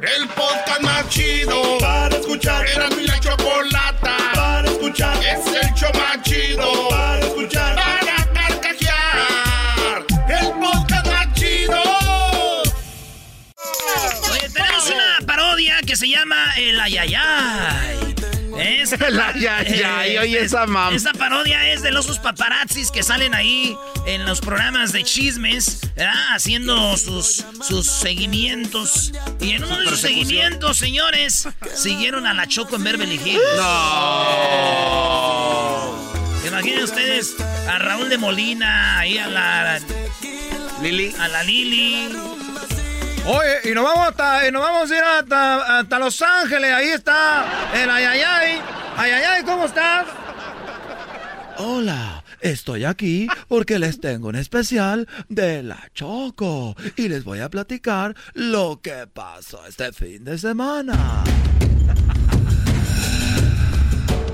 El 0.00 0.26
podcast 0.28 0.80
más 0.80 1.06
chido 1.10 1.76
para 1.78 2.16
escuchar. 2.16 2.66
Era 2.66 2.88
mi 2.96 3.06
la 3.06 3.20
chocolata 3.20 4.16
para 4.34 4.66
escuchar. 4.66 5.18
Es 5.22 5.46
el 5.46 5.74
show 5.74 5.90
más 5.92 6.22
chido 6.22 6.88
para 6.88 7.18
escuchar. 7.20 7.76
Para 7.76 8.32
carcajear. 8.32 10.06
El 10.30 10.52
podcast 10.54 11.06
más 11.08 11.34
chido. 11.34 11.82
Oye, 14.32 14.48
tenemos 14.48 14.90
una 14.90 15.26
parodia 15.26 15.82
que 15.86 15.94
se 15.94 16.08
llama 16.08 16.54
El 16.56 16.80
Ayayay. 16.80 18.11
Es, 18.62 18.92
El 19.00 19.20
ayayay, 19.20 20.18
oye, 20.18 20.40
esa 20.40 20.66
mam- 20.66 20.94
Esta 20.94 21.12
parodia 21.12 21.70
es 21.72 21.82
de 21.82 21.90
los 21.90 22.06
sus 22.06 22.18
paparazzis 22.18 22.90
que 22.90 23.02
salen 23.02 23.34
ahí 23.34 23.76
en 24.06 24.24
los 24.24 24.40
programas 24.40 24.92
de 24.92 25.04
chismes, 25.04 25.80
¿verdad? 25.96 26.14
haciendo 26.34 26.96
sus, 26.96 27.44
sus 27.66 27.86
seguimientos. 27.86 29.12
Y 29.40 29.52
en 29.52 29.64
uno 29.64 29.78
de 29.80 29.86
sus 29.88 30.00
seguimientos, 30.00 30.76
señores, 30.78 31.48
siguieron 31.74 32.26
a 32.26 32.34
la 32.34 32.46
Choco 32.46 32.76
en 32.76 32.84
Beverly 32.84 33.16
Hills. 33.16 33.40
Imaginen 36.46 36.82
ustedes 36.84 37.34
a 37.68 37.78
Raúl 37.78 38.08
de 38.08 38.18
Molina, 38.18 38.98
ahí 38.98 39.16
a 39.18 39.28
la 39.28 39.80
Lili. 40.82 41.14
a 41.18 41.28
la 41.28 41.42
Lili. 41.44 42.08
Oye, 43.24 43.70
y 43.70 43.74
nos 43.74 43.84
vamos 43.84 44.08
hasta, 44.08 44.48
y 44.48 44.50
nos 44.50 44.62
vamos 44.62 44.90
a 44.90 44.96
ir 44.96 45.02
hasta, 45.02 45.78
hasta 45.78 45.98
Los 46.00 46.20
Ángeles. 46.22 46.72
Ahí 46.72 46.88
está 46.88 47.70
el 47.72 47.88
Ayayay. 47.88 48.60
Ayayay, 48.96 49.44
¿cómo 49.44 49.66
estás? 49.66 50.06
Hola, 51.58 52.24
estoy 52.40 52.84
aquí 52.84 53.28
porque 53.46 53.78
les 53.78 54.00
tengo 54.00 54.28
un 54.28 54.34
especial 54.34 55.06
de 55.28 55.62
la 55.62 55.88
Choco 55.94 56.74
y 56.96 57.08
les 57.08 57.22
voy 57.22 57.38
a 57.38 57.48
platicar 57.48 58.16
lo 58.34 58.80
que 58.82 59.06
pasó 59.06 59.64
este 59.66 59.92
fin 59.92 60.24
de 60.24 60.38
semana. 60.38 61.22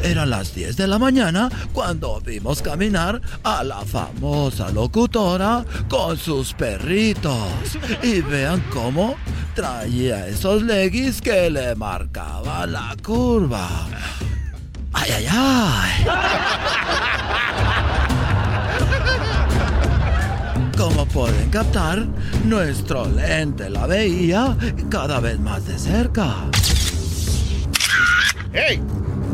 Eran 0.03 0.31
las 0.31 0.55
10 0.55 0.77
de 0.77 0.87
la 0.87 0.99
mañana 0.99 1.51
cuando 1.73 2.21
vimos 2.21 2.63
caminar 2.63 3.21
a 3.43 3.65
la 3.65 3.85
famosa 3.85 4.71
locutora 4.71 5.65
con 5.89 6.17
sus 6.17 6.55
perritos. 6.55 7.79
Y 8.03 8.21
vean 8.21 8.63
cómo 8.73 9.17
traía 9.55 10.27
esos 10.29 10.63
leggings 10.63 11.21
que 11.21 11.51
le 11.51 11.75
marcaban 11.75 12.73
la 12.73 12.97
curva. 13.03 13.69
¡Ay, 14.93 15.11
ay, 15.17 15.27
ay! 15.31 16.07
Como 20.77 21.07
pueden 21.07 21.51
captar, 21.51 22.07
nuestro 22.45 23.09
lente 23.09 23.69
la 23.69 23.87
veía 23.87 24.57
cada 24.89 25.19
vez 25.19 25.41
más 25.41 25.67
de 25.67 25.77
cerca. 25.77 26.49
¡Ey! 28.53 28.81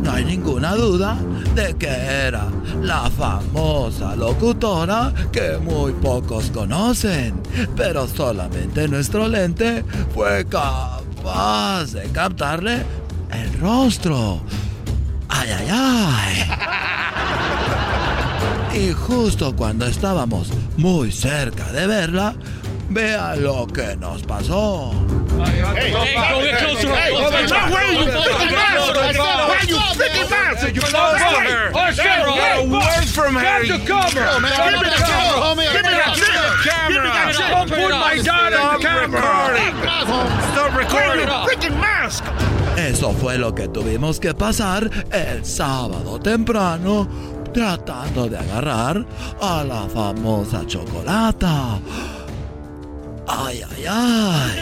No 0.02 0.12
hay 0.12 0.24
ninguna 0.24 0.74
duda 0.74 1.16
de 1.54 1.74
que 1.76 1.88
era 1.88 2.46
la 2.82 3.10
famosa 3.10 4.14
locutora 4.14 5.14
que 5.32 5.56
muy 5.56 5.92
pocos 5.92 6.50
conocen, 6.50 7.40
pero 7.74 8.06
solamente 8.06 8.86
nuestro 8.86 9.28
lente 9.28 9.82
fue 10.12 10.44
capaz 10.44 11.92
de 11.92 12.02
captarle 12.10 12.84
el 13.32 13.58
rostro. 13.60 14.42
¡Ay, 15.28 15.48
ay, 15.50 15.68
ay! 15.70 16.44
Y 18.74 18.92
justo 18.92 19.54
cuando 19.56 19.86
estábamos 19.86 20.50
muy 20.76 21.12
cerca 21.12 21.70
de 21.72 21.86
verla, 21.86 22.34
vea 22.88 23.36
lo 23.36 23.66
que 23.66 23.96
nos 23.96 24.22
pasó. 24.22 24.92
¡Ey! 25.34 25.64
¡Hey, 25.76 26.14
go 26.30 26.40
get 26.40 26.58
closer! 26.58 26.94
¡Hey, 26.94 27.10
go 27.12 27.30
get 27.30 27.48
closer! 27.48 27.70
¡Why 27.70 27.92
you 27.92 28.06
freaking 28.06 28.52
bastard! 28.52 29.16
¡Why 29.48 29.60
you 29.66 29.76
freaking 29.98 30.30
bastard! 30.30 30.76
You 30.76 30.82
close 30.82 30.92
to 30.92 31.24
her! 31.40 31.72
Got 31.72 32.58
a 32.58 32.68
word 32.68 33.06
from 33.08 33.34
her. 33.34 33.64
Give 33.64 33.80
me 33.80 33.86
camera, 33.86 34.38
homie! 35.42 35.66
Give 35.72 35.82
me! 35.82 35.94
Give 36.14 37.02
me 37.02 37.08
that 37.10 37.34
camera! 37.34 37.44
Don't 37.50 37.68
put 37.68 37.90
my 37.90 38.16
daughter 38.22 38.56
in 38.56 38.68
the 38.72 38.86
camera. 38.86 39.64
Stop 40.52 40.76
recording. 40.76 41.28
freaking 41.46 41.76
mask! 41.80 42.24
Eso 42.76 43.12
fue 43.12 43.38
lo 43.38 43.54
que 43.54 43.68
tuvimos 43.68 44.18
que 44.18 44.34
pasar 44.34 44.90
el 45.12 45.44
sábado 45.44 46.18
temprano 46.20 47.08
tratando 47.52 48.28
de 48.28 48.36
agarrar 48.36 49.06
a 49.40 49.62
la 49.62 49.88
famosa 49.88 50.66
chocolata. 50.66 51.78
Ay, 53.26 53.62
ay, 53.70 53.84
ay. 53.88 54.60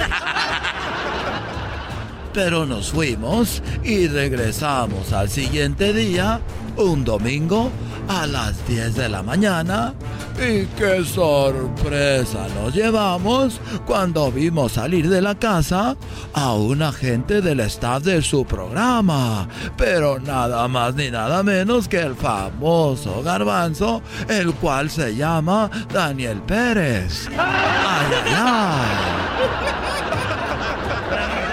Pero 2.32 2.64
nos 2.64 2.90
fuimos 2.92 3.62
y 3.84 4.08
regresamos 4.08 5.12
al 5.12 5.28
siguiente 5.28 5.92
día, 5.92 6.40
un 6.76 7.04
domingo, 7.04 7.70
a 8.08 8.26
las 8.26 8.66
10 8.66 8.94
de 8.96 9.08
la 9.08 9.22
mañana. 9.22 9.94
Y 10.36 10.66
qué 10.76 11.04
sorpresa 11.04 12.46
nos 12.54 12.74
llevamos 12.74 13.60
cuando 13.86 14.32
vimos 14.32 14.72
salir 14.72 15.08
de 15.08 15.20
la 15.20 15.34
casa 15.34 15.96
a 16.32 16.52
un 16.54 16.82
agente 16.82 17.42
del 17.42 17.60
staff 17.60 18.02
de 18.02 18.22
su 18.22 18.44
programa. 18.44 19.46
Pero 19.76 20.18
nada 20.18 20.66
más 20.68 20.94
ni 20.94 21.10
nada 21.10 21.42
menos 21.42 21.86
que 21.88 22.00
el 22.00 22.14
famoso 22.14 23.22
garbanzo, 23.22 24.02
el 24.28 24.54
cual 24.54 24.90
se 24.90 25.14
llama 25.14 25.70
Daniel 25.92 26.40
Pérez. 26.42 27.28
Ay, 27.30 27.36
ay, 27.38 28.34
ay. 28.36 29.12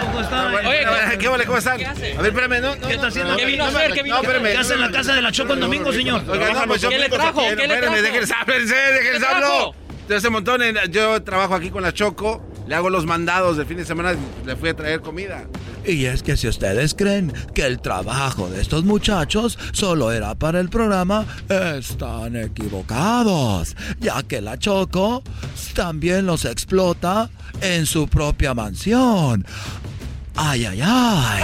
¿Cómo 0.01 0.21
está? 0.21 0.47
Oye, 0.47 0.88
¿qué 1.19 1.27
vale? 1.27 1.45
¿Cómo 1.45 1.57
están? 1.57 1.81
A 1.85 1.93
ver, 1.93 2.25
espérame, 2.25 2.61
no, 2.61 2.75
no. 2.75 2.87
¿Qué 2.87 2.93
está 2.95 3.07
haciendo? 3.07 3.31
no, 3.31 3.37
¿Qué 3.37 3.43
no, 3.45 3.51
vino 3.51 3.63
a 3.63 3.67
hacer? 3.67 3.93
¿Qué 3.93 4.03
vino 4.03 4.15
a 4.15 4.19
hacer? 4.19 4.41
¿Qué 4.41 4.57
hace 4.57 4.73
en 4.73 4.81
la 4.81 4.91
casa 4.91 5.13
de 5.13 5.21
la 5.21 5.31
Choco 5.31 5.53
el 5.53 5.59
domingo, 5.59 5.91
señor? 5.93 6.23
Pues 6.23 6.81
¿Qué 6.81 6.97
le 6.99 7.09
trajo? 7.09 7.41
¿Qué 7.57 7.67
le 7.67 7.77
trajo? 7.77 7.95
déjenles 7.95 8.31
háblense, 8.31 8.75
déjenles 8.75 10.25
un 10.25 10.33
montón, 10.33 10.63
en- 10.63 10.77
yo 10.91 11.21
trabajo 11.21 11.53
aquí 11.53 11.69
con 11.69 11.83
la 11.83 11.93
Choco, 11.93 12.43
le 12.67 12.73
hago 12.75 12.89
los 12.89 13.05
mandados 13.05 13.57
del 13.57 13.67
fin 13.67 13.77
de 13.77 13.85
semana, 13.85 14.15
le 14.45 14.55
fui 14.55 14.69
a 14.69 14.75
traer 14.75 15.01
comida. 15.01 15.45
Y 15.85 16.05
es 16.05 16.23
que 16.23 16.35
si 16.35 16.47
ustedes 16.47 16.93
creen 16.93 17.31
que 17.53 17.65
el 17.65 17.79
trabajo 17.79 18.49
de 18.49 18.61
estos 18.61 18.83
muchachos 18.83 19.57
solo 19.71 20.11
era 20.11 20.35
para 20.35 20.59
el 20.59 20.69
programa, 20.69 21.25
están 21.47 22.35
equivocados, 22.35 23.75
ya 23.99 24.23
que 24.23 24.41
la 24.41 24.57
Choco 24.57 25.23
también 25.73 26.25
los 26.25 26.45
explota 26.45 27.29
en 27.61 27.85
su 27.85 28.07
propia 28.07 28.53
mansión. 28.53 29.45
Ay, 30.41 30.65
ay, 30.65 30.81
ay. 30.81 31.43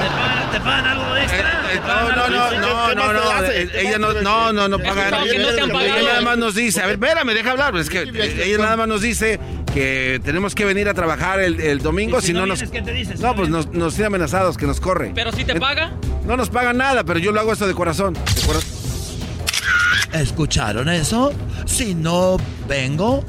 ¿Te 0.00 0.08
pagan, 0.10 0.50
te 0.50 0.60
pagan 0.60 0.86
algo 0.86 1.16
Eh, 1.16 1.22
extra? 1.22 1.38
eh, 1.72 1.74
¿Te 1.74 1.80
pagan 1.80 2.16
No, 2.16 2.28
no, 2.28 2.50
no, 2.50 2.94
no, 2.94 2.94
no, 2.94 3.12
no, 3.12 3.44
eh, 3.46 3.70
ella 3.74 3.98
no, 3.98 4.12
no, 4.12 4.52
no, 4.52 4.68
no 4.68 4.78
paga. 4.78 5.08
Ella 5.22 6.02
nada 6.02 6.20
más 6.22 6.36
nos 6.38 6.54
dice, 6.56 6.82
a 6.82 6.86
ver, 6.86 6.94
espérame, 6.96 7.28
deja 7.32 7.52
hablar, 7.52 7.76
es 7.76 7.88
que 7.88 8.02
eh, 8.02 8.42
ella 8.46 8.58
nada 8.58 8.76
más 8.76 8.88
nos 8.88 9.02
dice 9.02 9.38
que 9.72 10.20
tenemos 10.24 10.54
que 10.56 10.64
venir 10.64 10.88
a 10.88 10.94
trabajar 10.94 11.38
el, 11.38 11.60
el 11.60 11.78
domingo, 11.80 12.18
¿Y 12.18 12.20
si 12.22 12.26
si 12.28 12.32
no 12.32 12.40
no 12.40 12.46
nos... 12.46 12.62
qué 12.64 12.82
te 12.82 12.92
dice? 12.92 13.16
Si 13.16 13.22
No, 13.22 13.36
pues 13.36 13.48
nos, 13.48 13.68
nos 13.72 13.94
tiene 13.94 14.06
amenazados, 14.08 14.56
que 14.56 14.66
nos 14.66 14.80
corre. 14.80 15.12
Pero 15.14 15.30
si 15.30 15.44
te 15.44 15.52
Eh, 15.52 15.60
paga. 15.60 15.92
No 16.26 16.36
nos 16.36 16.50
pagan 16.50 16.76
nada, 16.76 17.04
pero 17.04 17.20
yo 17.20 17.30
lo 17.30 17.38
hago 17.40 17.52
esto 17.52 17.68
de 17.68 17.74
corazón. 17.74 18.14
de 18.14 18.42
cora- 18.46 18.58
¿Escucharon 20.20 20.88
eso? 20.88 21.32
Si 21.66 21.94
no 21.94 22.36
vengo, 22.68 23.24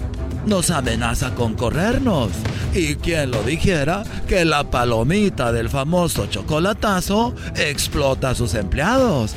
nos 0.48 0.72
amenaza 0.72 1.36
con 1.36 1.54
corrernos. 1.54 2.32
Y 2.74 2.96
quien 2.96 3.32
lo 3.32 3.44
dijera 3.44 4.04
que 4.28 4.46
la 4.46 4.64
palomita 4.64 5.52
del 5.52 5.70
famoso 5.70 6.28
chocolatazo 6.28 7.36
explota 7.56 8.30
a 8.30 8.36
sus 8.36 8.54
empleados. 8.54 9.36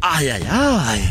¡Ay, 0.00 0.28
ay, 0.28 0.42
ay! 0.50 1.10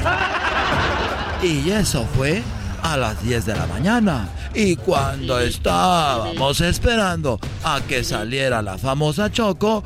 Y 1.41 1.71
eso 1.71 2.05
fue 2.15 2.43
a 2.83 2.97
las 2.97 3.23
10 3.23 3.45
de 3.45 3.55
la 3.55 3.65
mañana. 3.65 4.29
Y 4.53 4.75
cuando 4.75 5.39
estábamos 5.39 6.61
esperando 6.61 7.39
a 7.63 7.81
que 7.81 8.03
saliera 8.03 8.61
la 8.61 8.77
famosa 8.77 9.31
Choco, 9.31 9.83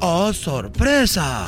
¡oh 0.00 0.32
sorpresa! 0.32 1.46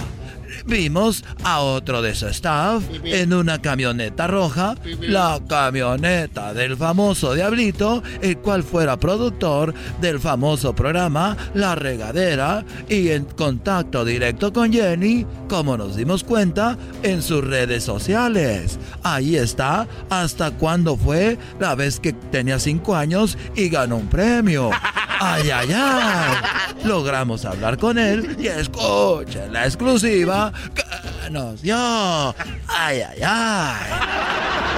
Vimos 0.67 1.25
a 1.45 1.61
otro 1.61 2.03
de 2.03 2.15
su 2.15 2.27
staff 2.29 2.85
en 3.05 3.33
una 3.33 3.61
camioneta 3.61 4.27
roja, 4.27 4.77
la 5.01 5.41
camioneta 5.49 6.55
del 6.55 6.77
famoso 6.77 7.35
Diablito, 7.35 8.03
el 8.21 8.39
cual 8.39 8.63
fuera 8.63 8.99
productor 8.99 9.75
del 10.01 10.21
famoso 10.21 10.75
programa 10.75 11.37
La 11.55 11.75
Regadera 11.75 12.65
y 12.89 13.09
en 13.09 13.25
contacto 13.25 14.05
directo 14.05 14.53
con 14.53 14.73
Jenny, 14.73 15.27
como 15.49 15.77
nos 15.77 15.97
dimos 15.97 16.25
cuenta, 16.25 16.77
en 17.03 17.23
sus 17.23 17.45
redes 17.45 17.85
sociales. 17.85 18.79
Ahí 19.03 19.37
está, 19.37 19.87
hasta 20.09 20.51
cuando 20.53 20.97
fue 20.97 21.39
la 21.59 21.75
vez 21.75 22.01
que 22.01 22.13
tenía 22.13 22.59
5 22.59 22.95
años 22.97 23.39
y 23.55 23.69
ganó 23.69 23.97
un 23.97 24.09
premio. 24.09 24.71
¡Ay, 25.23 25.51
ay, 25.51 25.69
ay! 25.75 26.37
Logramos 26.85 27.45
hablar 27.45 27.77
con 27.77 27.99
él 27.99 28.37
y 28.41 28.47
escuchen 28.47 29.53
la 29.53 29.67
exclusiva 29.67 30.51
que 30.75 31.31
nos 31.31 31.61
dio. 31.61 31.77
¡Ay, 31.77 33.03
ay, 33.03 33.21
ay! 33.23 33.91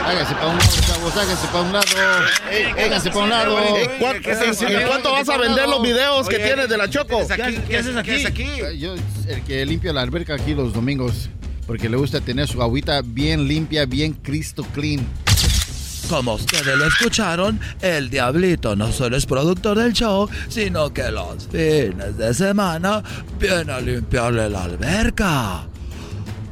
Hágase 0.05 0.35
para 0.35 0.49
un 0.49 0.59
lado, 0.59 0.71
chavos, 0.85 1.17
hágase 1.17 1.47
para 1.47 1.61
un 1.61 1.73
lado. 1.73 1.87
Hágase 2.77 3.11
para 3.11 3.23
un 3.25 3.31
lado. 3.31 3.59
¿En 3.59 4.89
cuánto 4.89 5.13
vas 5.13 5.29
a 5.29 5.37
vender 5.37 5.69
los 5.69 5.81
videos 5.81 6.29
que 6.29 6.41
tienes 6.41 6.69
de 6.69 6.77
la 6.77 6.91
Choco? 6.91 7.25
¿Qué 7.29 7.35
haces 7.35 7.41
aquí? 7.41 7.59
¿Qué 7.69 7.77
haces 8.17 8.27
aquí? 8.27 8.43
Eh, 8.43 8.79
Yo, 8.79 8.95
el 9.29 9.43
que 9.45 9.65
limpia 9.65 9.93
la 9.93 10.01
alberca 10.01 10.35
aquí 10.35 10.55
los 10.55 10.73
domingos, 10.73 11.31
porque 11.69 11.89
le 11.89 11.97
gusta 11.97 12.21
tener 12.21 12.49
su 12.49 12.61
agüita 12.61 13.01
bien 13.05 13.47
limpia, 13.47 13.87
bien 13.87 14.13
Cristo 14.13 14.67
clean. 14.75 15.07
Como 16.13 16.35
ustedes 16.35 16.77
lo 16.77 16.85
escucharon, 16.85 17.59
el 17.81 18.11
Diablito 18.11 18.77
no 18.77 18.93
solo 18.93 19.17
es 19.17 19.25
productor 19.25 19.79
del 19.79 19.95
show, 19.95 20.29
sino 20.47 20.93
que 20.93 21.11
los 21.11 21.49
fines 21.51 22.19
de 22.19 22.35
semana 22.35 23.03
viene 23.41 23.73
a 23.73 23.81
limpiarle 23.81 24.51
la 24.51 24.65
alberca. 24.65 25.63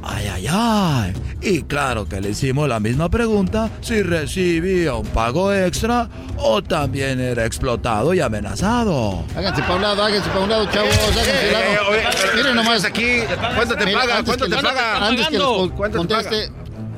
Ay, 0.01 0.25
ay, 0.33 0.47
ay. 0.49 1.13
Y 1.43 1.61
claro 1.61 2.09
que 2.09 2.19
le 2.19 2.29
hicimos 2.29 2.67
la 2.67 2.79
misma 2.79 3.07
pregunta 3.09 3.69
si 3.81 4.01
recibía 4.01 4.95
un 4.95 5.05
pago 5.05 5.53
extra 5.53 6.09
o 6.37 6.63
también 6.63 7.19
era 7.19 7.45
explotado 7.45 8.15
y 8.15 8.19
amenazado. 8.19 9.23
Háganse 9.35 9.61
para 9.61 9.75
un 9.75 9.81
lado, 9.83 10.03
háganse 10.03 10.27
para 10.29 10.39
un 10.41 10.49
lado, 10.49 10.65
chavos, 10.71 10.89
háganse 10.97 11.29
Eh, 11.29 11.77
un 11.87 11.95
eh, 11.95 11.99
oye, 12.01 12.35
Miren 12.35 12.55
nomás. 12.55 12.83
aquí. 12.83 13.17
¿Cuánto 13.55 13.75
te 13.75 13.85
paga? 13.93 14.17
antes 14.17 14.25
¿Cuánto 14.35 14.45
que 14.45 14.55
te 14.55 14.61
paga? 14.63 15.05
Antes 15.07 15.27
que 15.27 15.33
les 15.37 15.41
con- 15.43 15.69
¿Cuánto 15.69 16.01
te 16.01 16.07
conteste, 16.15 16.51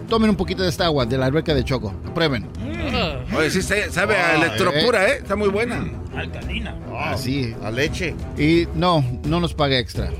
tomen 0.07 0.29
un 0.29 0.35
poquito 0.35 0.63
de 0.63 0.69
esta 0.69 0.85
agua 0.85 1.05
de 1.05 1.17
la 1.17 1.25
alberca 1.27 1.53
de 1.53 1.63
Choco. 1.63 1.93
Prueben. 2.13 2.47
Oye, 3.35 3.49
sí, 3.49 3.61
se- 3.61 3.91
sabe 3.91 4.15
a 4.17 4.29
Ah, 4.31 4.35
electropura, 4.35 5.07
¿eh? 5.09 5.17
Está 5.17 5.35
muy 5.35 5.49
buena. 5.49 5.83
Alcalina. 6.15 6.75
Así. 6.99 7.55
A 7.63 7.71
leche. 7.71 8.15
Y 8.37 8.67
no, 8.75 9.03
no 9.25 9.39
nos 9.39 9.53
paga 9.53 9.77
extra. 9.79 10.11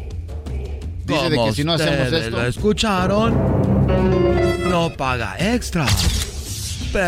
Dice 1.06 1.30
de 1.30 1.36
Como 1.36 1.50
que 1.50 1.54
si 1.56 1.64
no 1.64 1.74
hacemos 1.74 2.00
ustedes 2.06 2.26
esto. 2.26 2.38
lo 2.38 2.46
escucharon, 2.48 3.34
no 4.70 4.90
paga 4.96 5.36
extra. 5.38 5.86
Pero 6.94 7.08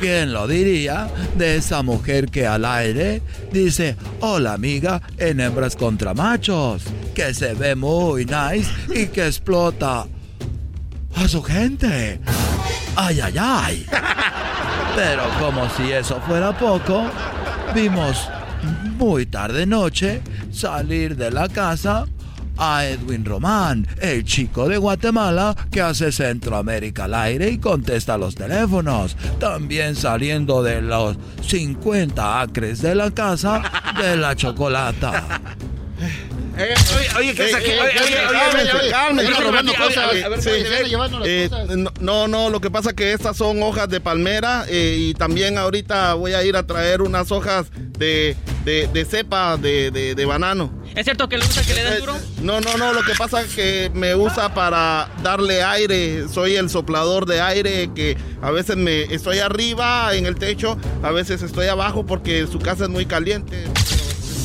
¿quién 0.00 0.32
lo 0.32 0.46
diría 0.48 1.08
de 1.36 1.56
esa 1.56 1.82
mujer 1.82 2.26
que 2.28 2.46
al 2.46 2.64
aire 2.64 3.22
dice, 3.52 3.96
hola 4.20 4.52
amiga, 4.54 5.00
en 5.16 5.40
hembras 5.40 5.76
contra 5.76 6.12
machos, 6.12 6.82
que 7.14 7.32
se 7.32 7.54
ve 7.54 7.74
muy 7.76 8.24
nice 8.24 8.68
y 8.94 9.06
que 9.06 9.26
explota 9.26 10.06
a 11.16 11.28
su 11.28 11.42
gente? 11.42 12.20
Ay, 12.96 13.20
ay, 13.20 13.34
ay. 13.38 13.86
Pero 14.94 15.22
como 15.40 15.68
si 15.70 15.90
eso 15.92 16.20
fuera 16.26 16.56
poco, 16.56 17.04
vimos 17.74 18.28
muy 18.98 19.26
tarde 19.26 19.66
noche 19.66 20.22
salir 20.50 21.16
de 21.16 21.30
la 21.30 21.48
casa 21.48 22.04
a 22.58 22.84
Edwin 22.84 23.24
Román, 23.24 23.86
el 24.00 24.24
chico 24.24 24.68
de 24.68 24.76
Guatemala 24.76 25.56
que 25.70 25.80
hace 25.80 26.12
Centroamérica 26.12 27.04
al 27.04 27.14
aire 27.14 27.50
y 27.50 27.58
contesta 27.58 28.18
los 28.18 28.34
teléfonos. 28.34 29.16
También 29.38 29.96
saliendo 29.96 30.62
de 30.62 30.82
los 30.82 31.16
50 31.46 32.40
acres 32.40 32.82
de 32.82 32.94
la 32.94 33.10
casa 33.10 33.62
de 34.00 34.16
la 34.16 34.36
chocolata. 34.36 35.40
Eh, 36.58 36.74
oye, 36.96 37.08
oye, 37.18 37.34
¿qué 37.34 37.44
es 37.48 37.54
aquí? 37.54 37.70
eh, 37.70 37.78
Oye, 37.80 37.88
oye, 38.04 38.14
eh, 38.14 38.26
oye, 38.76 38.90
Eh, 41.24 41.48
no, 42.00 42.28
no, 42.28 42.50
lo 42.50 42.60
que 42.60 42.70
pasa 42.70 42.90
es 42.90 42.96
que 42.96 43.12
estas 43.12 43.36
son 43.36 43.62
hojas 43.62 43.88
de 43.88 44.00
palmera 44.00 44.64
eh, 44.68 44.96
y 44.98 45.14
también 45.14 45.56
ahorita 45.56 46.14
voy 46.14 46.34
a 46.34 46.44
ir 46.44 46.56
a 46.56 46.66
traer 46.66 47.00
unas 47.02 47.32
hojas 47.32 47.66
de, 47.74 48.36
de, 48.64 48.86
de 48.92 49.04
cepa 49.04 49.56
de, 49.56 49.90
de, 49.90 50.14
de 50.14 50.24
banano. 50.26 50.70
¿Es 50.94 51.04
cierto 51.04 51.26
que 51.26 51.38
le 51.38 51.46
gusta 51.46 51.62
que 51.62 51.72
le 51.72 51.84
den 51.84 51.92
Eh, 51.94 52.00
duro? 52.00 52.18
No, 52.42 52.60
no, 52.60 52.76
no, 52.76 52.92
lo 52.92 53.02
que 53.02 53.14
pasa 53.14 53.40
es 53.40 53.54
que 53.54 53.90
me 53.94 54.14
usa 54.14 54.52
para 54.52 55.08
darle 55.22 55.62
aire, 55.62 56.28
soy 56.28 56.56
el 56.56 56.68
soplador 56.68 57.24
de 57.24 57.40
aire 57.40 57.88
que 57.94 58.18
a 58.42 58.50
veces 58.50 58.76
me 58.76 59.04
estoy 59.04 59.38
arriba 59.38 60.14
en 60.14 60.26
el 60.26 60.34
techo, 60.36 60.76
a 61.02 61.10
veces 61.12 61.40
estoy 61.42 61.68
abajo 61.68 62.04
porque 62.04 62.46
su 62.46 62.58
casa 62.58 62.84
es 62.84 62.90
muy 62.90 63.06
caliente. 63.06 63.64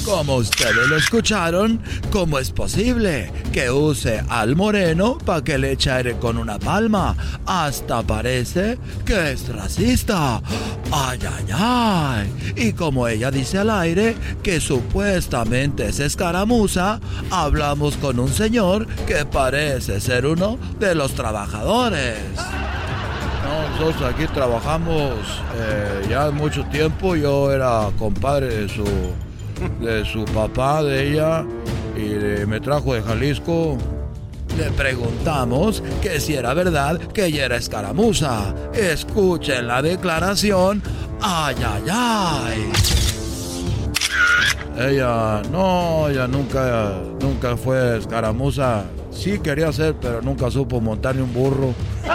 Como 0.07 0.37
ustedes 0.37 0.87
lo 0.87 0.95
escucharon, 0.95 1.81
¿cómo 2.11 2.39
es 2.39 2.49
posible 2.51 3.29
que 3.51 3.69
use 3.69 4.23
al 4.29 4.55
moreno 4.55 5.17
para 5.17 5.43
que 5.43 5.57
le 5.57 5.73
eche 5.73 5.91
aire 5.91 6.17
con 6.17 6.37
una 6.37 6.57
palma? 6.57 7.13
Hasta 7.45 8.01
parece 8.03 8.77
que 9.05 9.33
es 9.33 9.49
racista. 9.49 10.41
Ay, 10.93 11.19
ay, 11.29 11.45
ay. 11.53 12.53
Y 12.55 12.71
como 12.71 13.05
ella 13.05 13.31
dice 13.31 13.57
al 13.57 13.69
aire 13.69 14.15
que 14.41 14.61
supuestamente 14.61 15.87
es 15.87 15.99
escaramuza, 15.99 17.01
hablamos 17.29 17.97
con 17.97 18.17
un 18.17 18.29
señor 18.29 18.87
que 19.07 19.25
parece 19.25 19.99
ser 19.99 20.25
uno 20.25 20.57
de 20.79 20.95
los 20.95 21.15
trabajadores. 21.15 22.17
No, 23.43 23.69
nosotros 23.71 24.13
aquí 24.13 24.25
trabajamos 24.27 25.15
eh, 25.57 26.07
ya 26.09 26.31
mucho 26.31 26.63
tiempo. 26.67 27.17
Yo 27.17 27.51
era 27.51 27.89
compadre 27.99 28.47
de 28.47 28.69
su, 28.69 28.85
de 29.81 30.05
su 30.05 30.25
papá, 30.25 30.83
de 30.83 31.11
ella, 31.13 31.43
y 31.95 32.09
de- 32.09 32.45
me 32.45 32.59
trajo 32.59 32.93
de 32.93 33.01
Jalisco. 33.01 33.77
Le 34.57 34.71
preguntamos 34.71 35.83
que 36.01 36.19
si 36.19 36.35
era 36.35 36.53
verdad 36.53 36.97
que 36.99 37.25
ella 37.25 37.45
era 37.45 37.57
escaramuza. 37.57 38.53
Escuchen 38.73 39.67
la 39.67 39.81
declaración. 39.81 40.81
¡Ay, 41.21 41.55
ay, 41.65 41.83
ay! 41.91 42.71
Ella, 44.79 45.41
no, 45.51 46.07
ella 46.09 46.27
nunca, 46.27 46.91
nunca 47.21 47.57
fue 47.57 47.97
escaramuza. 47.97 48.83
Sí 49.11 49.39
quería 49.39 49.71
ser, 49.73 49.95
pero 49.99 50.21
nunca 50.21 50.49
supo 50.51 50.79
montar 50.79 51.15
ni 51.15 51.21
un 51.21 51.33
burro. 51.33 51.73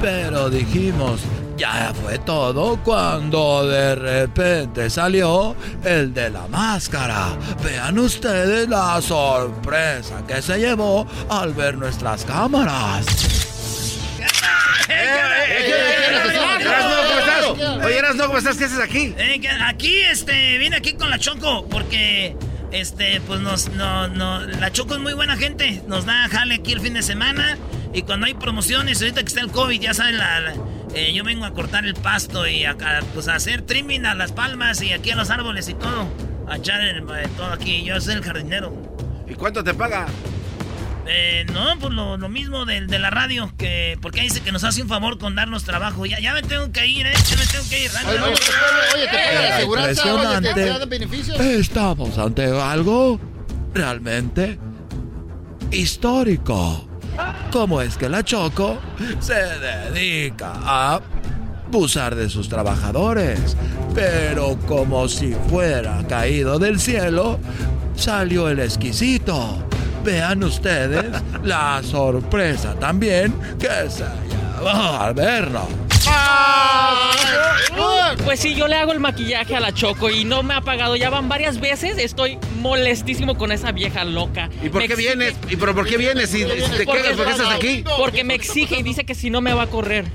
Pero 0.00 0.50
dijimos, 0.50 1.20
ya 1.62 1.92
fue 1.94 2.18
todo 2.18 2.76
cuando 2.82 3.64
de 3.68 3.94
repente 3.94 4.90
salió 4.90 5.54
el 5.84 6.12
de 6.12 6.28
la 6.30 6.48
máscara. 6.48 7.28
Vean 7.62 7.96
ustedes 8.00 8.68
la 8.68 9.00
sorpresa 9.00 10.24
que 10.26 10.42
se 10.42 10.58
llevó 10.58 11.06
al 11.30 11.54
ver 11.54 11.76
nuestras 11.76 12.24
cámaras. 12.24 13.06
Oye, 17.84 17.98
Erasno, 17.98 18.26
¿cómo 18.26 18.38
estás? 18.38 18.56
¿Qué 18.56 18.64
haces 18.64 18.80
aquí? 18.80 19.14
Eh, 19.16 19.40
aquí, 19.64 19.98
este, 20.10 20.58
vine 20.58 20.76
aquí 20.76 20.94
con 20.94 21.10
la 21.10 21.18
Choco 21.20 21.66
porque, 21.68 22.36
este, 22.72 23.20
pues 23.20 23.38
nos, 23.40 23.68
no, 23.70 24.08
no, 24.08 24.40
la 24.40 24.72
Choco 24.72 24.94
es 24.94 25.00
muy 25.00 25.12
buena 25.12 25.36
gente. 25.36 25.80
Nos 25.86 26.06
da 26.06 26.28
jale 26.28 26.56
aquí 26.56 26.72
el 26.72 26.80
fin 26.80 26.94
de 26.94 27.02
semana 27.02 27.56
y 27.94 28.02
cuando 28.02 28.26
hay 28.26 28.34
promociones, 28.34 29.00
ahorita 29.00 29.20
que 29.22 29.28
está 29.28 29.40
el 29.42 29.50
COVID, 29.52 29.80
ya 29.80 29.94
saben, 29.94 30.18
la, 30.18 30.40
la- 30.40 30.54
eh, 30.94 31.12
yo 31.14 31.24
vengo 31.24 31.44
a 31.44 31.52
cortar 31.54 31.84
el 31.86 31.94
pasto 31.94 32.46
y 32.46 32.64
a, 32.64 32.72
a, 32.72 33.00
pues 33.14 33.28
a 33.28 33.34
hacer 33.34 33.62
trimming 33.62 34.06
a 34.06 34.14
las 34.14 34.32
palmas 34.32 34.82
y 34.82 34.92
aquí 34.92 35.10
a 35.10 35.16
los 35.16 35.30
árboles 35.30 35.68
y 35.68 35.74
todo. 35.74 36.06
A 36.48 36.56
echar 36.56 36.80
el- 36.82 36.98
eh, 37.02 37.28
todo 37.36 37.52
aquí. 37.52 37.82
Yo 37.84 38.00
soy 38.00 38.14
el 38.14 38.22
jardinero. 38.22 38.72
¿Y 39.28 39.34
cuánto 39.34 39.62
te 39.64 39.72
paga? 39.74 40.06
Eh, 41.06 41.44
no, 41.52 41.76
pues 41.80 41.92
lo, 41.92 42.16
lo 42.16 42.28
mismo 42.28 42.64
del 42.64 42.86
de 42.86 42.98
la 43.00 43.10
radio, 43.10 43.52
que 43.58 43.98
porque 44.00 44.20
dice 44.20 44.40
que 44.40 44.52
nos 44.52 44.62
hace 44.62 44.82
un 44.82 44.88
favor 44.88 45.18
con 45.18 45.34
darnos 45.34 45.64
trabajo. 45.64 46.06
Ya, 46.06 46.20
ya 46.20 46.32
me 46.32 46.42
tengo 46.42 46.70
que 46.70 46.86
ir, 46.86 47.06
¿eh? 47.06 47.12
Ya 47.28 47.36
me 47.36 47.46
tengo 47.46 47.64
que 47.68 47.84
ir. 47.84 47.90
Oye, 48.06 48.18
oye, 48.20 48.34
oye, 48.94 49.06
te 49.08 49.16
paga 49.16 49.32
la 49.48 49.54
aseguranza, 49.56 50.14
oye, 50.38 50.54
te- 50.54 50.64
dan 50.66 50.88
beneficios. 50.88 51.40
Estamos 51.40 52.18
ante 52.18 52.44
algo 52.44 53.18
realmente 53.74 54.58
histórico. 55.72 56.88
¿Cómo 57.50 57.80
es 57.82 57.96
que 57.96 58.08
la 58.08 58.22
Choco 58.24 58.78
se 59.20 59.34
dedica 59.34 60.52
a 60.54 61.00
abusar 61.72 62.14
de 62.14 62.28
sus 62.28 62.50
trabajadores. 62.50 63.56
Pero 63.94 64.58
como 64.68 65.08
si 65.08 65.34
fuera 65.48 66.06
caído 66.06 66.58
del 66.58 66.78
cielo, 66.78 67.38
salió 67.96 68.50
el 68.50 68.60
exquisito. 68.60 69.71
Vean 70.04 70.42
ustedes 70.42 71.04
la 71.44 71.80
sorpresa 71.82 72.74
también 72.74 73.32
que 73.58 73.88
se 73.88 74.04
llevó 74.28 74.68
al 74.70 75.14
vernos. 75.14 75.68
Pues 78.24 78.40
sí, 78.40 78.54
yo 78.54 78.66
le 78.66 78.76
hago 78.76 78.92
el 78.92 79.00
maquillaje 79.00 79.54
a 79.54 79.60
la 79.60 79.72
Choco 79.72 80.10
y 80.10 80.24
no 80.24 80.42
me 80.42 80.54
ha 80.54 80.60
pagado. 80.60 80.96
Ya 80.96 81.10
van 81.10 81.28
varias 81.28 81.60
veces. 81.60 81.98
Estoy 81.98 82.38
molestísimo 82.60 83.36
con 83.36 83.52
esa 83.52 83.72
vieja 83.72 84.04
loca. 84.04 84.50
¿Y 84.62 84.68
por 84.68 84.86
qué 84.86 84.96
vienes? 84.96 85.34
¿Y 85.48 85.56
pero 85.56 85.74
por 85.74 85.86
qué 85.86 85.96
vienes? 85.96 86.30
Si, 86.30 86.44
te 86.44 86.86
quedas, 86.86 87.16
¿por 87.16 87.26
qué 87.26 87.30
estás 87.30 87.54
aquí? 87.54 87.84
Porque 87.96 88.24
me 88.24 88.34
exige 88.34 88.78
y 88.78 88.82
dice 88.82 89.04
que 89.04 89.14
si 89.14 89.30
no 89.30 89.40
me 89.40 89.52
va 89.54 89.62
a 89.62 89.66
correr. 89.68 90.06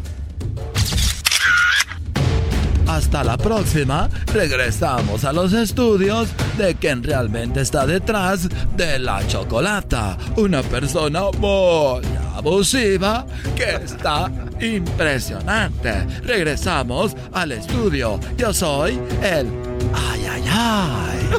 Hasta 2.88 3.24
la 3.24 3.38
próxima, 3.38 4.10
regresamos 4.34 5.26
a 5.26 5.34
los 5.34 5.52
estudios 5.54 6.30
de 6.58 6.76
quien 6.76 7.04
realmente 7.04 7.62
está 7.62 7.86
detrás 7.86 8.48
de 8.76 8.98
la 8.98 9.28
chocolata. 9.28 10.18
Una 10.38 10.64
persona 10.64 11.24
muy 11.38 12.02
abusiva 12.34 13.26
que 13.56 13.76
está 13.84 14.32
impresionante. 14.62 16.06
Regresamos 16.24 17.16
al 17.34 17.52
estudio. 17.52 18.20
Yo 18.38 18.54
soy 18.54 19.00
el... 19.22 19.48
¡Ay, 19.94 20.26
ay, 20.26 20.44
ay! 20.50 21.30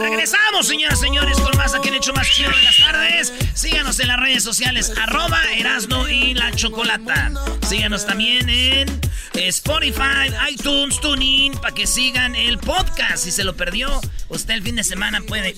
Regresamos, 0.00 0.66
señoras 0.66 0.98
y 0.98 1.02
señores, 1.02 1.38
con 1.38 1.56
más 1.56 1.74
aquí 1.74 1.88
en 1.88 1.94
Hecho 1.94 2.12
Más 2.12 2.28
Chido 2.30 2.50
de 2.50 2.62
las 2.62 2.76
Tardes. 2.76 3.32
Síganos 3.54 3.98
en 4.00 4.08
las 4.08 4.18
redes 4.18 4.42
sociales, 4.42 4.92
arroba 5.00 5.40
Erasno 5.56 6.08
y 6.08 6.34
la 6.34 6.52
Chocolata. 6.52 7.32
Síganos 7.66 8.06
también 8.06 8.48
en 8.48 9.00
Spotify, 9.34 10.30
iTunes, 10.50 11.00
TuneIn, 11.00 11.52
para 11.54 11.74
que 11.74 11.86
sigan 11.86 12.34
el 12.34 12.58
podcast. 12.58 13.24
Si 13.24 13.30
se 13.30 13.44
lo 13.44 13.56
perdió, 13.56 14.00
usted 14.28 14.54
el 14.54 14.62
fin 14.62 14.76
de 14.76 14.84
semana 14.84 15.20
puede 15.26 15.54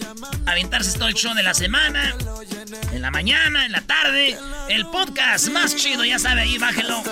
aventarse 0.46 0.98
todo 0.98 1.08
el 1.08 1.14
show 1.14 1.34
de 1.34 1.42
la 1.42 1.54
semana, 1.54 2.14
en 2.92 3.02
la 3.02 3.10
mañana, 3.10 3.66
en 3.66 3.72
la 3.72 3.80
tarde. 3.82 4.36
El 4.68 4.86
podcast 4.86 5.48
más 5.48 5.76
chido, 5.76 6.04
ya 6.04 6.18
sabe, 6.18 6.42
ahí 6.42 6.58
bájelo. 6.58 7.02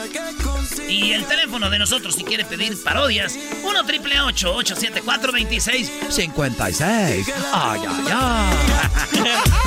Y 0.89 1.13
el 1.13 1.25
teléfono 1.25 1.71
de 1.71 1.79
nosotros, 1.79 2.15
si 2.15 2.25
quiere 2.25 2.45
pedir 2.45 2.77
parodias, 2.83 3.39
1 3.65 3.85
triple 3.87 4.21
874 4.21 5.33
2656. 5.33 7.29
Ay, 7.53 7.81
ay, 7.89 8.05
ay. 8.13 8.57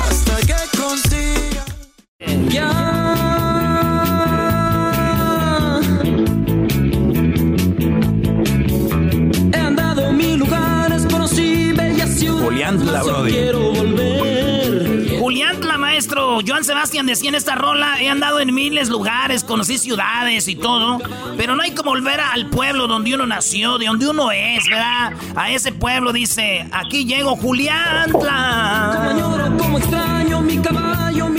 Hasta 0.08 0.36
que 0.46 0.78
consiga. 0.78 1.64
Ya. 2.48 2.68
He 9.52 9.58
andado 9.58 10.12
mil 10.12 10.38
lugares, 10.38 11.06
conocí 11.10 11.72
bellas 11.72 12.10
ciudades. 12.18 13.04
Brody. 13.04 13.32
Quiero 13.32 13.72
volver. 13.72 14.11
Maestro. 16.02 16.40
Joan 16.44 16.64
Sebastián 16.64 17.06
decía 17.06 17.28
en 17.28 17.36
esta 17.36 17.54
rola, 17.54 18.00
he 18.00 18.08
andado 18.08 18.40
en 18.40 18.52
miles 18.52 18.88
lugares, 18.88 19.44
conocí 19.44 19.78
ciudades 19.78 20.48
y 20.48 20.56
todo, 20.56 20.98
pero 21.36 21.54
no 21.54 21.62
hay 21.62 21.70
como 21.70 21.90
volver 21.90 22.18
al 22.18 22.48
pueblo 22.48 22.88
donde 22.88 23.14
uno 23.14 23.24
nació, 23.24 23.78
de 23.78 23.86
donde 23.86 24.08
uno 24.08 24.32
es, 24.32 24.64
¿verdad? 24.68 25.12
A 25.36 25.50
ese 25.50 25.70
pueblo 25.70 26.12
dice, 26.12 26.66
aquí 26.72 27.04
llego 27.04 27.36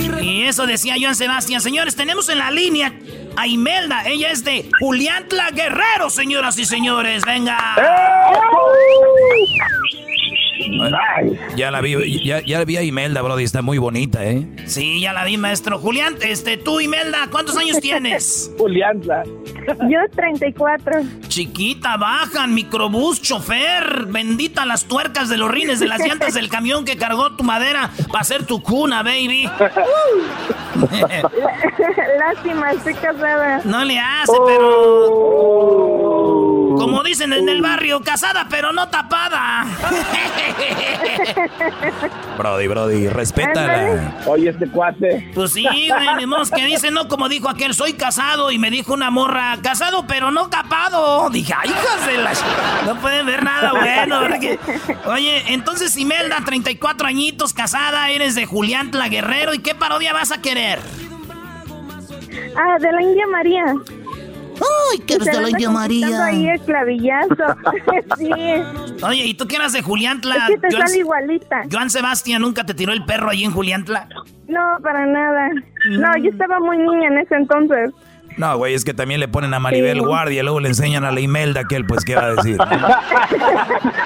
rey. 0.08 0.26
Y 0.26 0.44
eso 0.44 0.66
decía 0.66 0.94
Joan 0.98 1.14
Sebastián. 1.14 1.60
Señores, 1.60 1.94
tenemos 1.94 2.30
en 2.30 2.38
la 2.38 2.50
línea 2.50 2.94
a 3.36 3.46
Imelda. 3.46 4.04
Ella 4.06 4.30
es 4.30 4.44
de 4.44 4.70
Juliantla 4.80 5.50
Guerrero, 5.50 6.08
señoras 6.08 6.58
y 6.58 6.64
señores. 6.64 7.22
Venga. 7.26 7.58
Ya 11.56 11.70
la 11.70 11.80
vi, 11.80 12.24
ya, 12.24 12.40
ya 12.40 12.58
la 12.58 12.64
vi 12.64 12.76
a 12.76 12.82
Imelda, 12.82 13.22
Brody, 13.22 13.44
está 13.44 13.62
muy 13.62 13.78
bonita, 13.78 14.24
¿eh? 14.24 14.46
Sí, 14.66 15.00
ya 15.00 15.12
la 15.12 15.24
vi, 15.24 15.36
maestro. 15.36 15.78
Julián, 15.78 16.16
este, 16.20 16.56
tú, 16.56 16.80
Imelda, 16.80 17.28
¿cuántos 17.30 17.56
años 17.56 17.80
tienes? 17.80 18.52
Juliantla. 18.58 19.24
Yo 19.88 19.98
34. 20.14 21.02
Chiquita, 21.28 21.96
bajan, 21.96 22.54
microbús, 22.54 23.22
chofer. 23.22 24.06
Bendita 24.08 24.66
las 24.66 24.84
tuercas 24.84 25.28
de 25.28 25.36
los 25.38 25.50
rines 25.50 25.80
de 25.80 25.86
las 25.86 26.00
llantas 26.00 26.34
del 26.34 26.48
camión 26.48 26.84
que 26.84 26.96
cargó 26.96 27.34
tu 27.36 27.44
madera 27.44 27.90
para 28.08 28.20
hacer 28.20 28.44
tu 28.46 28.62
cuna, 28.62 29.02
baby. 29.02 29.48
Lástima, 32.18 32.72
estoy 32.72 32.94
casada. 32.94 33.60
No 33.64 33.84
le 33.84 33.98
hace, 33.98 34.32
pero. 34.46 36.03
Como 36.78 37.02
dicen 37.02 37.32
en 37.32 37.48
el 37.48 37.62
barrio, 37.62 38.00
casada 38.00 38.46
pero 38.50 38.72
no 38.72 38.88
tapada. 38.88 39.64
Brody, 42.38 42.66
Brody, 42.66 43.08
respétala. 43.08 44.14
Oye, 44.26 44.50
este 44.50 44.68
cuate. 44.68 45.30
Pues 45.34 45.52
sí, 45.52 45.64
güey, 45.64 46.26
ni 46.26 46.50
que 46.50 46.66
dice, 46.66 46.90
no, 46.90 47.08
como 47.08 47.28
dijo 47.28 47.48
aquel, 47.48 47.74
soy 47.74 47.94
casado. 47.94 48.50
Y 48.50 48.58
me 48.58 48.70
dijo 48.70 48.92
una 48.92 49.10
morra, 49.10 49.56
casado 49.62 50.06
pero 50.06 50.30
no 50.30 50.50
capado. 50.50 51.30
Dije, 51.30 51.54
ay, 51.56 51.70
hijas 51.70 52.06
de 52.06 52.18
la... 52.18 52.32
No 52.86 53.00
pueden 53.00 53.26
ver 53.26 53.42
nada 53.42 53.72
bueno. 53.72 54.20
porque- 54.28 54.58
Oye, 55.06 55.44
entonces 55.52 55.96
Imelda, 55.96 56.38
34 56.44 57.06
añitos, 57.06 57.54
casada, 57.54 58.10
eres 58.10 58.34
de 58.34 58.46
Julián 58.46 58.90
Tla 58.90 59.08
Guerrero. 59.08 59.54
¿Y 59.54 59.60
qué 59.60 59.74
parodia 59.74 60.12
vas 60.12 60.32
a 60.32 60.40
querer? 60.42 60.80
Ah, 62.56 62.78
de 62.78 62.92
la 62.92 63.02
India 63.02 63.24
María. 63.30 63.64
Ay, 64.60 64.98
que 65.00 65.14
eres 65.14 65.26
de 65.26 65.40
la 65.40 65.50
India 65.50 65.70
María. 65.70 66.24
ahí 66.26 66.48
el 66.48 66.60
clavillazo. 66.60 67.34
sí. 68.18 68.30
Oye, 69.02 69.24
¿y 69.24 69.34
tú 69.34 69.46
qué 69.46 69.56
eras 69.56 69.72
de 69.72 69.82
Julián 69.82 70.20
Tla? 70.20 70.34
Es 70.36 70.46
que 70.48 70.58
te 70.58 70.68
Joan- 70.76 70.86
sale 70.86 70.98
igualita. 70.98 71.62
Joan 71.70 71.90
Sebastián 71.90 72.42
nunca 72.42 72.64
te 72.64 72.74
tiró 72.74 72.92
el 72.92 73.04
perro 73.04 73.30
ahí 73.30 73.44
en 73.44 73.50
Julián 73.52 73.84
Tla. 73.84 74.08
No, 74.48 74.60
para 74.82 75.06
nada. 75.06 75.48
No, 75.90 76.16
yo 76.18 76.30
estaba 76.30 76.60
muy 76.60 76.76
niña 76.78 77.08
en 77.08 77.18
ese 77.18 77.34
entonces. 77.34 77.90
No, 78.36 78.56
güey, 78.58 78.74
es 78.74 78.84
que 78.84 78.92
también 78.92 79.20
le 79.20 79.28
ponen 79.28 79.54
a 79.54 79.60
Maribel 79.60 79.98
Sí. 79.98 80.04
Guardia 80.04 80.40
y 80.40 80.42
luego 80.42 80.58
le 80.60 80.68
enseñan 80.68 81.04
a 81.04 81.12
la 81.12 81.20
Imelda 81.20 81.62
que 81.68 81.76
él, 81.76 81.86
pues, 81.86 82.04
¿qué 82.04 82.16
va 82.16 82.24
a 82.24 82.34
decir? 82.34 82.58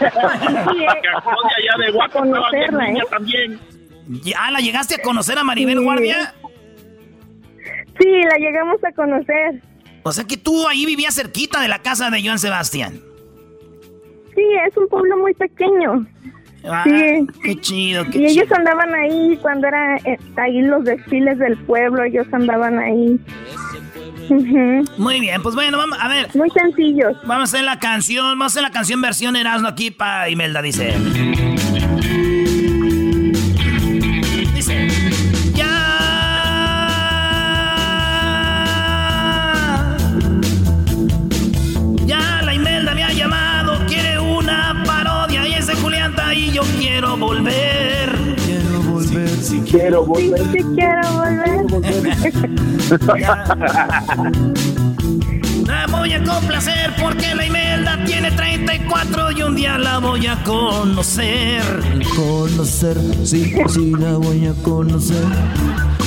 Sí, 0.00 0.84
eh, 0.84 1.92
conocerla, 2.12 2.88
¿eh? 2.90 2.98
también. 3.10 3.58
¿Ya 4.22 4.50
la 4.50 4.58
llegaste 4.60 4.96
a 4.96 4.98
conocer 5.02 5.38
a 5.38 5.44
Maribel 5.44 5.78
Sí. 5.78 5.84
Guardia? 5.84 6.34
Sí, 7.98 8.22
la 8.30 8.36
llegamos 8.36 8.82
a 8.84 8.92
conocer. 8.92 9.62
O 10.08 10.12
sea 10.12 10.24
que 10.24 10.36
tú 10.36 10.66
ahí 10.68 10.84
vivías 10.86 11.14
cerquita 11.14 11.60
de 11.60 11.68
la 11.68 11.80
casa 11.82 12.10
de 12.10 12.22
Joan 12.22 12.38
Sebastián. 12.38 13.00
Sí, 14.34 14.42
es 14.68 14.76
un 14.76 14.88
pueblo 14.88 15.16
muy 15.18 15.34
pequeño. 15.34 16.06
Ah, 16.64 16.82
Sí. 16.84 17.26
Qué 17.42 17.60
chido, 17.60 18.04
qué 18.10 18.18
Y 18.18 18.26
ellos 18.26 18.44
chido. 18.44 18.56
andaban 18.56 18.94
ahí 18.94 19.38
cuando 19.40 19.68
era 19.68 19.96
eh, 19.98 20.18
ahí 20.36 20.60
los 20.62 20.84
desfiles 20.84 21.38
del 21.38 21.56
pueblo, 21.64 22.02
ellos 22.04 22.26
andaban 22.32 22.78
ahí. 22.78 23.18
Ujú. 24.28 24.84
Muy 24.98 25.20
bien, 25.20 25.42
pues 25.42 25.54
bueno, 25.54 25.78
vamos 25.78 25.96
a 26.00 26.08
ver. 26.08 26.28
Muy 26.34 26.50
sencillos. 26.50 27.16
Vamos 27.24 27.52
a 27.52 27.56
hacer 27.56 27.64
la 27.64 27.78
canción, 27.78 28.24
vamos 28.38 28.44
a 28.44 28.46
hacer 28.46 28.62
la 28.62 28.70
canción 28.70 29.00
versión 29.00 29.36
Erasmo 29.36 29.68
aquí 29.68 29.90
para 29.90 30.28
Imelda. 30.28 30.60
Dice. 30.60 30.94
Yo 46.58 46.64
quiero 46.78 47.16
volver. 47.16 48.34
Quiero 48.44 48.82
volver, 48.82 49.28
si 49.28 49.60
quiero 49.60 50.02
Sí, 50.16 50.28
volver. 50.28 50.42
sí 50.52 50.64
quiero 50.74 51.12
volver. 51.12 51.64
La 55.66 55.86
voy 55.86 56.12
a 56.14 56.24
complacer 56.24 56.92
porque 57.00 57.34
la 57.36 57.44
Imelda 57.46 58.02
tiene 58.04 58.32
34 58.32 59.30
y 59.32 59.42
un 59.42 59.54
día 59.54 59.78
la 59.78 59.98
voy 59.98 60.26
a 60.26 60.42
conocer. 60.42 61.62
Conocer, 62.16 62.96
sí, 63.24 63.54
sí 63.68 63.92
la 63.96 64.12
voy 64.14 64.46
a 64.46 64.54
conocer. 64.64 65.24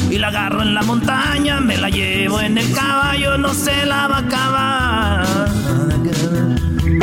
Y 0.09 0.17
la 0.17 0.27
agarro 0.27 0.63
en 0.63 0.73
la 0.73 0.81
montaña, 0.81 1.61
me 1.61 1.77
la 1.77 1.89
llevo 1.89 2.41
en 2.41 2.57
el 2.57 2.69
caballo, 2.73 3.37
no 3.37 3.53
se 3.53 3.85
la 3.85 4.07
va 4.09 4.17
a 4.17 4.19
acabar. 4.19 5.25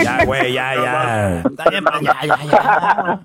Ya, 0.02 0.24
güey, 0.24 0.52
ya, 0.52 0.74
ya. 0.82 1.42
Está 1.48 1.70
bien, 1.70 1.84
ya, 2.02 2.16
ya, 2.24 2.38
ya. 2.44 3.20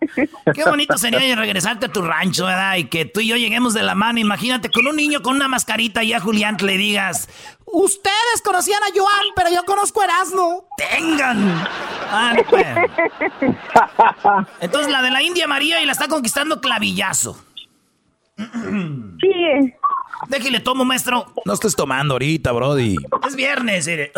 Qué 0.54 0.64
bonito 0.64 0.98
sería 0.98 1.36
regresarte 1.36 1.88
a 1.88 1.92
tu 1.92 2.02
rancho, 2.02 2.46
¿verdad? 2.46 2.76
Y 2.78 2.86
que 2.86 3.06
tú 3.06 3.20
y 3.20 3.28
yo 3.28 3.36
lleguemos 3.38 3.74
de 3.74 3.84
la 3.84 3.96
mano. 3.96 4.20
Imagínate 4.20 4.70
con 4.70 4.88
un 4.88 4.96
niño 4.96 5.22
con 5.22 5.36
una 5.36 5.48
mascarita 5.48 6.04
y 6.04 6.14
a 6.14 6.20
Julián 6.20 6.58
le 6.62 6.78
digas: 6.78 7.28
Ustedes 7.66 8.42
conocían 8.44 8.82
a 8.84 8.88
Joan, 8.96 9.26
pero 9.36 9.50
yo 9.50 9.64
conozco 9.66 10.02
a 10.02 10.06
Erasmo. 10.06 10.68
¡Tengan! 10.78 11.68
Ah, 12.12 12.34
no. 12.36 12.44
Entonces 14.62 14.92
la 14.92 15.02
de 15.02 15.12
la 15.12 15.22
India 15.24 15.48
María 15.48 15.82
y 15.82 15.86
la 15.86 15.92
está 15.94 16.08
conquistando 16.08 16.62
clavillazo. 16.62 17.44
Sí. 18.38 19.74
Déjale 20.28 20.60
tomo, 20.60 20.86
maestro. 20.86 21.34
No 21.46 21.54
estés 21.54 21.76
tomando 21.76 22.14
ahorita, 22.16 22.52
Brody. 22.52 22.98
Es 23.28 23.36
viernes, 23.36 23.88
mire. 23.88 24.12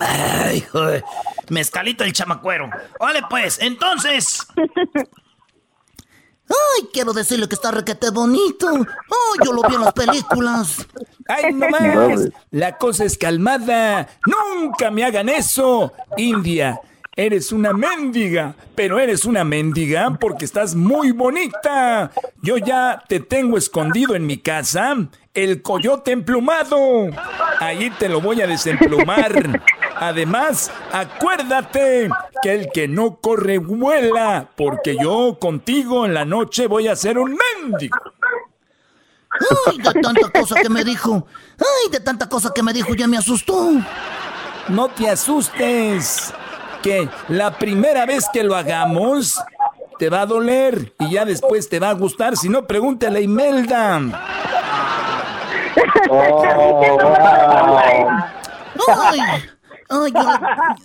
Ay, 0.00 0.62
joder. 0.72 1.04
Mezcalito 1.50 2.04
el 2.04 2.12
chamacuero. 2.12 2.70
Vale, 2.98 3.22
pues, 3.28 3.58
entonces. 3.60 4.46
Ay, 6.50 6.88
quiero 6.92 7.12
decirle 7.12 7.46
que 7.48 7.54
está 7.54 7.70
requete 7.70 8.10
bonito. 8.10 8.66
Ay, 8.68 9.44
yo 9.44 9.52
lo 9.52 9.62
vi 9.68 9.76
en 9.76 9.82
las 9.82 9.92
películas. 9.92 10.86
Ay, 11.28 11.52
nomás. 11.52 12.28
La 12.50 12.76
cosa 12.76 13.04
es 13.04 13.16
calmada. 13.16 14.08
Nunca 14.26 14.90
me 14.90 15.04
hagan 15.04 15.28
eso. 15.28 15.92
India, 16.16 16.80
eres 17.14 17.52
una 17.52 17.72
mendiga. 17.72 18.56
Pero 18.74 18.98
eres 18.98 19.26
una 19.26 19.44
mendiga 19.44 20.16
porque 20.18 20.44
estás 20.44 20.74
muy 20.74 21.12
bonita. 21.12 22.10
Yo 22.42 22.56
ya 22.56 23.00
te 23.06 23.20
tengo 23.20 23.56
escondido 23.56 24.16
en 24.16 24.26
mi 24.26 24.38
casa. 24.38 24.96
El 25.32 25.62
coyote 25.62 26.12
emplumado. 26.12 27.08
Ahí 27.60 27.90
te 27.90 28.08
lo 28.08 28.20
voy 28.20 28.42
a 28.42 28.46
desemplumar. 28.46 29.60
Además, 29.96 30.72
acuérdate 30.92 32.08
que 32.42 32.52
el 32.52 32.68
que 32.72 32.88
no 32.88 33.20
corre 33.20 33.58
vuela, 33.58 34.48
porque 34.56 34.96
yo 35.00 35.38
contigo 35.38 36.06
en 36.06 36.14
la 36.14 36.24
noche 36.24 36.66
voy 36.66 36.88
a 36.88 36.96
ser 36.96 37.18
un 37.18 37.38
mendigo. 37.62 37.96
Ay, 39.66 39.78
de 39.78 40.00
tanta 40.00 40.30
cosa 40.30 40.60
que 40.60 40.68
me 40.68 40.84
dijo. 40.84 41.26
Ay, 41.58 41.90
de 41.92 42.00
tanta 42.00 42.28
cosa 42.28 42.50
que 42.52 42.62
me 42.62 42.72
dijo, 42.72 42.94
ya 42.94 43.06
me 43.06 43.18
asustó. 43.18 43.70
No 44.68 44.88
te 44.88 45.08
asustes, 45.08 46.32
que 46.82 47.08
la 47.28 47.56
primera 47.58 48.06
vez 48.06 48.26
que 48.32 48.42
lo 48.42 48.56
hagamos 48.56 49.40
te 49.98 50.08
va 50.08 50.22
a 50.22 50.26
doler 50.26 50.94
y 50.98 51.10
ya 51.12 51.24
después 51.24 51.68
te 51.68 51.78
va 51.78 51.90
a 51.90 51.94
gustar. 51.94 52.36
Si 52.36 52.48
no, 52.48 52.66
pregúntale 52.66 53.18
a 53.18 53.22
Imelda. 53.22 54.00
Ay, 58.88 59.20
ay, 59.88 60.12
yo 60.12 60.22
la... 60.22 60.76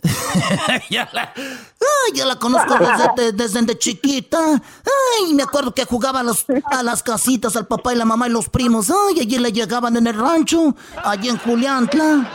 ya 0.89 1.09
la... 1.13 1.33
Ay, 1.35 2.13
ya 2.13 2.25
la 2.25 2.35
conozco 2.35 2.75
desde, 2.77 3.31
desde, 3.31 3.61
de 3.61 3.77
chiquita. 3.77 4.39
Ay, 4.39 5.33
me 5.33 5.43
acuerdo 5.43 5.73
que 5.73 5.85
jugaba 5.85 6.19
a, 6.19 6.23
los, 6.23 6.45
a 6.65 6.83
las 6.83 7.03
casitas 7.03 7.55
al 7.55 7.67
papá 7.67 7.93
y 7.93 7.97
la 7.97 8.05
mamá 8.05 8.27
y 8.27 8.31
los 8.31 8.49
primos. 8.49 8.89
Ay, 8.89 9.21
allí 9.21 9.37
le 9.37 9.51
llegaban 9.51 9.95
en 9.97 10.07
el 10.07 10.15
rancho, 10.15 10.75
allí 11.03 11.29
en 11.29 11.37
Juliantla. 11.37 12.29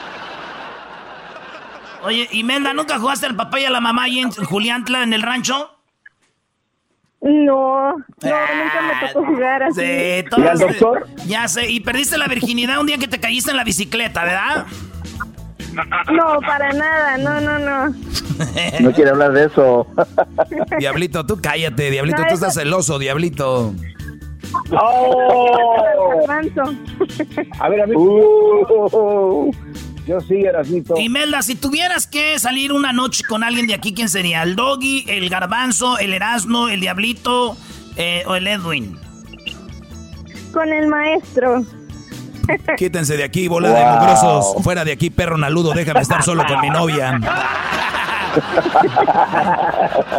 Oye, 2.02 2.28
Imelda, 2.32 2.72
¿nunca 2.72 2.98
jugaste 2.98 3.26
al 3.26 3.36
papá 3.36 3.60
y 3.60 3.64
a 3.66 3.70
la 3.70 3.80
mamá 3.80 4.04
allí 4.04 4.20
en 4.20 4.30
Juliantla, 4.32 5.02
en 5.02 5.12
el 5.12 5.22
rancho? 5.22 5.79
No, 7.22 7.90
no, 7.92 7.96
nunca 8.22 8.80
me 9.02 9.08
tocó 9.08 9.26
jugar 9.26 9.62
así. 9.64 9.80
Sí, 9.80 10.24
¿Y 10.36 10.46
al 10.46 10.58
doctor? 10.58 11.06
Ya 11.26 11.46
sé, 11.48 11.70
y 11.70 11.80
perdiste 11.80 12.16
la 12.16 12.26
virginidad 12.28 12.80
un 12.80 12.86
día 12.86 12.96
que 12.98 13.08
te 13.08 13.20
caíste 13.20 13.50
en 13.50 13.58
la 13.58 13.64
bicicleta, 13.64 14.24
¿verdad? 14.24 14.66
No, 16.12 16.40
para 16.40 16.72
nada, 16.72 17.18
no, 17.18 17.40
no, 17.40 17.58
no. 17.58 17.94
No 18.80 18.92
quiere 18.92 19.10
hablar 19.10 19.32
de 19.32 19.44
eso. 19.46 19.86
Diablito, 20.78 21.26
tú 21.26 21.38
cállate, 21.42 21.90
Diablito, 21.90 22.18
No, 22.22 22.24
tú 22.28 22.34
eso- 22.34 22.46
estás 22.46 22.54
celoso, 22.54 22.98
Diablito. 22.98 23.74
¡Oh! 24.72 26.24
A 27.60 27.68
ver, 27.68 27.80
a 27.82 27.86
ver. 27.86 27.96
Uh, 27.96 29.50
yo 30.06 30.20
sí, 30.20 30.36
Erasmito. 30.36 30.98
Imelda, 30.98 31.42
si 31.42 31.54
tuvieras 31.54 32.06
que 32.06 32.38
salir 32.38 32.72
una 32.72 32.92
noche 32.92 33.24
con 33.28 33.42
alguien 33.44 33.66
de 33.66 33.74
aquí, 33.74 33.94
¿quién 33.94 34.08
sería? 34.08 34.42
¿El 34.42 34.56
Doggy, 34.56 35.04
el 35.08 35.28
Garbanzo, 35.28 35.98
el 35.98 36.12
Erasmo, 36.12 36.68
el 36.68 36.80
Diablito 36.80 37.56
eh, 37.96 38.22
o 38.26 38.34
el 38.34 38.46
Edwin? 38.46 38.98
Con 40.52 40.72
el 40.72 40.88
maestro. 40.88 41.64
Quítense 42.76 43.16
de 43.16 43.24
aquí, 43.24 43.48
bola 43.48 43.70
de 43.70 43.84
mugrosos. 43.84 44.62
Fuera 44.62 44.84
de 44.84 44.92
aquí, 44.92 45.10
perro 45.10 45.36
naludo, 45.36 45.72
déjame 45.72 46.00
estar 46.00 46.22
solo 46.22 46.44
con 46.46 46.60
mi 46.60 46.70
novia. 46.70 47.20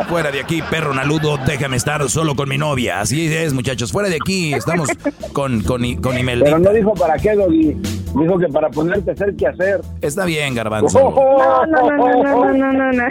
Fuera 0.09 0.31
de 0.31 0.41
aquí, 0.41 0.61
perro 0.61 0.93
naludo, 0.93 1.37
déjame 1.37 1.77
estar 1.77 2.09
solo 2.09 2.35
con 2.35 2.49
mi 2.49 2.57
novia. 2.57 2.99
Así 2.99 3.33
es, 3.33 3.53
muchachos. 3.53 3.91
Fuera 3.91 4.09
de 4.09 4.17
aquí, 4.17 4.53
estamos 4.53 4.89
con, 5.31 5.61
con, 5.61 5.95
con 5.95 6.17
Imelda. 6.17 6.45
Pero 6.45 6.59
no 6.59 6.73
dijo 6.73 6.93
para 6.93 7.17
qué, 7.17 7.35
Doggy. 7.35 7.77
Dijo 8.13 8.37
que 8.37 8.47
para 8.49 8.69
ponerte 8.69 9.11
a 9.11 9.13
hacer 9.13 9.33
qué 9.37 9.47
hacer. 9.47 9.79
Está 10.01 10.25
bien, 10.25 10.53
Garbanzo. 10.53 10.99
No, 10.99 11.65
no, 11.65 11.89
no, 11.89 12.23
no, 12.23 12.53
no, 12.53 12.73
no, 12.73 12.73
no, 12.73 12.91
no. 12.91 13.03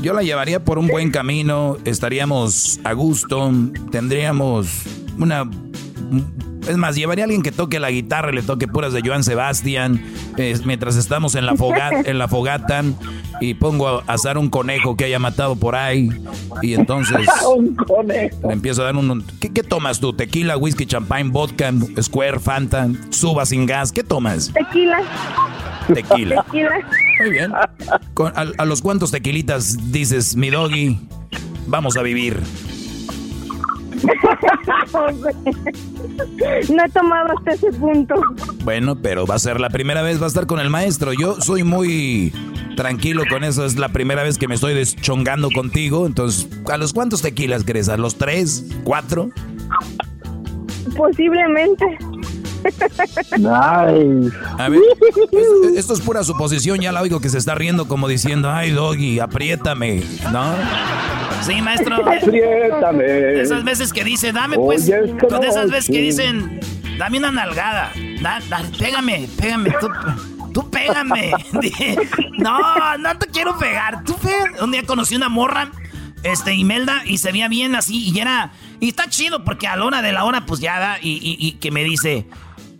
Yo 0.00 0.12
la 0.12 0.22
llevaría 0.22 0.64
por 0.64 0.78
un 0.78 0.88
buen 0.88 1.12
camino, 1.12 1.76
estaríamos 1.84 2.80
a 2.82 2.92
gusto, 2.92 3.52
tendríamos 3.92 4.82
una... 5.16 5.48
Es 6.68 6.76
más, 6.76 6.94
llevaría 6.94 7.24
a 7.24 7.26
alguien 7.26 7.42
que 7.42 7.50
toque 7.52 7.80
la 7.80 7.90
guitarra 7.90 8.30
y 8.30 8.36
le 8.36 8.42
toque 8.42 8.68
puras 8.68 8.92
de 8.92 9.02
Joan 9.04 9.24
Sebastián, 9.24 10.00
eh, 10.36 10.56
mientras 10.64 10.96
estamos 10.96 11.34
en 11.34 11.44
la, 11.44 11.56
fogata, 11.56 12.00
en 12.04 12.18
la 12.18 12.28
fogata 12.28 12.84
y 13.40 13.54
pongo 13.54 13.88
a 13.88 14.04
asar 14.06 14.38
un 14.38 14.48
conejo 14.48 14.96
que 14.96 15.04
haya 15.06 15.18
matado 15.18 15.56
por 15.56 15.74
ahí 15.74 16.08
y 16.62 16.74
entonces 16.74 17.26
Un 17.56 17.74
conejo. 17.74 18.46
le 18.46 18.52
empiezo 18.52 18.82
a 18.82 18.84
dar 18.86 18.96
un... 18.96 19.24
¿Qué, 19.40 19.52
qué 19.52 19.62
tomas 19.64 19.98
tú? 19.98 20.12
¿Tequila, 20.12 20.56
whisky, 20.56 20.86
champagne, 20.86 21.30
vodka, 21.30 21.72
square, 22.00 22.38
fanta, 22.38 22.88
suba 23.10 23.44
sin 23.44 23.66
gas? 23.66 23.90
¿Qué 23.90 24.04
tomas? 24.04 24.52
Tequila, 24.52 24.98
Tequila. 25.92 26.44
tequila. 26.44 26.70
Muy 27.20 27.30
bien. 27.30 27.52
Con- 28.14 28.32
a, 28.36 28.46
a 28.56 28.64
los 28.64 28.80
cuantos 28.82 29.10
tequilitas 29.10 29.90
dices, 29.92 30.36
mi 30.36 30.50
doggy, 30.50 30.98
vamos 31.66 31.96
a 31.96 32.02
vivir. 32.02 32.38
No 36.68 36.84
he 36.84 36.88
tomado 36.90 37.38
hasta 37.38 37.52
ese 37.52 37.72
punto. 37.72 38.14
Bueno, 38.64 38.96
pero 38.96 39.26
va 39.26 39.36
a 39.36 39.38
ser 39.38 39.60
la 39.60 39.70
primera 39.70 40.02
vez, 40.02 40.20
va 40.20 40.24
a 40.24 40.28
estar 40.28 40.46
con 40.46 40.60
el 40.60 40.70
maestro. 40.70 41.12
Yo 41.12 41.40
soy 41.40 41.62
muy 41.64 42.32
tranquilo 42.76 43.22
con 43.28 43.44
eso, 43.44 43.64
es 43.64 43.78
la 43.78 43.90
primera 43.90 44.22
vez 44.22 44.38
que 44.38 44.48
me 44.48 44.54
estoy 44.54 44.74
deschongando 44.74 45.50
contigo. 45.50 46.06
Entonces, 46.06 46.48
¿a 46.70 46.76
los 46.76 46.92
cuántos 46.92 47.22
tequilas 47.22 47.64
crees? 47.64 47.88
¿A 47.88 47.96
los 47.96 48.16
tres? 48.16 48.66
¿Cuatro? 48.84 49.30
Posiblemente. 50.96 51.84
Nice. 53.38 54.36
A 54.58 54.68
ver, 54.68 54.80
es- 55.32 55.78
esto 55.78 55.94
es 55.94 56.00
pura 56.00 56.22
suposición, 56.24 56.80
ya 56.80 56.92
la 56.92 57.00
oigo 57.02 57.20
que 57.20 57.28
se 57.28 57.38
está 57.38 57.54
riendo 57.54 57.88
como 57.88 58.08
diciendo, 58.08 58.50
ay, 58.50 58.70
doggy, 58.70 59.20
apriétame, 59.20 60.02
¿no? 60.32 60.54
Sí, 61.42 61.60
maestro. 61.60 61.96
Apriétame. 61.96 63.02
De 63.04 63.42
esas 63.42 63.64
veces 63.64 63.92
que 63.92 64.04
dice, 64.04 64.32
dame 64.32 64.56
pues. 64.56 64.82
Oye, 64.84 65.00
es 65.04 65.10
que 65.14 65.38
de 65.38 65.46
esas 65.48 65.70
veces 65.70 65.86
que 65.94 66.00
dicen, 66.00 66.60
dame 66.98 67.18
una 67.18 67.32
nalgada. 67.32 67.90
Da- 68.20 68.40
da- 68.48 68.62
pégame, 68.78 69.28
pégame, 69.40 69.70
tú, 69.80 69.88
tú 70.52 70.70
pégame. 70.70 71.32
No, 72.38 72.58
no 72.98 73.18
te 73.18 73.26
quiero 73.26 73.56
pegar. 73.58 74.02
Tú 74.04 74.16
pégame. 74.16 74.60
Un 74.62 74.72
día 74.72 74.82
conocí 74.84 75.14
una 75.14 75.28
morra, 75.28 75.70
este, 76.24 76.54
Imelda, 76.54 77.02
y 77.06 77.18
se 77.18 77.30
veía 77.32 77.48
bien 77.48 77.74
así, 77.74 78.08
y 78.10 78.18
era. 78.18 78.52
Y 78.80 78.88
está 78.88 79.08
chido 79.08 79.44
porque 79.44 79.66
a 79.68 79.76
la 79.76 79.84
hora 79.84 80.02
de 80.02 80.12
la 80.12 80.24
hora, 80.24 80.44
pues 80.46 80.58
ya 80.60 80.78
da, 80.80 80.98
y, 81.00 81.10
y- 81.12 81.36
y 81.46 81.52
que 81.52 81.70
me 81.70 81.84
dice. 81.84 82.26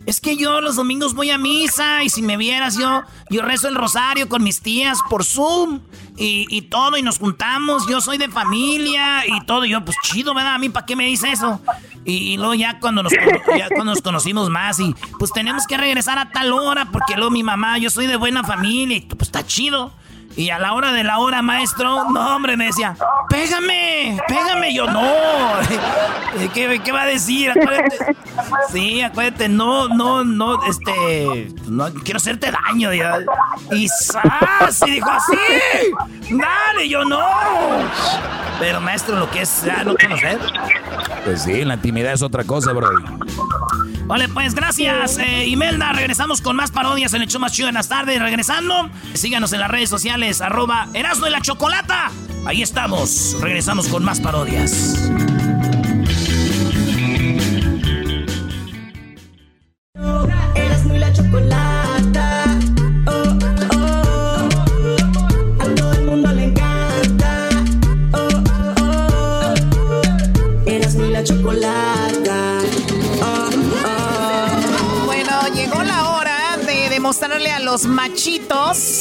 Es 0.05 0.19
que 0.19 0.35
yo 0.35 0.59
los 0.61 0.75
domingos 0.75 1.13
voy 1.13 1.31
a 1.31 1.37
misa 1.37 2.03
y 2.03 2.09
si 2.09 2.21
me 2.21 2.35
vieras 2.37 2.77
yo, 2.77 3.03
yo 3.29 3.41
rezo 3.41 3.69
el 3.69 3.75
rosario 3.75 4.27
con 4.27 4.43
mis 4.43 4.61
tías 4.61 4.99
por 5.09 5.23
Zoom 5.23 5.79
y, 6.17 6.45
y 6.49 6.63
todo 6.63 6.97
y 6.97 7.01
nos 7.01 7.19
juntamos, 7.19 7.87
yo 7.87 8.01
soy 8.01 8.17
de 8.17 8.29
familia 8.29 9.25
y 9.25 9.45
todo, 9.45 9.65
y 9.65 9.69
yo 9.69 9.83
pues 9.85 9.97
chido, 10.03 10.33
¿verdad? 10.33 10.55
A 10.55 10.57
mí 10.57 10.69
para 10.69 10.85
qué 10.85 10.95
me 10.95 11.05
dice 11.05 11.31
eso. 11.31 11.61
Y, 12.05 12.33
y 12.33 12.37
luego 12.37 12.53
ya 12.53 12.79
cuando, 12.79 13.01
nos, 13.01 13.13
ya 13.57 13.67
cuando 13.69 13.93
nos 13.93 14.01
conocimos 14.01 14.49
más 14.49 14.79
y 14.79 14.93
pues 15.19 15.31
tenemos 15.31 15.65
que 15.67 15.77
regresar 15.77 16.19
a 16.19 16.31
tal 16.31 16.51
hora 16.51 16.89
porque 16.91 17.15
luego 17.15 17.31
mi 17.31 17.43
mamá, 17.43 17.77
yo 17.77 17.89
soy 17.89 18.07
de 18.07 18.17
buena 18.17 18.43
familia 18.43 18.97
y 18.97 19.01
pues 19.01 19.29
está 19.29 19.45
chido. 19.45 19.93
Y 20.35 20.49
a 20.49 20.57
la 20.57 20.73
hora 20.73 20.91
de 20.91 21.03
la 21.03 21.19
hora, 21.19 21.41
maestro, 21.41 22.09
no, 22.09 22.35
hombre, 22.35 22.57
me 22.57 22.65
decía, 22.65 22.95
pégame, 23.29 24.17
pégame. 24.27 24.73
Yo, 24.73 24.87
no. 24.87 25.01
¿Qué, 26.53 26.81
qué 26.83 26.91
va 26.91 27.03
a 27.03 27.05
decir? 27.05 27.51
Acuérdate. 27.51 28.15
Sí, 28.71 29.01
acuérdate, 29.01 29.47
no, 29.47 29.87
no, 29.89 30.23
no, 30.23 30.63
este, 30.65 31.53
no 31.67 31.93
quiero 32.03 32.17
hacerte 32.17 32.51
daño. 32.51 32.93
ya. 32.93 33.19
Y 33.71 33.87
¡zas! 33.87 34.79
Dijo 34.85 35.09
así, 35.09 35.37
dale, 36.31 36.89
yo 36.89 37.05
no. 37.05 37.21
Pero 38.59 38.81
maestro, 38.81 39.17
lo 39.19 39.29
que 39.29 39.41
es 39.41 39.63
ya 39.63 39.83
no 39.83 39.95
conocer. 39.95 40.39
Pues 41.23 41.43
sí, 41.43 41.63
la 41.63 41.75
intimidad 41.75 42.13
es 42.13 42.23
otra 42.23 42.43
cosa, 42.43 42.71
bro. 42.73 42.89
Vale, 44.05 44.27
pues 44.27 44.53
gracias, 44.53 45.17
eh, 45.17 45.47
Imelda. 45.47 45.93
Regresamos 45.93 46.41
con 46.41 46.55
más 46.55 46.71
parodias 46.71 47.13
en 47.13 47.21
el 47.21 47.27
show 47.27 47.39
más 47.39 47.53
chido 47.53 47.69
en 47.69 47.75
las 47.75 47.87
tardes. 47.87 48.19
Regresando, 48.21 48.89
síganos 49.13 49.53
en 49.53 49.59
las 49.59 49.71
redes 49.71 49.89
sociales, 49.89 50.41
arroba 50.41 50.87
Erasmo 50.93 51.27
y 51.27 51.29
la 51.29 51.41
Chocolata. 51.41 52.11
Ahí 52.45 52.61
estamos. 52.61 53.37
Regresamos 53.39 53.87
con 53.87 54.03
más 54.03 54.19
parodias. 54.19 55.09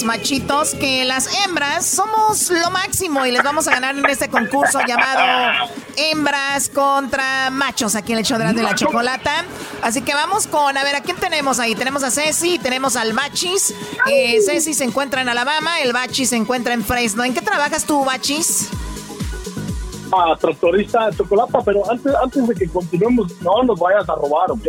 Machitos, 0.04 0.74
machitos, 0.74 0.74
que 0.74 1.04
las 1.04 1.28
hembras 1.44 1.86
somos 1.86 2.50
lo 2.50 2.70
máximo 2.70 3.24
y 3.26 3.30
les 3.30 3.42
vamos 3.42 3.66
a 3.68 3.72
ganar 3.72 3.96
en 3.96 4.04
este 4.06 4.28
concurso 4.28 4.78
llamado 4.86 5.70
Hembras 5.96 6.68
contra 6.68 7.50
Machos, 7.50 7.94
aquí 7.94 8.12
en 8.12 8.18
el 8.18 8.24
show 8.24 8.38
de 8.38 8.62
la 8.62 8.74
chocolata. 8.74 9.44
Así 9.82 10.02
que 10.02 10.14
vamos 10.14 10.46
con, 10.46 10.76
a 10.76 10.84
ver, 10.84 10.96
¿a 10.96 11.00
quién 11.00 11.16
tenemos 11.16 11.58
ahí? 11.58 11.74
Tenemos 11.74 12.02
a 12.02 12.10
Ceci, 12.10 12.58
tenemos 12.58 12.96
al 12.96 13.12
Bachis. 13.12 13.74
Eh, 14.10 14.40
Ceci 14.44 14.74
se 14.74 14.84
encuentra 14.84 15.22
en 15.22 15.28
Alabama, 15.28 15.80
el 15.80 15.92
Bachis 15.92 16.30
se 16.30 16.36
encuentra 16.36 16.74
en 16.74 16.84
Fresno. 16.84 17.24
¿En 17.24 17.34
qué 17.34 17.40
trabajas 17.40 17.84
tú, 17.84 18.04
Bachis? 18.04 18.68
a 20.12 20.36
tractorista 20.36 21.08
de 21.08 21.16
chocolate, 21.16 21.52
pero 21.64 21.90
antes, 21.90 22.14
antes 22.22 22.46
de 22.46 22.54
que 22.54 22.68
continuemos, 22.68 23.32
no 23.40 23.62
nos 23.62 23.78
vayas 23.80 24.06
a 24.08 24.14
robar, 24.14 24.50
¿ok? 24.50 24.66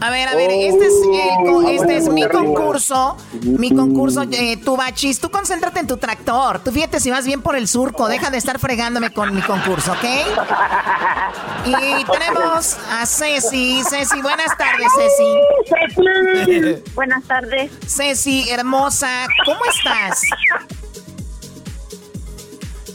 A 0.00 0.10
ver, 0.10 0.28
a 0.28 0.34
ver, 0.34 0.50
este 0.50 0.86
es, 0.86 0.92
el, 0.92 1.68
este 1.70 1.96
es 1.96 2.08
mi 2.08 2.28
concurso, 2.28 3.16
mi 3.42 3.74
concurso, 3.74 4.22
eh, 4.30 4.56
tu 4.56 4.76
bachis, 4.76 5.20
tú 5.20 5.30
concéntrate 5.30 5.80
en 5.80 5.86
tu 5.86 5.96
tractor, 5.96 6.58
tú 6.58 6.72
fíjate 6.72 7.00
si 7.00 7.10
vas 7.10 7.24
bien 7.24 7.40
por 7.40 7.56
el 7.56 7.68
surco, 7.68 8.08
deja 8.08 8.30
de 8.30 8.38
estar 8.38 8.58
fregándome 8.58 9.12
con 9.12 9.34
mi 9.34 9.40
concurso, 9.40 9.92
¿ok? 9.92 10.04
Y 11.66 12.04
tenemos 12.04 12.76
a 12.90 13.06
Ceci, 13.06 13.82
Ceci, 13.88 14.20
buenas 14.20 14.54
tardes, 14.58 14.86
Ceci. 14.94 16.82
buenas 16.94 17.24
tardes. 17.24 17.70
Ceci, 17.86 18.50
hermosa, 18.50 19.26
¿cómo 19.46 19.60
estás? 19.74 20.20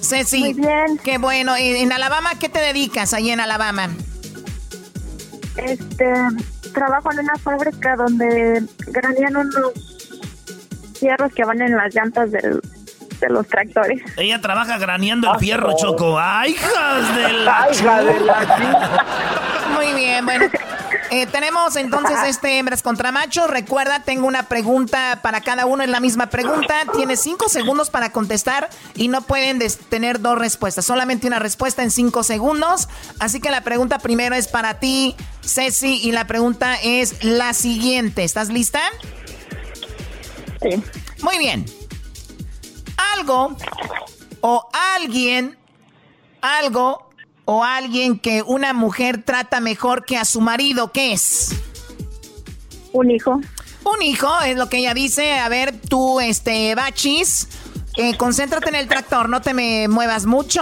Ceci. 0.02 0.40
Muy 0.40 0.54
bien. 0.54 1.00
Qué 1.04 1.18
bueno. 1.18 1.56
¿En 1.56 1.92
Alabama 1.92 2.38
qué 2.40 2.50
te 2.50 2.60
dedicas 2.60 3.14
ahí 3.14 3.32
en 3.32 3.40
Alabama? 3.40 3.90
Este, 5.56 6.14
trabajo 6.74 7.12
en 7.12 7.20
una 7.20 7.36
fábrica 7.36 7.96
donde 7.96 8.64
granean 8.88 9.38
unos 9.38 9.74
fierros 11.00 11.34
que 11.34 11.46
van 11.46 11.62
en 11.62 11.76
las 11.76 11.94
llantas 11.94 12.32
de 13.20 13.30
los 13.30 13.48
tractores. 13.48 14.02
Ella 14.18 14.42
trabaja 14.42 14.78
graneando 14.78 15.32
el 15.34 15.40
fierro, 15.40 15.76
Choco. 15.78 16.20
¡Ay, 16.20 16.52
hijas 16.52 17.16
de 17.16 17.34
la... 17.46 17.68
Hija 17.72 18.04
de 18.04 18.20
la... 18.20 19.06
Muy 19.76 19.94
bien, 19.94 20.26
bueno. 20.26 20.46
Eh, 21.12 21.26
tenemos 21.26 21.76
entonces 21.76 22.18
este 22.28 22.60
hembras 22.60 22.84
contra 22.84 23.12
machos. 23.12 23.50
Recuerda, 23.50 24.04
tengo 24.04 24.28
una 24.28 24.44
pregunta 24.44 25.20
para 25.24 25.42
cada 25.42 25.66
uno. 25.66 25.84
Es 25.84 25.90
la 25.90 26.00
misma 26.00 26.28
pregunta. 26.28 26.76
Tienes 26.96 27.22
cinco 27.22 27.50
segundos 27.50 27.90
para 27.90 28.12
contestar 28.12 28.70
y 28.96 29.08
no 29.08 29.22
pueden 29.22 29.60
tener 29.90 30.20
dos 30.20 30.38
respuestas. 30.38 30.86
Solamente 30.86 31.28
una 31.28 31.40
respuesta 31.40 31.82
en 31.82 31.92
cinco 31.92 32.24
segundos. 32.24 32.90
Así 33.20 33.40
que 33.40 33.50
la 33.50 33.62
pregunta 33.62 33.98
primero 34.00 34.36
es 34.36 34.48
para 34.48 34.80
ti, 34.80 35.16
Ceci, 35.42 36.00
y 36.04 36.12
la 36.12 36.28
pregunta 36.28 36.76
es 36.84 37.24
la 37.24 37.54
siguiente. 37.54 38.24
¿Estás 38.24 38.50
lista? 38.50 38.82
Sí. 40.62 40.84
Muy 41.22 41.38
bien. 41.40 41.66
Algo 43.16 43.56
o 44.42 44.70
alguien, 44.96 45.58
algo 46.42 47.10
o 47.46 47.64
alguien 47.64 48.20
que 48.20 48.44
una 48.44 48.74
mujer 48.74 49.24
trata 49.24 49.60
mejor 49.60 50.06
que 50.06 50.18
a 50.18 50.26
su 50.26 50.42
marido, 50.42 50.92
¿qué 50.92 51.14
es? 51.14 51.56
Un 52.94 53.12
hijo. 53.12 53.40
Un 53.84 54.02
hijo, 54.02 54.30
es 54.42 54.58
lo 54.58 54.70
que 54.70 54.78
ella 54.78 54.94
dice. 54.94 55.40
A 55.40 55.50
ver, 55.50 55.74
tú, 55.80 56.20
este, 56.20 56.76
Bachis, 56.76 57.48
eh, 57.98 58.16
concéntrate 58.18 58.70
en 58.70 58.76
el 58.76 58.88
tractor, 58.88 59.30
no 59.30 59.42
te 59.42 59.54
me 59.54 59.88
muevas 59.88 60.26
mucho. 60.26 60.62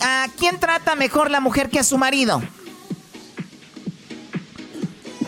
¿A 0.00 0.26
quién 0.38 0.58
trata 0.58 0.96
mejor 0.96 1.30
la 1.30 1.40
mujer 1.40 1.68
que 1.68 1.78
a 1.78 1.84
su 1.84 1.98
marido? 1.98 2.42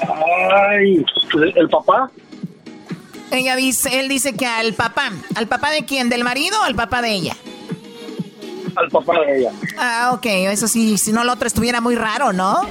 Ay, 0.00 1.04
¿el 1.56 1.68
papá? 1.68 2.10
Ella 3.30 3.56
dice, 3.56 4.00
él 4.00 4.08
dice 4.08 4.34
que 4.34 4.46
al 4.46 4.74
papá. 4.74 5.10
¿Al 5.34 5.48
papá 5.48 5.70
de 5.70 5.84
quién? 5.84 6.08
¿Del 6.08 6.24
marido 6.24 6.60
o 6.60 6.64
al 6.64 6.74
papá 6.74 7.02
de 7.02 7.12
ella? 7.12 7.36
al 8.76 8.88
papá 8.88 9.20
de 9.20 9.38
ella. 9.38 9.50
Ah, 9.78 10.10
ok, 10.14 10.26
eso 10.26 10.68
sí, 10.68 10.98
si 10.98 11.12
no 11.12 11.22
el 11.22 11.28
otro 11.28 11.46
estuviera 11.46 11.80
muy 11.80 11.94
raro, 11.94 12.32
¿no? 12.32 12.62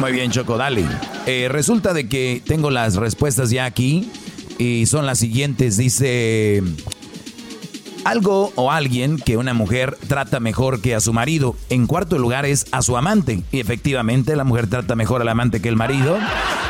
muy 0.00 0.12
bien, 0.12 0.30
Choco, 0.30 0.56
dale. 0.56 0.84
Eh, 1.26 1.48
resulta 1.50 1.92
de 1.92 2.08
que 2.08 2.42
tengo 2.44 2.70
las 2.70 2.96
respuestas 2.96 3.50
ya 3.50 3.64
aquí 3.64 4.10
y 4.58 4.86
son 4.86 5.06
las 5.06 5.18
siguientes. 5.18 5.76
Dice 5.76 6.62
algo 8.04 8.52
o 8.56 8.70
alguien 8.70 9.16
que 9.16 9.36
una 9.36 9.54
mujer 9.54 9.96
trata 10.08 10.40
mejor 10.40 10.80
que 10.80 10.94
a 10.94 11.00
su 11.00 11.12
marido. 11.12 11.56
En 11.68 11.86
cuarto 11.86 12.18
lugar 12.18 12.46
es 12.46 12.66
a 12.72 12.82
su 12.82 12.96
amante. 12.96 13.42
Y 13.52 13.60
efectivamente 13.60 14.36
la 14.36 14.44
mujer 14.44 14.68
trata 14.68 14.94
mejor 14.94 15.20
al 15.20 15.28
amante 15.28 15.60
que 15.60 15.68
el 15.68 15.76
marido. 15.76 16.18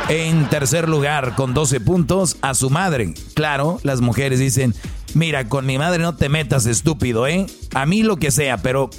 En 0.09 0.49
tercer 0.49 0.88
lugar, 0.88 1.35
con 1.35 1.55
12 1.55 1.81
puntos, 1.81 2.37
a 2.42 2.55
su 2.55 2.71
madre. 2.71 3.14
Claro, 3.35 3.81
las 3.83 4.01
mujeres 4.01 4.38
dicen, 4.38 4.75
mira, 5.14 5.49
con 5.49 5.66
mi 5.66 5.79
madre 5.79 6.03
no 6.03 6.16
te 6.16 6.29
metas 6.29 6.66
estúpido, 6.66 7.27
¿eh? 7.27 7.47
A 7.75 7.87
mí 7.87 8.03
lo 8.03 8.16
que 8.16 8.31
sea, 8.31 8.59
pero 8.59 8.90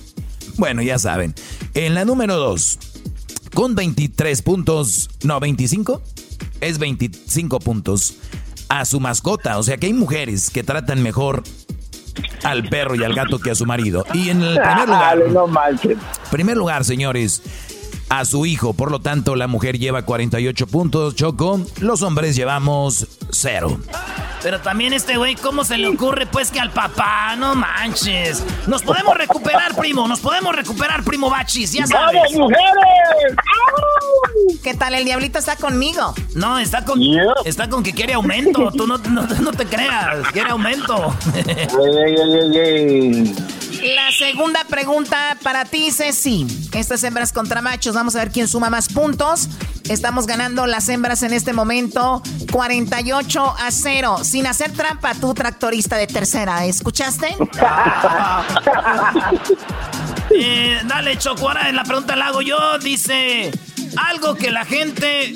bueno, 0.57 0.81
ya 0.81 0.99
saben. 0.99 1.33
En 1.73 1.93
la 1.93 2.05
número 2.05 2.37
2, 2.37 2.79
con 3.53 3.75
23 3.75 4.41
puntos, 4.41 5.09
no, 5.23 5.39
25, 5.39 6.01
es 6.61 6.79
25 6.79 7.59
puntos 7.59 8.15
a 8.69 8.85
su 8.85 8.99
mascota. 8.99 9.57
O 9.57 9.63
sea 9.63 9.77
que 9.77 9.87
hay 9.87 9.93
mujeres 9.93 10.49
que 10.49 10.63
tratan 10.63 11.03
mejor 11.03 11.43
al 12.43 12.63
perro 12.65 12.95
y 12.95 13.03
al 13.03 13.13
gato 13.13 13.39
que 13.39 13.51
a 13.51 13.55
su 13.55 13.65
marido. 13.65 14.05
Y 14.13 14.29
en 14.29 14.41
el 14.41 14.59
primer 14.59 14.87
lugar, 14.87 15.17
no 15.29 15.47
primer 16.31 16.57
lugar, 16.57 16.83
señores, 16.83 17.41
a 18.09 18.25
su 18.25 18.45
hijo. 18.45 18.73
Por 18.73 18.91
lo 18.91 18.99
tanto, 18.99 19.35
la 19.35 19.47
mujer 19.47 19.79
lleva 19.79 20.03
48 20.03 20.67
puntos, 20.67 21.15
Choco. 21.15 21.61
Los 21.79 22.01
hombres 22.01 22.35
llevamos 22.35 23.07
cero. 23.31 23.79
Pero 24.43 24.59
también 24.59 24.91
este 24.91 25.15
güey, 25.17 25.35
¿cómo 25.35 25.63
se 25.63 25.77
le 25.77 25.87
ocurre 25.87 26.25
pues 26.25 26.51
que 26.51 26.59
al 26.59 26.69
papá? 26.71 27.35
No 27.37 27.55
manches. 27.55 28.43
Nos 28.67 28.83
podemos 28.83 29.15
recuperar, 29.15 29.73
primo. 29.75 30.07
Nos 30.07 30.19
podemos 30.19 30.53
recuperar, 30.53 31.03
primo 31.03 31.29
Bachis. 31.29 31.71
Ya 31.71 31.87
sabes. 31.87 32.21
¡Vamos, 32.33 32.33
mujeres! 32.33 33.35
¿Qué 34.61 34.73
tal? 34.73 34.95
El 34.95 35.05
diablito 35.05 35.39
está 35.39 35.55
conmigo. 35.55 36.13
No, 36.35 36.57
está 36.59 36.83
con, 36.85 36.99
está 37.45 37.69
con 37.69 37.83
que 37.83 37.93
quiere 37.93 38.13
aumento. 38.13 38.71
Tú 38.77 38.87
no, 38.87 38.97
no, 38.97 39.51
te 39.51 39.65
creas. 39.65 40.27
Quiere 40.31 40.49
aumento. 40.51 41.15
La 43.83 44.11
segunda 44.17 44.63
pregunta 44.65 45.37
para 45.43 45.65
ti, 45.65 45.91
Ceci. 45.91 46.47
Estas 46.73 47.03
hembras 47.03 47.31
contra 47.33 47.61
machos. 47.61 47.95
Vamos 47.95 48.15
a 48.15 48.19
ver 48.19 48.31
quién 48.31 48.47
suma 48.47 48.69
más 48.69 48.87
puntos. 48.87 49.49
Estamos 49.89 50.27
ganando 50.27 50.65
las 50.65 50.87
hembras 50.87 51.23
en 51.23 51.33
este 51.33 51.51
momento 51.51 52.23
48 52.51 53.55
a 53.59 53.71
0. 53.71 54.19
Sin 54.23 54.47
hacer 54.47 54.71
trampa, 54.71 55.13
tú 55.15 55.33
tractorista 55.33 55.97
de 55.97 56.07
tercera. 56.07 56.65
¿Escuchaste? 56.65 57.27
eh, 60.31 60.79
dale, 60.85 61.17
Choco. 61.17 61.49
Ahora 61.49 61.69
la 61.71 61.83
pregunta 61.83 62.15
la 62.15 62.27
hago 62.27 62.41
yo. 62.41 62.77
Dice 62.79 63.51
algo 63.97 64.35
que 64.35 64.51
la 64.51 64.65
gente 64.65 65.35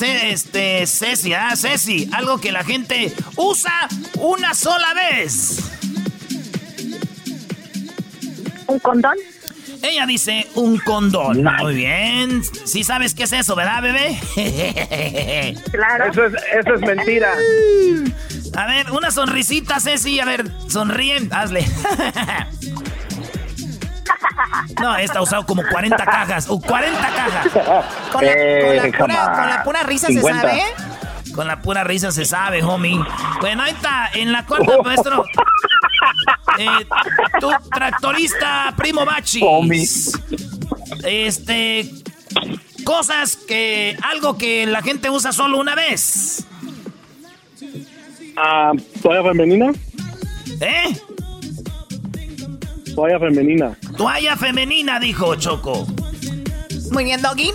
este, 0.00 0.86
Ceci, 0.86 1.34
ah, 1.34 1.54
Ceci, 1.56 2.08
algo 2.12 2.40
que 2.40 2.50
la 2.50 2.64
gente 2.64 3.12
usa 3.36 3.88
una 4.18 4.54
sola 4.54 4.94
vez. 4.94 5.58
¿Un 8.66 8.78
condón? 8.78 9.16
Ella 9.82 10.06
dice 10.06 10.46
un 10.54 10.78
condón. 10.78 11.42
Muy 11.42 11.74
bien. 11.74 12.42
Sí 12.64 12.84
sabes 12.84 13.14
qué 13.14 13.24
es 13.24 13.32
eso, 13.32 13.54
¿verdad, 13.56 13.82
bebé? 13.82 14.18
claro. 15.72 16.10
Eso 16.10 16.26
es, 16.26 16.34
eso 16.60 16.74
es 16.74 16.80
mentira. 16.80 17.34
A 18.56 18.66
ver, 18.66 18.90
una 18.92 19.10
sonrisita, 19.10 19.80
Ceci. 19.80 20.20
A 20.20 20.24
ver, 20.24 20.50
sonríen. 20.68 21.28
Hazle. 21.32 21.66
No, 24.80 24.96
esta 24.96 25.18
ha 25.18 25.22
usado 25.22 25.46
como 25.46 25.62
40 25.70 26.04
cajas. 26.04 26.46
¡O 26.48 26.60
40 26.60 27.00
cajas! 27.00 27.92
Con 28.12 28.24
la, 28.24 28.32
eh, 28.32 28.92
pura, 29.64 29.82
risa 29.82 30.08
se 30.08 30.20
sabe. 30.20 30.62
Con 31.34 31.46
la 31.46 31.62
pura 31.62 31.84
risa 31.84 32.12
se 32.12 32.24
sabe, 32.24 32.62
homie. 32.62 32.98
Bueno, 33.40 33.62
ahí 33.62 33.72
está. 33.72 34.10
En 34.14 34.32
la 34.32 34.44
cuarta, 34.44 34.72
maestro. 34.84 35.24
Eh, 36.58 36.86
tu 37.40 37.50
tractorista, 37.70 38.74
primo 38.76 39.06
Bachi. 39.06 39.40
Este. 41.04 41.88
Cosas 42.84 43.36
que. 43.36 43.96
Algo 44.02 44.36
que 44.36 44.66
la 44.66 44.82
gente 44.82 45.08
usa 45.08 45.32
solo 45.32 45.58
una 45.58 45.74
vez. 45.74 46.44
Ah, 48.36 48.72
¿Toalla 49.00 49.22
femenina? 49.22 49.72
¿Eh? 50.60 50.96
Toalla 52.94 53.18
femenina. 53.18 53.76
Toalla 53.96 54.36
femenina, 54.36 55.00
dijo 55.00 55.34
Choco. 55.36 55.86
Muy 56.90 57.04
bien, 57.04 57.22
Doggy. 57.22 57.50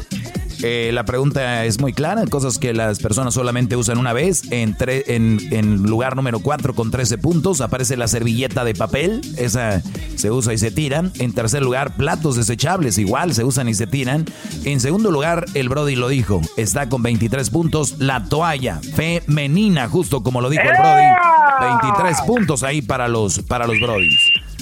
Eh, 0.64 0.90
la 0.92 1.06
pregunta 1.06 1.66
es 1.66 1.80
muy 1.80 1.94
clara, 1.94 2.26
cosas 2.26 2.58
que 2.58 2.74
las 2.74 2.98
personas 2.98 3.36
solamente 3.36 3.76
usan 3.76 4.00
una 4.00 4.14
vez. 4.14 4.52
En, 4.52 4.76
en, 4.80 5.40
en 5.52 5.84
lugar 5.84 6.16
número 6.16 6.40
4 6.40 6.74
con 6.74 6.90
13 6.90 7.20
puntos 7.20 7.62
aparece 7.62 7.96
la 7.96 8.08
servilleta 8.08 8.64
de 8.64 8.74
papel, 8.74 9.22
esa 9.38 9.84
se 10.16 10.32
usa 10.32 10.54
y 10.54 10.58
se 10.58 10.72
tira. 10.72 11.04
En 11.20 11.34
tercer 11.34 11.62
lugar, 11.62 11.96
platos 11.96 12.36
desechables, 12.36 12.98
igual 12.98 13.36
se 13.36 13.44
usan 13.44 13.70
y 13.70 13.76
se 13.76 13.86
tiran. 13.86 14.26
En 14.66 14.80
segundo 14.80 15.12
lugar, 15.12 15.46
el 15.54 15.70
Brody 15.70 15.96
lo 15.96 16.08
dijo, 16.08 16.42
está 16.58 16.90
con 16.90 17.04
23 17.04 17.50
puntos. 17.52 18.00
La 18.00 18.24
toalla 18.26 18.80
femenina, 18.96 19.88
justo 19.90 20.24
como 20.24 20.42
lo 20.42 20.50
dijo 20.50 20.64
el 20.64 20.76
Brody, 20.76 21.82
23 21.82 22.22
puntos 22.22 22.64
ahí 22.64 22.82
para 22.82 23.08
los, 23.08 23.40
para 23.44 23.68
los 23.68 23.80
Brodys. 23.80 24.18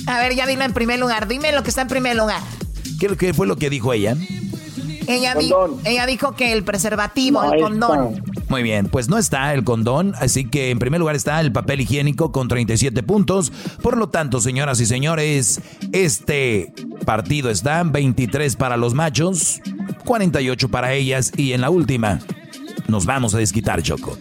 A 0.07 0.19
ver, 0.19 0.35
ya 0.35 0.45
dime 0.45 0.65
en 0.65 0.73
primer 0.73 0.99
lugar, 0.99 1.27
dime 1.27 1.51
lo 1.51 1.63
que 1.63 1.69
está 1.69 1.81
en 1.81 1.87
primer 1.87 2.15
lugar. 2.15 2.41
¿Qué, 2.99 3.15
qué 3.17 3.33
fue 3.33 3.47
lo 3.47 3.55
que 3.55 3.69
dijo 3.69 3.93
ella? 3.93 4.15
Ella, 5.07 5.35
ella 5.83 6.05
dijo 6.05 6.35
que 6.35 6.51
el 6.51 6.63
preservativo, 6.63 7.43
el 7.43 7.61
condón. 7.61 8.23
Muy 8.47 8.63
bien, 8.63 8.87
pues 8.87 9.07
no 9.07 9.17
está 9.17 9.53
el 9.53 9.63
condón, 9.63 10.13
así 10.19 10.45
que 10.45 10.71
en 10.71 10.79
primer 10.79 10.99
lugar 10.99 11.15
está 11.15 11.39
el 11.41 11.51
papel 11.51 11.81
higiénico 11.81 12.31
con 12.31 12.47
37 12.47 13.03
puntos. 13.03 13.51
Por 13.81 13.97
lo 13.97 14.09
tanto, 14.09 14.39
señoras 14.39 14.79
y 14.79 14.85
señores, 14.85 15.61
este 15.91 16.73
partido 17.05 17.49
está 17.49 17.83
23 17.83 18.55
para 18.55 18.77
los 18.77 18.93
machos, 18.93 19.61
48 20.05 20.69
para 20.69 20.93
ellas 20.93 21.31
y 21.35 21.53
en 21.53 21.61
la 21.61 21.69
última 21.69 22.19
nos 22.87 23.05
vamos 23.05 23.33
a 23.35 23.39
desquitar, 23.39 23.81
Choco. 23.81 24.17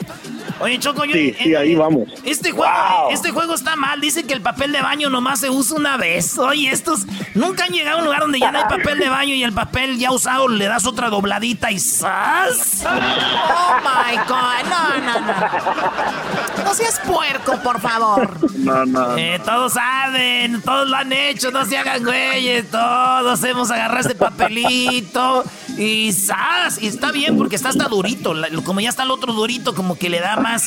Oye, 0.61 0.79
Choco, 0.79 1.05
yo, 1.05 1.13
Sí, 1.13 1.35
sí, 1.39 1.55
ahí 1.55 1.75
vamos. 1.75 2.09
Este 2.25 2.51
juego, 2.53 2.73
este 3.11 3.31
juego 3.31 3.55
está 3.55 3.77
mal. 3.77 4.01
Dice 4.01 4.25
que 4.25 4.35
el 4.35 4.41
papel 4.41 4.73
de 4.73 4.81
baño 4.81 5.11
nomás 5.11 5.41
se 5.41 5.51
usa 5.51 5.77
una 5.77 5.97
vez. 5.97 6.39
Oye, 6.39 6.71
estos 6.71 7.07
nunca 7.35 7.65
han 7.65 7.73
llegado 7.73 7.99
a 7.99 8.01
un 8.01 8.05
lugar 8.07 8.21
donde 8.21 8.39
ya 8.39 8.53
no 8.53 8.59
hay 8.59 8.65
papel 8.65 8.99
de 8.99 9.09
baño 9.09 9.35
y 9.35 9.43
el 9.43 9.53
papel 9.53 9.99
ya 9.99 10.13
usado 10.13 10.49
le 10.49 10.67
das 10.67 10.87
otra 10.87 11.11
dobladita 11.11 11.71
y 11.71 11.79
¡zas! 11.79 12.85
Oh 12.85 13.77
my 13.83 14.17
God, 14.29 14.71
no, 14.71 15.05
no, 15.05 15.21
no. 15.21 16.65
No 16.65 16.75
seas 16.75 17.01
puerco, 17.01 17.59
por 17.63 17.81
favor. 17.81 18.51
No, 18.57 18.87
no. 18.87 19.17
Eh, 19.17 19.41
todos 19.45 19.75
saben, 19.75 20.63
todos 20.63 20.89
lo 20.89 20.97
han 20.97 21.13
hecho, 21.13 21.51
no 21.51 21.65
se 21.65 21.77
hagan 21.79 22.03
güeyes, 22.03 22.71
todos 22.71 23.43
hemos 23.45 23.71
agarrado 23.71 24.01
este 24.01 24.15
papelito 24.15 25.45
y 25.77 26.13
¡zas! 26.13 26.81
Y 26.81 26.87
está 26.87 27.11
bien 27.13 27.37
porque 27.37 27.57
está 27.57 27.69
hasta 27.71 27.89
durito. 27.89 28.35
La- 28.35 28.49
Como 28.63 28.81
ya 28.81 28.89
está 28.91 29.03
el 29.03 29.11
otro 29.11 29.33
durito, 29.33 29.75
como 29.75 29.97
que 29.97 30.09
le 30.09 30.21
da 30.21 30.37
más, 30.37 30.65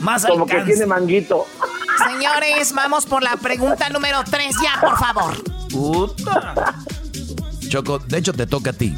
más 0.00 0.24
Como 0.26 0.46
que 0.46 0.60
tiene 0.62 0.86
manguito. 0.86 1.46
Señores, 2.10 2.72
vamos 2.72 3.06
por 3.06 3.22
la 3.22 3.36
pregunta 3.36 3.88
número 3.90 4.22
3 4.28 4.54
ya, 4.62 4.80
por 4.80 4.98
favor. 4.98 5.34
Choco, 7.68 7.98
de 7.98 8.18
hecho 8.18 8.32
te 8.32 8.46
toca 8.46 8.70
a 8.70 8.72
ti. 8.72 8.94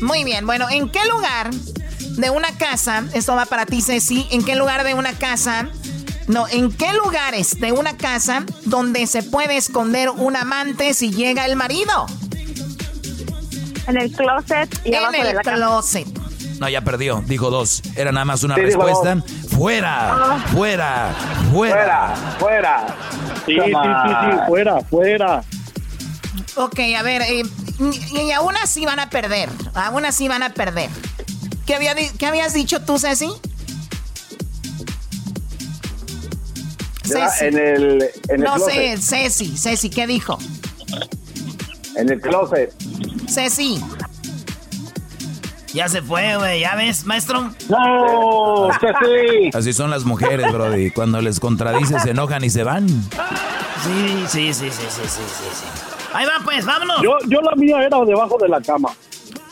Muy 0.00 0.24
bien, 0.24 0.46
bueno, 0.46 0.68
¿en 0.70 0.88
qué 0.90 1.04
lugar 1.06 1.50
de 1.52 2.30
una 2.30 2.50
casa, 2.56 3.04
esto 3.14 3.34
va 3.34 3.46
para 3.46 3.66
ti 3.66 3.80
Ceci, 3.82 4.26
¿en 4.30 4.44
qué 4.44 4.54
lugar 4.56 4.84
de 4.84 4.94
una 4.94 5.12
casa, 5.12 5.68
no, 6.26 6.46
en 6.48 6.70
qué 6.72 6.92
lugares 6.94 7.58
de 7.60 7.72
una 7.72 7.96
casa 7.96 8.44
donde 8.64 9.06
se 9.06 9.22
puede 9.22 9.56
esconder 9.56 10.10
un 10.10 10.36
amante 10.36 10.94
si 10.94 11.10
llega 11.10 11.46
el 11.46 11.56
marido? 11.56 12.06
En 13.88 13.96
el 13.96 14.12
closet 14.12 14.80
y 14.84 14.88
En 14.90 14.94
abajo 14.96 15.12
de 15.12 15.30
el 15.30 15.36
cama. 15.40 15.56
closet. 15.56 16.06
No, 16.60 16.68
ya 16.68 16.80
perdió, 16.82 17.22
dijo 17.26 17.50
dos. 17.50 17.82
Era 17.96 18.10
nada 18.12 18.24
más 18.24 18.42
una 18.42 18.54
Sí, 18.56 18.60
respuesta. 18.62 19.22
Fuera, 19.56 20.38
fuera, 20.52 21.14
fuera. 21.52 22.14
Fuera. 22.38 22.86
Sí, 23.46 23.54
sí, 23.54 23.60
sí, 23.64 23.70
sí, 23.70 24.38
fuera, 24.46 24.80
fuera. 24.82 25.42
Ok, 26.56 26.80
a 26.98 27.02
ver, 27.02 27.22
eh, 27.22 27.42
y, 28.12 28.18
y 28.20 28.32
aún 28.32 28.54
así 28.62 28.84
van 28.84 28.98
a 28.98 29.08
perder, 29.08 29.48
aún 29.74 30.04
así 30.04 30.26
van 30.26 30.42
a 30.42 30.50
perder. 30.52 30.90
¿Qué, 31.66 31.76
había 31.76 31.94
qué 31.94 32.26
habías 32.26 32.52
dicho 32.52 32.82
tú, 32.82 32.98
Ceci? 32.98 33.30
Ya, 37.04 37.30
Ceci. 37.30 37.44
En 37.46 37.58
el, 37.58 38.02
en 38.02 38.10
el 38.30 38.40
no 38.40 38.54
closet. 38.54 38.98
sé, 38.98 39.22
Ceci, 39.28 39.56
Ceci, 39.56 39.90
¿qué 39.90 40.06
dijo? 40.06 40.38
En 41.96 42.10
el 42.10 42.20
closet. 42.20 42.74
Ceci. 43.28 43.80
Ya 45.74 45.86
se 45.88 46.00
fue, 46.02 46.36
güey, 46.36 46.60
¿ya 46.60 46.74
ves, 46.76 47.04
maestro? 47.04 47.50
No, 47.68 48.68
Ceci. 48.80 49.50
Así 49.54 49.72
son 49.72 49.90
las 49.90 50.04
mujeres, 50.04 50.50
Brody. 50.52 50.90
Cuando 50.90 51.20
les 51.20 51.38
contradices 51.40 52.02
se 52.02 52.10
enojan 52.10 52.42
y 52.42 52.50
se 52.50 52.64
van. 52.64 52.88
Sí, 52.88 54.24
sí, 54.28 54.54
sí, 54.54 54.70
sí, 54.70 54.70
sí, 54.70 55.02
sí, 55.02 55.02
sí, 55.06 55.44
sí. 55.52 55.64
Ahí 56.14 56.24
va, 56.26 56.42
pues, 56.42 56.64
vámonos. 56.64 57.02
Yo, 57.02 57.18
yo 57.28 57.40
la 57.42 57.54
mía 57.54 57.76
era 57.82 57.98
debajo 58.04 58.38
de 58.40 58.48
la 58.48 58.60
cama. 58.62 58.88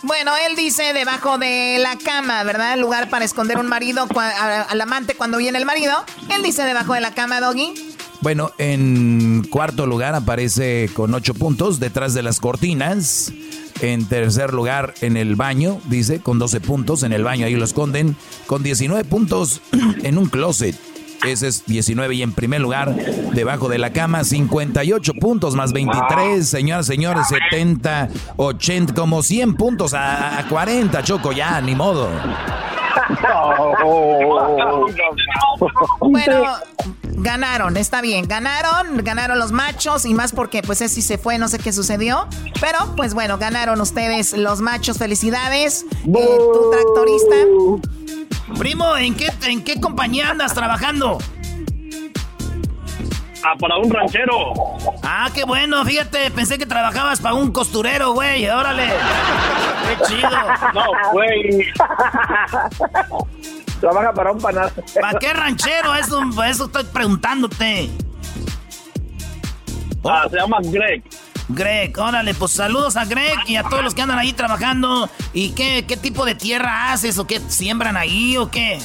Bueno, 0.02 0.32
él 0.48 0.56
dice 0.56 0.92
debajo 0.94 1.36
de 1.38 1.78
la 1.80 1.96
cama, 1.98 2.42
¿verdad? 2.44 2.74
El 2.74 2.80
lugar 2.80 3.10
para 3.10 3.24
esconder 3.24 3.58
un 3.58 3.66
marido 3.66 4.06
cua- 4.08 4.32
a- 4.32 4.62
al 4.62 4.80
amante 4.80 5.14
cuando 5.16 5.36
viene 5.38 5.58
el 5.58 5.66
marido. 5.66 5.92
Él 6.34 6.42
dice 6.42 6.62
debajo 6.64 6.94
de 6.94 7.00
la 7.00 7.12
cama, 7.12 7.40
Doggy. 7.40 7.74
Bueno, 8.22 8.52
en 8.58 9.46
cuarto 9.50 9.86
lugar 9.86 10.14
aparece 10.14 10.88
con 10.94 11.12
ocho 11.14 11.34
puntos 11.34 11.78
detrás 11.78 12.14
de 12.14 12.22
las 12.22 12.40
cortinas. 12.40 13.32
En 13.80 14.06
tercer 14.06 14.54
lugar, 14.54 14.94
en 15.00 15.16
el 15.16 15.36
baño, 15.36 15.80
dice, 15.86 16.20
con 16.20 16.38
12 16.38 16.60
puntos. 16.60 17.02
En 17.02 17.12
el 17.12 17.24
baño 17.24 17.46
ahí 17.46 17.54
lo 17.54 17.64
esconden. 17.64 18.16
Con 18.46 18.62
19 18.62 19.04
puntos 19.04 19.60
en 20.02 20.18
un 20.18 20.26
closet. 20.26 20.76
Ese 21.24 21.48
es 21.48 21.66
19. 21.66 22.14
Y 22.14 22.22
en 22.22 22.32
primer 22.32 22.60
lugar, 22.60 22.94
debajo 23.32 23.68
de 23.68 23.78
la 23.78 23.92
cama, 23.92 24.24
58 24.24 25.14
puntos 25.14 25.54
más 25.54 25.72
23. 25.72 26.46
Señoras, 26.46 26.86
señores, 26.86 27.26
70, 27.50 28.08
80, 28.36 28.94
como 28.94 29.22
100 29.22 29.54
puntos 29.54 29.94
a, 29.94 30.38
a 30.38 30.48
40, 30.48 31.02
Choco, 31.02 31.32
ya, 31.32 31.60
ni 31.60 31.74
modo. 31.74 32.08
Bueno, 36.00 36.44
ganaron, 37.16 37.76
está 37.76 38.00
bien. 38.00 38.26
Ganaron, 38.28 39.02
ganaron 39.02 39.38
los 39.38 39.52
machos 39.52 40.04
y 40.04 40.14
más 40.14 40.32
porque 40.32 40.62
pues 40.62 40.78
Ceci 40.78 41.02
se 41.02 41.18
fue, 41.18 41.38
no 41.38 41.48
sé 41.48 41.58
qué 41.58 41.72
sucedió. 41.72 42.28
Pero 42.60 42.94
pues 42.96 43.14
bueno, 43.14 43.38
ganaron 43.38 43.80
ustedes 43.80 44.32
los 44.32 44.60
machos. 44.60 44.98
Felicidades. 44.98 45.84
Eh, 46.06 46.38
tu 46.38 46.70
tractorista. 46.70 47.36
Primo, 48.58 48.96
¿en 48.96 49.14
qué, 49.14 49.28
¿en 49.46 49.62
qué 49.64 49.80
compañía 49.80 50.30
andas 50.30 50.54
trabajando? 50.54 51.18
Ah, 53.44 53.54
para 53.60 53.76
un 53.76 53.90
ranchero. 53.90 54.54
Ah, 55.04 55.30
qué 55.32 55.44
bueno, 55.44 55.84
fíjate, 55.84 56.30
pensé 56.32 56.58
que 56.58 56.66
trabajabas 56.66 57.20
para 57.20 57.34
un 57.34 57.52
costurero, 57.52 58.12
güey, 58.12 58.48
órale. 58.48 58.88
Qué 59.88 60.04
chido. 60.06 60.28
No, 60.74 60.84
güey. 61.12 61.64
Trabaja 63.80 64.12
para 64.12 64.32
un 64.32 64.40
panal. 64.40 64.72
¿Para 65.00 65.18
qué 65.18 65.32
ranchero? 65.32 65.94
Eso, 65.94 66.20
eso 66.44 66.64
estoy 66.66 66.84
preguntándote. 66.84 67.90
Ah, 70.04 70.26
se 70.30 70.36
llama 70.36 70.58
Greg. 70.62 71.02
Greg, 71.48 71.96
órale, 71.98 72.34
pues 72.34 72.52
saludos 72.52 72.96
a 72.96 73.04
Greg 73.04 73.36
y 73.46 73.56
a 73.56 73.62
todos 73.62 73.84
los 73.84 73.94
que 73.94 74.02
andan 74.02 74.18
ahí 74.18 74.32
trabajando. 74.32 75.08
¿Y 75.32 75.50
qué, 75.50 75.84
qué 75.86 75.96
tipo 75.96 76.24
de 76.24 76.34
tierra 76.34 76.92
haces 76.92 77.18
o 77.18 77.26
qué 77.26 77.40
siembran 77.48 77.96
ahí 77.96 78.36
o 78.36 78.50
qué? 78.50 78.80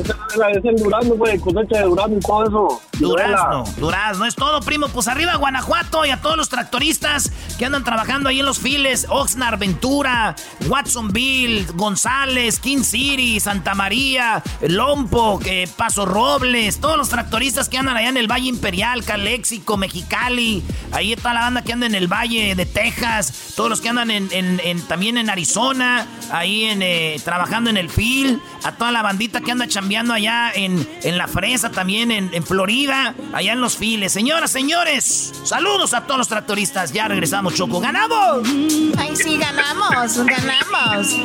Es 0.00 0.64
el 0.64 0.76
durazno, 0.76 1.14
güey, 1.14 1.38
cosecha 1.38 1.78
de 1.78 1.84
durazno 1.84 2.18
eso. 2.44 4.24
Es 4.24 4.34
todo, 4.34 4.60
primo. 4.60 4.88
Pues 4.88 5.08
arriba 5.08 5.34
Guanajuato 5.36 6.04
y 6.06 6.10
a 6.10 6.20
todos 6.20 6.36
los 6.36 6.48
tractoristas 6.48 7.30
que 7.58 7.66
andan 7.66 7.84
trabajando 7.84 8.28
ahí 8.28 8.40
en 8.40 8.46
los 8.46 8.58
files. 8.58 9.06
Oxnard, 9.08 9.58
Ventura, 9.58 10.34
Watsonville, 10.68 11.66
González, 11.74 12.58
King 12.58 12.82
City, 12.82 13.40
Santa 13.40 13.74
María, 13.74 14.42
Lompo, 14.62 15.40
eh, 15.44 15.68
Paso 15.76 16.04
Robles. 16.06 16.80
Todos 16.80 16.96
los 16.96 17.08
tractoristas 17.08 17.68
que 17.68 17.78
andan 17.78 17.96
allá 17.96 18.08
en 18.08 18.16
el 18.16 18.30
Valle 18.30 18.48
Imperial, 18.48 19.04
Calexico, 19.04 19.76
Mexicali. 19.76 20.62
Ahí 20.92 21.12
está 21.12 21.32
la 21.34 21.40
banda 21.40 21.62
que 21.62 21.72
anda 21.72 21.86
en 21.86 21.94
el 21.94 22.08
Valle 22.12 22.54
de 22.54 22.66
Texas. 22.66 23.52
Todos 23.56 23.70
los 23.70 23.80
que 23.80 23.88
andan 23.88 24.10
en, 24.10 24.28
en- 24.32 24.60
en- 24.64 24.82
también 24.82 25.18
en 25.18 25.30
Arizona. 25.30 26.06
Ahí 26.30 26.64
en, 26.64 26.82
eh, 26.82 27.20
trabajando 27.24 27.70
en 27.70 27.76
el 27.76 27.90
fil. 27.90 28.40
A 28.64 28.72
toda 28.72 28.92
la 28.92 29.02
bandita 29.02 29.40
que 29.40 29.50
anda 29.52 29.66
chambeando 29.82 30.14
allá 30.14 30.52
en, 30.54 30.88
en 31.02 31.18
La 31.18 31.26
Fresa, 31.26 31.70
también 31.70 32.12
en, 32.12 32.30
en 32.32 32.44
Florida, 32.44 33.14
allá 33.32 33.52
en 33.52 33.60
los 33.60 33.76
files. 33.76 34.12
Señoras, 34.12 34.52
señores, 34.52 35.32
saludos 35.42 35.92
a 35.92 36.02
todos 36.02 36.18
los 36.18 36.28
tractoristas. 36.28 36.92
Ya 36.92 37.08
regresamos, 37.08 37.54
Choco. 37.54 37.80
¡Ganamos! 37.80 38.48
Ay, 38.96 39.16
sí, 39.16 39.38
ganamos, 39.38 40.24
ganamos. 40.24 41.16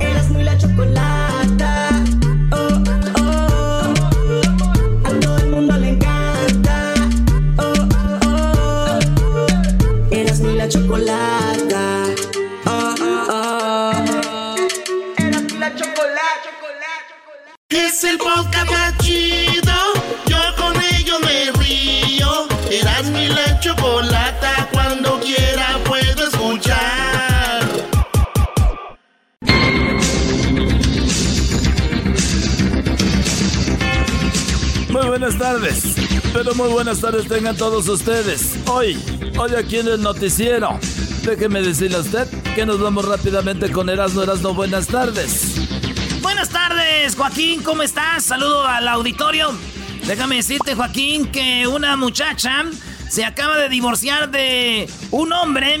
Eras 0.00 0.28
muy 0.28 0.42
la 0.42 0.58
chocolata. 0.58 1.13
Buenas 36.74 37.00
tardes 37.00 37.28
tengan 37.28 37.56
todos 37.56 37.88
ustedes. 37.88 38.58
Hoy, 38.66 39.00
hoy 39.38 39.54
aquí 39.54 39.78
en 39.78 39.86
el 39.86 40.02
noticiero. 40.02 40.80
Déjeme 41.22 41.62
decirle 41.62 41.98
a 41.98 42.00
usted 42.00 42.26
que 42.56 42.66
nos 42.66 42.80
vamos 42.80 43.04
rápidamente 43.04 43.70
con 43.70 43.88
Erasmo 43.88 44.24
Erasmo. 44.24 44.54
Buenas 44.54 44.88
tardes. 44.88 45.54
Buenas 46.20 46.48
tardes, 46.48 47.14
Joaquín, 47.14 47.62
¿cómo 47.62 47.84
estás? 47.84 48.24
Saludo 48.24 48.66
al 48.66 48.88
auditorio. 48.88 49.52
Déjame 50.04 50.36
decirte, 50.36 50.74
Joaquín, 50.74 51.30
que 51.30 51.68
una 51.68 51.96
muchacha 51.96 52.64
se 53.08 53.24
acaba 53.24 53.56
de 53.56 53.68
divorciar 53.68 54.32
de 54.32 54.90
un 55.12 55.32
hombre 55.32 55.78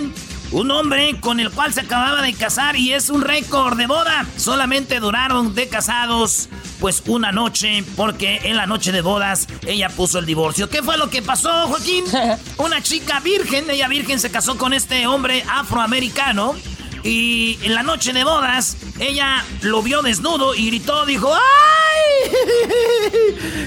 un 0.52 0.70
hombre 0.70 1.16
con 1.18 1.40
el 1.40 1.50
cual 1.50 1.72
se 1.72 1.80
acababa 1.80 2.22
de 2.22 2.32
casar 2.32 2.76
y 2.76 2.92
es 2.92 3.10
un 3.10 3.22
récord 3.22 3.76
de 3.76 3.88
boda. 3.88 4.24
Solamente 4.36 5.00
duraron 5.00 5.56
de 5.56 5.66
casados 5.68 6.48
pues 6.84 7.02
una 7.06 7.32
noche 7.32 7.82
porque 7.96 8.42
en 8.44 8.56
la 8.56 8.66
noche 8.66 8.92
de 8.92 9.00
bodas 9.00 9.48
ella 9.66 9.88
puso 9.88 10.18
el 10.18 10.26
divorcio. 10.26 10.68
¿Qué 10.68 10.82
fue 10.82 10.98
lo 10.98 11.08
que 11.08 11.22
pasó, 11.22 11.66
Joaquín? 11.66 12.04
Una 12.58 12.82
chica 12.82 13.20
virgen, 13.20 13.70
ella 13.70 13.88
virgen 13.88 14.20
se 14.20 14.30
casó 14.30 14.58
con 14.58 14.74
este 14.74 15.06
hombre 15.06 15.42
afroamericano 15.48 16.54
y 17.02 17.58
en 17.62 17.72
la 17.72 17.82
noche 17.82 18.12
de 18.12 18.22
bodas 18.22 18.76
ella 19.00 19.42
lo 19.62 19.80
vio 19.80 20.02
desnudo 20.02 20.54
y 20.54 20.66
gritó, 20.66 21.06
dijo, 21.06 21.32
¡ay! 21.32 22.30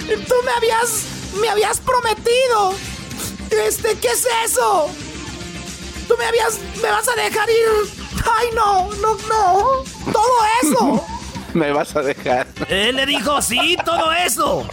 Tú 0.27 0.35
me 0.45 0.51
habías, 0.51 1.05
me 1.41 1.49
habías 1.49 1.79
prometido. 1.79 2.75
Este, 3.65 3.97
¿qué 3.97 4.09
es 4.09 4.27
eso? 4.45 4.91
Tú 6.07 6.13
me 6.19 6.25
habías, 6.25 6.59
me 6.83 6.91
vas 6.91 7.07
a 7.07 7.15
dejar 7.15 7.49
ir. 7.49 7.91
Ay, 8.37 8.49
no, 8.53 8.91
no, 9.01 9.15
no. 9.27 9.83
Todo 10.11 10.37
eso. 10.61 11.16
Me 11.53 11.71
vas 11.71 11.95
a 11.95 12.01
dejar. 12.01 12.47
Él 12.69 12.95
le 12.95 13.05
dijo, 13.05 13.41
sí, 13.41 13.77
todo 13.83 14.11
eso. 14.11 14.67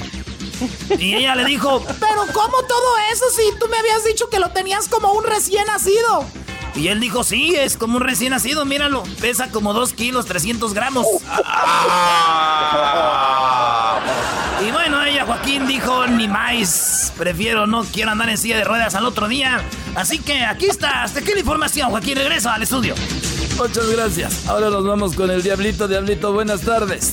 Y 0.98 1.14
ella 1.14 1.34
le 1.34 1.44
dijo, 1.44 1.84
pero 2.00 2.22
¿cómo 2.32 2.62
todo 2.62 2.96
eso 3.12 3.24
si 3.36 3.58
tú 3.58 3.66
me 3.68 3.76
habías 3.76 4.04
dicho 4.04 4.28
que 4.30 4.38
lo 4.38 4.50
tenías 4.50 4.88
como 4.88 5.12
un 5.12 5.24
recién 5.24 5.66
nacido? 5.66 6.24
Y 6.74 6.88
él 6.88 7.00
dijo, 7.00 7.22
sí, 7.22 7.54
es 7.54 7.76
como 7.76 7.96
un 7.96 8.02
recién 8.02 8.30
nacido, 8.30 8.64
míralo. 8.64 9.04
Pesa 9.20 9.48
como 9.50 9.72
2 9.72 9.92
kilos, 9.92 10.26
300 10.26 10.74
gramos. 10.74 11.06
Y 14.66 14.70
bueno, 14.72 15.02
ella, 15.04 15.24
Joaquín, 15.24 15.68
dijo, 15.68 16.06
ni 16.08 16.26
más. 16.26 17.12
Prefiero, 17.16 17.66
no 17.66 17.84
quiero 17.84 18.10
andar 18.10 18.28
en 18.28 18.38
silla 18.38 18.56
de 18.56 18.64
ruedas 18.64 18.94
al 18.96 19.06
otro 19.06 19.28
día. 19.28 19.62
Así 19.94 20.18
que 20.18 20.44
aquí 20.44 20.66
está, 20.66 21.04
hasta 21.04 21.20
aquí 21.20 21.32
información. 21.36 21.90
Joaquín, 21.90 22.16
regreso 22.16 22.50
al 22.50 22.62
estudio. 22.62 22.94
Muchas 23.56 23.88
gracias. 23.88 24.48
Ahora 24.48 24.68
nos 24.68 24.84
vamos 24.84 25.14
con 25.14 25.30
el 25.30 25.42
Diablito. 25.42 25.86
Diablito, 25.86 26.32
buenas 26.32 26.62
tardes. 26.62 27.12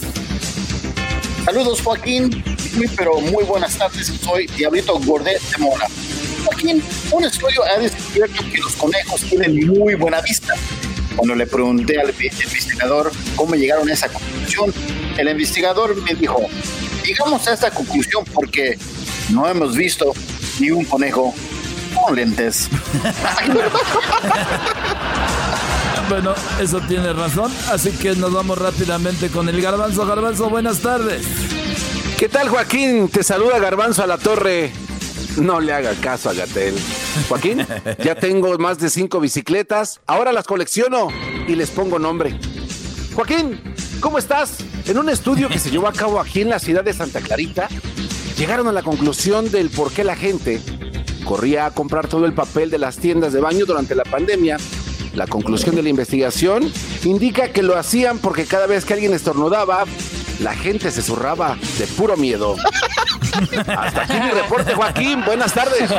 Saludos, 1.46 1.82
Joaquín. 1.82 2.44
Muy, 2.76 2.88
pero 2.90 3.22
muy 3.22 3.44
buenas 3.44 3.78
tardes. 3.78 4.12
Soy 4.24 4.48
Diablito 4.48 5.00
Gordet 5.00 5.40
de 5.40 5.58
Mora. 5.60 5.88
Joaquín, 6.46 6.84
un 7.12 7.24
estudio 7.24 7.64
ha 7.64 7.80
descubierto 7.80 8.44
que 8.52 8.58
los 8.58 8.76
conejos 8.76 9.22
tienen 9.22 9.68
muy 9.68 9.94
buena 9.96 10.20
vista. 10.22 10.56
Cuando 11.16 11.36
le 11.36 11.46
pregunté 11.46 12.00
al 12.00 12.10
investigador 12.10 13.12
cómo 13.36 13.54
llegaron 13.54 13.88
a 13.90 13.94
esa 13.94 14.10
conclusión, 14.10 14.74
el 15.18 15.30
investigador 15.30 15.96
me 16.02 16.16
dijo, 16.16 16.48
llegamos 17.06 17.48
a 17.48 17.54
esta 17.54 17.70
conclusión 17.70 18.26
porque 18.34 18.80
no 19.30 19.48
hemos 19.48 19.76
visto 19.76 20.12
ni 20.60 20.72
un 20.72 20.86
conejo 20.86 21.36
con 21.94 22.16
lentes. 22.16 22.68
Bueno, 26.12 26.36
eso 26.60 26.82
tiene 26.82 27.14
razón, 27.14 27.50
así 27.72 27.90
que 27.92 28.18
nos 28.18 28.34
vamos 28.34 28.58
rápidamente 28.58 29.30
con 29.30 29.48
el 29.48 29.62
Garbanzo. 29.62 30.06
Garbanzo, 30.06 30.50
buenas 30.50 30.80
tardes. 30.80 31.26
¿Qué 32.20 32.28
tal, 32.28 32.50
Joaquín? 32.50 33.08
Te 33.08 33.24
saluda 33.24 33.60
Garbanzo 33.60 34.04
a 34.04 34.08
la 34.08 34.18
torre. 34.18 34.74
No 35.38 35.62
le 35.62 35.72
haga 35.72 35.94
caso 36.02 36.30
a 36.30 36.34
Gatel. 36.34 36.76
Joaquín, 37.30 37.66
ya 38.04 38.16
tengo 38.16 38.58
más 38.58 38.78
de 38.80 38.90
cinco 38.90 39.22
bicicletas. 39.22 40.02
Ahora 40.06 40.34
las 40.34 40.46
colecciono 40.46 41.08
y 41.48 41.56
les 41.56 41.70
pongo 41.72 41.98
nombre. 41.98 42.38
Joaquín, 43.16 43.62
¿cómo 44.02 44.18
estás? 44.18 44.58
En 44.88 44.98
un 44.98 45.08
estudio 45.08 45.48
que 45.48 45.60
se 45.60 45.72
llevó 45.72 45.88
a 45.88 45.94
cabo 45.94 46.20
aquí 46.20 46.42
en 46.42 46.50
la 46.50 46.60
ciudad 46.60 46.84
de 46.84 46.92
Santa 46.92 47.22
Clarita, 47.22 47.70
llegaron 48.38 48.68
a 48.68 48.74
la 48.74 48.84
conclusión 48.84 49.50
del 49.50 49.70
por 49.70 49.94
qué 49.94 50.04
la 50.04 50.18
gente 50.18 50.60
corría 51.24 51.68
a 51.68 51.72
comprar 51.72 52.10
todo 52.10 52.26
el 52.26 52.34
papel 52.34 52.70
de 52.70 52.80
las 52.80 52.98
tiendas 52.98 53.32
de 53.32 53.40
baño 53.40 53.66
durante 53.66 53.96
la 53.96 54.04
pandemia. 54.04 54.58
La 55.16 55.28
conclusión 55.28 55.76
de 55.76 55.84
la 55.84 55.90
investigación 55.90 56.72
indica 57.04 57.52
que 57.52 57.64
lo 57.64 57.78
hacían 57.78 58.20
porque 58.20 58.46
cada 58.46 58.66
vez 58.66 58.86
que 58.86 58.94
alguien 58.94 59.14
estornudaba, 59.14 59.86
la 60.42 60.56
gente 60.56 60.92
se 60.92 61.02
zurraba 61.02 61.58
de 61.78 61.88
puro 61.88 62.18
miedo. 62.18 62.56
Hasta 63.68 64.02
aquí 64.04 64.14
mi 64.14 64.32
reporte, 64.32 64.74
Joaquín. 64.74 65.24
Buenas 65.24 65.54
tardes. 65.54 65.90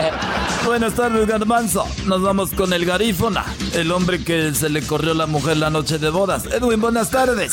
Buenas 0.64 0.94
tardes, 0.94 1.26
Garbanzo. 1.26 1.86
Nos 2.06 2.22
vamos 2.22 2.50
con 2.50 2.72
el 2.72 2.84
garífona, 2.84 3.44
el 3.74 3.92
hombre 3.92 4.22
que 4.22 4.52
se 4.54 4.68
le 4.68 4.82
corrió 4.82 5.14
la 5.14 5.26
mujer 5.26 5.56
la 5.56 5.70
noche 5.70 5.98
de 5.98 6.10
bodas. 6.10 6.46
Edwin, 6.46 6.80
buenas 6.80 7.10
tardes. 7.10 7.52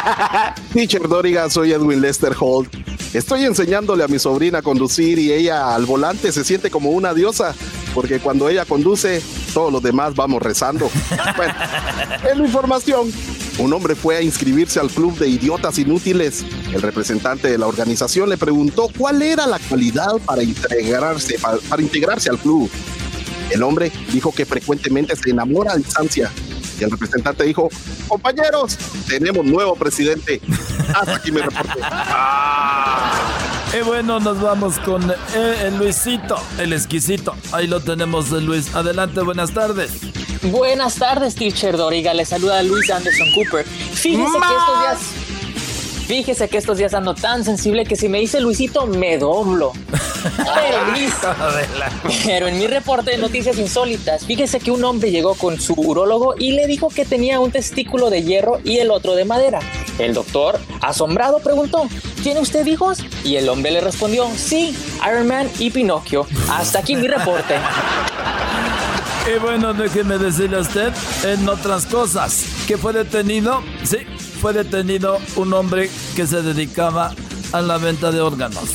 Teacher 0.72 1.08
Doriga, 1.08 1.48
soy 1.48 1.72
Edwin 1.72 2.00
Lester 2.00 2.34
Holt. 2.38 2.74
Estoy 3.14 3.44
enseñándole 3.44 4.04
a 4.04 4.08
mi 4.08 4.18
sobrina 4.18 4.58
a 4.58 4.62
conducir 4.62 5.18
y 5.18 5.32
ella 5.32 5.74
al 5.74 5.86
volante 5.86 6.30
se 6.30 6.44
siente 6.44 6.70
como 6.70 6.90
una 6.90 7.14
diosa, 7.14 7.54
porque 7.94 8.20
cuando 8.20 8.48
ella 8.48 8.64
conduce, 8.64 9.22
todos 9.52 9.72
los 9.72 9.82
demás 9.82 10.14
vamos 10.14 10.42
rezando. 10.42 10.90
Bueno, 11.36 11.54
en 12.30 12.38
la 12.38 12.44
información, 12.44 13.10
un 13.58 13.72
hombre 13.72 13.94
fue 13.94 14.16
a 14.16 14.22
inscribirse 14.22 14.80
al 14.80 14.88
club 14.88 15.16
de 15.18 15.28
idiotas 15.28 15.78
inútiles. 15.78 16.44
El 16.72 16.82
representante 16.82 17.50
de 17.50 17.58
la 17.58 17.66
organización 17.66 18.28
le 18.28 18.36
preguntó 18.36 18.88
cuál 18.96 19.22
era 19.22 19.46
la 19.46 19.58
cualidad 19.58 20.18
para 20.24 20.42
integrarse, 20.42 21.38
para, 21.38 21.82
integrarse 21.82 22.30
al 22.30 22.38
club. 22.38 22.70
El 23.50 23.62
hombre 23.62 23.92
dijo 24.12 24.32
que 24.32 24.46
frecuentemente 24.46 25.14
se 25.16 25.30
enamora 25.30 25.72
a 25.72 25.76
distancia. 25.76 26.30
Y 26.80 26.84
el 26.84 26.90
representante 26.90 27.44
dijo, 27.44 27.68
compañeros, 28.08 28.78
tenemos 29.06 29.44
nuevo 29.44 29.76
presidente. 29.76 30.40
Hasta 30.94 31.16
aquí 31.16 31.30
me 31.30 31.42
reporte. 31.42 31.78
Y 33.74 33.82
bueno, 33.84 34.20
nos 34.20 34.38
vamos 34.38 34.78
con 34.80 35.10
eh, 35.10 35.14
el 35.62 35.78
Luisito, 35.78 36.36
el 36.58 36.74
exquisito. 36.74 37.34
Ahí 37.52 37.66
lo 37.66 37.80
tenemos, 37.80 38.30
Luis. 38.30 38.74
Adelante, 38.74 39.22
buenas 39.22 39.54
tardes. 39.54 39.92
Buenas 40.50 40.96
tardes, 40.96 41.36
teacher 41.36 41.76
Doriga. 41.76 42.12
Le 42.14 42.24
saluda 42.24 42.62
Luis 42.62 42.90
Anderson 42.90 43.28
Cooper. 43.34 43.64
Fíjese 43.64 44.32
que 44.32 44.54
estos 44.54 44.80
días. 44.80 44.98
Fíjese 46.06 46.48
que 46.48 46.58
estos 46.58 46.78
días 46.78 46.94
ando 46.94 47.14
tan 47.14 47.44
sensible 47.44 47.84
que 47.84 47.94
si 47.94 48.08
me 48.08 48.18
dice 48.18 48.40
Luisito, 48.40 48.86
me 48.86 49.18
doblo. 49.18 49.72
Pero, 50.54 50.84
Luis, 50.92 51.12
pero 52.24 52.46
en 52.46 52.56
mi 52.56 52.68
reporte 52.68 53.10
de 53.10 53.18
noticias 53.18 53.58
insólitas, 53.58 54.24
fíjese 54.24 54.60
que 54.60 54.70
un 54.70 54.84
hombre 54.84 55.10
llegó 55.10 55.34
con 55.34 55.60
su 55.60 55.74
urólogo 55.74 56.34
y 56.38 56.52
le 56.52 56.68
dijo 56.68 56.88
que 56.90 57.04
tenía 57.04 57.40
un 57.40 57.50
testículo 57.50 58.08
de 58.08 58.22
hierro 58.22 58.60
y 58.62 58.78
el 58.78 58.92
otro 58.92 59.16
de 59.16 59.24
madera. 59.24 59.58
El 59.98 60.14
doctor, 60.14 60.60
asombrado, 60.80 61.40
preguntó, 61.40 61.88
¿tiene 62.22 62.38
usted 62.38 62.64
hijos? 62.66 62.98
Y 63.24 63.34
el 63.34 63.48
hombre 63.48 63.72
le 63.72 63.80
respondió, 63.80 64.28
sí, 64.36 64.76
Iron 65.08 65.26
Man 65.26 65.50
y 65.58 65.70
Pinocchio. 65.70 66.24
Hasta 66.48 66.78
aquí 66.78 66.94
mi 66.94 67.08
reporte. 67.08 67.56
Y 69.24 69.38
bueno, 69.38 69.72
déjeme 69.72 70.18
decirle 70.18 70.56
a 70.56 70.60
usted, 70.60 70.92
en 71.22 71.48
otras 71.48 71.86
cosas, 71.86 72.44
que 72.66 72.76
fue 72.76 72.92
detenido, 72.92 73.62
sí, 73.84 73.98
fue 74.40 74.52
detenido 74.52 75.20
un 75.36 75.52
hombre 75.52 75.88
que 76.16 76.26
se 76.26 76.42
dedicaba 76.42 77.14
a 77.52 77.60
la 77.60 77.78
venta 77.78 78.10
de 78.10 78.20
órganos. 78.20 78.70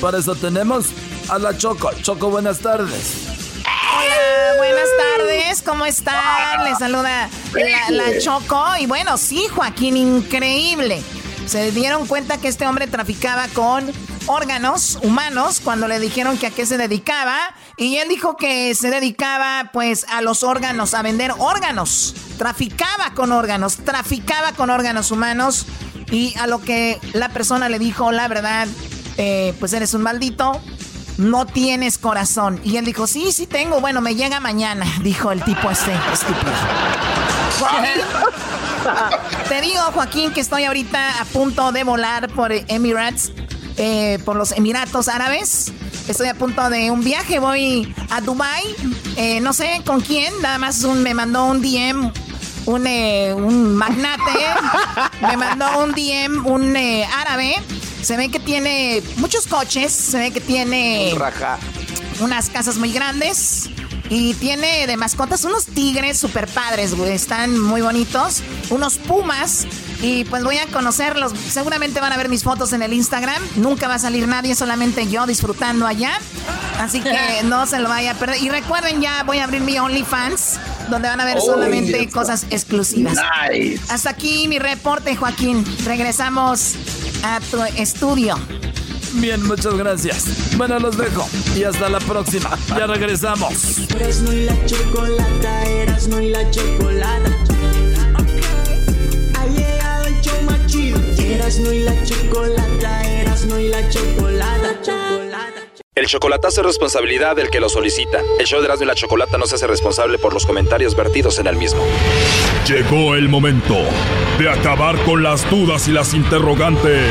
Para 0.00 0.18
eso 0.18 0.34
tenemos 0.34 0.86
a 1.28 1.38
la 1.38 1.56
Choco. 1.56 1.92
Choco, 2.02 2.28
buenas 2.28 2.58
tardes. 2.58 3.28
Hola, 3.64 4.56
buenas 4.56 4.88
tardes, 4.98 5.62
¿cómo 5.62 5.86
están? 5.86 6.64
Les 6.64 6.78
saluda 6.78 7.30
la, 7.52 7.90
la 7.90 8.18
Choco. 8.18 8.60
Y 8.80 8.86
bueno, 8.86 9.16
sí, 9.16 9.46
Joaquín, 9.54 9.96
increíble. 9.96 11.04
Se 11.46 11.70
dieron 11.70 12.06
cuenta 12.08 12.38
que 12.38 12.48
este 12.48 12.66
hombre 12.66 12.88
traficaba 12.88 13.46
con 13.54 13.92
órganos 14.26 14.98
humanos 15.02 15.60
cuando 15.62 15.86
le 15.88 16.00
dijeron 16.00 16.36
que 16.36 16.48
a 16.48 16.50
qué 16.50 16.66
se 16.66 16.76
dedicaba. 16.78 17.38
Y 17.78 17.98
él 17.98 18.08
dijo 18.08 18.36
que 18.36 18.74
se 18.74 18.90
dedicaba 18.90 19.70
pues 19.72 20.04
a 20.08 20.20
los 20.20 20.42
órganos, 20.42 20.94
a 20.94 21.02
vender 21.02 21.32
órganos. 21.38 22.14
Traficaba 22.36 23.14
con 23.14 23.30
órganos, 23.30 23.76
traficaba 23.76 24.52
con 24.52 24.68
órganos 24.68 25.12
humanos. 25.12 25.64
Y 26.10 26.36
a 26.38 26.48
lo 26.48 26.60
que 26.60 26.98
la 27.12 27.28
persona 27.28 27.68
le 27.68 27.78
dijo, 27.78 28.10
la 28.10 28.26
verdad, 28.26 28.66
eh, 29.16 29.54
pues 29.60 29.72
eres 29.74 29.94
un 29.94 30.02
maldito, 30.02 30.60
no 31.18 31.46
tienes 31.46 31.98
corazón. 31.98 32.60
Y 32.64 32.78
él 32.78 32.84
dijo, 32.84 33.06
sí, 33.06 33.30
sí 33.30 33.46
tengo, 33.46 33.80
bueno, 33.80 34.00
me 34.00 34.16
llega 34.16 34.40
mañana, 34.40 34.84
dijo 35.02 35.30
el 35.30 35.42
tipo 35.44 35.70
este, 35.70 35.92
estúpido. 36.12 36.52
Te 39.48 39.60
digo, 39.60 39.82
Joaquín, 39.92 40.32
que 40.32 40.40
estoy 40.40 40.64
ahorita 40.64 41.20
a 41.20 41.24
punto 41.26 41.72
de 41.72 41.84
volar 41.84 42.28
por 42.28 42.52
Emirates, 42.52 43.32
eh, 43.78 44.18
por 44.24 44.36
los 44.36 44.52
Emiratos 44.52 45.08
Árabes. 45.08 45.72
Estoy 46.08 46.28
a 46.28 46.34
punto 46.34 46.68
de 46.70 46.90
un 46.90 47.02
viaje, 47.04 47.38
voy 47.38 47.94
a 48.10 48.20
Dubai, 48.20 48.64
eh, 49.16 49.40
no 49.40 49.52
sé 49.52 49.82
con 49.84 50.00
quién, 50.00 50.32
nada 50.42 50.58
más 50.58 50.82
un- 50.84 51.02
me 51.02 51.12
mandó 51.14 51.44
un 51.46 51.60
DM, 51.60 52.10
un, 52.66 52.86
eh, 52.86 53.32
un 53.34 53.74
magnate, 53.74 54.32
me 55.20 55.36
mandó 55.36 55.82
un 55.82 55.92
DM, 55.92 56.46
un 56.46 56.76
eh, 56.76 57.04
árabe, 57.16 57.54
Se 58.02 58.16
ve 58.16 58.30
que 58.30 58.38
tiene 58.38 59.02
muchos 59.16 59.46
coches, 59.48 59.92
se 59.92 60.18
ve 60.18 60.30
que 60.30 60.40
tiene 60.40 61.10
unas 62.20 62.48
casas 62.48 62.76
muy 62.76 62.92
grandes. 62.92 63.68
Y 64.10 64.34
tiene 64.34 64.86
de 64.86 64.96
mascotas 64.96 65.44
unos 65.44 65.66
tigres 65.66 66.18
super 66.18 66.46
padres, 66.48 66.94
güey. 66.94 67.12
Están 67.12 67.58
muy 67.60 67.80
bonitos. 67.82 68.42
Unos 68.70 68.96
pumas. 68.98 69.66
Y 70.00 70.24
pues 70.24 70.44
voy 70.44 70.58
a 70.58 70.66
conocerlos. 70.66 71.32
Seguramente 71.50 72.00
van 72.00 72.12
a 72.12 72.16
ver 72.16 72.28
mis 72.28 72.42
fotos 72.42 72.72
en 72.72 72.82
el 72.82 72.92
Instagram. 72.92 73.42
Nunca 73.56 73.88
va 73.88 73.94
a 73.94 73.98
salir 73.98 74.26
nadie, 74.28 74.54
solamente 74.54 75.08
yo 75.08 75.26
disfrutando 75.26 75.86
allá. 75.86 76.12
Así 76.78 77.00
que 77.00 77.42
no 77.44 77.66
se 77.66 77.80
lo 77.80 77.88
vaya 77.88 78.12
a 78.12 78.14
perder. 78.14 78.42
Y 78.42 78.48
recuerden, 78.48 79.02
ya 79.02 79.22
voy 79.24 79.38
a 79.38 79.44
abrir 79.44 79.60
mi 79.60 79.78
OnlyFans, 79.78 80.58
donde 80.88 81.08
van 81.08 81.20
a 81.20 81.24
ver 81.24 81.40
solamente 81.40 82.08
cosas 82.08 82.46
exclusivas. 82.50 83.18
Hasta 83.88 84.10
aquí 84.10 84.48
mi 84.48 84.58
reporte, 84.58 85.16
Joaquín. 85.16 85.64
Regresamos 85.84 86.74
a 87.24 87.40
tu 87.50 87.62
estudio. 87.76 88.38
Bien, 89.14 89.44
muchas 89.46 89.74
gracias. 89.74 90.56
Bueno, 90.56 90.78
los 90.78 90.96
dejo. 90.96 91.28
Y 91.56 91.64
hasta 91.64 91.88
la 91.88 91.98
próxima. 91.98 92.50
Ya 92.68 92.86
regresamos. 92.86 93.78
Erasmo 93.90 94.32
y 94.32 94.44
la 94.44 94.66
chocolata, 94.66 95.64
Erasmo 95.64 96.20
y 96.20 96.30
la 96.30 96.50
chocolata. 96.50 97.30
Ha 99.34 99.46
llegado 99.46 100.06
el 100.06 100.20
show 100.20 100.42
más 100.42 100.66
chido. 100.66 100.98
Erasmo 101.18 101.72
y 101.72 101.80
la 101.80 102.04
chocolata, 102.04 103.02
Erasmo 103.20 103.58
y 103.58 103.68
la 103.68 103.88
chocolata. 103.88 104.80
chocolata. 104.82 105.62
El 105.94 106.06
chocolatazo 106.06 106.60
es 106.60 106.66
responsabilidad 106.66 107.34
del 107.34 107.50
que 107.50 107.58
lo 107.60 107.68
solicita. 107.68 108.20
El 108.38 108.46
show 108.46 108.60
de 108.60 108.66
Erasmo 108.66 108.84
y 108.84 108.86
la 108.86 108.94
Chocolata 108.94 109.36
no 109.36 109.46
se 109.46 109.56
hace 109.56 109.66
responsable 109.66 110.18
por 110.18 110.32
los 110.32 110.46
comentarios 110.46 110.94
vertidos 110.94 111.38
en 111.40 111.48
el 111.48 111.56
mismo. 111.56 111.82
Llegó 112.68 113.16
el 113.16 113.28
momento 113.28 113.74
de 114.38 114.48
acabar 114.48 114.96
con 115.04 115.22
las 115.24 115.48
dudas 115.50 115.88
y 115.88 115.92
las 115.92 116.14
interrogantes. 116.14 117.10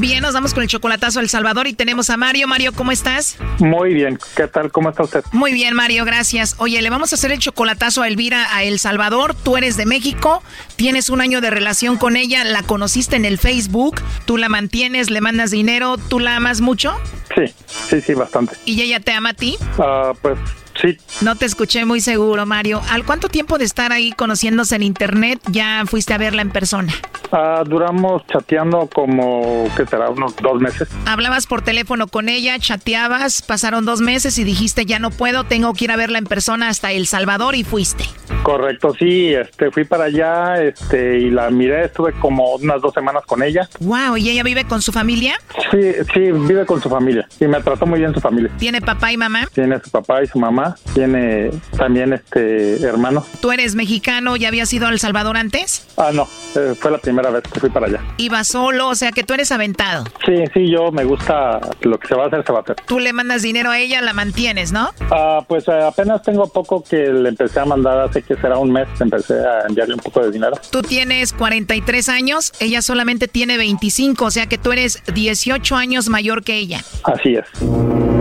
Bien, 0.00 0.22
nos 0.22 0.34
vamos 0.34 0.54
con 0.54 0.62
el 0.62 0.68
chocolatazo 0.68 1.20
a 1.20 1.22
El 1.22 1.28
Salvador 1.28 1.66
y 1.66 1.72
tenemos 1.72 2.10
a 2.10 2.16
Mario. 2.16 2.48
Mario, 2.48 2.72
¿cómo 2.72 2.90
estás? 2.90 3.36
Muy 3.58 3.94
bien, 3.94 4.18
¿qué 4.36 4.48
tal? 4.48 4.72
¿Cómo 4.72 4.90
está 4.90 5.04
usted? 5.04 5.24
Muy 5.32 5.52
bien, 5.52 5.74
Mario, 5.74 6.04
gracias. 6.04 6.56
Oye, 6.58 6.80
le 6.82 6.90
vamos 6.90 7.12
a 7.12 7.16
hacer 7.16 7.30
el 7.30 7.38
chocolatazo 7.38 8.02
a 8.02 8.08
Elvira 8.08 8.54
a 8.54 8.64
El 8.64 8.78
Salvador. 8.78 9.34
Tú 9.34 9.56
eres 9.56 9.76
de 9.76 9.86
México, 9.86 10.42
tienes 10.76 11.10
un 11.10 11.20
año 11.20 11.40
de 11.40 11.50
relación 11.50 11.96
con 11.96 12.16
ella, 12.16 12.44
la 12.44 12.62
conociste 12.62 13.16
en 13.16 13.24
el 13.24 13.38
Facebook, 13.38 14.00
tú 14.24 14.36
la 14.36 14.48
mantienes, 14.48 15.10
le 15.10 15.20
mandas 15.20 15.50
dinero, 15.50 15.96
¿tú 15.96 16.18
la 16.18 16.36
amas 16.36 16.60
mucho? 16.60 16.94
Sí, 17.34 17.54
sí, 17.66 18.00
sí, 18.00 18.14
bastante. 18.14 18.56
¿Y 18.64 18.80
ella 18.82 19.00
te 19.00 19.12
ama 19.12 19.30
a 19.30 19.34
ti? 19.34 19.56
Ah, 19.78 20.12
pues 20.20 20.38
sí, 20.80 20.98
No 21.22 21.36
te 21.36 21.46
escuché 21.46 21.84
muy 21.84 22.00
seguro, 22.00 22.46
Mario. 22.46 22.80
¿Al 22.90 23.04
cuánto 23.04 23.28
tiempo 23.28 23.58
de 23.58 23.64
estar 23.64 23.92
ahí 23.92 24.12
conociéndose 24.12 24.76
en 24.76 24.82
internet 24.82 25.40
ya 25.50 25.84
fuiste 25.86 26.14
a 26.14 26.18
verla 26.18 26.42
en 26.42 26.50
persona? 26.50 26.92
Ah, 27.32 27.62
duramos 27.66 28.26
chateando 28.26 28.88
como, 28.92 29.68
¿qué 29.76 29.86
será? 29.86 30.10
Unos 30.10 30.36
dos 30.36 30.60
meses. 30.60 30.88
Hablabas 31.06 31.46
por 31.46 31.62
teléfono 31.62 32.06
con 32.06 32.28
ella, 32.28 32.58
chateabas, 32.58 33.42
pasaron 33.42 33.84
dos 33.84 34.00
meses 34.00 34.38
y 34.38 34.44
dijiste 34.44 34.86
ya 34.86 34.98
no 34.98 35.10
puedo, 35.10 35.44
tengo 35.44 35.72
que 35.74 35.84
ir 35.84 35.90
a 35.92 35.96
verla 35.96 36.18
en 36.18 36.26
persona 36.26 36.68
hasta 36.68 36.92
El 36.92 37.06
Salvador 37.06 37.54
y 37.54 37.64
fuiste. 37.64 38.04
Correcto, 38.44 38.94
sí, 38.98 39.32
este, 39.32 39.70
fui 39.70 39.84
para 39.84 40.04
allá, 40.04 40.62
este, 40.62 41.18
y 41.18 41.30
la 41.30 41.48
miré, 41.48 41.86
estuve 41.86 42.12
como 42.12 42.56
unas 42.56 42.80
dos 42.82 42.92
semanas 42.92 43.24
con 43.24 43.42
ella. 43.42 43.66
Wow, 43.80 44.18
¿y 44.18 44.28
ella 44.28 44.42
vive 44.42 44.64
con 44.64 44.82
su 44.82 44.92
familia? 44.92 45.40
Sí, 45.70 45.92
sí, 46.12 46.20
vive 46.30 46.66
con 46.66 46.80
su 46.80 46.90
familia, 46.90 47.26
y 47.40 47.46
me 47.46 47.60
trató 47.62 47.86
muy 47.86 48.00
bien 48.00 48.12
su 48.12 48.20
familia. 48.20 48.50
¿Tiene 48.58 48.82
papá 48.82 49.10
y 49.12 49.16
mamá? 49.16 49.48
Tiene 49.54 49.80
su 49.80 49.90
papá 49.90 50.22
y 50.22 50.26
su 50.26 50.38
mamá, 50.38 50.76
tiene 50.92 51.52
también 51.78 52.12
este 52.12 52.82
hermano. 52.82 53.24
¿Tú 53.40 53.50
eres 53.50 53.74
mexicano? 53.74 54.36
¿Ya 54.36 54.48
habías 54.48 54.70
ido 54.74 54.86
a 54.86 54.90
El 54.90 54.98
Salvador 54.98 55.38
antes? 55.38 55.88
Ah, 55.96 56.10
no, 56.12 56.28
eh, 56.54 56.74
fue 56.78 56.90
la 56.90 56.98
primera 56.98 57.30
vez 57.30 57.44
que 57.44 57.60
fui 57.60 57.70
para 57.70 57.86
allá. 57.86 58.00
Iba 58.18 58.44
solo, 58.44 58.88
o 58.88 58.94
sea 58.94 59.10
que 59.10 59.24
tú 59.24 59.32
eres 59.32 59.52
aventado. 59.52 60.04
Sí, 60.26 60.44
sí, 60.52 60.70
yo 60.70 60.92
me 60.92 61.04
gusta 61.04 61.60
lo 61.80 61.98
que 61.98 62.08
se 62.08 62.14
va 62.14 62.24
a 62.24 62.26
hacer, 62.26 62.44
se 62.44 62.52
va 62.52 62.58
a 62.58 62.62
hacer. 62.62 62.76
Tú 62.86 62.98
le 62.98 63.14
mandas 63.14 63.40
dinero 63.40 63.70
a 63.70 63.78
ella, 63.78 64.02
la 64.02 64.12
mantienes, 64.12 64.70
¿no? 64.70 64.90
Ah, 65.10 65.42
pues 65.48 65.66
eh, 65.68 65.82
apenas 65.82 66.22
tengo 66.22 66.46
poco 66.52 66.84
que 66.84 67.06
le 67.06 67.30
empecé 67.30 67.60
a 67.60 67.64
mandar, 67.64 68.00
hace 68.00 68.22
que 68.22 68.33
será 68.36 68.58
un 68.58 68.72
mes, 68.72 68.88
empecé 69.00 69.34
a 69.34 69.66
enviarle 69.68 69.94
un 69.94 70.00
poco 70.00 70.20
de 70.20 70.30
dinero. 70.30 70.56
Tú 70.70 70.82
tienes 70.82 71.32
43 71.32 72.08
años, 72.08 72.52
ella 72.60 72.82
solamente 72.82 73.28
tiene 73.28 73.56
25, 73.56 74.24
o 74.24 74.30
sea 74.30 74.46
que 74.46 74.58
tú 74.58 74.72
eres 74.72 75.02
18 75.12 75.76
años 75.76 76.08
mayor 76.08 76.42
que 76.42 76.56
ella. 76.56 76.80
Así 77.04 77.34
es. 77.34 78.13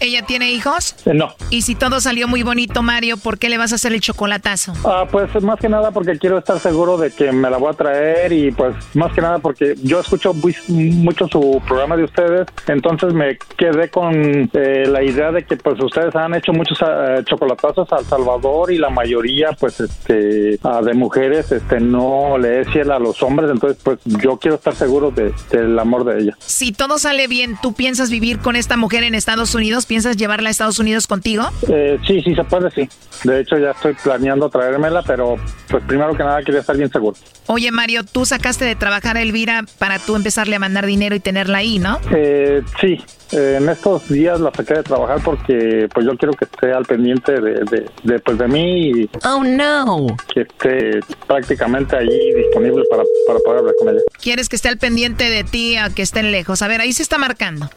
¿Ella 0.00 0.22
tiene 0.22 0.50
hijos? 0.52 0.94
Eh, 1.06 1.14
no. 1.14 1.34
Y 1.50 1.62
si 1.62 1.74
todo 1.74 2.00
salió 2.00 2.28
muy 2.28 2.42
bonito, 2.42 2.82
Mario, 2.82 3.16
¿por 3.16 3.38
qué 3.38 3.48
le 3.48 3.58
vas 3.58 3.72
a 3.72 3.76
hacer 3.76 3.92
el 3.92 4.00
chocolatazo? 4.00 4.72
Ah, 4.84 5.06
pues 5.10 5.28
más 5.42 5.58
que 5.58 5.68
nada 5.68 5.90
porque 5.90 6.18
quiero 6.18 6.38
estar 6.38 6.58
seguro 6.60 6.96
de 6.98 7.10
que 7.10 7.32
me 7.32 7.50
la 7.50 7.56
voy 7.58 7.70
a 7.70 7.76
traer 7.76 8.32
y 8.32 8.50
pues 8.52 8.74
más 8.94 9.12
que 9.12 9.20
nada 9.20 9.38
porque 9.38 9.74
yo 9.82 10.00
escucho 10.00 10.32
muy- 10.34 10.54
mucho 10.68 11.26
su 11.28 11.60
programa 11.66 11.96
de 11.96 12.04
ustedes, 12.04 12.46
entonces 12.66 13.12
me 13.12 13.38
quedé 13.56 13.88
con 13.90 14.14
eh, 14.52 14.84
la 14.86 15.02
idea 15.02 15.32
de 15.32 15.44
que 15.44 15.56
pues 15.56 15.80
ustedes 15.82 16.14
han 16.14 16.34
hecho 16.34 16.52
muchos 16.52 16.78
eh, 16.82 17.22
chocolatazos 17.24 17.92
a 17.92 17.98
El 17.98 18.04
Salvador 18.06 18.72
y 18.72 18.78
la 18.78 18.90
mayoría 18.90 19.50
pues 19.58 19.80
este 19.80 20.58
ah, 20.62 20.80
de 20.82 20.94
mujeres 20.94 21.50
este 21.52 21.80
no 21.80 22.38
le 22.38 22.60
es 22.60 22.68
fiel 22.70 22.90
a 22.90 22.98
los 22.98 23.22
hombres, 23.22 23.50
entonces 23.50 23.78
pues 23.82 23.98
yo 24.04 24.36
quiero 24.38 24.56
estar 24.56 24.74
seguro 24.74 25.10
de- 25.10 25.32
del 25.50 25.78
amor 25.78 26.04
de 26.04 26.18
ella. 26.22 26.36
Si 26.40 26.72
todo 26.72 26.98
sale 26.98 27.26
bien, 27.26 27.56
¿tú 27.62 27.72
piensas 27.72 28.10
vivir 28.10 28.38
con 28.38 28.56
esta 28.56 28.76
mujer 28.76 29.02
en 29.04 29.14
Estados 29.14 29.54
Unidos? 29.54 29.86
¿Piensas 29.88 30.16
llevarla 30.18 30.48
a 30.48 30.52
Estados 30.52 30.78
Unidos 30.78 31.06
contigo? 31.06 31.44
Eh, 31.68 31.98
sí, 32.06 32.20
sí 32.22 32.34
se 32.34 32.44
puede, 32.44 32.70
sí. 32.70 32.88
De 33.24 33.40
hecho 33.40 33.58
ya 33.58 33.70
estoy 33.70 33.94
planeando 33.94 34.48
traérmela, 34.50 35.02
pero 35.02 35.36
pues 35.68 35.82
primero 35.84 36.12
que 36.14 36.22
nada 36.22 36.42
quería 36.42 36.60
estar 36.60 36.76
bien 36.76 36.90
seguro. 36.90 37.16
Oye, 37.46 37.72
Mario, 37.72 38.04
tú 38.04 38.26
sacaste 38.26 38.64
de 38.66 38.76
trabajar 38.76 39.16
a 39.16 39.22
Elvira 39.22 39.64
para 39.78 39.98
tú 39.98 40.14
empezarle 40.14 40.56
a 40.56 40.58
mandar 40.58 40.84
dinero 40.86 41.16
y 41.16 41.20
tenerla 41.20 41.58
ahí, 41.58 41.78
¿no? 41.78 41.98
Eh, 42.14 42.62
sí, 42.80 43.00
eh, 43.32 43.56
en 43.60 43.68
estos 43.70 44.06
días 44.08 44.38
la 44.40 44.52
saqué 44.54 44.74
de 44.74 44.82
trabajar 44.82 45.20
porque 45.24 45.88
pues 45.92 46.04
yo 46.06 46.16
quiero 46.18 46.34
que 46.34 46.44
esté 46.44 46.70
al 46.72 46.84
pendiente 46.84 47.32
de, 47.32 47.52
de, 47.64 47.90
de, 48.04 48.18
pues, 48.20 48.36
de 48.38 48.46
mí 48.46 48.90
y 48.90 49.10
Oh, 49.24 49.42
no. 49.42 50.06
que 50.34 50.42
esté 50.42 51.00
prácticamente 51.26 51.96
ahí 51.96 52.34
disponible 52.36 52.84
para, 52.90 53.02
para 53.26 53.38
poder 53.40 53.58
hablar 53.60 53.74
con 53.78 53.88
ella. 53.88 54.00
¿Quieres 54.20 54.48
que 54.50 54.56
esté 54.56 54.68
al 54.68 54.76
pendiente 54.78 55.30
de 55.30 55.44
ti 55.44 55.76
a 55.76 55.88
que 55.88 56.02
estén 56.02 56.30
lejos? 56.30 56.60
A 56.60 56.68
ver, 56.68 56.82
ahí 56.82 56.92
se 56.92 57.02
está 57.02 57.16
marcando. 57.16 57.70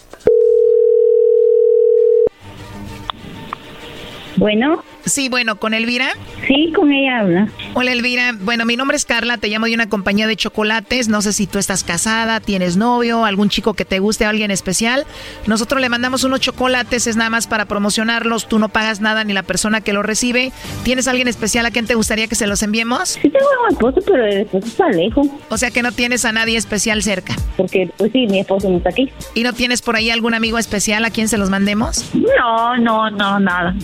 Bueno. 4.41 4.83
Sí, 5.05 5.29
bueno, 5.29 5.57
¿con 5.57 5.73
Elvira? 5.73 6.09
Sí, 6.47 6.71
con 6.75 6.91
ella 6.91 7.19
habla. 7.19 7.47
Hola 7.73 7.91
Elvira, 7.91 8.33
bueno, 8.39 8.65
mi 8.65 8.75
nombre 8.75 8.97
es 8.97 9.05
Carla, 9.05 9.37
te 9.37 9.47
llamo 9.47 9.65
de 9.65 9.73
una 9.73 9.89
compañía 9.89 10.27
de 10.27 10.35
chocolates, 10.35 11.09
no 11.09 11.21
sé 11.21 11.33
si 11.33 11.47
tú 11.47 11.59
estás 11.59 11.83
casada, 11.83 12.39
tienes 12.39 12.77
novio, 12.77 13.25
algún 13.25 13.49
chico 13.49 13.73
que 13.73 13.85
te 13.85 13.99
guste, 13.99 14.25
alguien 14.25 14.51
especial. 14.51 15.05
Nosotros 15.47 15.81
le 15.81 15.89
mandamos 15.89 16.23
unos 16.23 16.39
chocolates, 16.39 17.07
es 17.07 17.15
nada 17.15 17.29
más 17.29 17.47
para 17.47 17.65
promocionarlos, 17.65 18.47
tú 18.47 18.59
no 18.59 18.69
pagas 18.69 19.01
nada 19.01 19.23
ni 19.23 19.33
la 19.33 19.43
persona 19.43 19.81
que 19.81 19.93
lo 19.93 20.03
recibe. 20.03 20.51
¿Tienes 20.83 21.07
alguien 21.07 21.27
especial 21.27 21.65
a 21.65 21.71
quien 21.71 21.87
te 21.87 21.95
gustaría 21.95 22.27
que 22.27 22.35
se 22.35 22.47
los 22.47 22.61
enviemos? 22.63 23.09
Sí 23.21 23.29
tengo 23.29 23.45
a 23.45 23.67
mi 23.67 23.73
esposo, 23.73 23.99
pero 24.05 24.25
el 24.25 24.37
esposo 24.41 24.67
está 24.67 24.89
lejos. 24.89 25.27
O 25.49 25.57
sea 25.57 25.71
que 25.71 25.81
no 25.81 25.91
tienes 25.91 26.25
a 26.25 26.31
nadie 26.31 26.57
especial 26.57 27.01
cerca. 27.03 27.35
Porque, 27.57 27.89
pues 27.97 28.11
sí, 28.11 28.27
mi 28.27 28.39
esposo 28.39 28.69
no 28.69 28.77
está 28.77 28.89
aquí. 28.89 29.11
¿Y 29.33 29.43
no 29.43 29.53
tienes 29.53 29.81
por 29.81 29.95
ahí 29.95 30.09
algún 30.09 30.33
amigo 30.33 30.57
especial 30.57 31.05
a 31.05 31.09
quien 31.11 31.27
se 31.27 31.37
los 31.37 31.49
mandemos? 31.49 32.09
No, 32.13 32.77
no, 32.77 33.09
no, 33.09 33.39
nada. 33.39 33.75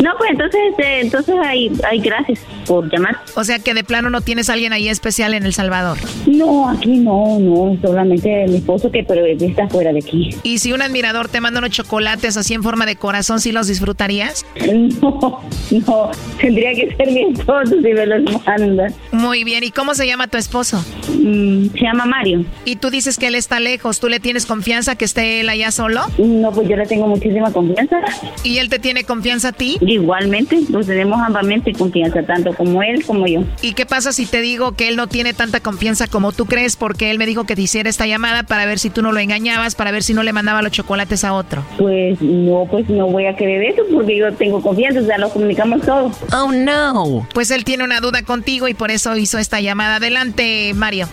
No, 0.00 0.12
pues 0.18 0.30
entonces, 0.40 0.78
eh, 0.78 1.00
entonces 1.02 1.34
ahí, 1.44 1.70
ahí 1.88 2.00
gracias 2.00 2.40
por 2.66 2.90
llamar. 2.90 3.18
O 3.34 3.44
sea 3.44 3.58
que 3.58 3.74
de 3.74 3.84
plano 3.84 4.08
no 4.08 4.22
tienes 4.22 4.48
a 4.48 4.54
alguien 4.54 4.72
ahí 4.72 4.88
especial 4.88 5.34
en 5.34 5.44
El 5.44 5.52
Salvador. 5.52 5.98
No, 6.26 6.70
aquí 6.70 6.96
no, 6.96 7.38
no, 7.38 7.76
solamente 7.82 8.46
mi 8.48 8.56
esposo 8.56 8.90
que 8.90 9.04
pero 9.04 9.26
está 9.26 9.68
fuera 9.68 9.92
de 9.92 9.98
aquí. 9.98 10.30
Y 10.42 10.58
si 10.58 10.72
un 10.72 10.80
admirador 10.80 11.28
te 11.28 11.42
manda 11.42 11.58
unos 11.58 11.72
chocolates 11.72 12.38
así 12.38 12.54
en 12.54 12.62
forma 12.62 12.86
de 12.86 12.96
corazón, 12.96 13.40
¿sí 13.40 13.52
los 13.52 13.66
disfrutarías? 13.66 14.46
No, 15.00 15.40
no, 15.70 16.10
tendría 16.40 16.74
que 16.74 16.94
ser 16.96 17.10
mi 17.12 17.32
esposo 17.32 17.76
si 17.82 17.92
me 17.92 18.06
los 18.06 18.46
manda. 18.46 18.88
Muy 19.12 19.44
bien, 19.44 19.62
¿y 19.62 19.70
cómo 19.70 19.94
se 19.94 20.06
llama 20.06 20.26
tu 20.26 20.36
esposo? 20.36 20.84
Mm, 21.08 21.68
se 21.70 21.80
llama 21.80 22.06
Mario. 22.06 22.44
Y 22.64 22.76
tú 22.76 22.90
dices 22.90 23.18
que 23.18 23.28
él 23.28 23.34
está 23.34 23.60
lejos, 23.60 24.00
¿tú 24.00 24.08
le 24.08 24.20
tienes 24.20 24.46
confianza 24.46 24.96
que 24.96 25.04
esté 25.04 25.40
él 25.40 25.48
allá 25.48 25.70
solo? 25.70 26.02
No, 26.18 26.50
pues 26.50 26.68
yo 26.68 26.76
le 26.76 26.86
tengo 26.86 27.06
muchísima 27.06 27.52
confianza. 27.52 28.00
¿Y 28.42 28.58
él 28.58 28.68
te 28.68 28.78
tiene 28.78 29.04
confianza 29.04 29.48
a 29.48 29.52
ti? 29.52 29.78
Igualmente. 29.80 30.29
Totalmente. 30.30 30.72
Nos 30.72 30.86
tenemos 30.86 31.20
ambamente 31.20 31.72
confianza, 31.72 32.22
tanto 32.22 32.54
como 32.54 32.82
él 32.82 33.04
como 33.04 33.26
yo. 33.26 33.44
¿Y 33.62 33.74
qué 33.74 33.86
pasa 33.86 34.12
si 34.12 34.26
te 34.26 34.40
digo 34.40 34.72
que 34.72 34.88
él 34.88 34.96
no 34.96 35.08
tiene 35.08 35.34
tanta 35.34 35.60
confianza 35.60 36.06
como 36.06 36.32
tú 36.32 36.46
crees? 36.46 36.76
Porque 36.76 37.10
él 37.10 37.18
me 37.18 37.26
dijo 37.26 37.44
que 37.44 37.56
te 37.56 37.62
hiciera 37.62 37.88
esta 37.88 38.06
llamada 38.06 38.44
para 38.44 38.66
ver 38.66 38.78
si 38.78 38.90
tú 38.90 39.02
no 39.02 39.12
lo 39.12 39.20
engañabas, 39.20 39.74
para 39.74 39.90
ver 39.90 40.02
si 40.02 40.14
no 40.14 40.22
le 40.22 40.32
mandaba 40.32 40.62
los 40.62 40.72
chocolates 40.72 41.24
a 41.24 41.32
otro. 41.32 41.64
Pues 41.78 42.20
no, 42.20 42.66
pues 42.70 42.88
no 42.88 43.08
voy 43.08 43.26
a 43.26 43.36
creer 43.36 43.72
eso 43.72 43.82
porque 43.92 44.16
yo 44.16 44.32
tengo 44.34 44.62
confianza, 44.62 45.00
o 45.00 45.04
sea, 45.04 45.18
lo 45.18 45.30
comunicamos 45.30 45.82
todo. 45.82 46.12
Oh, 46.32 46.52
no. 46.52 47.26
Pues 47.34 47.50
él 47.50 47.64
tiene 47.64 47.84
una 47.84 48.00
duda 48.00 48.22
contigo 48.22 48.68
y 48.68 48.74
por 48.74 48.90
eso 48.90 49.16
hizo 49.16 49.38
esta 49.38 49.60
llamada. 49.60 49.96
Adelante, 49.96 50.72
Mario. 50.74 51.08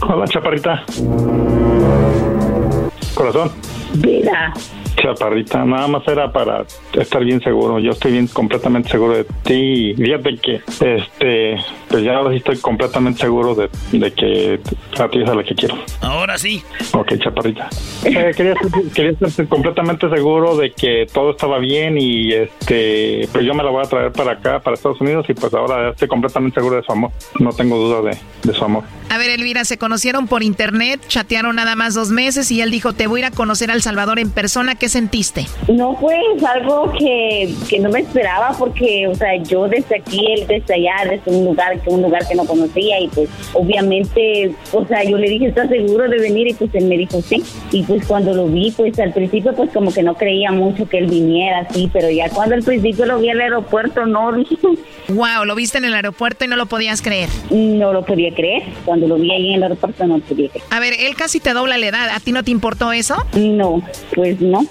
Hola, 0.00 0.26
chaparrita. 0.26 0.84
Corazón. 3.14 3.50
Vida. 3.94 4.54
Chaparrita, 4.96 5.64
nada 5.64 5.88
más 5.88 6.06
era 6.06 6.32
para 6.32 6.64
estar 6.94 7.24
bien 7.24 7.40
seguro. 7.40 7.78
Yo 7.78 7.90
estoy 7.90 8.12
bien 8.12 8.26
completamente 8.28 8.90
seguro 8.90 9.16
de 9.16 9.24
ti. 9.42 9.92
Y 9.92 9.94
Fíjate 9.94 10.36
que, 10.36 10.54
este, 10.56 11.56
pues 11.88 12.04
ya 12.04 12.16
ahora 12.16 12.30
sí 12.30 12.36
estoy 12.36 12.58
completamente 12.58 13.20
seguro 13.20 13.54
de, 13.54 13.70
de 13.92 14.12
que 14.12 14.60
a 14.98 15.08
ti 15.08 15.22
es 15.22 15.28
a 15.28 15.34
la 15.34 15.42
que 15.42 15.54
quiero. 15.54 15.76
Ahora 16.00 16.38
sí. 16.38 16.62
Ok, 16.92 17.14
chaparrita. 17.18 17.68
Eh, 18.04 18.32
quería, 18.36 18.54
quería 18.94 19.10
estar 19.12 19.48
completamente 19.48 20.08
seguro 20.10 20.56
de 20.56 20.72
que 20.72 21.06
todo 21.12 21.32
estaba 21.32 21.58
bien 21.58 21.98
y, 21.98 22.32
este, 22.32 23.28
pues 23.32 23.44
yo 23.44 23.54
me 23.54 23.62
la 23.62 23.70
voy 23.70 23.84
a 23.84 23.88
traer 23.88 24.12
para 24.12 24.32
acá, 24.32 24.60
para 24.60 24.74
Estados 24.74 25.00
Unidos 25.00 25.26
y 25.28 25.34
pues 25.34 25.52
ahora 25.54 25.90
estoy 25.90 26.08
completamente 26.08 26.60
seguro 26.60 26.76
de 26.76 26.82
su 26.82 26.92
amor. 26.92 27.10
No 27.38 27.52
tengo 27.52 27.76
duda 27.76 28.02
de, 28.02 28.18
de 28.42 28.54
su 28.56 28.64
amor. 28.64 28.84
A 29.08 29.18
ver, 29.18 29.30
Elvira, 29.30 29.64
se 29.64 29.76
conocieron 29.76 30.26
por 30.26 30.42
internet, 30.42 31.00
chatearon 31.06 31.56
nada 31.56 31.76
más 31.76 31.94
dos 31.94 32.10
meses 32.10 32.50
y 32.50 32.60
él 32.62 32.70
dijo, 32.70 32.92
te 32.94 33.06
voy 33.06 33.20
a 33.20 33.26
ir 33.26 33.26
a 33.26 33.30
conocer 33.30 33.70
a 33.70 33.74
El 33.74 33.82
Salvador 33.82 34.18
en 34.18 34.30
persona. 34.30 34.74
¿Qué 34.82 34.88
sentiste? 34.88 35.46
No, 35.68 35.96
pues 36.00 36.18
algo 36.42 36.90
que, 36.98 37.54
que 37.68 37.78
no 37.78 37.88
me 37.88 38.00
esperaba 38.00 38.50
porque, 38.58 39.06
o 39.06 39.14
sea, 39.14 39.36
yo 39.36 39.68
desde 39.68 40.00
aquí, 40.00 40.26
él 40.32 40.44
desde 40.48 40.74
allá, 40.74 41.08
desde 41.08 41.38
un 41.38 41.44
lugar 41.44 41.80
que 41.80 41.88
un 41.88 42.02
lugar 42.02 42.26
que 42.26 42.34
no 42.34 42.44
conocía 42.44 42.98
y 42.98 43.06
pues 43.06 43.30
obviamente, 43.52 44.52
o 44.72 44.84
sea, 44.84 45.04
yo 45.04 45.18
le 45.18 45.28
dije, 45.28 45.46
¿estás 45.46 45.68
seguro 45.68 46.08
de 46.08 46.18
venir? 46.18 46.48
Y 46.48 46.54
pues 46.54 46.74
él 46.74 46.86
me 46.86 46.98
dijo, 46.98 47.22
sí. 47.22 47.44
Y 47.70 47.84
pues 47.84 48.04
cuando 48.08 48.34
lo 48.34 48.48
vi, 48.48 48.72
pues 48.72 48.98
al 48.98 49.12
principio 49.12 49.54
pues 49.54 49.70
como 49.70 49.92
que 49.94 50.02
no 50.02 50.16
creía 50.16 50.50
mucho 50.50 50.88
que 50.88 50.98
él 50.98 51.06
viniera 51.06 51.60
así, 51.60 51.88
pero 51.92 52.10
ya 52.10 52.28
cuando 52.30 52.56
al 52.56 52.64
principio 52.64 53.06
lo 53.06 53.20
vi 53.20 53.30
al 53.30 53.40
aeropuerto, 53.40 54.04
no, 54.04 54.32
Wow, 55.08 55.44
lo 55.44 55.54
viste 55.54 55.78
en 55.78 55.84
el 55.84 55.94
aeropuerto 55.94 56.44
y 56.44 56.48
no 56.48 56.56
lo 56.56 56.66
podías 56.66 57.02
creer. 57.02 57.28
no 57.50 57.92
lo 57.92 58.04
podía 58.04 58.34
creer. 58.34 58.62
Cuando 58.84 59.06
lo 59.06 59.16
vi 59.16 59.30
ahí 59.30 59.48
en 59.50 59.54
el 59.56 59.62
aeropuerto 59.64 60.06
no 60.06 60.18
lo 60.18 60.24
podía 60.24 60.48
creer. 60.48 60.64
A 60.70 60.80
ver, 60.80 60.94
él 60.98 61.14
casi 61.16 61.38
te 61.38 61.52
dobla 61.52 61.78
la 61.78 61.86
edad. 61.86 62.08
¿A 62.08 62.20
ti 62.20 62.32
no 62.32 62.42
te 62.42 62.50
importó 62.50 62.92
eso? 62.92 63.16
No, 63.34 63.82
pues 64.14 64.40
no. 64.40 64.66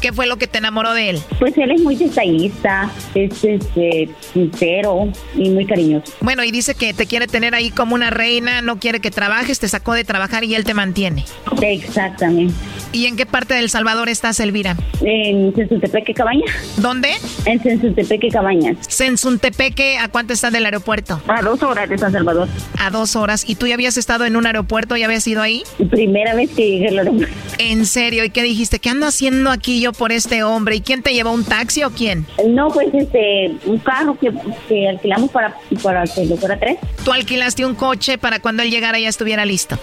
¿Qué 0.00 0.12
fue 0.12 0.26
lo 0.26 0.36
que 0.36 0.46
te 0.46 0.58
enamoró 0.58 0.94
de 0.94 1.10
él? 1.10 1.22
Pues 1.38 1.56
él 1.58 1.70
es 1.72 1.82
muy 1.82 1.94
detallista, 1.96 2.90
es 3.14 3.44
este, 3.44 4.08
sincero 4.32 5.08
y 5.36 5.50
muy 5.50 5.66
cariñoso. 5.66 6.12
Bueno, 6.20 6.42
y 6.42 6.50
dice 6.50 6.74
que 6.74 6.94
te 6.94 7.06
quiere 7.06 7.26
tener 7.26 7.54
ahí 7.54 7.70
como 7.70 7.94
una 7.94 8.10
reina, 8.10 8.62
no 8.62 8.78
quiere 8.78 9.00
que 9.00 9.10
trabajes, 9.10 9.58
te 9.58 9.68
sacó 9.68 9.92
de 9.92 10.04
trabajar 10.04 10.44
y 10.44 10.54
él 10.54 10.64
te 10.64 10.74
mantiene. 10.74 11.24
Exactamente. 11.60 12.54
¿Y 12.92 13.06
en 13.06 13.16
qué 13.16 13.24
parte 13.24 13.54
de 13.54 13.60
El 13.60 13.70
Salvador 13.70 14.08
estás, 14.08 14.40
Elvira? 14.40 14.76
En 15.02 15.54
Sensuntepeque 15.54 16.12
Cabañas. 16.12 16.50
¿Dónde? 16.76 17.10
En 17.44 17.62
Sensuntepeque 17.62 18.28
Cabañas. 18.28 18.78
Sensuntepeque, 18.88 19.98
¿a 19.98 20.08
cuánto 20.08 20.32
está 20.32 20.50
del 20.50 20.64
aeropuerto? 20.64 21.20
A 21.28 21.40
dos 21.42 21.62
horas 21.62 21.88
de 21.88 21.98
San 21.98 22.10
Salvador. 22.10 22.48
A 22.78 22.90
dos 22.90 23.14
horas. 23.14 23.44
¿Y 23.46 23.54
tú 23.54 23.66
ya 23.66 23.74
habías 23.74 23.96
estado 23.96 24.24
en 24.24 24.34
un 24.34 24.46
aeropuerto? 24.46 24.96
¿Ya 24.96 25.06
habías 25.06 25.26
ido 25.28 25.40
ahí? 25.40 25.62
Primera 25.90 26.34
vez 26.34 26.50
que 26.50 26.68
llegué 26.68 26.88
al 26.88 26.98
aeropuerto. 26.98 27.34
¿En 27.58 27.86
serio? 27.86 28.24
¿Y 28.24 28.30
qué 28.30 28.42
dijiste? 28.42 28.80
¿Qué 28.80 28.88
ando 28.88 29.06
haciendo 29.06 29.50
aquí 29.50 29.80
yo 29.80 29.89
por 29.92 30.12
este 30.12 30.42
hombre? 30.42 30.76
¿Y 30.76 30.80
quién 30.80 31.02
te 31.02 31.12
llevó? 31.12 31.32
¿Un 31.32 31.44
taxi 31.44 31.82
o 31.84 31.90
quién? 31.90 32.26
No, 32.48 32.68
pues 32.68 32.88
este, 32.92 33.52
un 33.66 33.78
carro 33.78 34.18
que, 34.18 34.32
que 34.68 34.88
alquilamos 34.88 35.30
para, 35.30 35.56
para 35.82 36.04
que 36.04 36.26
lo 36.26 36.36
fuera 36.36 36.58
tres. 36.58 36.78
Tú 37.04 37.12
alquilaste 37.12 37.64
un 37.64 37.74
coche 37.74 38.18
para 38.18 38.40
cuando 38.40 38.62
él 38.62 38.70
llegara 38.70 38.98
ya 38.98 39.08
estuviera 39.08 39.44
listo. 39.44 39.78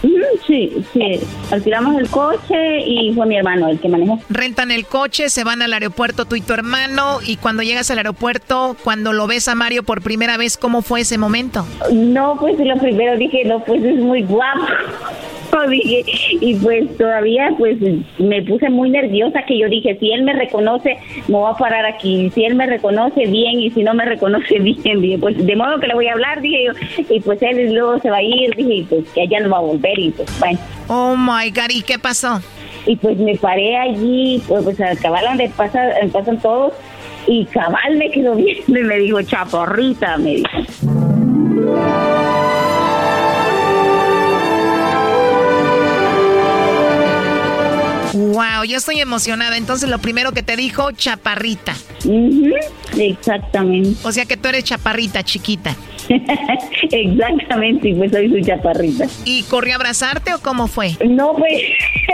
Sí, 0.46 0.72
sí. 0.94 1.20
Alquilamos 1.52 1.98
el 1.98 2.10
coche 2.10 2.80
y 2.86 3.14
fue 3.14 3.26
mi 3.26 3.38
hermano 3.38 3.68
el 3.70 3.80
que 3.80 3.90
manejó. 3.90 4.20
Rentan 4.30 4.72
el 4.72 4.86
coche, 4.86 5.30
se 5.30 5.44
van 5.44 5.62
al 5.62 5.74
aeropuerto 5.74 6.26
tú 6.26 6.36
y 6.36 6.42
tu 6.42 6.54
hermano 6.54 7.20
y 7.26 7.38
cuando 7.38 7.64
llegas 7.64 7.92
al 7.92 7.98
aeropuerto, 7.98 8.76
cuando 8.84 9.14
lo 9.14 9.28
ves 9.28 9.48
a 9.48 9.56
Mario 9.56 9.84
por 9.84 10.02
primera 10.02 10.38
vez, 10.38 10.58
¿cómo 10.58 10.82
fue 10.82 11.02
ese 11.02 11.18
momento? 11.18 11.66
No, 11.92 12.38
pues 12.40 12.58
lo 12.60 12.78
primero 12.78 13.18
dije, 13.18 13.44
no, 13.46 13.64
pues 13.64 13.84
es 13.84 13.98
muy 13.98 14.24
guapo. 14.24 14.66
Dije, 15.70 16.04
y 16.40 16.54
pues 16.56 16.96
todavía 16.98 17.50
pues 17.58 17.78
me 18.20 18.44
puse 18.44 18.70
muy 18.70 18.92
nerviosa 18.92 19.44
que 19.48 19.58
yo 19.58 19.68
dije, 19.68 19.97
si 19.98 20.12
él 20.12 20.24
me 20.24 20.34
reconoce, 20.34 20.98
me 21.28 21.36
voy 21.36 21.52
a 21.52 21.58
parar 21.58 21.86
aquí, 21.86 22.30
si 22.34 22.46
él 22.46 22.56
me 22.56 22.66
reconoce 22.66 23.26
bien 23.26 23.60
y 23.60 23.72
si 23.72 23.84
no 23.84 23.94
me 23.94 24.06
reconoce 24.06 24.60
bien, 24.60 25.02
dije, 25.02 25.18
pues 25.18 25.46
de 25.46 25.56
modo 25.56 25.80
que 25.80 25.88
le 25.88 25.94
voy 25.94 26.08
a 26.08 26.14
hablar, 26.14 26.42
dije 26.42 26.66
yo, 26.66 26.74
y 27.10 27.20
pues 27.20 27.42
él 27.42 27.74
luego 27.74 28.00
se 28.00 28.10
va 28.10 28.18
a 28.18 28.24
ir, 28.24 28.56
dije, 28.56 28.74
y 28.74 28.84
pues 28.84 29.10
que 29.14 29.22
allá 29.22 29.40
no 29.42 29.50
va 29.50 29.58
a 29.58 29.62
volver 29.62 30.00
y 30.00 30.12
pues 30.12 30.40
bueno. 30.40 30.60
Oh 30.88 31.16
my 31.16 31.50
God, 31.50 31.70
¿y 31.70 31.82
qué 31.82 32.00
pasó? 32.00 32.42
Y 32.86 32.96
pues 32.96 33.18
me 33.18 33.36
paré 33.36 33.76
allí, 33.76 34.42
pues, 34.48 34.64
pues 34.64 34.80
al 34.80 34.98
cabal 35.00 35.26
donde 35.26 35.50
pasa, 35.50 35.90
pasan 36.14 36.40
todos, 36.40 36.74
y 37.28 37.46
cabal 37.46 37.98
me 37.98 38.10
quedó 38.12 38.36
viendo 38.36 38.80
y 38.80 38.84
me 38.84 38.98
dijo, 38.98 39.22
chaporrita, 39.22 40.18
me 40.18 40.36
dijo. 40.36 40.50
Wow, 48.14 48.64
yo 48.68 48.78
estoy 48.78 49.00
emocionada. 49.02 49.58
Entonces 49.58 49.90
lo 49.90 50.00
primero 50.00 50.32
que 50.32 50.44
te 50.44 50.56
dijo, 50.56 50.92
chaparrita. 50.92 51.74
Exactamente. 52.98 53.96
O 54.04 54.12
sea 54.12 54.26
que 54.26 54.38
tú 54.38 54.48
eres 54.50 54.64
chaparrita, 54.64 55.24
chiquita. 55.24 55.76
Exactamente, 56.92 57.90
y 57.90 57.94
pues 57.96 58.12
soy 58.12 58.30
su 58.30 58.40
chaparrita. 58.46 59.06
¿Y 59.26 59.44
corrió 59.44 59.74
a 59.74 59.76
abrazarte 59.76 60.34
o 60.34 60.40
cómo 60.40 60.68
fue? 60.68 60.96
No, 61.06 61.34
pues 61.36 61.62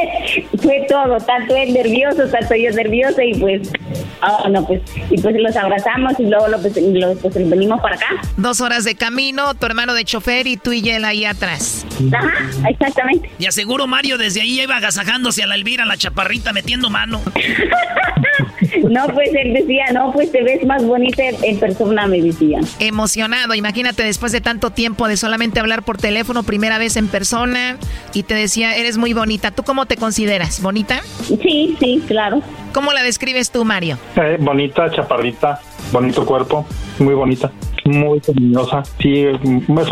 fue 0.62 0.86
todo, 0.90 1.18
tanto 1.18 1.56
él 1.56 1.74
nervioso, 1.74 2.28
tanto 2.28 2.56
yo 2.56 2.72
nerviosa 2.72 3.24
y 3.24 3.34
pues, 3.36 3.70
ah, 4.22 4.48
no, 4.50 4.66
pues, 4.66 4.82
y 5.12 5.22
pues 5.22 5.36
los 5.38 5.56
abrazamos 5.56 6.14
y 6.20 6.24
luego 6.26 6.48
lo, 6.48 6.60
pues, 6.62 6.76
lo- 6.78 7.16
pues, 7.18 7.50
venimos 7.50 7.82
para 7.82 7.96
acá. 7.96 8.08
Dos 8.38 8.62
horas 8.62 8.84
de 8.84 8.96
camino, 8.96 9.54
tu 9.54 9.66
hermano 9.68 9.94
de 9.94 10.06
chofer 10.06 10.48
y 10.48 10.58
tú 10.58 10.74
y 10.74 10.90
él 10.90 11.06
ahí 11.06 11.26
atrás. 11.26 11.86
Ajá, 12.12 12.50
exactamente. 12.70 13.30
Y 13.38 13.46
aseguro 13.46 13.86
Mario 13.86 14.18
desde 14.18 14.42
ahí 14.42 14.60
iba 14.62 14.76
agasajándose 14.78 15.44
a 15.44 15.48
la 15.48 15.54
Elvira, 15.56 15.83
la 15.88 15.98
chaparrita, 15.98 16.54
metiendo 16.54 16.90
mano. 16.90 17.22
No, 18.90 19.08
pues 19.08 19.30
él 19.34 19.54
decía, 19.54 19.86
no, 19.94 20.12
pues 20.12 20.32
te 20.32 20.44
ves 20.44 20.66
más 20.66 20.86
bonita 20.86 21.24
en 21.24 21.60
persona, 21.60 22.08
me 22.08 22.22
decía. 22.22 22.60
Emocionado, 22.80 23.54
imagínate 23.54 24.04
después 24.04 24.32
de 24.32 24.42
tanto 24.42 24.72
tiempo 24.72 25.08
de 25.08 25.18
solamente 25.18 25.60
hablar 25.60 25.84
por 25.84 25.98
teléfono, 25.98 26.44
primera 26.44 26.78
vez 26.78 26.98
en 26.98 27.08
persona, 27.08 27.78
y 28.14 28.24
te 28.24 28.34
decía, 28.34 28.76
eres 28.76 28.98
muy 28.98 29.14
bonita. 29.14 29.52
¿Tú 29.52 29.64
cómo 29.64 29.86
te 29.86 29.98
consideras? 29.98 30.62
¿Bonita? 30.62 31.02
Sí, 31.26 31.76
sí, 31.80 32.04
claro. 32.08 32.42
¿Cómo 32.74 32.94
la 32.94 33.04
describes 33.04 33.52
tú, 33.52 33.64
Mario? 33.66 33.98
Eh, 34.16 34.38
bonita, 34.40 34.90
chaparrita, 34.92 35.62
bonito 35.92 36.26
cuerpo, 36.26 36.66
muy 37.00 37.14
bonita, 37.14 37.52
muy 37.86 38.20
cariñosa. 38.20 38.84
Sí, 39.02 39.24
es 39.26 39.40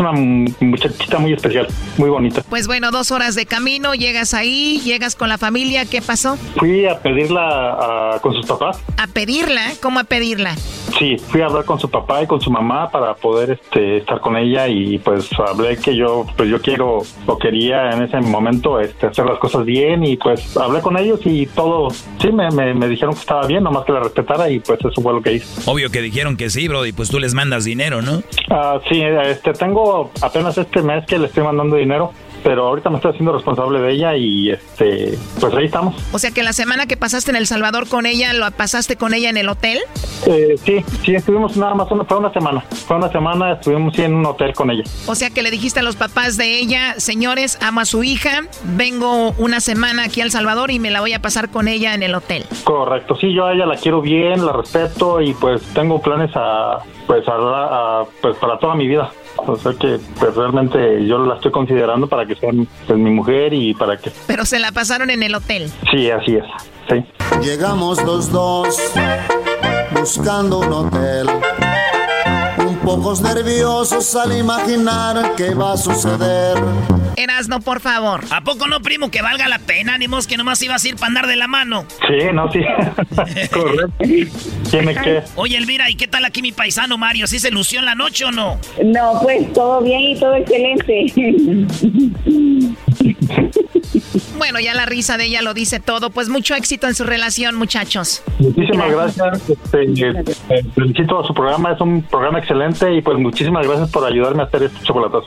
una 0.00 0.12
muchachita 0.60 1.18
muy 1.18 1.32
especial, 1.32 1.66
muy 1.98 2.10
bonita. 2.10 2.42
Pues 2.48 2.66
bueno, 2.66 2.90
dos 2.90 3.10
horas 3.10 3.34
de 3.34 3.46
camino, 3.46 3.94
llegas 3.94 4.34
ahí, 4.34 4.80
llegas 4.84 5.14
con 5.16 5.28
la 5.28 5.38
familia, 5.38 5.84
¿qué 5.86 6.02
pasó? 6.02 6.36
Fui 6.56 6.86
a 6.86 7.00
pedirla 7.00 8.12
a- 8.14 8.20
con 8.20 8.34
sus 8.34 8.46
papás. 8.46 8.80
A 8.98 9.06
pedirla, 9.06 9.62
¿cómo 9.82 9.98
a 10.00 10.04
pedirla? 10.04 10.54
Sí, 10.98 11.16
fui 11.18 11.40
a 11.40 11.46
hablar 11.46 11.64
con 11.64 11.80
su 11.80 11.90
papá 11.90 12.22
y 12.22 12.26
con 12.26 12.40
su 12.40 12.50
mamá 12.50 12.90
para 12.90 13.14
poder 13.14 13.52
este, 13.62 13.98
estar 13.98 14.20
con 14.20 14.36
ella 14.36 14.68
y 14.68 14.98
pues 14.98 15.28
hablé 15.38 15.76
que 15.78 15.96
yo 15.96 16.26
pues 16.36 16.48
yo 16.50 16.60
quiero 16.60 17.02
o 17.26 17.38
quería 17.38 17.90
en 17.90 18.02
ese 18.02 18.20
momento 18.20 18.78
este, 18.78 19.06
hacer 19.06 19.24
las 19.24 19.38
cosas 19.38 19.64
bien 19.64 20.04
y 20.04 20.16
pues 20.16 20.56
hablé 20.56 20.80
con 20.80 20.96
ellos 20.98 21.20
y 21.24 21.46
todo, 21.46 21.88
sí, 22.20 22.30
me, 22.32 22.50
me, 22.50 22.74
me 22.74 22.88
dijeron 22.88 23.14
que 23.14 23.20
estaba 23.20 23.46
bien, 23.46 23.62
nomás 23.64 23.84
que 23.84 23.92
la 23.92 24.00
respetara 24.00 24.50
y 24.50 24.60
pues 24.60 24.78
eso 24.80 25.00
fue 25.00 25.12
lo 25.14 25.22
que 25.22 25.34
hice. 25.34 25.46
Obvio 25.70 25.90
que 25.90 26.02
dijeron 26.02 26.36
que 26.36 26.50
sí, 26.50 26.68
bro, 26.68 26.84
y 26.86 26.92
pues 26.92 27.08
tú 27.08 27.18
les 27.18 27.32
mandas 27.34 27.64
dinero, 27.64 27.81
¿no? 27.90 28.22
Ah, 28.50 28.80
sí, 28.88 29.02
este, 29.02 29.52
tengo 29.54 30.10
apenas 30.20 30.56
este 30.56 30.82
mes 30.82 31.04
que 31.06 31.18
le 31.18 31.26
estoy 31.26 31.42
mandando 31.42 31.76
dinero, 31.76 32.12
pero 32.42 32.66
ahorita 32.66 32.90
me 32.90 32.96
estoy 32.96 33.12
haciendo 33.12 33.32
responsable 33.32 33.80
de 33.80 33.92
ella 33.92 34.16
y 34.16 34.50
este, 34.50 35.18
pues 35.40 35.54
ahí 35.54 35.66
estamos. 35.66 35.94
O 36.12 36.18
sea 36.18 36.30
que 36.30 36.42
la 36.42 36.52
semana 36.52 36.86
que 36.86 36.96
pasaste 36.96 37.30
en 37.30 37.36
El 37.36 37.46
Salvador 37.46 37.88
con 37.88 38.06
ella, 38.06 38.32
¿lo 38.32 38.50
pasaste 38.50 38.96
con 38.96 39.14
ella 39.14 39.30
en 39.30 39.36
el 39.36 39.48
hotel? 39.48 39.78
Eh, 40.26 40.56
sí, 40.64 40.84
sí, 41.04 41.14
estuvimos 41.14 41.56
nada 41.56 41.74
más, 41.74 41.90
una, 41.90 42.04
fue 42.04 42.18
una 42.18 42.32
semana, 42.32 42.60
fue 42.86 42.96
una 42.96 43.10
semana, 43.10 43.52
estuvimos 43.54 43.94
sí, 43.96 44.02
en 44.02 44.14
un 44.14 44.26
hotel 44.26 44.52
con 44.54 44.70
ella. 44.70 44.84
O 45.06 45.14
sea 45.14 45.30
que 45.30 45.42
le 45.42 45.50
dijiste 45.50 45.80
a 45.80 45.82
los 45.82 45.96
papás 45.96 46.36
de 46.36 46.58
ella, 46.58 46.94
señores, 46.98 47.58
amo 47.60 47.80
a 47.80 47.84
su 47.84 48.04
hija, 48.04 48.42
vengo 48.76 49.32
una 49.38 49.60
semana 49.60 50.04
aquí 50.04 50.20
a 50.20 50.24
El 50.24 50.30
Salvador 50.30 50.70
y 50.70 50.78
me 50.78 50.90
la 50.90 51.00
voy 51.00 51.12
a 51.12 51.20
pasar 51.20 51.48
con 51.50 51.68
ella 51.68 51.94
en 51.94 52.02
el 52.02 52.14
hotel. 52.14 52.44
Correcto, 52.64 53.16
sí, 53.16 53.32
yo 53.34 53.46
a 53.46 53.52
ella 53.54 53.66
la 53.66 53.76
quiero 53.76 54.00
bien, 54.00 54.44
la 54.44 54.52
respeto 54.52 55.20
y 55.20 55.34
pues 55.34 55.62
tengo 55.74 56.00
planes 56.00 56.30
a, 56.34 56.78
pues, 57.06 57.26
a, 57.28 57.32
a- 57.32 58.04
pues 58.20 58.36
para 58.36 58.58
toda 58.58 58.74
mi 58.74 58.86
vida. 58.86 59.10
O 59.36 59.56
sea 59.56 59.72
que 59.72 59.98
pues 60.18 60.34
realmente 60.34 61.04
yo 61.06 61.18
la 61.18 61.34
estoy 61.36 61.50
considerando 61.50 62.06
para 62.06 62.26
que 62.26 62.34
sea 62.36 62.50
pues, 62.86 62.98
mi 62.98 63.10
mujer 63.10 63.52
y 63.52 63.74
para 63.74 63.96
que, 63.96 64.10
Pero 64.26 64.44
se 64.44 64.58
la 64.58 64.72
pasaron 64.72 65.10
en 65.10 65.22
el 65.22 65.34
hotel. 65.34 65.70
sí, 65.90 66.10
así 66.10 66.36
es, 66.36 66.44
sí. 66.88 67.04
Llegamos 67.42 68.02
los 68.04 68.30
dos 68.30 68.76
buscando 69.92 70.60
un 70.60 70.72
hotel. 70.72 71.28
pocos 72.84 73.20
nerviosos 73.20 74.14
al 74.16 74.36
imaginar 74.36 75.34
qué 75.36 75.54
va 75.54 75.72
a 75.72 75.76
suceder. 75.76 76.56
Erasno, 77.16 77.60
por 77.60 77.80
favor. 77.80 78.24
¿A 78.30 78.42
poco 78.42 78.66
no, 78.66 78.80
primo, 78.80 79.10
que 79.10 79.22
valga 79.22 79.48
la 79.48 79.58
pena? 79.58 79.98
Ni 79.98 80.06
que 80.28 80.36
nomás 80.36 80.62
ibas 80.62 80.84
a 80.84 80.88
ir 80.88 80.96
para 80.96 81.08
andar 81.08 81.26
de 81.26 81.36
la 81.36 81.48
mano. 81.48 81.84
Sí, 82.06 82.26
no, 82.32 82.50
sí. 82.52 82.60
Correcto. 83.52 83.92
Tiene 84.70 84.94
que. 84.94 85.22
Oye, 85.36 85.56
Elvira, 85.56 85.88
¿y 85.90 85.94
qué 85.94 86.06
tal 86.06 86.24
aquí 86.24 86.42
mi 86.42 86.52
paisano 86.52 86.98
Mario? 86.98 87.26
¿Sí 87.26 87.38
se 87.38 87.50
lució 87.50 87.78
en 87.78 87.86
la 87.86 87.94
noche 87.94 88.24
o 88.24 88.30
no? 88.30 88.58
No, 88.84 89.18
pues 89.22 89.52
todo 89.52 89.80
bien 89.80 90.00
y 90.00 90.16
todo 90.18 90.36
excelente. 90.36 91.06
Bueno, 94.38 94.58
ya 94.58 94.74
la 94.74 94.86
risa 94.86 95.16
de 95.16 95.26
ella 95.26 95.42
lo 95.42 95.54
dice 95.54 95.80
todo. 95.80 96.10
Pues 96.10 96.28
mucho 96.28 96.54
éxito 96.54 96.88
en 96.88 96.94
su 96.94 97.04
relación, 97.04 97.54
muchachos. 97.54 98.22
Muchísimas 98.38 98.90
gracias. 98.90 99.50
Este, 99.50 99.84
eh, 100.48 100.64
felicito 100.74 101.20
a 101.20 101.26
su 101.26 101.32
programa. 101.34 101.72
Es 101.72 101.80
un 101.80 102.02
programa 102.02 102.38
excelente 102.40 102.92
y 102.92 103.02
pues 103.02 103.18
muchísimas 103.18 103.66
gracias 103.66 103.90
por 103.90 104.04
ayudarme 104.04 104.42
a 104.42 104.46
hacer 104.46 104.64
este 104.64 104.82
chocolatazo. 104.82 105.26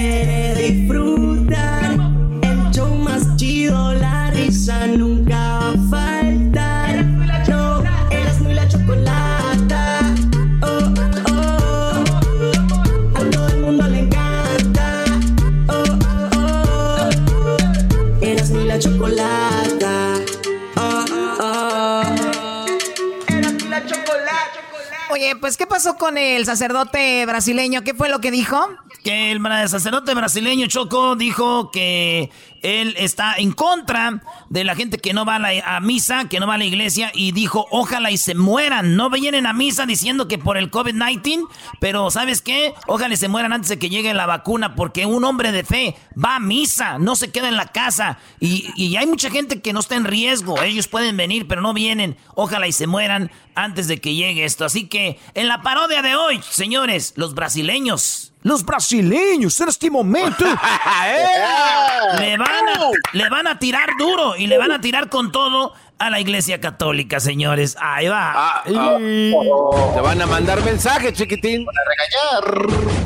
Pues, 25.39 25.57
¿qué 25.57 25.67
pasó 25.67 25.97
con 25.97 26.17
el 26.17 26.45
sacerdote 26.45 27.25
brasileño? 27.25 27.83
¿Qué 27.83 27.93
fue 27.93 28.09
lo 28.09 28.19
que 28.21 28.31
dijo? 28.31 28.57
Que 29.03 29.31
el 29.31 29.41
sacerdote 29.67 30.13
brasileño 30.13 30.67
Choco 30.67 31.15
dijo 31.15 31.71
que 31.71 32.29
él 32.61 32.93
está 32.97 33.35
en 33.35 33.51
contra 33.51 34.21
de 34.49 34.63
la 34.63 34.75
gente 34.75 34.99
que 34.99 35.13
no 35.13 35.25
va 35.25 35.37
a, 35.37 35.39
la, 35.39 35.79
misa, 35.79 36.29
que 36.29 36.39
no 36.39 36.45
va 36.45 36.53
a 36.53 36.57
la 36.59 36.65
iglesia, 36.65 37.11
y 37.15 37.31
dijo, 37.31 37.65
ojalá 37.71 38.11
y 38.11 38.17
se 38.17 38.35
mueran. 38.35 38.95
No 38.95 39.09
vienen 39.09 39.47
a 39.47 39.53
misa 39.53 39.85
diciendo 39.87 40.27
que 40.27 40.37
por 40.37 40.57
el 40.57 40.69
COVID-19, 40.69 41.47
pero 41.79 42.11
¿sabes 42.11 42.41
qué? 42.41 42.75
Ojalá 42.87 43.15
y 43.15 43.17
se 43.17 43.27
mueran 43.27 43.53
antes 43.53 43.69
de 43.69 43.79
que 43.79 43.89
llegue 43.89 44.13
la 44.13 44.27
vacuna, 44.27 44.75
porque 44.75 45.05
un 45.05 45.23
hombre 45.23 45.51
de 45.51 45.63
fe 45.63 45.95
va 46.13 46.35
a 46.35 46.39
misa, 46.39 46.99
no 46.99 47.15
se 47.15 47.31
queda 47.31 47.47
en 47.47 47.57
la 47.57 47.67
casa. 47.67 48.19
Y, 48.39 48.69
y 48.75 48.95
hay 48.97 49.07
mucha 49.07 49.31
gente 49.31 49.61
que 49.61 49.73
no 49.73 49.79
está 49.79 49.95
en 49.95 50.05
riesgo. 50.05 50.61
Ellos 50.61 50.87
pueden 50.87 51.17
venir, 51.17 51.47
pero 51.47 51.61
no 51.61 51.73
vienen. 51.73 52.17
Ojalá 52.35 52.67
y 52.67 52.71
se 52.71 52.85
mueran 52.85 53.31
antes 53.55 53.87
de 53.87 53.99
que 53.99 54.13
llegue 54.13 54.45
esto. 54.45 54.65
Así 54.65 54.87
que 54.87 55.19
en 55.33 55.47
la 55.47 55.61
parodia 55.61 56.01
de 56.01 56.15
hoy, 56.15 56.39
señores, 56.49 57.13
los 57.15 57.33
brasileños 57.33 58.30
los 58.43 58.65
brasileños 58.65 59.59
en 59.61 59.69
este 59.69 59.91
momento 59.91 60.43
le, 62.19 62.37
van 62.37 62.69
a, 62.69 62.89
le 63.13 63.29
van 63.29 63.47
a 63.47 63.59
tirar 63.59 63.89
duro 63.97 64.35
y 64.35 64.47
le 64.47 64.57
van 64.57 64.71
a 64.71 64.81
tirar 64.81 65.09
con 65.09 65.31
todo 65.31 65.73
a 65.99 66.09
la 66.09 66.19
iglesia 66.19 66.59
católica, 66.59 67.19
señores. 67.19 67.77
Ahí 67.79 68.07
va. 68.07 68.31
Ah, 68.33 68.63
Te 68.65 70.01
van 70.01 70.21
a 70.21 70.25
mandar 70.25 70.63
mensaje, 70.63 71.13
chiquitín. 71.13 71.65
Para 71.65 71.79
regañar. 71.91 73.01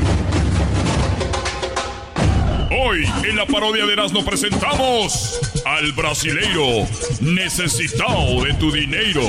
Hoy 2.78 3.06
en 3.28 3.36
la 3.36 3.46
parodia 3.46 3.86
de 3.86 3.94
Erasmo 3.94 4.24
presentamos 4.24 5.40
al 5.66 5.92
brasileiro 5.92 6.88
necesitado 7.20 8.44
de 8.44 8.54
tu 8.56 8.72
dinero. 8.72 9.22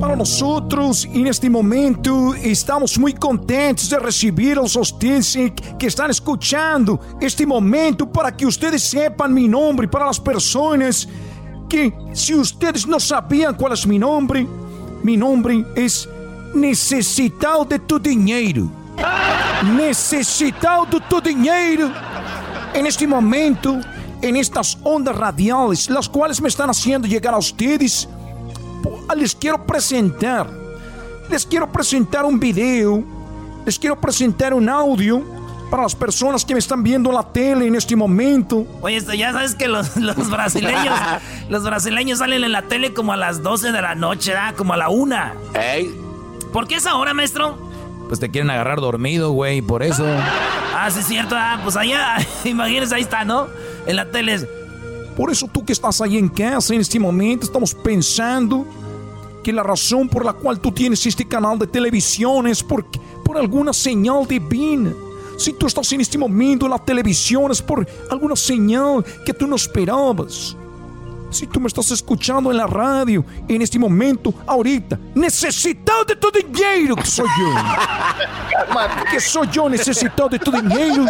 Para 0.00 0.14
nosotros, 0.14 1.08
en 1.12 1.26
este 1.26 1.50
momento, 1.50 2.34
estamos 2.34 2.96
muy 2.98 3.14
contentes 3.14 3.90
de 3.90 3.98
recibir 3.98 4.52
a 4.58 4.62
los 4.62 4.76
ustedes 4.76 5.36
que 5.78 5.86
están 5.86 6.10
escuchando 6.10 7.00
este 7.20 7.44
momento 7.44 8.10
para 8.10 8.36
que 8.36 8.46
ustedes 8.46 8.82
sepan 8.82 9.34
mi 9.34 9.48
nombre, 9.48 9.88
para 9.88 10.06
las 10.06 10.20
personas 10.20 11.08
que 11.68 11.92
si 12.12 12.34
ustedes 12.34 12.86
no 12.86 13.00
sabían 13.00 13.54
cuál 13.54 13.72
es 13.72 13.86
mi 13.86 13.98
nombre, 13.98 14.46
mi 15.02 15.16
nombre 15.16 15.64
es 15.74 16.08
Necesitado 16.54 17.64
de 17.64 17.78
tu 17.78 17.98
dinheiro. 17.98 18.70
Necesitado 19.76 20.86
de 20.86 21.00
tu 21.00 21.20
dinheiro. 21.20 21.92
En 22.72 22.86
este 22.86 23.06
momento, 23.06 23.78
en 24.22 24.36
estas 24.36 24.78
ondas 24.82 25.16
radiales, 25.16 25.90
las 25.90 26.08
cuales 26.08 26.40
me 26.40 26.48
están 26.48 26.70
haciendo 26.70 27.06
llegar 27.06 27.34
a 27.34 27.38
ustedes, 27.38 28.08
les 29.16 29.34
quiero 29.34 29.64
presentar, 29.66 30.48
les 31.28 31.44
quiero 31.44 31.70
presentar 31.70 32.24
un 32.24 32.38
video, 32.38 33.04
les 33.66 33.78
quiero 33.78 34.00
presentar 34.00 34.54
un 34.54 34.68
audio 34.68 35.22
para 35.70 35.82
las 35.82 35.94
personas 35.94 36.44
que 36.44 36.54
me 36.54 36.60
están 36.60 36.82
viendo 36.82 37.12
la 37.12 37.22
tele 37.22 37.66
en 37.66 37.74
este 37.74 37.94
momento. 37.94 38.66
Oye, 38.80 38.96
esto 38.96 39.12
ya 39.14 39.32
sabes 39.32 39.54
que 39.54 39.68
los, 39.68 39.96
los 39.98 40.30
brasileños, 40.30 40.98
los 41.48 41.64
brasileños 41.64 42.18
salen 42.20 42.44
en 42.44 42.52
la 42.52 42.62
tele 42.62 42.94
como 42.94 43.12
a 43.12 43.16
las 43.16 43.42
12 43.42 43.72
de 43.72 43.82
la 43.82 43.94
noche, 43.94 44.32
¿verdad? 44.32 44.54
Como 44.54 44.72
a 44.72 44.76
la 44.76 44.88
una. 44.88 45.34
Ey. 45.54 45.94
¿Por 46.52 46.66
qué 46.66 46.76
esa 46.76 46.94
hora, 46.96 47.12
maestro? 47.12 47.58
Pues 48.08 48.20
te 48.20 48.30
quieren 48.30 48.50
agarrar 48.50 48.80
dormido, 48.80 49.32
güey, 49.32 49.60
por 49.60 49.82
eso. 49.82 50.06
Ah, 50.74 50.90
sí, 50.90 51.00
es 51.00 51.06
cierto. 51.06 51.34
Ah, 51.36 51.60
pues 51.62 51.76
allá, 51.76 52.16
imagínense, 52.44 52.94
ahí 52.94 53.02
está, 53.02 53.24
¿no? 53.24 53.48
En 53.86 53.96
la 53.96 54.10
tele. 54.10 54.48
Por 55.18 55.32
eso 55.32 55.48
tú 55.48 55.64
que 55.64 55.72
estás 55.72 56.00
ahí 56.00 56.16
en 56.16 56.28
casa 56.28 56.72
en 56.72 56.80
este 56.80 57.00
momento, 57.00 57.44
estamos 57.44 57.74
pensando 57.74 58.64
que 59.42 59.52
la 59.52 59.64
razón 59.64 60.08
por 60.08 60.24
la 60.24 60.32
cual 60.32 60.60
tú 60.60 60.70
tienes 60.70 61.04
este 61.04 61.26
canal 61.26 61.58
de 61.58 61.66
televisión 61.66 62.46
es 62.46 62.62
por, 62.62 62.86
por 63.24 63.36
alguna 63.36 63.72
señal 63.72 64.28
divina. 64.28 64.92
Si 65.36 65.54
tú 65.54 65.66
estás 65.66 65.92
en 65.92 66.02
este 66.02 66.16
momento 66.18 66.66
en 66.66 66.70
la 66.70 66.78
televisión 66.78 67.50
es 67.50 67.60
por 67.60 67.84
alguna 68.08 68.36
señal 68.36 69.04
que 69.26 69.34
tú 69.34 69.48
no 69.48 69.56
esperabas. 69.56 70.56
Si 71.30 71.48
tú 71.48 71.58
me 71.58 71.66
estás 71.66 71.90
escuchando 71.90 72.52
en 72.52 72.56
la 72.56 72.68
radio 72.68 73.24
en 73.48 73.60
este 73.60 73.76
momento, 73.76 74.32
ahorita, 74.46 75.00
necesitado 75.16 76.04
de 76.04 76.14
tu 76.14 76.30
dinero, 76.30 76.94
que 76.94 77.04
soy 77.04 77.26
yo. 77.26 77.54
que 79.10 79.18
soy 79.20 79.48
yo 79.50 79.68
necesitado 79.68 80.28
de 80.28 80.38
tu 80.38 80.52
dinero. 80.52 81.06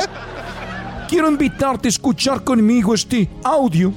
Quiero 1.08 1.30
invitarte 1.30 1.88
a 1.88 1.90
escuchar 1.90 2.44
conmigo 2.44 2.94
este 2.94 3.28
audio 3.42 3.92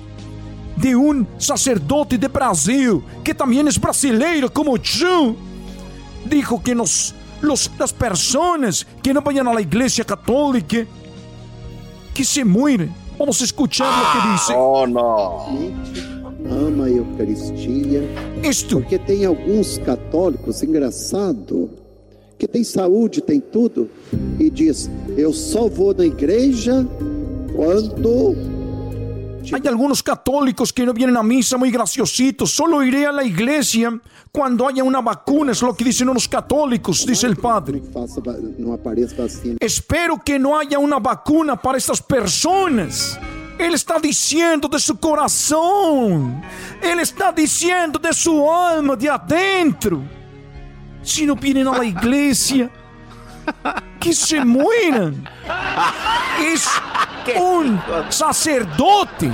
de 0.78 0.96
un 0.96 1.28
sacerdote 1.38 2.18
de 2.18 2.30
Brasil, 2.30 3.02
que 3.22 3.34
también 3.34 3.68
es 3.68 3.80
brasileiro 3.80 4.52
como 4.52 4.78
yo. 4.78 5.36
Dijo 6.26 6.64
que 6.64 6.74
nos, 6.74 7.14
los, 7.42 7.70
las 7.78 7.92
personas 7.92 8.88
que 9.04 9.14
no 9.14 9.22
vayan 9.22 9.46
a 9.50 9.54
la 9.54 9.62
iglesia 9.62 10.06
católica, 10.06 10.86
que 12.14 12.24
se 12.24 12.46
mueren. 12.46 12.96
Vamos 13.20 13.42
a 13.42 13.44
escuchar 13.44 13.88
lo 13.88 14.22
que 14.22 14.32
dice. 14.32 14.54
Oh, 14.56 14.88
no. 14.88 15.46
ama 16.50 16.86
a 16.86 16.90
Eucaristia. 16.90 18.04
Isto. 18.42 18.78
Porque 18.78 18.98
tem 18.98 19.26
alguns 19.26 19.78
católicos, 19.80 20.64
engraçado, 20.64 21.70
que 22.42 22.48
tem 22.48 22.64
saúde, 22.64 23.22
tem 23.22 23.40
tudo, 23.40 23.88
e 24.40 24.50
diz: 24.50 24.90
Eu 25.16 25.32
só 25.32 25.70
vou 25.70 25.94
na 25.94 26.06
igreja 26.08 26.88
quando. 27.56 28.36
Hay 29.54 29.68
algunos 29.68 30.02
católicos 30.02 30.72
que 30.72 30.84
no 30.84 30.92
vienen 30.92 31.18
a 31.18 31.24
misa 31.24 31.56
muy 31.56 31.70
graciositos. 31.70 32.52
Solo 32.52 32.82
iré 32.82 33.06
a 33.06 33.12
la 33.12 33.24
iglesia 33.24 33.92
cuando 34.32 34.68
haya 34.68 34.84
una 34.84 35.02
vacuna, 35.02 35.52
es 35.52 35.62
lo 35.62 35.76
que 35.76 35.84
dicen 35.84 36.10
unos 36.10 36.28
católicos, 36.28 37.06
dice 37.06 37.28
el 37.28 37.36
padre. 37.36 37.82
Não. 38.58 38.80
Espero 39.60 40.18
que 40.18 40.40
no 40.40 40.58
haya 40.58 40.80
una 40.80 41.00
vacuna 41.00 41.56
para 41.56 41.78
estas 41.78 42.02
personas. 42.02 43.20
Él 43.60 43.76
está 43.76 44.00
diciendo 44.00 44.68
de 44.68 44.80
su 44.80 44.96
corazón. 44.98 46.42
Él 46.82 47.00
está 47.00 47.32
diciendo 47.32 48.00
de 48.00 48.14
su 48.14 48.50
alma, 48.50 48.96
de 48.96 49.10
adentro. 49.10 50.21
Si 51.04 51.26
no 51.26 51.36
vienen 51.36 51.68
a 51.68 51.78
la 51.78 51.86
iglesia, 51.86 52.70
que 54.00 54.14
se 54.14 54.44
mueran. 54.44 55.28
Es 56.40 56.68
un 57.40 57.80
sacerdote 58.10 59.32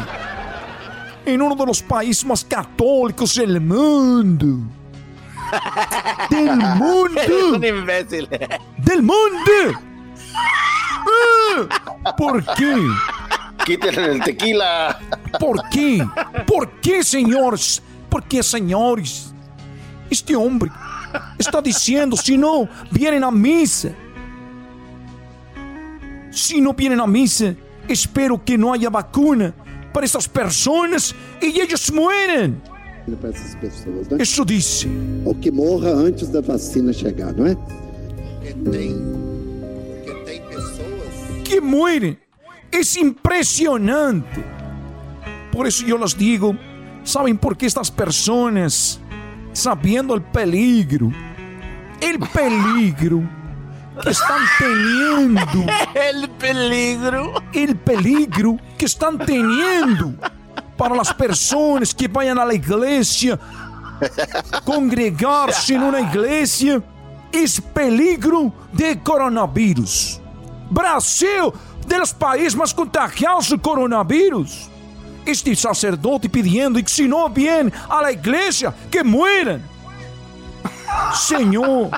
en 1.26 1.42
uno 1.42 1.56
de 1.56 1.66
los 1.66 1.82
países 1.82 2.26
más 2.26 2.44
católicos 2.44 3.36
del 3.36 3.60
mundo. 3.62 4.60
Del 6.30 6.58
mundo. 6.58 7.22
Eres 7.22 7.44
un 7.44 7.64
imbécil. 7.64 8.30
Del 8.78 9.02
mundo. 9.02 9.80
¿Por 12.18 12.44
qué? 12.56 12.76
Quítenle 13.66 14.12
el 14.14 14.24
tequila. 14.24 15.00
¿Por 15.40 15.62
qué? 15.70 16.06
¿Por 16.46 16.72
qué, 16.80 17.04
señores? 17.04 17.82
¿Por 18.10 18.24
qué, 18.24 18.44
señores? 18.44 19.34
Este 20.10 20.36
hombre 20.36 20.72
está 21.38 21.62
diciendo, 21.62 22.16
si 22.18 22.38
no 22.38 22.68
vienen 22.92 23.24
a 23.24 23.32
misa, 23.32 23.94
si 26.32 26.62
no 26.62 26.74
vienen 26.74 27.00
a 27.00 27.08
misa, 27.08 27.56
espero 27.88 28.38
que 28.44 28.58
no 28.58 28.74
haya 28.74 28.90
vacuna 28.90 29.54
para 29.94 30.06
essas 30.06 30.28
pessoas 30.28 31.16
e 31.42 31.60
eles 31.60 31.92
mueren. 31.92 32.62
Para 33.22 33.30
essas 33.30 33.56
pessoas, 33.56 34.08
né? 34.10 34.18
Isso 34.20 34.46
disse. 34.46 34.88
Ou 35.26 35.34
que 35.34 35.50
morra 35.50 35.90
antes 35.90 36.28
da 36.30 36.42
vacina 36.42 36.92
chegar, 36.92 37.34
não 37.34 37.48
é? 37.48 37.56
Porque 37.56 38.54
tem, 38.70 38.94
porque 40.06 40.14
tem 40.26 40.42
pessoas 40.42 41.44
que 41.44 41.62
mueren. 41.62 42.18
É 42.72 43.00
impressionante. 43.00 44.44
Por 45.52 45.66
isso 45.66 45.86
eu 45.86 45.98
les 45.98 46.14
digo, 46.14 46.56
¿saben 47.04 47.38
por 47.38 47.56
qué 47.56 47.66
estas 47.66 47.90
personas, 47.90 49.00
sabiendo 49.58 50.14
el 50.14 50.22
peligro, 50.22 51.12
el 52.00 52.20
peligro 52.20 53.24
que 54.04 54.12
están 54.12 54.42
teniendo, 54.60 55.66
El 55.96 56.30
peligro. 56.30 57.34
el 57.52 57.76
peligro 57.76 58.58
que 58.78 58.86
están 58.86 59.18
teniendo 59.18 60.14
para 60.78 60.96
las 60.96 61.12
personas 61.12 61.96
que 61.96 62.08
vayan 62.08 62.38
a 62.38 62.46
la 62.46 62.54
iglesia, 62.54 63.40
congregarse 64.64 65.74
en 65.74 65.82
una 65.82 66.02
iglesia, 66.02 66.80
es 67.32 67.60
peligro 67.60 68.54
de 68.72 69.02
coronavirus. 69.02 70.22
Brasil, 70.70 71.52
de 71.88 71.98
los 71.98 72.14
países 72.14 72.56
más 72.56 72.72
contagiados 72.76 73.50
de 73.50 73.58
coronavirus. 73.58 74.70
Este 75.28 75.54
sacerdote 75.58 76.30
pidiendo 76.30 76.82
que 76.82 76.90
si 76.90 77.06
no 77.06 77.30
vienen 77.30 77.74
a 77.90 78.02
la 78.02 78.12
iglesia, 78.14 78.74
que 78.90 79.04
mueran. 79.04 79.62
Senhor, 81.14 81.92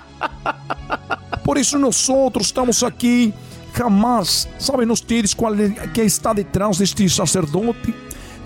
por 1.43 1.57
isso 1.57 1.77
nós 1.77 2.09
estamos 2.41 2.83
aqui. 2.83 3.31
Jamás, 3.71 4.49
sabem 4.57 4.89
ustedes 4.89 5.35
qual 5.35 5.53
é 5.53 5.69
que 5.93 6.01
está 6.01 6.33
detrás 6.33 6.79
deste 6.79 7.07
sacerdote? 7.07 7.93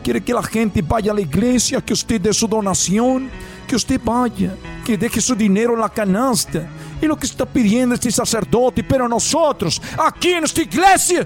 Quer 0.04 0.20
que 0.20 0.34
a 0.34 0.42
gente 0.42 0.82
vaya 0.82 1.14
à 1.14 1.20
igreja, 1.20 1.82
que 1.82 1.96
você 1.96 2.20
dê 2.20 2.34
sua 2.34 2.50
donação, 2.50 3.30
que 3.66 3.74
você 3.74 3.98
vaya, 3.98 4.58
que 4.84 4.98
deje 4.98 5.22
seu 5.22 5.36
dinheiro 5.36 5.78
na 5.78 5.88
canasta. 5.88 6.70
E 7.02 7.08
o 7.08 7.16
que 7.16 7.26
está 7.26 7.46
pedindo 7.46 7.94
este 7.94 8.12
sacerdote, 8.12 8.84
pero 8.84 9.08
nós, 9.08 9.34
aqui 9.98 10.42
nesta 10.42 10.62
igreja, 10.62 11.26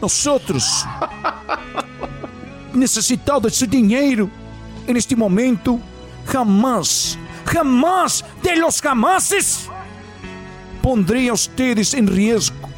nós 0.00 0.26
necessitados 2.74 3.52
desse 3.52 3.66
dinheiro, 3.66 4.30
neste 4.86 5.14
momento, 5.16 5.80
jamás, 6.26 7.18
jamás 7.44 8.24
de 8.42 8.56
los 8.56 8.80
jamases 8.80 9.68
pondría 10.82 11.30
a 11.30 11.34
ustedes 11.34 11.94
en 11.94 12.06
riesgo. 12.06 12.68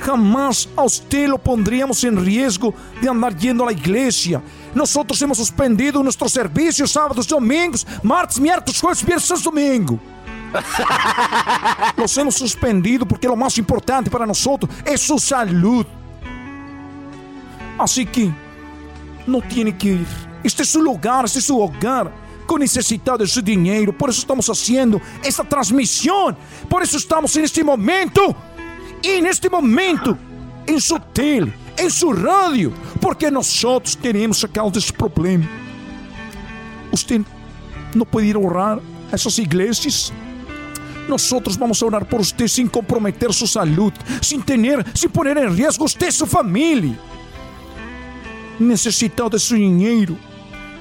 Jamás 0.00 0.68
a 0.76 0.82
usted 0.82 1.28
lo 1.28 1.38
pondríamos 1.38 2.02
en 2.02 2.16
riesgo 2.24 2.74
de 3.00 3.08
andar 3.08 3.36
yendo 3.36 3.62
a 3.62 3.66
la 3.66 3.72
iglesia. 3.72 4.42
Nosotros 4.74 5.20
hemos 5.22 5.38
suspendido 5.38 6.02
nuestros 6.02 6.32
servicios 6.32 6.90
sábados, 6.90 7.28
domingos, 7.28 7.86
martes, 8.02 8.40
miércoles, 8.40 8.80
jueves, 8.80 9.04
viernes, 9.04 9.42
domingo. 9.44 10.00
Los 11.96 12.16
hemos 12.18 12.34
suspendido 12.34 13.06
porque 13.06 13.28
lo 13.28 13.36
más 13.36 13.56
importante 13.58 14.10
para 14.10 14.26
nosotros 14.26 14.70
es 14.84 15.00
su 15.00 15.18
salud. 15.18 15.86
Así 17.78 18.04
que 18.04 18.32
no 19.26 19.40
tiene 19.40 19.76
que 19.76 19.88
ir. 19.88 20.06
Este 20.42 20.62
es 20.62 20.70
su 20.70 20.82
lugar, 20.82 21.24
este 21.24 21.38
es 21.38 21.44
su 21.44 21.60
hogar. 21.60 22.22
Con 22.46 22.60
necesidad 22.60 23.18
de 23.18 23.26
su 23.26 23.40
dinero. 23.40 23.96
Por 23.96 24.10
eso 24.10 24.20
estamos 24.20 24.48
haciendo 24.48 25.00
esta 25.22 25.44
transmisión. 25.44 26.36
Por 26.68 26.82
eso 26.82 26.96
estamos 26.96 27.34
en 27.36 27.44
este 27.44 27.62
momento. 27.62 28.34
En 29.02 29.26
este 29.26 29.48
momento. 29.48 30.18
En 30.66 30.80
su 30.80 30.98
tele. 31.12 31.54
En 31.76 31.90
su 31.90 32.12
radio. 32.12 32.72
Porque 33.00 33.30
nosotros 33.30 33.96
queremos 33.96 34.38
sacar 34.38 34.70
de 34.70 34.80
esse 34.80 34.92
problema. 34.92 35.48
Usted 36.90 37.22
no 37.94 38.04
puede 38.04 38.26
ir 38.26 38.36
a 38.36 38.40
orar 38.40 38.80
a 39.10 39.14
essas 39.14 39.38
iglesias. 39.38 40.12
Nosotros 41.08 41.58
vamos 41.58 41.82
a 41.82 41.86
orar 41.86 42.08
por 42.08 42.20
usted 42.20 42.48
sin 42.48 42.68
comprometer 42.68 43.32
su 43.32 43.46
salud, 43.46 43.92
sin 44.20 44.42
tener, 44.42 44.84
sin 44.94 45.10
poner 45.10 45.38
en 45.38 45.56
riesgo 45.56 45.84
usted 45.84 46.08
y 46.08 46.12
su 46.12 46.26
familia. 46.26 46.96
Necesitado 48.58 49.30
de 49.30 49.38
su 49.38 49.54
dinheiro, 49.54 50.16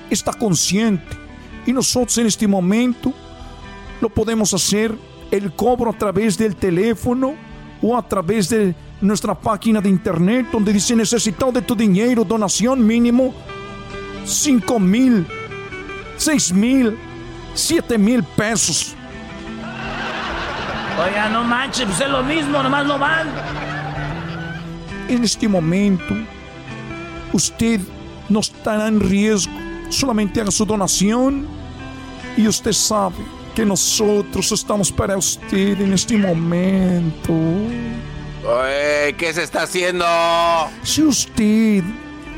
está 0.10 0.34
consciente. 0.34 1.18
E 1.66 1.74
nós, 1.74 1.96
neste 2.18 2.48
momento, 2.48 3.14
lo 4.02 4.10
podemos 4.10 4.52
fazer 4.52 4.94
el 5.32 5.52
cobro 5.52 5.90
a 5.90 5.94
través 5.94 6.36
del 6.36 6.56
teléfono 6.56 7.36
ou 7.82 7.96
a 7.96 8.02
través 8.02 8.50
de 8.50 8.76
nossa 9.02 9.34
página 9.34 9.82
de 9.82 9.90
internet, 9.90 10.48
onde 10.54 10.74
dice 10.74 10.96
necesitado 10.96 11.52
de 11.52 11.62
tu 11.62 11.76
dinheiro, 11.76 12.24
donação 12.24 12.76
mínimo 12.76 13.34
5 14.26 14.80
mil, 14.80 15.26
6 16.18 16.52
mil, 16.52 16.98
7 17.56 17.98
mil 17.98 18.24
pesos. 18.24 18.96
Oiga, 21.04 21.30
no 21.30 21.44
manches, 21.44 21.86
pues 21.86 22.02
es 22.02 22.10
lo 22.10 22.22
mismo, 22.24 22.62
nomás 22.62 22.86
no 22.86 23.00
van. 23.00 23.28
En 25.08 25.24
este 25.24 25.48
momento, 25.48 26.14
usted 27.34 27.82
no 28.30 28.40
estará 28.40 28.88
en 28.88 29.00
riesgo. 29.00 29.54
Solamente 29.90 30.40
haga 30.40 30.52
su 30.52 30.66
donación 30.66 31.46
y 32.38 32.48
usted 32.48 32.72
sabe 32.72 33.18
que 33.54 33.66
nosotros 33.66 34.52
estamos 34.52 34.92
para 34.92 35.18
usted 35.18 35.80
en 35.82 35.94
este 35.94 36.18
momento. 36.18 37.34
Oye, 38.44 39.14
¿qué 39.18 39.34
se 39.34 39.44
está 39.44 39.64
haciendo? 39.64 40.06
Si 40.84 41.04
usted 41.04 41.84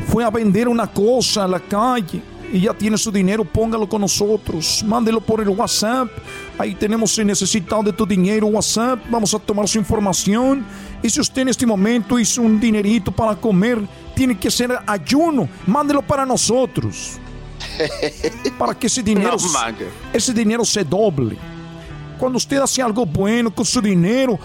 fue 0.08 0.24
a 0.24 0.30
vender 0.30 0.68
una 0.68 0.88
cosa 0.88 1.44
a 1.44 1.48
la 1.48 1.60
calle 1.60 2.22
y 2.52 2.62
ya 2.62 2.74
tiene 2.74 2.98
su 2.98 3.12
dinero, 3.12 3.46
póngalo 3.46 3.88
con 3.88 4.02
nosotros. 4.02 4.84
Mándelo 4.86 5.22
por 5.22 5.42
el 5.42 5.50
WhatsApp. 5.50 6.10
Ahí 6.58 6.76
tenemos 6.76 7.18
el 7.18 7.28
necesitado 7.28 7.84
de 7.84 7.94
tu 7.94 8.06
dinero 8.06 8.48
WhatsApp. 8.48 9.00
Vamos 9.10 9.34
a 9.34 9.40
tomar 9.40 9.68
su 9.68 9.78
información. 9.80 10.66
Y 11.02 11.10
si 11.10 11.20
usted 11.20 11.44
en 11.44 11.50
este 11.50 11.66
momento 11.66 12.20
hizo 12.20 12.42
un 12.42 12.60
dinerito 12.60 13.12
para 13.12 13.36
comer, 13.36 13.80
tiene 14.16 14.36
que 14.38 14.50
ser 14.52 14.78
ayuno. 14.88 15.50
Mándelo 15.68 16.02
para 16.02 16.26
nosotros. 16.26 17.20
Para 18.58 18.76
que 18.76 18.88
esse 18.88 19.02
dinheiro, 19.02 19.38
No, 19.38 19.38
esse 20.14 20.34
dinheiro 20.34 20.66
se 20.66 20.84
doble. 20.84 21.38
Quando 22.20 22.40
você 22.40 22.58
hace 22.58 22.82
algo 22.82 23.06
bueno 23.06 23.50
com 23.52 23.64
seu 23.66 23.82
dinheiro, 23.82 24.38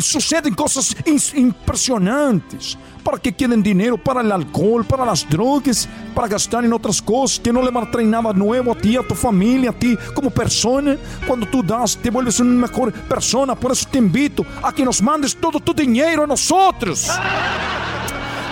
sucedem 0.00 0.52
coisas 0.54 0.94
in- 1.06 1.40
impressionantes. 1.40 2.78
Para 3.04 3.18
que 3.18 3.32
queden 3.32 3.62
dinheiro 3.62 3.96
para 3.98 4.22
o 4.22 4.32
álcool, 4.32 4.84
para 4.84 5.10
as 5.10 5.24
drogas, 5.24 5.88
para 6.14 6.28
gastar 6.28 6.64
em 6.64 6.72
outras 6.72 7.00
coisas 7.00 7.38
que 7.38 7.52
não 7.52 7.62
lhe 7.62 7.70
traem 7.86 8.06
nada 8.08 8.32
novo 8.32 8.70
a 8.72 8.74
ti, 8.74 8.96
a 8.98 9.02
tu 9.02 9.14
família, 9.14 9.70
a 9.70 9.72
ti 9.72 9.96
como 10.14 10.30
persona. 10.30 10.98
Quando 11.26 11.46
tu 11.46 11.62
das, 11.62 11.94
te 11.96 12.10
vuelves 12.10 12.38
uma 12.40 12.66
melhor 12.68 12.92
persona. 13.08 13.56
Por 13.56 13.72
isso 13.72 13.86
te 13.88 13.98
invito 13.98 14.44
a 14.62 14.72
que 14.72 14.84
nos 14.84 15.00
mandes 15.00 15.34
todo 15.34 15.58
tu 15.60 15.72
dinheiro 15.74 16.22
a 16.22 16.26
nós 16.26 16.48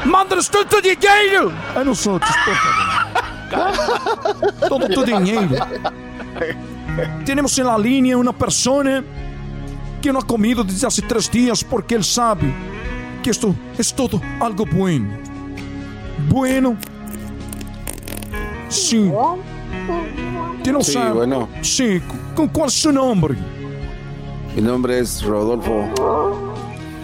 outros. 0.07 0.11
Manda-nos 0.11 0.49
todo 0.55 0.69
tu 0.69 0.81
dinheiro 0.81 1.53
a 1.75 1.85
nós 1.85 2.07
outros, 2.07 2.35
por 2.45 2.55
favor. 2.55 4.69
todo 4.69 4.89
tu 4.89 5.05
dinheiro. 5.05 5.49
Temos 7.25 7.57
na 7.59 7.77
linha 7.79 8.19
uma 8.19 8.33
pessoa 8.33 9.05
que 10.01 10.13
não 10.13 10.21
ha 10.21 10.25
comido 10.25 10.65
desde 10.65 10.87
há 10.87 10.91
três 11.09 11.29
dias 11.29 11.63
porque 11.63 11.95
ele 11.95 12.05
sabe 12.05 12.53
que 13.23 13.31
isto 13.31 13.55
é 13.79 13.83
todo 13.95 14.21
algo 14.41 14.65
bueno. 14.65 15.19
Bueno. 16.29 16.77
Sim. 18.69 19.13
Que 20.65 20.73
não 20.73 20.83
Sí, 20.83 20.93
sabe. 20.93 21.13
bueno. 21.13 21.49
Sim. 21.63 22.01
Com 22.35 22.49
qual 22.49 22.67
é 22.67 22.71
seu 22.71 22.93
nome? 22.93 23.37
Mi 24.55 24.61
nombre 24.63 24.99
es 24.99 25.23
Rodolfo. 25.23 25.89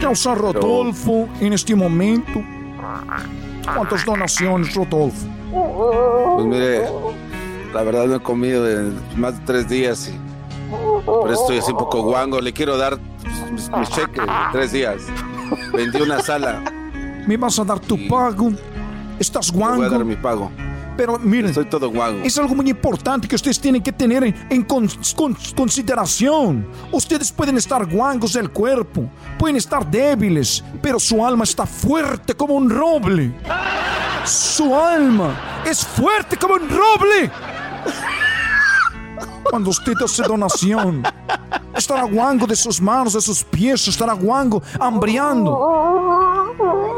Causa 0.01 0.35
Rodolfo 0.35 1.29
en 1.41 1.53
este 1.53 1.75
momento. 1.75 2.43
¿Cuántas 3.75 4.05
donaciones, 4.05 4.75
Rodolfo? 4.75 5.27
Pues 6.35 6.47
mire, 6.47 6.83
la 7.73 7.83
verdad 7.83 8.07
no 8.07 8.17
he 8.17 8.21
comido 8.21 8.69
en 8.69 8.99
más 9.17 9.39
de 9.39 9.45
tres 9.45 9.69
días 9.69 10.09
y 10.09 10.19
por 11.05 11.31
eso 11.31 11.43
estoy 11.43 11.59
así 11.59 11.71
un 11.73 11.79
poco 11.79 12.03
guango. 12.03 12.41
Le 12.41 12.53
quiero 12.53 12.77
dar 12.77 12.99
mis, 13.53 13.71
mis 13.71 13.89
cheques 13.91 14.25
de 14.25 14.33
tres 14.53 14.73
días. 14.73 15.03
Vendí 15.73 16.01
una 16.01 16.21
sala. 16.21 16.63
Me 17.27 17.37
vas 17.37 17.59
a 17.59 17.65
dar 17.65 17.79
tu 17.79 17.97
pago. 18.09 18.51
Estás 19.19 19.53
Te 19.53 19.57
voy 19.59 19.65
a 19.65 19.69
dar 19.83 19.89
guango. 19.91 20.05
mi 20.05 20.17
pago. 20.17 20.51
Pero 20.97 21.19
miren, 21.19 21.55
Soy 21.55 21.65
todo 21.65 21.91
guago. 21.91 22.19
es 22.23 22.37
algo 22.39 22.55
muy 22.55 22.69
importante 22.69 23.27
que 23.27 23.35
ustedes 23.35 23.59
tienen 23.59 23.83
que 23.83 23.93
tener 23.93 24.23
en, 24.25 24.47
en 24.51 24.63
con- 24.63 24.89
con- 25.17 25.37
consideración. 25.57 26.67
Ustedes 26.93 27.33
pueden 27.33 27.57
estar 27.57 27.87
guangos 27.91 28.35
del 28.35 28.51
cuerpo, 28.51 29.09
pueden 29.39 29.57
estar 29.57 29.91
débiles, 29.91 30.63
pero 30.83 31.01
su 31.01 31.25
alma 31.25 31.45
está 31.45 31.65
fuerte 31.67 32.35
como 32.35 32.55
un 32.55 32.69
roble. 32.69 33.33
Su 34.25 34.75
alma 34.77 35.63
es 35.65 35.85
fuerte 35.85 36.37
como 36.37 36.55
un 36.55 36.69
roble. 36.69 37.31
Cuando 39.51 39.71
usted 39.71 39.95
hace 40.03 40.23
donación, 40.23 41.03
estará 41.77 42.05
guango 42.05 42.47
de 42.47 42.55
sus 42.57 42.81
manos, 42.81 43.15
de 43.15 43.21
sus 43.21 43.43
pies, 43.43 43.87
estará 43.89 44.13
guango, 44.13 44.63
hambriando. 44.79 45.59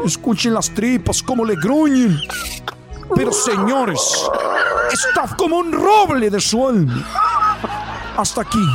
Escuchen 0.05 0.53
las 0.53 0.69
tripas 0.73 1.23
como 1.23 1.43
le 1.43 1.55
gruñen. 1.55 2.17
Pero 3.13 3.31
señores, 3.31 3.99
está 4.91 5.35
como 5.35 5.57
un 5.57 5.71
roble 5.71 6.29
de 6.29 6.39
su 6.39 6.67
alma. 6.67 7.03
Hasta 8.17 8.41
aquí. 8.41 8.65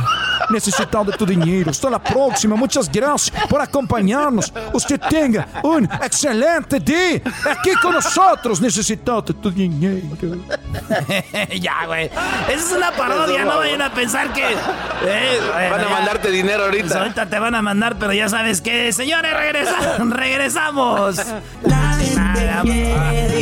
Necesitado 0.49 1.05
de 1.05 1.13
tu 1.13 1.25
dinero. 1.25 1.71
Hasta 1.71 1.89
la 1.89 1.97
próxima. 2.03 2.55
Muchas 2.55 2.91
gracias 2.91 3.31
por 3.47 3.61
acompañarnos. 3.61 4.51
Usted 4.73 4.99
tenga 5.09 5.47
un 5.63 5.85
excelente 5.85 6.79
día 6.79 7.21
aquí 7.49 7.71
con 7.81 7.93
nosotros. 7.93 8.59
Necesitado 8.59 9.21
de 9.21 9.33
tu 9.35 9.49
dinero. 9.49 10.01
ya, 11.59 11.85
güey. 11.85 12.05
Esa 12.05 12.53
es 12.53 12.71
una 12.71 12.91
parodia, 12.91 13.45
no 13.45 13.57
vayan 13.57 13.81
a 13.81 13.93
pensar 13.93 14.33
que. 14.33 14.43
eh, 14.51 15.39
bueno, 15.53 15.69
Van 15.71 15.79
a 15.79 15.83
ya. 15.83 15.89
mandarte 15.89 16.31
dinero 16.31 16.63
ahorita. 16.65 16.87
Pues 16.87 16.95
ahorita 16.97 17.25
te 17.27 17.39
van 17.39 17.55
a 17.55 17.61
mandar, 17.61 17.95
pero 17.97 18.11
ya 18.13 18.27
sabes 18.29 18.61
que, 18.61 18.91
señores, 18.93 19.33
regresa- 19.33 19.97
regresamos. 20.09 21.15
La 21.63 21.93
gente 21.93 22.51
quiere 22.63 23.41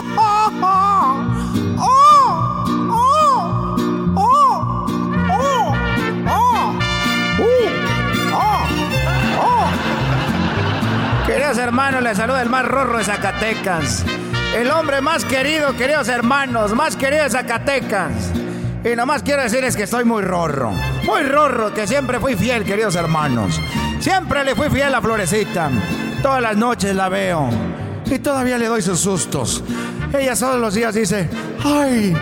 Queridos 11.51 11.67
hermanos, 11.67 12.01
les 12.01 12.15
saluda 12.17 12.41
el 12.41 12.49
más 12.49 12.65
rorro 12.65 12.97
de 12.97 13.03
Zacatecas. 13.03 14.05
El 14.55 14.71
hombre 14.71 15.01
más 15.01 15.25
querido, 15.25 15.75
queridos 15.75 16.07
hermanos, 16.07 16.73
más 16.73 16.95
querido 16.95 17.25
de 17.25 17.29
Zacatecas. 17.29 18.13
Y 18.85 18.95
nomás 18.95 19.21
quiero 19.21 19.41
decirles 19.41 19.75
que 19.75 19.83
estoy 19.83 20.05
muy 20.05 20.21
rorro. 20.21 20.71
Muy 21.03 21.23
rorro, 21.23 21.73
que 21.73 21.87
siempre 21.87 22.21
fui 22.21 22.35
fiel, 22.37 22.63
queridos 22.63 22.95
hermanos. 22.95 23.59
Siempre 23.99 24.45
le 24.45 24.55
fui 24.55 24.69
fiel 24.69 24.95
a 24.95 25.01
Florecita. 25.01 25.69
Todas 26.21 26.41
las 26.41 26.55
noches 26.55 26.95
la 26.95 27.09
veo. 27.09 27.49
Y 28.05 28.17
todavía 28.19 28.57
le 28.57 28.67
doy 28.67 28.81
sus 28.81 29.01
sustos. 29.01 29.61
Ella 30.17 30.37
todos 30.37 30.57
los 30.57 30.73
días 30.73 30.95
dice, 30.95 31.29
ay, 31.65 32.15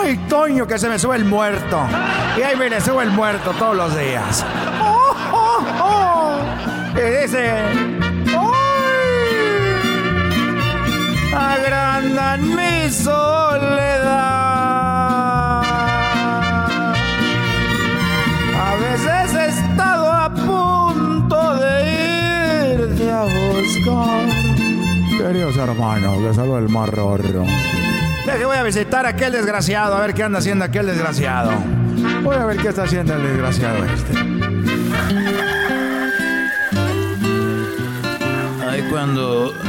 ay, 0.00 0.16
Toño, 0.28 0.64
que 0.68 0.78
se 0.78 0.88
me 0.88 0.96
sube 1.00 1.16
el 1.16 1.24
muerto. 1.24 1.80
Y 2.38 2.42
ahí 2.42 2.54
me 2.54 2.70
le 2.70 2.80
sube 2.80 3.02
el 3.02 3.10
muerto 3.10 3.50
todos 3.58 3.74
los 3.74 3.98
días. 3.98 4.46
Oh, 4.80 5.16
oh, 5.32 5.64
oh. 5.82 6.38
Y 6.96 7.22
dice, 7.22 7.95
agrandan 11.36 12.40
mi 12.56 12.90
soledad. 12.90 14.06
A 18.54 18.74
veces 18.80 19.34
he 19.34 19.46
estado 19.48 20.12
a 20.12 20.34
punto 20.34 21.56
de 21.56 22.74
irte 22.74 23.10
a 23.10 23.22
buscar. 23.24 24.26
Queridos 25.18 25.56
hermanos, 25.56 26.22
les 26.22 26.36
saludo 26.36 26.58
el 26.58 26.68
más 26.68 26.88
rorro. 26.88 27.44
Deje, 28.24 28.44
voy 28.44 28.56
a 28.56 28.62
visitar 28.62 29.06
a 29.06 29.10
aquel 29.10 29.32
desgraciado, 29.32 29.94
a 29.94 30.00
ver 30.00 30.14
qué 30.14 30.22
anda 30.22 30.38
haciendo 30.38 30.64
aquel 30.64 30.86
desgraciado. 30.86 31.52
Voy 32.22 32.36
a 32.36 32.44
ver 32.44 32.56
qué 32.56 32.68
está 32.68 32.84
haciendo 32.84 33.14
el 33.14 33.22
desgraciado 33.22 33.84
este. 33.84 34.12
Ay, 38.68 38.82
cuando. 38.90 39.65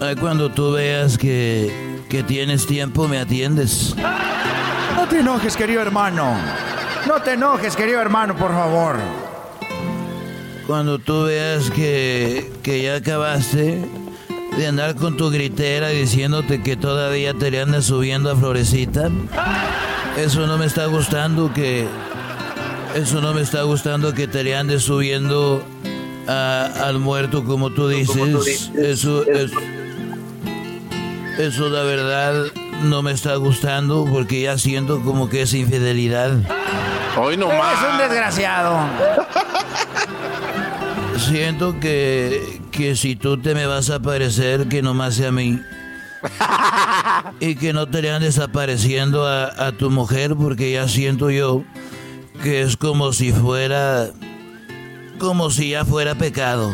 Ay, 0.00 0.16
cuando 0.16 0.50
tú 0.50 0.72
veas 0.72 1.16
que, 1.18 1.72
que 2.08 2.22
tienes 2.22 2.66
tiempo, 2.66 3.08
me 3.08 3.18
atiendes. 3.18 3.94
No 4.96 5.06
te 5.08 5.20
enojes, 5.20 5.56
querido 5.56 5.80
hermano. 5.82 6.36
No 7.06 7.20
te 7.22 7.32
enojes, 7.34 7.76
querido 7.76 8.00
hermano, 8.00 8.36
por 8.36 8.50
favor. 8.52 8.96
Cuando 10.66 10.98
tú 10.98 11.24
veas 11.24 11.70
que, 11.70 12.50
que 12.62 12.82
ya 12.82 12.96
acabaste 12.96 13.84
de 14.56 14.66
andar 14.66 14.94
con 14.94 15.16
tu 15.16 15.30
gritera 15.30 15.88
diciéndote 15.88 16.62
que 16.62 16.76
todavía 16.76 17.34
te 17.34 17.50
le 17.50 17.60
andas 17.60 17.84
subiendo 17.86 18.30
a 18.30 18.36
Florecita. 18.36 19.10
Eso 20.16 20.46
no 20.46 20.56
me 20.56 20.66
está 20.66 20.86
gustando 20.86 21.52
que. 21.52 21.86
Eso 22.94 23.20
no 23.20 23.34
me 23.34 23.42
está 23.42 23.62
gustando 23.62 24.14
que 24.14 24.28
te 24.28 24.44
le 24.44 24.56
andes 24.56 24.82
subiendo 24.84 25.62
a- 26.28 26.70
al 26.84 26.98
muerto 27.00 27.44
como 27.44 27.70
tú 27.70 27.88
dices. 27.88 28.70
Eso, 28.76 29.24
eso, 29.26 29.26
eso 29.28 29.56
la 31.36 31.82
verdad 31.82 32.44
no 32.82 33.02
me 33.02 33.12
está 33.12 33.34
gustando 33.36 34.06
porque 34.10 34.42
ya 34.42 34.56
siento 34.56 35.00
como 35.02 35.28
que 35.28 35.42
es 35.42 35.54
infidelidad. 35.54 36.32
Hoy 37.16 37.36
no 37.36 37.50
Eres 37.50 37.78
un 37.92 37.98
desgraciado. 37.98 38.78
Siento 41.18 41.78
que, 41.80 42.60
que 42.70 42.96
si 42.96 43.16
tú 43.16 43.40
te 43.40 43.54
me 43.54 43.66
vas 43.66 43.90
a 43.90 43.96
aparecer, 43.96 44.68
que 44.68 44.82
nomás 44.82 45.14
sea 45.16 45.28
a 45.28 45.32
mí. 45.32 45.60
y 47.40 47.56
que 47.56 47.72
no 47.72 47.86
te 47.86 48.02
le 48.02 48.10
andes 48.10 48.38
apareciendo 48.38 49.26
a, 49.26 49.66
a 49.66 49.72
tu 49.72 49.90
mujer, 49.90 50.34
porque 50.36 50.72
ya 50.72 50.88
siento 50.88 51.30
yo 51.30 51.64
que 52.42 52.62
es 52.62 52.76
como 52.76 53.12
si 53.12 53.32
fuera. 53.32 54.08
como 55.18 55.50
si 55.50 55.70
ya 55.70 55.84
fuera 55.84 56.14
pecado. 56.14 56.72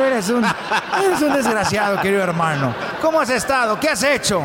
Eres 0.00 0.28
un, 0.28 0.44
eres 0.44 1.22
un 1.22 1.32
desgraciado, 1.32 2.00
querido 2.00 2.22
hermano. 2.22 2.74
¿Cómo 3.00 3.20
has 3.20 3.30
estado? 3.30 3.78
¿Qué 3.78 3.88
has 3.90 4.02
hecho? 4.02 4.42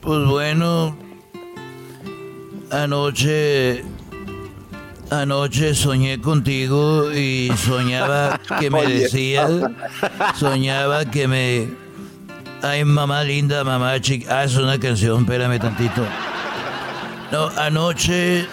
Pues 0.00 0.24
bueno, 0.26 0.96
anoche. 2.70 3.84
Anoche 5.10 5.74
soñé 5.74 6.20
contigo 6.20 7.12
y 7.12 7.52
soñaba 7.56 8.40
que 8.58 8.70
me 8.70 8.84
decías. 8.86 9.50
Soñaba 10.34 11.04
que 11.04 11.28
me. 11.28 11.68
Ay, 12.62 12.84
mamá 12.84 13.22
linda, 13.22 13.62
mamá 13.62 14.00
chica. 14.00 14.38
Ah, 14.40 14.44
es 14.44 14.56
una 14.56 14.80
canción, 14.80 15.20
espérame 15.22 15.60
tantito. 15.60 16.02
No, 17.30 17.48
anoche 17.60 18.46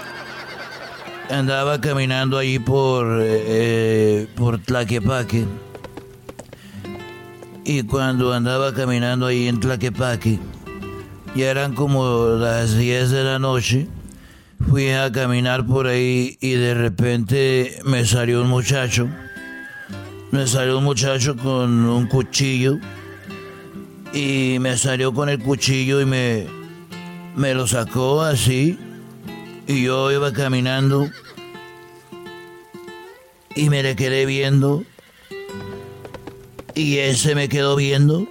andaba 1.30 1.80
caminando 1.82 2.38
ahí 2.38 2.60
por. 2.60 3.08
eh, 3.24 4.28
por 4.36 4.60
Tlaquepaque. 4.60 5.46
Y 7.74 7.84
cuando 7.84 8.34
andaba 8.34 8.74
caminando 8.74 9.28
ahí 9.28 9.48
en 9.48 9.62
Tlaquepaque, 9.62 10.40
ya 11.36 11.52
eran 11.52 11.74
como 11.74 12.26
las 12.38 12.78
10 12.78 13.12
de 13.12 13.24
la 13.24 13.40
noche. 13.40 13.88
Fui 14.70 14.90
a 14.90 15.10
caminar 15.10 15.66
por 15.66 15.88
ahí 15.88 16.38
y 16.42 16.52
de 16.52 16.74
repente 16.74 17.80
me 17.86 18.04
salió 18.04 18.42
un 18.42 18.50
muchacho. 18.50 19.08
Me 20.32 20.48
salió 20.48 20.80
un 20.80 20.84
muchacho 20.84 21.38
con 21.38 21.86
un 21.86 22.08
cuchillo. 22.08 22.78
Y 24.12 24.58
me 24.60 24.76
salió 24.76 25.14
con 25.14 25.30
el 25.30 25.40
cuchillo 25.40 26.02
y 26.02 26.06
me, 26.06 26.48
me 27.38 27.54
lo 27.54 27.68
sacó 27.68 28.22
así. 28.22 28.78
Y 29.66 29.84
yo 29.84 30.12
iba 30.12 30.34
caminando. 30.34 31.10
Y 33.56 33.70
me 33.70 33.82
le 33.82 33.96
quedé 33.96 34.26
viendo. 34.26 34.84
Y 36.76 36.98
ese 36.98 37.36
me 37.36 37.50
quedó 37.50 37.76
viendo. 37.76 38.28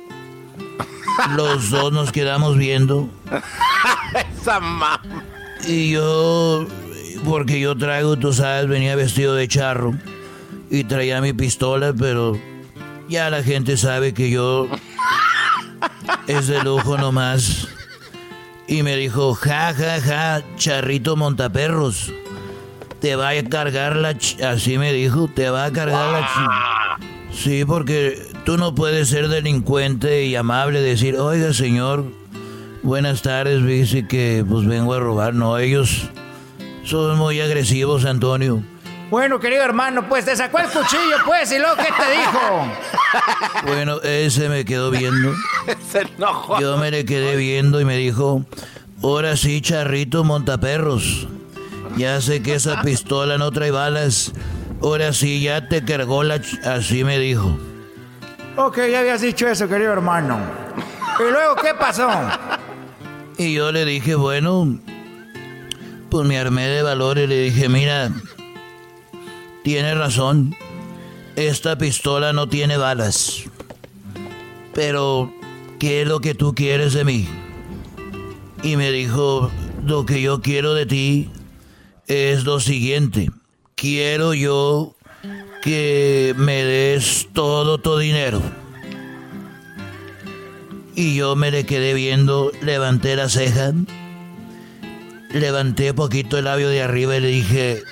Los 1.36 1.70
dos 1.70 1.92
nos 1.92 2.12
quedamos 2.12 2.56
viendo. 2.56 3.08
Esa 4.40 4.60
mamá. 4.60 5.02
Y 5.66 5.90
yo, 5.90 6.66
porque 7.24 7.60
yo 7.60 7.76
traigo, 7.76 8.16
tú 8.16 8.32
sabes, 8.32 8.68
venía 8.68 8.96
vestido 8.96 9.34
de 9.34 9.46
charro. 9.48 9.94
Y 10.70 10.84
traía 10.84 11.20
mi 11.20 11.32
pistola, 11.32 11.92
pero 11.92 12.38
ya 13.08 13.28
la 13.28 13.42
gente 13.42 13.76
sabe 13.76 14.14
que 14.14 14.30
yo 14.30 14.68
es 16.26 16.46
de 16.46 16.62
lujo 16.62 16.96
nomás. 16.96 17.68
Y 18.66 18.82
me 18.84 18.96
dijo, 18.96 19.34
ja, 19.34 19.74
ja, 19.74 20.00
ja, 20.00 20.42
charrito 20.56 21.16
montaperros. 21.16 22.12
Te 23.00 23.16
va 23.16 23.30
a 23.30 23.42
cargar 23.42 23.96
la... 23.96 24.12
ch-". 24.12 24.40
Así 24.44 24.78
me 24.78 24.92
dijo, 24.92 25.28
te 25.34 25.50
va 25.50 25.64
a 25.64 25.72
cargar 25.72 26.12
la... 26.12 26.20
ch-". 26.20 27.34
Sí, 27.34 27.64
porque 27.64 28.29
tú 28.50 28.58
no 28.58 28.74
puedes 28.74 29.10
ser 29.10 29.28
delincuente 29.28 30.24
y 30.24 30.34
amable, 30.34 30.80
decir, 30.80 31.16
oiga 31.16 31.54
señor, 31.54 32.06
buenas 32.82 33.22
tardes, 33.22 33.64
dice 33.64 34.08
que 34.08 34.44
pues 34.44 34.66
vengo 34.66 34.92
a 34.92 34.98
robar. 34.98 35.34
No, 35.34 35.56
ellos 35.56 36.08
son 36.84 37.16
muy 37.16 37.40
agresivos, 37.40 38.04
Antonio. 38.04 38.60
Bueno, 39.08 39.38
querido 39.38 39.62
hermano, 39.62 40.08
pues 40.08 40.24
te 40.24 40.34
sacó 40.34 40.58
el 40.58 40.66
cuchillo, 40.66 41.18
pues, 41.24 41.52
y 41.52 41.58
luego, 41.58 41.76
¿qué 41.76 41.92
te 41.96 42.10
dijo? 42.10 42.72
Bueno, 43.72 44.00
ese 44.02 44.48
me 44.48 44.64
quedó 44.64 44.90
viendo. 44.90 45.32
Se 45.88 46.08
enojó. 46.16 46.60
Yo 46.60 46.76
me 46.76 46.90
le 46.90 47.04
quedé 47.04 47.36
viendo 47.36 47.80
y 47.80 47.84
me 47.84 47.98
dijo, 47.98 48.44
ahora 49.00 49.36
sí, 49.36 49.60
charrito 49.60 50.24
montaperros. 50.24 51.28
Ya 51.96 52.20
sé 52.20 52.42
que 52.42 52.56
esa 52.56 52.82
pistola 52.82 53.38
no 53.38 53.52
trae 53.52 53.70
balas. 53.70 54.32
Ahora 54.82 55.12
sí, 55.12 55.40
ya 55.40 55.68
te 55.68 55.84
cargó 55.84 56.24
la... 56.24 56.38
ch-". 56.38 56.66
Así 56.66 57.04
me 57.04 57.16
dijo. 57.20 57.56
Ok, 58.56 58.78
ya 58.90 59.00
habías 59.00 59.20
dicho 59.20 59.48
eso, 59.48 59.68
querido 59.68 59.92
hermano. 59.92 60.38
¿Y 61.18 61.30
luego 61.30 61.56
qué 61.56 61.74
pasó? 61.74 62.08
Y 63.38 63.54
yo 63.54 63.72
le 63.72 63.84
dije, 63.84 64.14
bueno, 64.14 64.78
pues 66.10 66.26
me 66.26 66.38
armé 66.38 66.66
de 66.66 66.82
valor 66.82 67.18
y 67.18 67.26
le 67.26 67.42
dije, 67.42 67.68
mira, 67.68 68.10
tienes 69.62 69.96
razón, 69.96 70.54
esta 71.36 71.78
pistola 71.78 72.32
no 72.32 72.48
tiene 72.48 72.76
balas. 72.76 73.44
Pero, 74.74 75.32
¿qué 75.78 76.02
es 76.02 76.08
lo 76.08 76.20
que 76.20 76.34
tú 76.34 76.54
quieres 76.54 76.92
de 76.92 77.04
mí? 77.04 77.28
Y 78.62 78.76
me 78.76 78.90
dijo, 78.90 79.50
lo 79.84 80.04
que 80.04 80.20
yo 80.20 80.42
quiero 80.42 80.74
de 80.74 80.86
ti 80.86 81.30
es 82.06 82.44
lo 82.44 82.60
siguiente. 82.60 83.30
Quiero 83.74 84.34
yo 84.34 84.96
que 85.62 86.34
me 86.36 86.64
des 86.64 87.28
todo 87.32 87.78
tu 87.78 87.98
dinero. 87.98 88.40
Y 90.94 91.14
yo 91.14 91.36
me 91.36 91.50
le 91.50 91.64
quedé 91.64 91.94
viendo, 91.94 92.52
levanté 92.62 93.16
la 93.16 93.28
ceja, 93.28 93.72
levanté 95.30 95.94
poquito 95.94 96.38
el 96.38 96.44
labio 96.44 96.68
de 96.68 96.82
arriba 96.82 97.16
y 97.16 97.20
le 97.20 97.28
dije, 97.28 97.82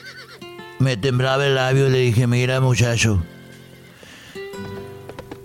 me 0.79 0.97
temblaba 0.97 1.47
el 1.47 1.55
labio 1.55 1.89
y 1.89 1.91
le 1.91 1.99
dije, 1.99 2.27
mira 2.27 2.61
muchacho, 2.61 3.23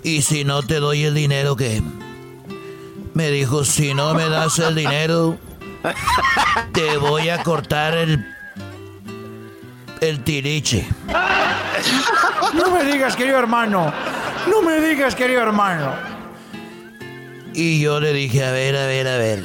¿y 0.03 0.21
si 0.21 0.43
no 0.43 0.63
te 0.63 0.79
doy 0.79 1.03
el 1.03 1.13
dinero 1.13 1.55
qué? 1.55 1.81
Me 3.13 3.29
dijo, 3.29 3.63
si 3.63 3.93
no 3.93 4.13
me 4.13 4.27
das 4.27 4.59
el 4.59 4.75
dinero, 4.75 5.37
te 6.73 6.97
voy 6.97 7.29
a 7.29 7.43
cortar 7.43 7.95
el, 7.95 8.25
el 10.03 10.23
tiriche. 10.23 10.85
No 12.53 12.71
me 12.71 12.83
digas, 12.83 13.15
querido 13.15 13.39
hermano. 13.39 13.93
No 14.49 14.61
me 14.61 14.79
digas, 14.79 15.15
querido 15.15 15.41
hermano. 15.41 15.93
Y 17.53 17.79
yo 17.79 17.99
le 17.99 18.13
dije, 18.13 18.43
a 18.43 18.51
ver, 18.51 18.75
a 18.75 18.85
ver, 18.85 19.07
a 19.07 19.17
ver, 19.17 19.43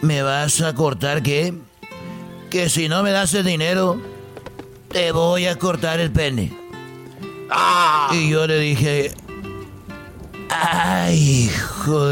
¿me 0.00 0.22
vas 0.22 0.60
a 0.60 0.74
cortar 0.74 1.22
qué? 1.22 1.54
Que 2.50 2.68
si 2.68 2.88
no 2.88 3.02
me 3.02 3.10
das 3.10 3.34
el 3.34 3.44
dinero, 3.44 4.00
te 4.88 5.12
voy 5.12 5.46
a 5.46 5.56
cortar 5.56 6.00
el 6.00 6.10
pene. 6.10 6.56
Y 8.12 8.30
yo 8.30 8.46
le 8.46 8.58
dije, 8.58 9.12
ay, 10.50 11.50
hijo 11.50 12.08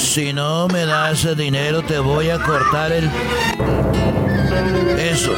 Si 0.00 0.32
no 0.32 0.66
me 0.66 0.86
das 0.86 1.24
el 1.24 1.36
dinero, 1.36 1.82
te 1.82 1.98
voy 1.98 2.30
a 2.30 2.38
cortar 2.38 2.90
el... 2.90 3.08
Eso. 4.98 5.32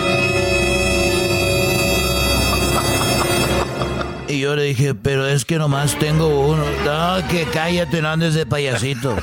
Y 4.29 4.39
yo 4.41 4.57
le 4.57 4.63
dije, 4.63 4.95
pero 4.95 5.27
es 5.27 5.45
que 5.45 5.59
nomás 5.59 5.99
tengo 5.99 6.29
uno. 6.49 6.65
No, 6.87 7.29
que 7.29 7.45
cállate, 7.53 8.01
no 8.01 8.09
andes 8.09 8.35
de 8.35 8.47
payasito. 8.47 9.17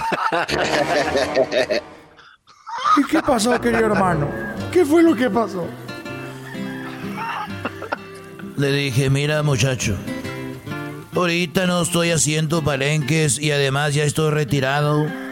¿Y 2.98 3.04
qué 3.10 3.22
pasó, 3.22 3.60
querido 3.60 3.88
hermano? 3.88 4.30
¿Qué 4.72 4.86
fue 4.86 5.02
lo 5.02 5.16
que 5.16 5.30
pasó? 5.30 5.66
Le 8.58 8.72
dije, 8.72 9.10
mira 9.10 9.42
muchacho, 9.42 9.96
ahorita 11.16 11.66
no 11.66 11.82
estoy 11.82 12.12
haciendo 12.12 12.62
palenques 12.62 13.40
y 13.40 13.52
además 13.52 13.96
ya 13.96 14.04
estoy 14.04 14.32
retirado. 14.32 15.29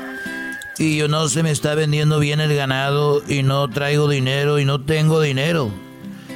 Y 0.79 0.97
yo 0.97 1.07
no 1.07 1.27
se 1.27 1.41
me 1.41 1.49
está 1.49 1.73
vendiendo 1.73 2.19
bien 2.19 2.39
el 2.39 2.55
ganado 2.55 3.23
y 3.27 3.41
no 3.41 3.67
traigo 3.67 4.07
dinero 4.07 4.59
y 4.59 4.65
no 4.65 4.81
tengo 4.81 5.19
dinero. 5.21 5.71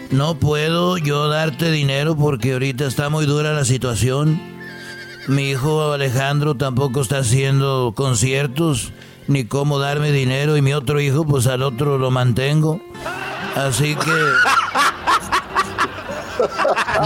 No 0.10 0.36
puedo 0.36 0.98
yo 0.98 1.30
darte 1.30 1.72
dinero 1.72 2.16
porque 2.16 2.54
ahorita 2.54 2.86
está 2.86 3.10
muy 3.10 3.28
dura 3.28 3.54
la 3.54 3.66
situación. 3.66 4.42
Mi 5.28 5.52
hijo 5.52 5.94
Alejandro 5.94 6.56
tampoco 6.56 7.02
está 7.02 7.20
haciendo 7.20 7.94
conciertos 7.96 8.92
ni 9.28 9.46
cómo 9.46 9.78
darme 9.78 10.12
dinero 10.12 10.58
y 10.58 10.62
mi 10.64 10.74
otro 10.74 11.00
hijo 11.00 11.24
pues 11.24 11.46
al 11.46 11.62
otro 11.62 12.00
lo 12.00 12.10
mantengo. 12.10 12.82
Así 13.56 13.96
que 13.96 14.12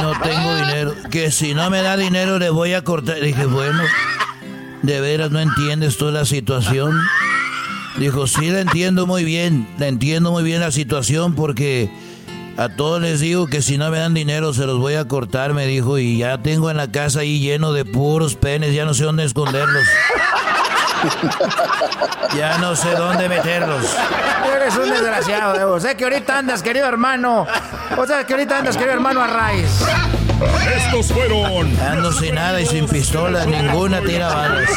no 0.02 0.20
tengo 0.22 0.56
dinero. 0.56 0.94
Que 1.12 1.32
si 1.32 1.54
no 1.54 1.70
me 1.70 1.82
da 1.82 1.98
dinero 1.98 2.40
le 2.40 2.50
voy 2.50 2.74
a 2.74 2.84
cortar. 2.84 3.20
Dije, 3.20 3.46
bueno, 3.46 3.84
de 4.82 5.02
veras 5.02 5.32
no 5.32 5.40
entiendes 5.40 5.98
tú 5.98 6.10
la 6.12 6.26
situación. 6.26 6.96
Dijo, 7.98 8.28
sí, 8.28 8.50
la 8.50 8.60
entiendo 8.60 9.08
muy 9.08 9.24
bien. 9.24 9.68
La 9.78 9.88
entiendo 9.88 10.32
muy 10.32 10.44
bien 10.44 10.60
la 10.60 10.72
situación 10.72 11.34
porque 11.34 11.90
a 12.58 12.70
todos 12.70 13.02
les 13.02 13.20
digo 13.20 13.48
que 13.48 13.62
si 13.62 13.78
no 13.78 13.90
me 13.90 14.00
dan 14.00 14.14
dinero 14.14 14.54
se 14.54 14.66
los 14.66 14.80
voy 14.80 14.96
a 14.96 15.08
cortar, 15.08 15.54
me 15.54 15.66
dijo. 15.66 15.98
Y 15.98 16.18
ya 16.18 16.38
tengo 16.40 16.70
en 16.70 16.78
la 16.78 16.92
casa 16.92 17.22
ahí 17.22 17.40
lleno 17.40 17.74
de 17.74 17.86
puros 17.86 18.36
penes, 18.36 18.74
ya 18.74 18.86
no 18.86 18.94
sé 18.94 19.06
dónde 19.06 19.24
esconderlos. 19.24 19.84
Ya 22.36 22.58
no 22.58 22.76
sé 22.76 22.92
dónde 22.92 23.30
meterlos. 23.30 23.86
Eres 24.56 24.76
un 24.76 24.90
desgraciado, 24.90 25.56
eh. 25.56 25.64
O 25.64 25.80
sea 25.80 25.96
que 25.96 26.04
ahorita 26.04 26.40
andas, 26.40 26.62
querido 26.62 26.88
hermano. 26.88 27.48
O 27.98 28.06
sea 28.06 28.26
que 28.26 28.34
ahorita 28.34 28.60
andas, 28.60 28.76
querido 28.76 28.94
hermano, 28.94 29.22
a 29.22 29.28
raíz. 29.28 29.70
Estos 30.76 31.14
fueron. 31.14 31.80
Ando 31.80 32.12
sin 32.12 32.36
nada 32.36 32.60
y 32.60 32.66
sin 32.66 32.88
pistola, 32.88 33.46
ninguna 33.46 34.02
tira 34.02 34.28
balas. 34.34 34.70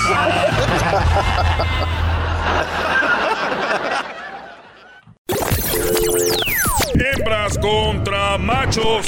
Hembras 7.18 7.58
contra 7.58 8.38
machos. 8.38 9.06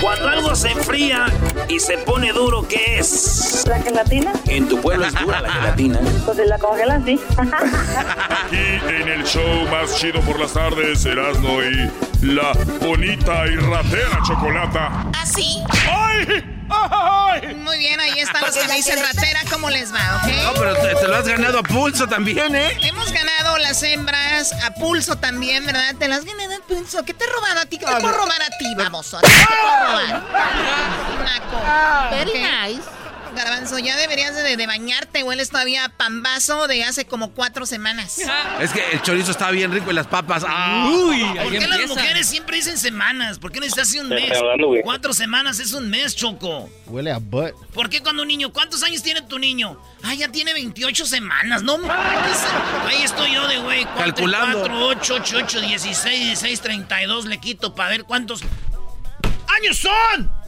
Cuando 0.00 0.28
algo 0.28 0.54
se 0.54 0.70
enfría 0.70 1.26
y 1.68 1.78
se 1.78 1.98
pone 1.98 2.32
duro, 2.32 2.66
¿qué 2.66 2.98
es? 2.98 3.64
¿La 3.68 3.78
gelatina? 3.80 4.32
En 4.46 4.66
tu 4.68 4.80
pueblo 4.80 5.04
es 5.06 5.14
dura 5.14 5.42
la 5.42 5.52
gelatina. 5.52 6.00
Pues 6.24 6.38
la 6.38 6.58
congelan, 6.58 7.04
sí. 7.04 7.20
Aquí 7.36 8.56
en 8.56 9.08
el 9.08 9.24
show 9.24 9.68
más 9.70 9.94
chido 9.96 10.20
por 10.22 10.40
las 10.40 10.54
tardes, 10.54 11.04
Erasmo 11.04 11.62
y 11.62 11.90
la 12.22 12.52
bonita 12.80 13.46
y 13.46 13.56
ratera 13.56 14.20
chocolata. 14.26 15.06
¿Así? 15.20 15.62
¡Ay! 15.88 16.54
Muy 17.56 17.78
bien, 17.78 18.00
ahí 18.00 18.18
están 18.20 18.42
los 18.42 18.56
que 18.56 18.66
me 18.66 18.74
dicen 18.74 18.98
ratera. 19.00 19.40
¿Cómo 19.50 19.70
les 19.70 19.92
va, 19.94 20.16
ok? 20.16 20.32
No, 20.42 20.54
pero 20.54 20.74
te, 20.76 20.94
te 20.94 21.08
lo 21.08 21.16
has 21.16 21.28
ganado 21.28 21.58
a 21.60 21.62
pulso 21.62 22.08
también, 22.08 22.54
¿eh? 22.56 22.76
Hemos 22.82 23.12
ganado 23.12 23.58
las 23.58 23.82
hembras 23.82 24.52
a 24.64 24.74
pulso 24.74 25.16
también, 25.16 25.64
¿verdad? 25.66 25.94
Te 25.98 26.08
las 26.08 26.24
gané 26.24 26.44
a 26.46 26.60
pulso. 26.66 27.04
¿Qué 27.04 27.14
te 27.14 27.24
he 27.24 27.28
robado 27.28 27.60
a 27.60 27.66
ti? 27.66 27.78
¿Qué 27.78 27.86
te 27.86 27.92
puedo 28.00 28.16
robar 28.16 28.42
a 28.42 28.58
ti, 28.58 28.74
baboso? 28.76 29.18
¿Qué 29.20 29.28
te 29.28 29.46
puedo 29.46 29.86
robar? 29.86 30.22
Naco. 31.24 32.10
Very 32.10 32.32
nice. 32.32 32.82
Garbanzo, 33.36 33.78
ya 33.78 33.96
deberías 33.96 34.34
de, 34.34 34.56
de 34.56 34.66
bañarte. 34.66 35.22
Hueles 35.22 35.50
todavía 35.50 35.84
a 35.84 35.88
pambazo 35.90 36.66
de 36.66 36.82
hace 36.82 37.04
como 37.04 37.32
cuatro 37.32 37.66
semanas. 37.66 38.18
Es 38.60 38.72
que 38.72 38.82
el 38.92 39.02
chorizo 39.02 39.30
está 39.30 39.50
bien 39.50 39.70
rico 39.72 39.90
y 39.90 39.94
las 39.94 40.06
papas. 40.06 40.44
¡ah! 40.46 40.90
Uy, 40.90 41.22
¿Por 41.22 41.52
qué 41.52 41.66
las 41.66 41.86
mujeres 41.86 42.26
siempre 42.26 42.56
dicen 42.56 42.78
semanas? 42.78 43.38
¿Por 43.38 43.52
qué 43.52 43.60
no 43.60 43.66
así 43.66 43.98
un 43.98 44.08
mes? 44.08 44.32
Cuatro 44.82 45.12
semanas 45.12 45.60
es 45.60 45.72
un 45.72 45.88
mes, 45.90 46.16
Choco. 46.16 46.70
Huele 46.86 47.12
a 47.12 47.18
butt. 47.18 47.52
¿Por 47.72 47.88
qué 47.88 48.02
cuando 48.02 48.22
un 48.22 48.28
niño, 48.28 48.52
cuántos 48.52 48.82
años 48.82 49.02
tiene 49.02 49.22
tu 49.22 49.38
niño? 49.38 49.80
Ah, 50.02 50.14
ya 50.14 50.28
tiene 50.28 50.52
28 50.54 51.06
semanas, 51.06 51.62
no 51.62 51.78
mames. 51.78 52.38
Ahí 52.86 53.02
estoy 53.02 53.34
yo 53.34 53.46
de 53.48 53.58
güey. 53.58 53.84
Calculando. 53.96 54.60
4, 54.60 54.86
8, 54.86 55.14
8, 55.20 55.36
8, 55.44 55.60
16, 55.60 56.20
16, 56.26 56.60
32 56.60 57.26
le 57.26 57.38
quito 57.38 57.74
para 57.74 57.90
ver 57.90 58.04
cuántos 58.04 58.42
años 59.58 59.76
son. 59.76 60.45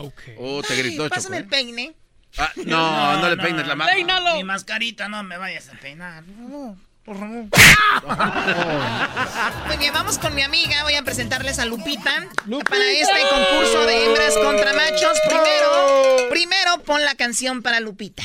Ok. 0.00 0.20
Oh, 0.38 0.62
te 0.62 0.76
gritó, 0.76 1.04
Ay, 1.04 1.10
Pásame 1.10 1.38
el 1.38 1.46
peine. 1.46 1.94
Ah, 2.36 2.50
no, 2.66 3.20
no, 3.20 3.30
le 3.30 3.36
peines 3.36 3.66
la 3.66 3.74
mano. 3.74 3.90
Mi 4.36 4.44
mascarita, 4.44 5.08
no 5.08 5.22
me 5.22 5.38
vayas 5.38 5.68
a 5.70 5.72
peinar. 5.72 6.22
No, 6.24 6.76
por 7.04 7.18
favor. 7.18 7.44
Muy 9.66 9.76
bien, 9.78 9.92
vamos 9.92 10.18
con 10.18 10.34
mi 10.34 10.42
amiga. 10.42 10.82
Voy 10.84 10.94
a 10.94 11.02
presentarles 11.02 11.58
a 11.58 11.64
Lupita, 11.64 12.26
para 12.68 12.84
este 12.90 13.20
concurso 13.30 13.86
de 13.86 14.04
hembras 14.06 14.36
contra 14.36 14.72
machos. 14.74 15.18
Primero, 15.26 16.28
primero 16.30 16.78
pon 16.84 17.04
la 17.04 17.14
canción 17.14 17.62
para 17.62 17.80
Lupita. 17.80 18.22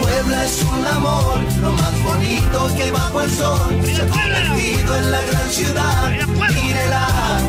Puebla 0.00 0.44
es 0.44 0.62
un 0.62 0.86
amor, 0.86 1.40
lo 1.60 1.72
más 1.72 2.02
bonito 2.02 2.74
que 2.76 2.90
bajo 2.90 3.22
el 3.22 3.30
sol 3.30 3.80
se 3.84 4.02
ha 4.02 4.06
convertido 4.08 4.96
en 4.96 5.10
la 5.10 5.20
gran 5.22 5.50
ciudad. 5.50 6.10
Mírela, 6.54 7.40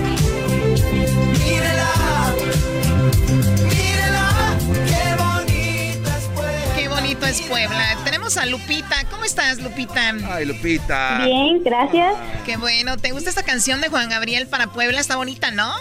es 7.33 7.41
Puebla. 7.41 7.97
Tenemos 8.03 8.37
a 8.37 8.45
Lupita. 8.45 8.95
¿Cómo 9.09 9.23
estás, 9.23 9.57
Lupita? 9.57 10.13
Ay, 10.29 10.45
Lupita. 10.45 11.25
Bien, 11.25 11.63
gracias. 11.63 12.15
Qué 12.45 12.57
bueno. 12.57 12.97
¿Te 12.97 13.11
gusta 13.11 13.29
esta 13.29 13.41
canción 13.41 13.81
de 13.81 13.89
Juan 13.89 14.07
Gabriel 14.09 14.45
para 14.47 14.67
Puebla? 14.67 14.99
Está 14.99 15.15
bonita, 15.15 15.49
¿no? 15.49 15.73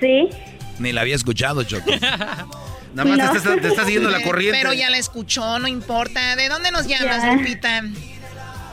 Sí. 0.00 0.30
Ni 0.78 0.92
la 0.92 1.02
había 1.02 1.14
escuchado, 1.14 1.62
Choco. 1.64 1.90
Nada 2.94 3.16
más 3.16 3.32
te, 3.32 3.38
estás, 3.38 3.60
te 3.60 3.68
estás 3.68 3.84
siguiendo 3.84 4.10
la 4.10 4.22
corriente. 4.22 4.58
Pero 4.58 4.72
ya 4.72 4.88
la 4.88 4.96
escuchó, 4.96 5.58
no 5.58 5.68
importa. 5.68 6.36
¿De 6.36 6.48
dónde 6.48 6.70
nos 6.70 6.86
llamas, 6.86 7.22
Ya. 7.22 7.32
Lupita? 7.34 7.82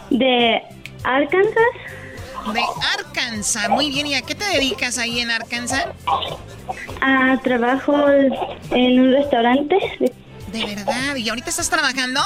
De 0.09 0.61
Arkansas. 1.03 1.53
De 2.53 2.61
Arkansas. 2.97 3.70
Muy 3.70 3.89
bien. 3.89 4.07
¿Y 4.07 4.15
a 4.15 4.22
qué 4.22 4.36
te 4.36 4.45
dedicas 4.45 4.97
ahí 4.97 5.20
en 5.20 5.32
Arkansas? 5.32 5.88
Ah, 7.01 7.38
trabajo 7.43 7.93
en 8.72 8.99
un 9.01 9.11
restaurante. 9.11 9.76
De 9.99 10.13
verdad. 10.52 11.16
¿Y 11.16 11.30
ahorita 11.30 11.50
estás 11.50 11.70
trabajando? 11.70 12.22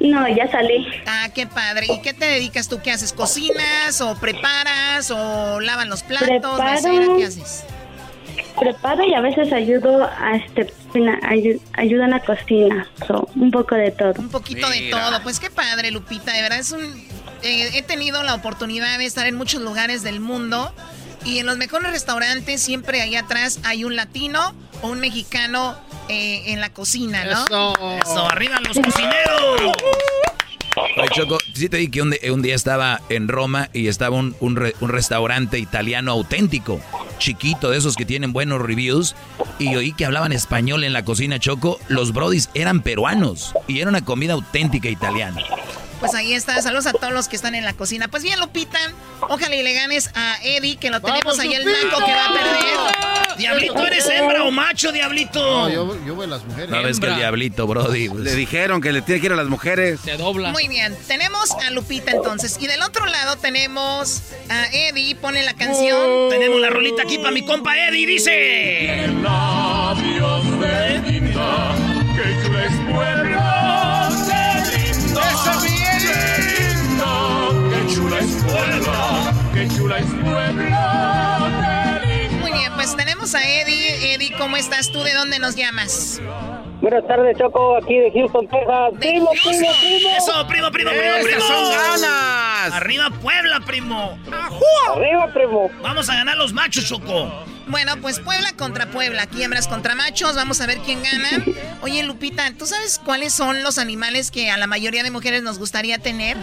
No, 0.00 0.28
ya 0.28 0.50
salí. 0.50 0.86
Ah, 1.06 1.28
qué 1.34 1.46
padre. 1.46 1.86
¿Y 1.92 2.00
qué 2.00 2.14
te 2.14 2.24
dedicas 2.26 2.68
tú? 2.68 2.80
¿Qué 2.82 2.92
haces? 2.92 3.12
¿Cocinas 3.12 4.00
o 4.00 4.14
preparas 4.16 5.10
o 5.10 5.60
lavan 5.60 5.88
los 5.88 6.02
platos? 6.02 6.28
Preparo. 6.28 7.16
¿Qué 7.16 7.24
haces? 7.24 7.64
Preparo 8.58 9.04
y 9.04 9.12
a 9.14 9.20
veces 9.20 9.52
ayudo 9.52 10.04
a 10.04 10.36
este 10.36 10.66
cocina- 10.66 11.18
ayu- 11.22 11.60
ayudo 11.74 12.04
en 12.04 12.10
la 12.10 12.20
cocina. 12.20 12.88
So, 13.06 13.28
un 13.34 13.50
poco 13.50 13.74
de 13.74 13.90
todo. 13.90 14.14
Un 14.18 14.28
poquito 14.30 14.68
de 14.70 14.88
todo. 14.90 15.22
Pues 15.22 15.40
qué 15.40 15.50
padre, 15.50 15.90
Lupita. 15.90 16.32
De 16.32 16.42
verdad 16.42 16.58
es 16.58 16.72
un... 16.72 16.82
eh, 17.42 17.70
he 17.74 17.82
tenido 17.82 18.22
la 18.22 18.34
oportunidad 18.34 18.96
de 18.98 19.04
estar 19.04 19.26
en 19.26 19.34
muchos 19.34 19.60
lugares 19.60 20.02
del 20.02 20.20
mundo 20.20 20.72
y 21.26 21.38
en 21.40 21.46
los 21.46 21.56
mejores 21.58 21.90
restaurantes 21.90 22.62
siempre 22.62 23.02
ahí 23.02 23.16
atrás 23.16 23.58
hay 23.64 23.84
un 23.84 23.96
latino 23.96 24.54
o 24.82 24.88
un 24.88 25.00
mexicano 25.00 25.76
eh, 26.08 26.52
en 26.52 26.60
la 26.60 26.70
cocina, 26.70 27.24
¿no? 27.24 27.44
Eso. 27.44 27.74
Eso, 28.02 28.30
arriba 28.30 28.60
los 28.60 28.78
cocineros. 28.78 29.76
Oye, 30.98 31.08
Choco, 31.14 31.38
sí 31.54 31.68
te 31.70 31.78
dije 31.78 31.90
que 31.90 32.30
un, 32.30 32.42
día 32.42 32.54
estaba 32.54 33.00
en 33.08 33.28
Roma 33.28 33.70
y 33.72 33.88
estaba 33.88 34.14
un, 34.16 34.36
un 34.40 34.56
re- 34.56 34.74
un 34.80 34.90
restaurante 34.90 35.58
italiano 35.58 36.12
auténtico, 36.12 36.80
chiquito, 37.18 37.70
de 37.70 37.78
esos 37.78 37.96
que 37.96 38.04
tienen 38.04 38.34
buenos 38.34 38.60
reviews, 38.60 39.16
y 39.58 39.74
oí 39.74 39.94
que 39.94 40.04
hablaban 40.04 40.32
español 40.32 40.84
en 40.84 40.92
la 40.92 41.02
cocina, 41.02 41.38
Choco. 41.38 41.78
Los 41.88 42.12
brodis 42.12 42.50
eran 42.52 42.82
peruanos 42.82 43.54
y 43.66 43.80
era 43.80 43.88
una 43.88 44.04
comida 44.04 44.34
auténtica 44.34 44.90
italiana. 44.90 45.42
Pues 46.00 46.14
ahí 46.14 46.34
está. 46.34 46.60
Saludos 46.62 46.86
a 46.86 46.92
todos 46.92 47.12
los 47.12 47.28
que 47.28 47.36
están 47.36 47.54
en 47.54 47.64
la 47.64 47.72
cocina. 47.72 48.08
Pues 48.08 48.22
bien, 48.22 48.38
Lupita, 48.38 48.78
ojalá 49.20 49.54
y 49.56 49.62
le 49.62 49.72
ganes 49.72 50.10
a 50.14 50.36
Eddie, 50.42 50.76
que 50.76 50.90
lo 50.90 51.00
tenemos 51.00 51.38
ahí 51.38 51.54
el 51.54 51.64
naco 51.64 52.04
que 52.04 52.12
va 52.12 52.26
a 52.26 52.32
perder. 52.32 53.36
Diablito, 53.38 53.86
¿eres 53.86 54.08
hembra 54.08 54.44
o 54.44 54.50
macho, 54.50 54.92
Diablito? 54.92 55.40
No, 55.40 55.68
yo, 55.68 56.06
yo 56.06 56.16
veo 56.16 56.26
las 56.26 56.44
mujeres. 56.44 56.70
No 56.70 56.82
ves 56.82 56.98
que 57.00 57.06
el 57.06 57.16
diablito, 57.16 57.66
Brody. 57.66 58.08
pues, 58.08 58.20
Le 58.22 58.34
dijeron 58.34 58.80
que 58.80 58.92
le 58.92 59.02
tiene 59.02 59.20
que 59.20 59.26
ir 59.26 59.32
a 59.32 59.36
las 59.36 59.46
mujeres. 59.48 60.00
Se 60.04 60.16
dobla. 60.16 60.52
Muy 60.52 60.68
bien, 60.68 60.96
tenemos 61.06 61.50
a 61.52 61.70
Lupita 61.70 62.12
entonces. 62.12 62.56
Y 62.60 62.66
del 62.66 62.82
otro 62.82 63.04
lado 63.06 63.36
tenemos 63.36 64.22
a 64.48 64.66
Eddie, 64.72 65.14
pone 65.16 65.42
la 65.42 65.54
canción. 65.54 66.30
Tenemos 66.30 66.60
la 66.60 66.70
rolita 66.70 67.02
aquí 67.02 67.18
para 67.18 67.30
mi 67.30 67.44
compa 67.44 67.76
Eddie, 67.76 68.06
dice. 68.06 69.06
Labios 69.22 70.60
de 70.60 70.98
linda, 71.10 71.74
que 72.16 72.46
Puebla, 78.56 79.34
qué 79.52 79.68
chula 79.76 79.98
es 79.98 80.06
Puebla. 80.06 81.50
Muy 82.40 82.52
bien, 82.52 82.72
pues 82.74 82.96
tenemos 82.96 83.34
a 83.34 83.42
Eddie. 83.42 84.14
Eddie, 84.14 84.32
¿cómo 84.38 84.56
estás 84.56 84.90
tú? 84.90 85.02
¿De 85.02 85.12
dónde 85.14 85.38
nos 85.38 85.56
llamas? 85.56 86.20
Buenas 86.80 87.06
tardes, 87.06 87.36
Choco, 87.38 87.76
aquí 87.76 87.98
de 87.98 88.10
Houston, 88.12 88.46
Texas. 88.48 88.92
Primo, 88.98 89.30
primo, 89.30 89.68
primo. 89.80 90.08
Eso, 90.16 90.46
primo, 90.46 90.70
primo, 90.70 90.90
primo, 90.90 91.14
¡Esas 91.14 91.24
primo. 91.24 91.40
son 91.40 91.70
ganas! 91.72 92.72
Arriba 92.72 93.10
Puebla, 93.22 93.60
primo. 93.60 94.18
Arriba, 94.94 95.26
primo. 95.32 95.70
Vamos 95.82 96.08
a 96.08 96.14
ganar 96.14 96.36
los 96.36 96.52
machos, 96.52 96.86
Choco. 96.86 97.44
Bueno, 97.66 97.96
pues 98.00 98.20
Puebla 98.20 98.52
contra 98.56 98.86
Puebla, 98.86 99.22
aquí 99.22 99.42
hembras 99.42 99.66
contra 99.66 99.96
machos, 99.96 100.36
vamos 100.36 100.60
a 100.60 100.66
ver 100.66 100.78
quién 100.78 101.02
gana. 101.02 101.44
Oye, 101.82 102.02
Lupita, 102.04 102.52
¿tú 102.56 102.66
sabes 102.66 103.00
cuáles 103.04 103.32
son 103.32 103.62
los 103.64 103.78
animales 103.78 104.30
que 104.30 104.50
a 104.50 104.56
la 104.56 104.66
mayoría 104.68 105.02
de 105.02 105.10
mujeres 105.10 105.42
nos 105.42 105.58
gustaría 105.58 105.98
tener? 105.98 106.36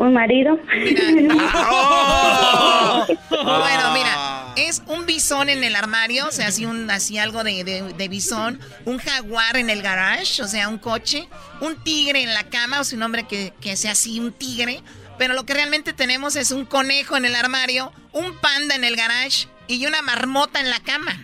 Un 0.00 0.12
marido. 0.14 0.58
Bueno, 3.30 3.92
mira, 3.94 4.52
es 4.56 4.82
un 4.86 5.06
bisón 5.06 5.48
en 5.48 5.64
el 5.64 5.74
armario, 5.74 6.26
o 6.28 6.30
sea, 6.32 6.48
así, 6.48 6.64
un, 6.66 6.90
así 6.90 7.18
algo 7.18 7.42
de, 7.42 7.64
de- 7.64 7.92
de 7.94 8.08
bisón, 8.08 8.60
un 8.84 8.98
jaguar 8.98 9.56
en 9.56 9.70
el 9.70 9.82
garage, 9.82 10.42
o 10.42 10.46
sea, 10.48 10.68
un 10.68 10.78
coche, 10.78 11.28
un 11.60 11.76
tigre 11.82 12.22
en 12.22 12.32
la 12.34 12.44
cama, 12.44 12.80
o 12.80 12.84
sea, 12.84 12.96
un 12.96 13.02
hombre 13.02 13.26
que, 13.26 13.52
que 13.60 13.76
sea 13.76 13.92
así, 13.92 14.20
un 14.20 14.32
tigre, 14.32 14.82
pero 15.18 15.34
lo 15.34 15.44
que 15.44 15.54
realmente 15.54 15.92
tenemos 15.92 16.36
es 16.36 16.50
un 16.52 16.64
conejo 16.66 17.16
en 17.16 17.24
el 17.24 17.34
armario, 17.34 17.92
un 18.12 18.36
panda 18.38 18.74
en 18.74 18.84
el 18.84 18.94
garage 18.96 19.48
y 19.66 19.86
una 19.86 20.02
marmota 20.02 20.60
en 20.60 20.70
la 20.70 20.80
cama. 20.80 21.22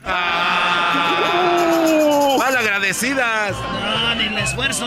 ¡Mal 2.38 2.56
agradecidas! 2.56 3.52
No, 3.84 4.14
ni 4.16 4.24
el 4.24 4.38
esfuerzo. 4.38 4.86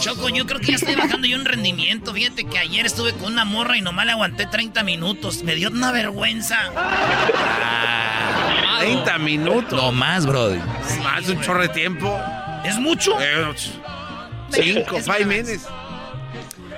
Choco, 0.00 0.28
yo 0.28 0.46
creo 0.46 0.60
que 0.60 0.68
ya 0.68 0.76
estoy 0.76 0.94
bajando 0.94 1.26
yo 1.26 1.36
un 1.36 1.44
rendimiento. 1.44 2.12
Fíjate 2.12 2.44
que 2.44 2.58
ayer 2.58 2.84
estuve 2.86 3.12
con 3.14 3.32
una 3.32 3.44
morra 3.44 3.76
y 3.76 3.80
nomás 3.80 4.06
le 4.06 4.12
aguanté 4.12 4.46
30 4.46 4.82
minutos. 4.82 5.42
Me 5.42 5.54
dio 5.54 5.70
una 5.70 5.92
vergüenza. 5.92 6.56
30 8.80 9.18
minutos. 9.18 9.80
No 9.82 9.92
más, 9.92 10.26
Brody. 10.26 10.58
Más 11.02 11.28
un 11.28 11.40
chorro 11.40 11.62
de 11.62 11.68
tiempo. 11.68 12.20
¿Es 12.64 12.76
mucho? 12.78 13.18
Eh, 13.20 13.54
cinco, 14.50 14.96
Es 14.96 15.04
five 15.04 15.24
minutes. 15.24 15.66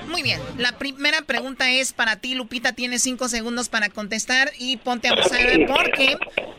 Muy 0.08 0.22
bien, 0.22 0.40
la 0.56 0.72
primera 0.78 1.22
pregunta 1.22 1.70
es 1.70 1.92
para 1.92 2.16
ti, 2.16 2.34
Lupita, 2.34 2.72
tienes 2.72 3.02
cinco 3.02 3.28
segundos 3.28 3.68
para 3.68 3.88
contestar 3.88 4.52
y 4.58 4.76
ponte 4.76 5.08
abusada 5.08 5.44
porque 5.66 6.16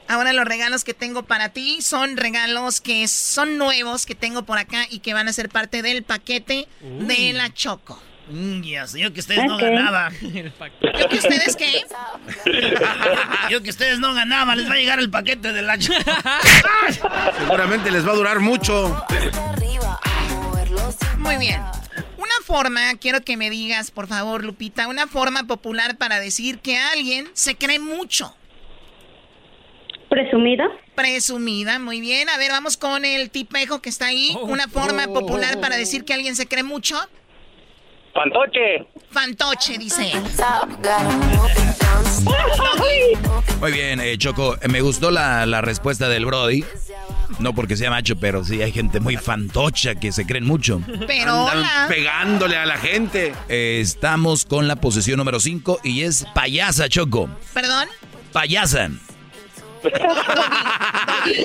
ahora 0.08 0.34
los 0.34 0.46
regalos 0.46 0.84
que 0.84 0.94
tengo 0.94 1.24
para 1.24 1.50
ti 1.50 1.82
son 1.82 2.18
regalos 2.18 2.82
que 2.82 3.08
son 3.08 3.58
nuevos 3.58 4.06
que 4.06 4.16
tengo 4.16 4.44
por 4.44 4.58
acá 4.58 4.86
y 4.90 5.00
que 5.00 5.14
van 5.14 5.28
a 5.28 5.34
ser 5.34 5.50
parte 5.50 5.82
del 5.82 6.04
paquete 6.04 6.68
de 6.82 7.34
la 7.34 7.54
Choco. 7.54 8.02
Mm, 8.30 8.62
ya 8.62 8.86
sé, 8.88 9.00
yo 9.00 9.14
que 9.14 9.22
ustedes 9.22 9.46
no 9.46 9.58
ganaban. 9.58 10.14
¿Yo 10.22 11.10
que 11.10 11.16
ustedes 11.16 11.56
qué? 11.56 11.86
Yo 13.50 13.64
que 13.64 13.70
ustedes 13.70 14.00
no 14.00 14.14
ganaban, 14.14 14.58
les 14.58 14.70
va 14.70 14.74
a 14.74 14.78
llegar 14.78 15.00
el 15.00 15.10
paquete 15.10 15.54
de 15.54 15.62
la 15.62 15.78
Choco. 15.78 15.98
Seguramente 17.40 17.90
les 17.90 18.06
va 18.06 18.12
a 18.12 18.16
durar 18.16 18.40
mucho. 18.42 19.06
Muy 21.18 21.38
bien. 21.38 21.62
Una 22.28 22.46
forma, 22.46 22.82
quiero 23.00 23.22
que 23.22 23.38
me 23.38 23.50
digas, 23.50 23.90
por 23.90 24.08
favor, 24.08 24.44
Lupita, 24.44 24.90
una 24.90 25.08
forma 25.08 25.48
popular 25.48 25.98
para 25.98 26.20
decir 26.20 26.60
que 26.60 26.78
alguien 26.78 27.30
se 27.32 27.56
cree 27.56 27.80
mucho. 27.80 28.36
Presumido. 30.10 30.66
Presumida, 30.94 31.80
muy 31.80 32.02
bien. 32.02 32.28
A 32.28 32.38
ver, 32.38 32.52
vamos 32.52 32.76
con 32.76 33.06
el 33.06 33.30
tipejo 33.30 33.82
que 33.82 33.88
está 33.88 34.08
ahí. 34.08 34.36
Una 34.42 34.68
forma 34.68 35.08
popular 35.08 35.62
para 35.62 35.78
decir 35.78 36.04
que 36.04 36.14
alguien 36.14 36.36
se 36.36 36.48
cree 36.48 36.64
mucho. 36.64 36.98
Fantoche. 38.14 38.86
Fantoche, 39.10 39.78
dice. 39.78 40.12
Muy 43.62 43.72
bien, 43.72 44.02
eh, 44.02 44.18
Choco, 44.18 44.58
me 44.70 44.82
gustó 44.82 45.12
la, 45.12 45.46
la 45.46 45.62
respuesta 45.62 46.10
del 46.10 46.26
Brody. 46.26 46.66
No 47.40 47.54
porque 47.54 47.78
sea 47.78 47.90
macho, 47.92 48.16
pero 48.16 48.44
sí 48.44 48.62
hay 48.62 48.72
gente 48.72 49.00
muy 49.00 49.16
fantocha 49.18 49.94
que 49.96 50.12
se 50.12 50.26
creen 50.26 50.46
mucho. 50.46 50.82
Pero 51.06 51.48
Andan 51.48 51.58
hola. 51.60 51.86
pegándole 51.88 52.58
a 52.58 52.66
la 52.66 52.78
gente. 52.78 53.34
Eh, 53.48 53.80
estamos 53.82 54.46
con 54.46 54.68
la 54.68 54.76
posición 54.78 55.18
número 55.18 55.40
5 55.40 55.82
y 55.84 56.02
es 56.02 56.26
payasa, 56.34 56.90
Choco. 56.90 57.30
¿Perdón? 57.54 57.88
Payasa. 58.34 58.90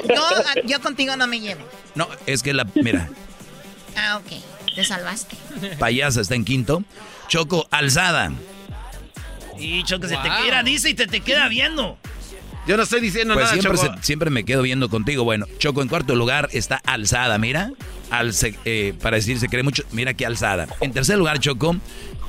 Yo, 0.09 0.28
yo 0.64 0.81
contigo 0.81 1.16
no 1.16 1.27
me 1.27 1.40
llevo. 1.40 1.60
No, 1.94 2.09
es 2.27 2.43
que 2.43 2.52
la. 2.55 2.66
Mira, 2.74 3.09
Ah, 3.97 4.19
ok. 4.19 4.74
Te 4.74 4.85
salvaste. 4.85 5.36
payasa 5.78 6.23
está 6.23 6.35
en 6.35 6.44
quinto. 6.47 6.82
Choco, 7.28 7.66
alzada. 7.70 8.32
Y 9.59 9.85
Choco, 9.85 10.09
se 10.09 10.16
te 10.16 10.31
queda, 10.44 10.62
dice 10.62 10.89
y 10.90 10.94
te, 10.94 11.06
te 11.06 11.20
queda 11.20 11.48
viendo. 11.48 11.98
Yo 12.66 12.76
no 12.76 12.84
estoy 12.84 13.01
diciendo 13.01 13.34
Pues 13.34 13.44
nada, 13.47 13.60
siempre, 13.60 13.78
Choco. 13.80 13.97
se- 13.98 14.02
siempre 14.05 14.30
me 14.30 14.44
quedo 14.44 14.62
viendo 14.62 14.89
contigo. 14.89 15.24
Bueno, 15.24 15.47
Choco 15.59 15.82
en 15.82 15.89
cuarto 15.89 16.14
lugar 16.14 16.48
está 16.52 16.80
alzada, 16.86 17.36
mira. 17.39 17.72
Alce- 18.10 18.56
eh, 18.64 18.94
para 19.02 19.16
decir 19.16 19.39
se 19.40 19.48
cree 19.48 19.62
mucho, 19.62 19.82
mira 19.90 20.14
qué 20.14 20.26
alzada. 20.26 20.68
En 20.80 20.93
tercer 20.93 21.18
lugar, 21.18 21.40
Choco, 21.40 21.76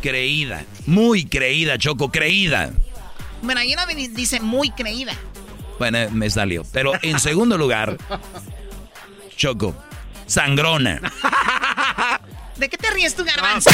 creída. 0.01 0.63
Muy 0.87 1.25
creída, 1.25 1.77
Choco, 1.77 2.11
creída. 2.11 2.71
Bueno, 3.43 3.61
ahí 3.61 3.75
no 3.75 3.85
me 3.85 3.93
di- 3.93 4.07
dice 4.07 4.39
muy 4.39 4.71
creída. 4.71 5.13
Bueno, 5.77 5.99
me 6.11 6.29
salió. 6.29 6.63
Pero 6.71 6.93
en 7.01 7.19
segundo 7.19 7.57
lugar, 7.57 7.97
Choco, 9.35 9.75
sangrona. 10.25 10.99
¿De 12.57 12.69
qué 12.69 12.77
te 12.77 12.89
ríes 12.91 13.15
tú, 13.15 13.23
garbanzo? 13.25 13.69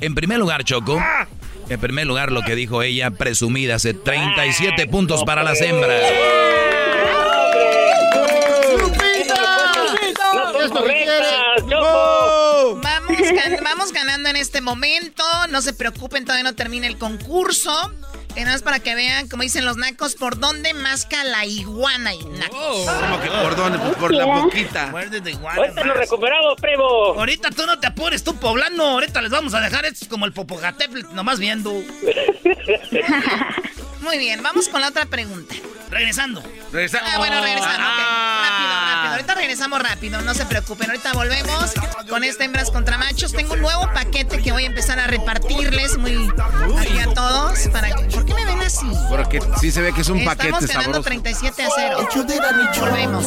En 0.00 0.14
primer 0.14 0.38
lugar, 0.38 0.64
Choco. 0.64 1.02
En 1.68 1.80
primer 1.80 2.06
lugar, 2.06 2.32
lo 2.32 2.42
que 2.42 2.54
dijo 2.54 2.82
ella, 2.82 3.10
presumida, 3.12 3.76
hace 3.76 3.94
37 3.94 4.86
puntos 4.88 5.24
para 5.24 5.42
las 5.42 5.60
hembras. 5.60 6.02
Vamos, 12.82 13.18
gan- 13.18 13.62
vamos 13.62 13.92
ganando 13.92 14.28
en 14.28 14.36
este 14.36 14.60
momento. 14.60 15.22
No 15.50 15.60
se 15.62 15.72
preocupen, 15.72 16.24
todavía 16.24 16.44
no 16.44 16.54
termina 16.54 16.86
el 16.86 16.98
concurso. 16.98 17.92
Y 18.34 18.40
nada 18.40 18.52
más 18.52 18.62
para 18.62 18.80
que 18.80 18.94
vean, 18.94 19.28
como 19.28 19.42
dicen 19.42 19.64
los 19.64 19.76
nacos, 19.76 20.14
por 20.14 20.38
dónde 20.38 20.72
masca 20.72 21.22
la 21.24 21.44
iguana 21.44 22.14
y 22.14 22.24
nacos. 22.24 22.86
Como 22.86 23.20
que 23.20 23.28
por 23.28 23.56
dónde, 23.56 23.78
por 23.78 24.14
la 24.14 24.24
boquita. 24.24 24.92
De 25.10 25.30
igual. 25.30 25.58
Ahorita 25.58 25.84
nos 25.84 25.96
recuperamos, 25.96 26.56
primo. 26.60 26.84
Ahorita 26.84 27.50
tú 27.50 27.66
no 27.66 27.78
te 27.78 27.88
apures, 27.88 28.24
tú 28.24 28.34
poblano. 28.36 28.84
Ahorita 28.84 29.20
les 29.20 29.30
vamos 29.30 29.52
a 29.54 29.60
dejar 29.60 29.84
estos 29.84 30.08
como 30.08 30.24
el 30.24 30.32
Popocatépetl, 30.32 31.14
nomás 31.14 31.38
viendo. 31.38 31.72
Muy 34.00 34.18
bien, 34.18 34.42
vamos 34.42 34.68
con 34.68 34.80
la 34.80 34.88
otra 34.88 35.04
pregunta. 35.06 35.54
Regresando. 35.92 36.42
Regresa- 36.72 37.00
Ah, 37.04 37.18
bueno, 37.18 37.40
regresando. 37.42 37.76
Ah. 37.78 38.48
Rápido, 38.48 38.94
rápido. 38.94 39.12
Ahorita 39.12 39.34
regresamos 39.34 39.82
rápido, 39.82 40.22
no 40.22 40.32
se 40.34 40.46
preocupen. 40.46 40.88
Ahorita 40.90 41.12
volvemos 41.12 41.72
con 42.08 42.24
este 42.24 42.44
hembras 42.44 42.70
contra 42.70 42.96
machos. 42.96 43.32
Tengo 43.32 43.52
un 43.52 43.60
nuevo 43.60 43.88
paquete 43.92 44.40
que 44.42 44.52
voy 44.52 44.64
a 44.64 44.68
empezar 44.68 44.98
a 44.98 45.06
repartirles 45.06 45.98
muy 45.98 46.30
aquí 46.78 46.98
a 46.98 47.12
todos. 47.12 47.68
Para 47.70 47.90
que- 47.90 48.04
¿Por 48.04 48.24
qué 48.24 48.32
me 48.34 48.44
ven 48.46 48.60
así? 48.62 48.86
Porque 49.10 49.40
sí 49.60 49.70
se 49.70 49.82
ve 49.82 49.92
que 49.92 50.00
es 50.00 50.08
un 50.08 50.18
Estamos 50.18 50.36
paquete 50.38 50.66
ganando 50.66 51.02
sabroso. 51.02 51.02
37 51.02 51.62
a 51.62 51.68
0. 51.76 52.08
Volvemos. 52.80 53.24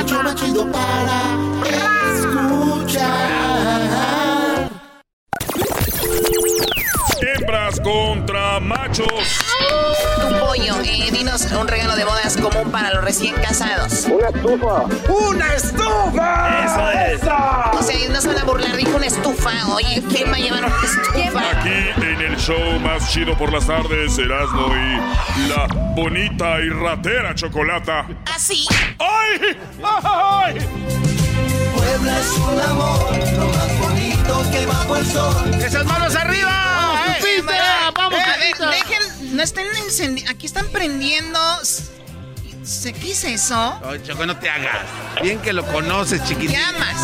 Hecho 0.00 0.22
más 0.22 0.34
chido 0.36 0.70
para 0.70 1.20
escuchar. 2.16 3.47
Contra 7.88 8.60
machos. 8.60 9.06
Un 10.26 10.38
pollo, 10.38 10.80
eh, 10.84 11.10
dinos 11.10 11.50
un 11.52 11.66
regalo 11.66 11.96
de 11.96 12.04
bodas 12.04 12.36
común 12.36 12.70
para 12.70 12.92
los 12.92 13.02
recién 13.02 13.34
casados. 13.36 14.06
Una 14.06 14.28
estufa. 14.28 14.82
¡Una 15.08 15.54
estufa! 15.54 16.64
Eso 16.64 16.90
es. 16.90 17.22
O 17.22 17.82
sea, 17.82 18.08
no 18.10 18.20
se 18.20 18.28
van 18.28 18.38
a 18.38 18.44
burlar, 18.44 18.76
dijo 18.76 18.96
una 18.96 19.06
estufa. 19.06 19.50
Oye, 19.74 20.02
¿quién 20.10 20.30
va 20.30 20.36
a 20.36 20.38
llevar 20.38 20.64
una 20.64 20.74
estufa? 20.82 21.40
Aquí 21.50 22.02
en 22.02 22.20
el 22.20 22.36
show 22.36 22.78
más 22.80 23.10
chido 23.10 23.36
por 23.38 23.52
las 23.52 23.66
tardes, 23.66 24.18
Erasmo 24.18 24.68
y 24.74 25.48
la 25.48 25.66
bonita 25.94 26.60
y 26.60 26.68
ratera 26.68 27.34
Chocolata. 27.34 28.06
Así. 28.34 28.66
¡Ay! 28.98 29.56
¡Ay! 30.02 30.54
Puebla 31.74 32.20
es 32.20 32.30
un 32.32 32.60
amor, 32.60 33.16
lo 33.38 33.46
más 33.46 33.78
bonito 33.80 34.50
que 34.50 34.66
bajo 34.66 34.96
el 34.96 35.06
sol. 35.06 35.54
¡Esas 35.54 35.86
manos 35.86 36.14
arriba! 36.16 36.68
Eh, 37.06 37.38
no 39.38 39.44
estén 39.44 39.68
encendiendo. 39.84 40.32
Aquí 40.32 40.46
están 40.46 40.66
prendiendo. 40.72 41.38
¿Se- 42.64 42.92
¿Qué 42.92 43.12
es 43.12 43.22
eso? 43.22 43.80
Ay, 43.88 44.00
Choco, 44.04 44.26
no 44.26 44.36
te 44.36 44.50
hagas. 44.50 44.84
Bien 45.22 45.38
que 45.40 45.52
lo 45.52 45.64
conoces, 45.64 46.20
chiquitito. 46.24 46.58
Llamas. 46.58 46.96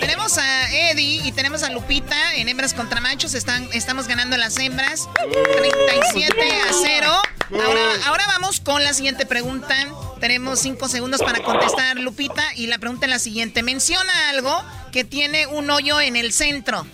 Tenemos 0.00 0.38
a 0.38 0.72
Eddie 0.72 1.20
y 1.26 1.32
tenemos 1.32 1.62
a 1.62 1.68
Lupita 1.70 2.34
en 2.36 2.48
hembras 2.48 2.72
contra 2.72 3.02
machos. 3.02 3.34
Están, 3.34 3.68
estamos 3.74 4.08
ganando 4.08 4.38
las 4.38 4.56
hembras. 4.58 5.08
37 5.20 6.52
a 6.68 6.72
0. 6.72 7.22
Ahora, 7.66 7.80
ahora 8.06 8.24
vamos 8.26 8.60
con 8.60 8.82
la 8.82 8.94
siguiente 8.94 9.26
pregunta. 9.26 9.76
Tenemos 10.20 10.58
5 10.60 10.88
segundos 10.88 11.20
para 11.20 11.42
contestar, 11.42 11.98
Lupita. 11.98 12.42
Y 12.54 12.66
la 12.66 12.78
pregunta 12.78 13.04
es 13.04 13.10
la 13.10 13.18
siguiente. 13.18 13.62
Menciona 13.62 14.30
algo 14.30 14.64
que 14.90 15.04
tiene 15.04 15.46
un 15.48 15.68
hoyo 15.70 16.00
en 16.00 16.16
el 16.16 16.32
centro. 16.32 16.86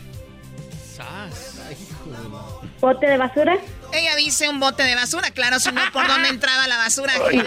¿Bote 2.82 3.06
de 3.06 3.16
basura? 3.16 3.56
Ella 3.92 4.16
dice 4.16 4.48
un 4.48 4.58
bote 4.58 4.82
de 4.82 4.96
basura. 4.96 5.30
Claro, 5.30 5.60
si 5.60 5.70
no, 5.70 5.80
¿por 5.92 6.04
dónde 6.08 6.28
entraba 6.30 6.66
la 6.66 6.78
basura? 6.78 7.12
Bien, 7.30 7.46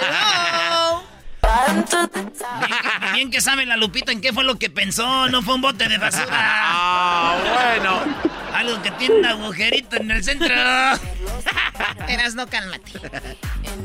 bien 3.14 3.32
que 3.32 3.42
sabe 3.42 3.66
la 3.66 3.76
Lupita 3.76 4.14
en 4.14 4.22
qué 4.22 4.32
fue 4.32 4.46
lo 4.46 4.58
que 4.58 4.70
pensó. 4.70 5.28
No 5.28 5.42
fue 5.42 5.56
un 5.56 5.62
bote 5.62 5.90
de 5.90 5.98
basura. 5.98 6.30
Ah, 6.32 7.38
bueno. 7.76 8.00
Algo 8.54 8.82
que 8.82 8.92
tiene 8.92 9.16
un 9.16 9.26
agujerito 9.26 9.98
en 9.98 10.10
el 10.12 10.24
centro. 10.24 10.48
Eras 12.08 12.36
no 12.36 12.48
cálmate. 12.48 12.94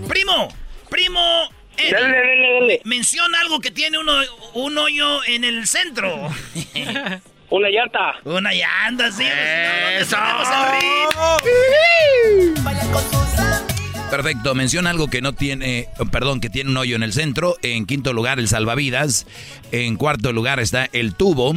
Primo, 0.07 0.55
primo. 0.89 1.51
Eddie, 1.77 1.93
Dale, 1.93 2.17
dale, 2.17 2.61
dale. 2.61 2.81
Menciona 2.85 3.41
algo 3.41 3.59
que 3.59 3.73
tiene 3.73 3.99
uno, 3.99 4.13
un 4.55 4.79
hoyo 4.79 5.25
en 5.25 5.43
el 5.43 5.67
centro. 5.67 6.31
Una 7.51 7.69
llanta. 7.69 8.15
Una 8.25 8.53
llanta, 8.53 9.11
sí. 9.11 9.25
¡Eso! 9.99 10.17
Perfecto, 14.11 14.55
menciona 14.57 14.91
algo 14.91 15.09
que 15.09 15.21
no 15.21 15.33
tiene, 15.33 15.89
perdón, 16.11 16.41
que 16.41 16.51
tiene 16.51 16.71
un 16.71 16.77
hoyo 16.77 16.97
en 16.97 17.03
el 17.03 17.13
centro. 17.13 17.57
En 17.63 17.87
quinto 17.87 18.13
lugar, 18.13 18.39
el 18.39 18.49
salvavidas. 18.49 19.27
En 19.73 19.97
cuarto 19.97 20.33
lugar 20.33 20.59
está 20.61 20.89
el 20.93 21.15
tubo. 21.15 21.55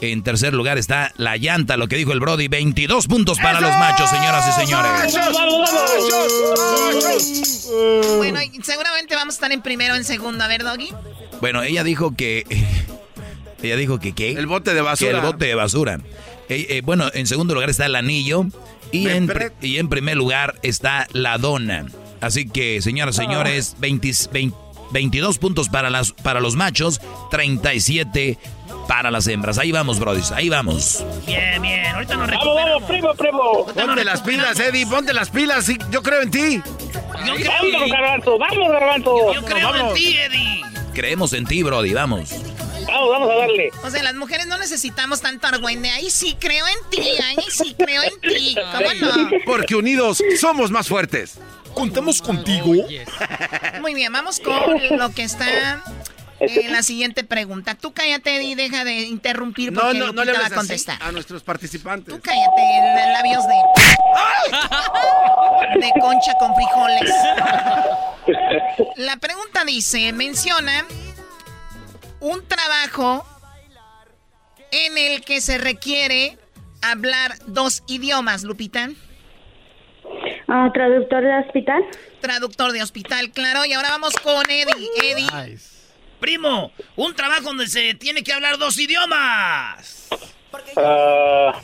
En 0.00 0.22
tercer 0.22 0.52
lugar 0.52 0.78
está 0.78 1.12
la 1.16 1.36
llanta, 1.36 1.76
lo 1.76 1.88
que 1.88 1.96
dijo 1.96 2.12
el 2.12 2.20
Brody. 2.20 2.48
22 2.48 3.06
puntos 3.06 3.38
para 3.38 3.60
los 3.60 3.70
machos, 3.78 4.10
señoras 4.10 4.48
y 4.48 4.52
señores. 4.60 5.18
Bueno, 8.16 8.40
seguramente 8.62 9.14
vamos 9.14 9.34
a 9.34 9.36
estar 9.36 9.52
en 9.52 9.62
primero 9.62 9.94
o 9.94 9.96
en 9.96 10.04
segundo. 10.04 10.44
A 10.44 10.48
ver, 10.48 10.62
Doggy. 10.62 10.90
Bueno, 11.40 11.62
ella 11.62 11.82
dijo 11.82 12.14
que. 12.16 12.44
Ella 13.66 13.76
dijo 13.76 13.98
que 13.98 14.12
qué? 14.12 14.32
El 14.32 14.46
bote 14.46 14.74
de 14.74 14.80
basura. 14.80 15.10
Que 15.10 15.16
el 15.16 15.22
bote 15.22 15.44
de 15.46 15.54
basura. 15.54 16.00
Eh, 16.48 16.66
eh, 16.70 16.82
bueno, 16.84 17.10
en 17.12 17.26
segundo 17.26 17.54
lugar 17.54 17.70
está 17.70 17.86
el 17.86 17.96
anillo. 17.96 18.46
Y 18.92 19.08
en, 19.08 19.30
y 19.60 19.78
en 19.78 19.88
primer 19.88 20.16
lugar 20.16 20.54
está 20.62 21.08
la 21.12 21.38
dona. 21.38 21.86
Así 22.20 22.48
que, 22.48 22.80
señoras 22.80 23.16
y 23.16 23.18
señores, 23.18 23.76
20 23.78 24.12
20 24.32 24.56
22 24.92 25.38
puntos 25.38 25.68
para, 25.68 25.90
las, 25.90 26.12
para 26.12 26.38
los 26.40 26.54
machos, 26.54 27.00
37 27.32 28.38
para 28.86 29.10
las 29.10 29.26
hembras. 29.26 29.58
Ahí 29.58 29.72
vamos, 29.72 29.98
brodis, 29.98 30.30
ahí 30.30 30.48
vamos. 30.48 31.04
Bien, 31.26 31.60
bien. 31.60 31.86
Ahorita 31.86 32.16
nos 32.16 32.28
Vamos, 32.28 32.44
recuperamos. 32.44 32.82
vamos, 32.82 32.88
primo, 32.88 33.14
primo. 33.14 33.66
Ponte 33.86 34.04
las 34.04 34.20
pilas, 34.22 34.60
Eddie, 34.60 34.86
ponte 34.86 35.12
las 35.12 35.30
pilas. 35.30 35.66
yo 35.90 36.02
creo 36.02 36.22
en 36.22 36.30
ti. 36.30 36.62
Yo 37.26 37.34
creo, 37.34 37.50
Vamos, 37.72 37.90
garbanzo, 37.90 38.38
vamos, 38.38 38.68
garbanzo. 38.70 39.34
yo 39.34 39.42
creo 39.44 39.88
en 39.88 39.94
ti, 39.94 40.16
Eddie. 40.16 40.62
Creemos 40.94 41.32
en 41.32 41.44
ti, 41.46 41.62
brody, 41.64 41.92
vamos. 41.92 42.30
Vamos, 42.86 43.10
vamos 43.10 43.30
a 43.30 43.34
darle. 43.34 43.70
O 43.82 43.90
sea, 43.90 44.02
las 44.02 44.14
mujeres 44.14 44.46
no 44.46 44.58
necesitamos 44.58 45.20
tanto 45.20 45.46
argüende. 45.46 45.90
Ahí 45.90 46.10
sí 46.10 46.36
creo 46.38 46.64
en 46.66 46.90
ti, 46.90 47.02
ahí 47.22 47.36
sí 47.50 47.74
creo 47.78 48.02
en 48.02 48.20
ti. 48.20 48.56
¿Cómo 48.72 48.94
no? 48.94 49.30
Porque 49.44 49.74
unidos 49.74 50.22
somos 50.40 50.70
más 50.70 50.88
fuertes. 50.88 51.38
Contamos 51.74 52.22
contigo. 52.22 52.72
Muy 53.80 53.94
bien, 53.94 54.12
vamos 54.12 54.40
con 54.40 54.56
lo 54.98 55.10
que 55.12 55.24
está 55.24 55.82
en 56.40 56.72
la 56.72 56.82
siguiente 56.82 57.22
pregunta. 57.24 57.74
Tú 57.74 57.92
cállate 57.92 58.42
y 58.42 58.54
deja 58.54 58.84
de 58.84 59.00
interrumpir 59.02 59.72
No, 59.72 59.80
porque 59.82 59.98
no, 59.98 60.12
no 60.12 60.24
le 60.24 60.32
Lupita 60.32 60.48
va 60.48 60.54
a 60.54 60.56
contestar. 60.58 60.98
a 61.02 61.12
nuestros 61.12 61.42
participantes. 61.42 62.14
Tú 62.14 62.20
cállate, 62.22 62.78
el- 62.78 63.12
labios 63.12 63.44
de... 63.46 63.54
De 65.80 65.92
concha 66.00 66.32
con 66.38 66.54
frijoles. 66.54 67.10
La 68.96 69.16
pregunta 69.18 69.64
dice, 69.64 70.12
menciona 70.12 70.86
un 72.20 72.46
trabajo 72.46 73.24
en 74.70 74.98
el 74.98 75.22
que 75.24 75.40
se 75.40 75.58
requiere 75.58 76.38
hablar 76.82 77.32
dos 77.46 77.82
idiomas, 77.86 78.42
Lupita. 78.42 78.90
Ah, 80.48 80.70
¿Traductor 80.72 81.22
de 81.22 81.38
hospital? 81.44 81.82
Traductor 82.20 82.72
de 82.72 82.82
hospital, 82.82 83.30
claro. 83.32 83.64
Y 83.64 83.72
ahora 83.72 83.90
vamos 83.90 84.14
con 84.22 84.42
Eddie. 84.48 84.88
Eddie. 85.02 85.58
Primo, 86.20 86.72
un 86.94 87.14
trabajo 87.14 87.42
donde 87.42 87.66
se 87.66 87.94
tiene 87.94 88.22
que 88.22 88.32
hablar 88.32 88.56
dos 88.58 88.78
idiomas. 88.78 90.08
Ah, 90.76 91.60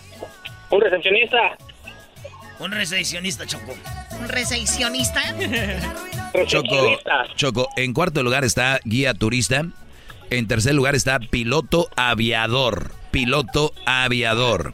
un 0.71 0.81
recepcionista. 0.81 1.57
Un 2.59 2.71
recepcionista, 2.73 3.47
Choco. 3.47 3.75
¿Un 4.21 4.29
recepcionista? 4.29 5.23
Choco, 6.47 6.99
Choco, 7.35 7.69
en 7.77 7.93
cuarto 7.93 8.23
lugar 8.23 8.45
está 8.45 8.81
guía 8.85 9.15
turista. 9.15 9.65
En 10.33 10.47
tercer 10.47 10.75
lugar 10.75 10.95
está 10.95 11.19
piloto 11.19 11.91
aviador. 11.95 12.91
Piloto 13.11 13.75
aviador. 13.85 14.73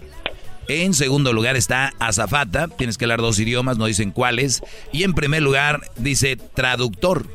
En 0.68 0.94
segundo 0.94 1.32
lugar 1.32 1.56
está 1.56 1.92
azafata. 1.98 2.68
Tienes 2.68 2.96
que 2.96 3.06
hablar 3.06 3.20
dos 3.20 3.40
idiomas, 3.40 3.76
no 3.76 3.86
dicen 3.86 4.12
cuáles. 4.12 4.62
Y 4.92 5.02
en 5.02 5.14
primer 5.14 5.42
lugar 5.42 5.80
dice 5.96 6.36
traductor. 6.36 7.26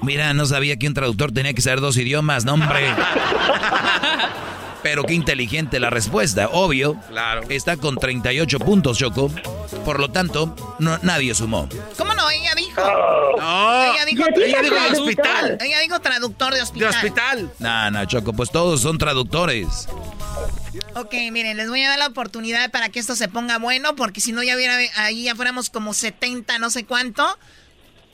Mira, 0.00 0.32
no 0.32 0.46
sabía 0.46 0.78
que 0.78 0.88
un 0.88 0.94
traductor 0.94 1.32
tenía 1.32 1.52
que 1.52 1.60
saber 1.60 1.82
dos 1.82 1.98
idiomas, 1.98 2.46
no 2.46 2.54
hombre. 2.54 2.94
Pero 4.82 5.04
qué 5.04 5.14
inteligente 5.14 5.78
la 5.78 5.90
respuesta, 5.90 6.48
obvio. 6.52 6.94
Claro. 7.08 7.42
Está 7.48 7.76
con 7.76 7.96
38 7.96 8.58
puntos, 8.60 8.98
Choco. 8.98 9.30
Por 9.84 10.00
lo 10.00 10.10
tanto, 10.10 10.54
no, 10.78 10.98
nadie 11.02 11.34
sumó. 11.34 11.68
¿Cómo 11.98 12.14
no? 12.14 12.30
Ella 12.30 12.54
dijo. 12.56 12.80
No. 13.38 13.92
Ella 13.94 14.04
dijo, 14.06 14.24
Ella 14.36 14.62
dijo 14.62 14.74
de 14.74 14.98
hospital. 14.98 15.58
Ella 15.60 15.80
dijo 15.80 16.00
traductor 16.00 16.50
de 16.52 16.56
De 16.58 16.62
hospital. 16.62 16.94
hospital. 16.94 17.52
No, 17.58 17.90
no, 17.90 18.04
Choco, 18.06 18.32
pues 18.32 18.50
todos 18.50 18.80
son 18.80 18.98
traductores. 18.98 19.86
Ok, 20.94 21.14
miren, 21.30 21.56
les 21.56 21.68
voy 21.68 21.82
a 21.84 21.90
dar 21.90 21.98
la 21.98 22.06
oportunidad 22.06 22.70
para 22.70 22.88
que 22.88 22.98
esto 23.00 23.14
se 23.16 23.28
ponga 23.28 23.58
bueno, 23.58 23.94
porque 23.96 24.20
si 24.20 24.32
no 24.32 24.42
ya 24.42 24.56
hubiera 24.56 24.76
ahí 24.96 25.24
ya 25.24 25.34
fuéramos 25.34 25.70
como 25.70 25.94
70, 25.94 26.58
no 26.58 26.70
sé 26.70 26.84
cuánto. 26.84 27.38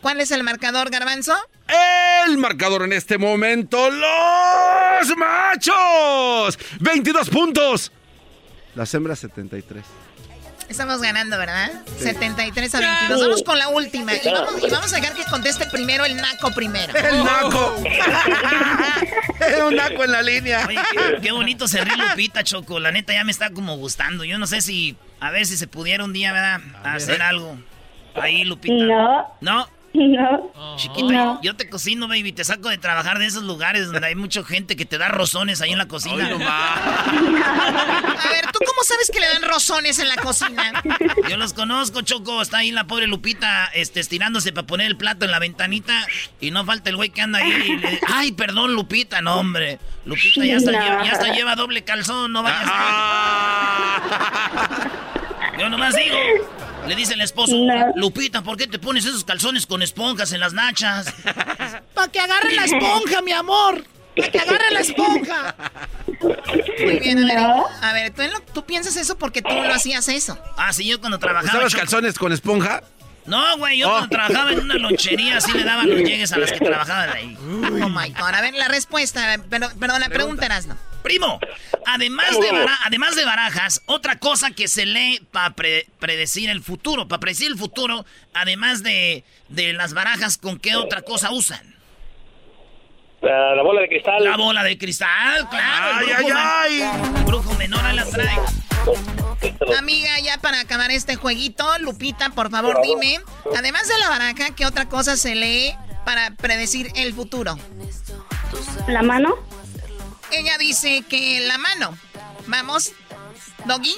¿Cuál 0.00 0.20
es 0.20 0.30
el 0.30 0.42
marcador, 0.42 0.90
Garbanzo? 0.90 1.34
El 2.26 2.38
marcador 2.38 2.82
en 2.82 2.92
este 2.92 3.18
momento, 3.18 3.90
los 3.90 5.16
machos. 5.16 6.58
22 6.80 7.30
puntos. 7.30 7.92
Las 8.74 8.92
hembras 8.94 9.18
73. 9.20 9.84
Estamos 10.68 11.00
ganando, 11.00 11.38
¿verdad? 11.38 11.70
73 11.98 12.74
a 12.74 12.80
22. 12.80 13.20
Vamos 13.20 13.42
con 13.42 13.58
la 13.58 13.68
última. 13.68 14.14
Y 14.14 14.20
vamos, 14.24 14.62
y 14.62 14.70
vamos 14.70 14.92
a 14.92 14.96
dejar 14.96 15.14
que 15.14 15.24
conteste 15.24 15.66
primero 15.66 16.04
el 16.04 16.16
naco 16.16 16.50
primero. 16.50 16.92
El 16.94 17.24
naco. 17.24 17.76
un 19.68 19.76
naco 19.76 20.04
en 20.04 20.12
la 20.12 20.22
línea. 20.22 20.66
Oye, 20.66 20.80
qué, 20.92 21.20
qué 21.22 21.32
bonito 21.32 21.68
se 21.68 21.84
ríe 21.84 21.96
Lupita, 21.96 22.42
Choco. 22.42 22.80
La 22.80 22.90
neta 22.90 23.12
ya 23.12 23.24
me 23.24 23.30
está 23.30 23.50
como 23.50 23.76
gustando. 23.76 24.24
Yo 24.24 24.38
no 24.38 24.46
sé 24.46 24.60
si, 24.60 24.96
a 25.20 25.30
ver 25.30 25.46
si 25.46 25.56
se 25.56 25.68
pudiera 25.68 26.04
un 26.04 26.12
día, 26.12 26.32
¿verdad? 26.32 26.60
hacer 26.84 27.22
algo. 27.22 27.58
Ahí, 28.14 28.44
Lupita. 28.44 28.74
No. 28.74 29.36
¿No? 29.40 29.75
No. 29.96 30.76
Chiquita, 30.76 31.12
No. 31.12 31.40
yo 31.42 31.56
te 31.56 31.68
cocino, 31.70 32.06
baby. 32.08 32.32
Te 32.32 32.44
saco 32.44 32.68
de 32.68 32.78
trabajar 32.78 33.18
de 33.18 33.26
esos 33.26 33.44
lugares 33.44 33.90
donde 33.90 34.06
hay 34.06 34.14
mucha 34.14 34.42
gente 34.44 34.76
que 34.76 34.84
te 34.84 34.98
da 34.98 35.08
rozones 35.08 35.60
ahí 35.62 35.72
en 35.72 35.78
la 35.78 35.88
cocina. 35.88 36.26
A 36.26 38.28
ver, 38.28 38.46
¿tú 38.52 38.58
cómo 38.66 38.82
sabes 38.84 39.10
que 39.10 39.20
le 39.20 39.28
dan 39.28 39.42
rozones 39.42 39.98
en 39.98 40.08
la 40.08 40.16
cocina? 40.16 40.82
Yo 41.28 41.36
los 41.36 41.52
conozco, 41.54 42.02
Choco. 42.02 42.42
Está 42.42 42.58
ahí 42.58 42.70
la 42.72 42.84
pobre 42.86 43.06
Lupita 43.06 43.66
este, 43.74 44.00
estirándose 44.00 44.52
para 44.52 44.66
poner 44.66 44.86
el 44.86 44.96
plato 44.96 45.24
en 45.24 45.30
la 45.30 45.38
ventanita. 45.38 46.06
Y 46.40 46.50
no 46.50 46.64
falta 46.64 46.90
el 46.90 46.96
güey 46.96 47.10
que 47.10 47.22
anda 47.22 47.38
ahí. 47.38 47.50
y 47.66 47.76
le- 47.76 48.00
Ay, 48.08 48.32
perdón, 48.32 48.74
Lupita. 48.74 49.20
No, 49.22 49.36
hombre. 49.36 49.78
Lupita 50.04 50.44
ya 50.44 50.56
hasta, 50.58 50.72
No. 50.72 50.80
lleva, 50.80 51.04
ya 51.04 51.12
hasta 51.12 51.32
lleva 51.32 51.54
doble 51.56 51.84
calzón. 51.84 52.32
No 52.32 52.42
vayas 52.42 52.70
Yo 55.58 55.68
nomás 55.70 55.94
digo. 55.96 56.16
Le 56.86 56.94
dice 56.94 57.14
el 57.14 57.20
esposo, 57.20 57.54
No. 57.56 57.92
Lupita, 57.96 58.42
¿por 58.42 58.56
qué 58.56 58.66
te 58.66 58.78
pones 58.78 59.04
esos 59.04 59.24
calzones 59.24 59.66
con 59.66 59.82
esponjas 59.82 60.32
en 60.32 60.40
las 60.40 60.52
nachas? 60.52 61.12
Para 61.94 62.08
que 62.12 62.20
agarre 62.20 62.54
la 62.54 62.64
esponja, 62.64 63.22
mi 63.22 63.32
amor. 63.32 63.84
Para 64.16 64.30
que 64.30 64.38
agarre 64.38 64.70
la 64.72 64.80
esponja. 64.80 65.54
Muy 66.80 66.98
bien, 67.00 67.18
a 67.18 67.26
ver. 67.26 67.34
No. 67.40 67.64
A 67.82 67.92
ver, 67.92 68.10
¿tú, 68.14 68.22
en 68.22 68.32
lo- 68.32 68.40
tú 68.40 68.64
piensas 68.64 68.96
eso 68.96 69.18
porque 69.18 69.42
tú 69.42 69.52
no 69.54 69.72
hacías 69.74 70.08
eso. 70.08 70.38
Ah, 70.56 70.72
sí, 70.72 70.86
yo 70.86 71.00
cuando 71.00 71.18
trabajaba. 71.18 71.52
¿Usabas 71.52 71.74
calzones 71.74 72.18
con 72.18 72.32
esponja? 72.32 72.82
No, 73.26 73.58
güey, 73.58 73.78
yo 73.78 73.88
Oh. 73.88 73.90
cuando 73.92 74.08
trabajaba 74.08 74.52
en 74.52 74.60
una 74.60 74.74
lonchería 74.74 75.38
así 75.38 75.52
le 75.52 75.64
daban 75.64 75.88
los 75.90 75.98
llegues 76.00 76.32
a 76.32 76.38
las 76.38 76.52
que 76.52 76.60
trabajaban 76.64 77.10
ahí. 77.10 77.36
Oh 77.40 77.88
my 77.88 78.10
god. 78.10 78.34
A 78.34 78.40
ver, 78.40 78.54
la 78.54 78.68
respuesta. 78.68 79.36
Pero, 79.50 79.68
perdón, 79.78 80.00
la 80.00 80.08
pregunta 80.08 80.46
eras, 80.46 80.66
¿no? 80.66 80.76
Primo, 81.02 81.38
además 81.86 82.32
de, 82.40 82.50
bara- 82.50 82.78
además 82.84 83.14
de 83.14 83.24
barajas, 83.24 83.80
otra 83.86 84.18
cosa 84.18 84.50
que 84.50 84.66
se 84.66 84.86
lee 84.86 85.20
para 85.30 85.54
predecir 85.54 86.50
el 86.50 86.62
futuro, 86.62 87.06
para 87.06 87.20
predecir 87.20 87.46
el 87.48 87.56
futuro, 87.56 88.04
además 88.34 88.82
de, 88.82 89.22
de 89.48 89.72
las 89.72 89.94
barajas, 89.94 90.36
¿con 90.36 90.58
qué 90.58 90.74
otra 90.74 91.02
cosa 91.02 91.30
usan? 91.30 91.75
La, 93.26 93.56
la 93.56 93.62
bola 93.62 93.80
de 93.80 93.88
cristal. 93.88 94.22
La 94.22 94.36
bola 94.36 94.62
de 94.62 94.78
cristal, 94.78 95.48
claro. 95.48 96.06
Ay, 96.16 96.26
ay, 96.32 96.90
el 97.16 97.24
brujo 97.24 97.52
menor 97.54 97.84
ahí 97.84 97.96
la 97.96 98.04
trae. 98.04 98.38
Amiga, 99.76 100.20
ya 100.22 100.38
para 100.38 100.60
acabar 100.60 100.92
este 100.92 101.16
jueguito, 101.16 101.66
Lupita, 101.80 102.30
por 102.30 102.52
favor, 102.52 102.80
dime, 102.82 103.20
además 103.56 103.88
de 103.88 103.98
la 103.98 104.10
baraja, 104.10 104.54
¿qué 104.54 104.64
otra 104.64 104.88
cosa 104.88 105.16
se 105.16 105.34
lee 105.34 105.74
para 106.04 106.30
predecir 106.36 106.92
el 106.94 107.12
futuro? 107.14 107.58
¿La 108.86 109.02
mano? 109.02 109.34
Ella 110.30 110.56
dice 110.58 111.02
que 111.08 111.40
la 111.40 111.58
mano. 111.58 111.98
Vamos, 112.46 112.92
Doggy. 113.64 113.94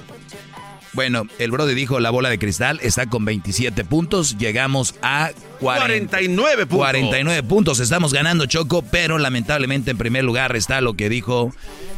Bueno, 0.94 1.24
el 1.39 1.51
Brody 1.51 1.74
dijo 1.74 2.01
la 2.01 2.10
bola 2.10 2.28
de 2.30 2.39
cristal 2.39 2.80
está 2.82 3.06
con 3.06 3.24
27 3.24 3.85
puntos. 3.85 4.36
Llegamos 4.39 4.94
a 5.02 5.30
40 5.60 6.09
49 6.09 6.66
puntos. 6.66 6.78
49 6.78 7.43
puntos. 7.44 7.78
Estamos 7.80 8.12
ganando 8.12 8.47
Choco, 8.47 8.82
pero 8.82 9.18
lamentablemente 9.18 9.90
en 9.93 9.98
primer 9.98 10.24
lugar 10.24 10.56
está 10.56 10.80
lo 10.80 10.94
que 10.94 11.09
dijo 11.09 11.52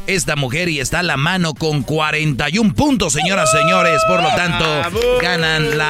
esta 0.07 0.35
mujer 0.35 0.69
y 0.69 0.79
está 0.79 1.03
la 1.03 1.17
mano 1.17 1.53
con 1.53 1.83
41 1.83 2.73
puntos, 2.73 3.13
señoras, 3.13 3.49
señores. 3.51 4.01
Por 4.07 4.21
lo 4.21 4.29
tanto, 4.29 4.65
ganan 5.21 5.77
las 5.77 5.89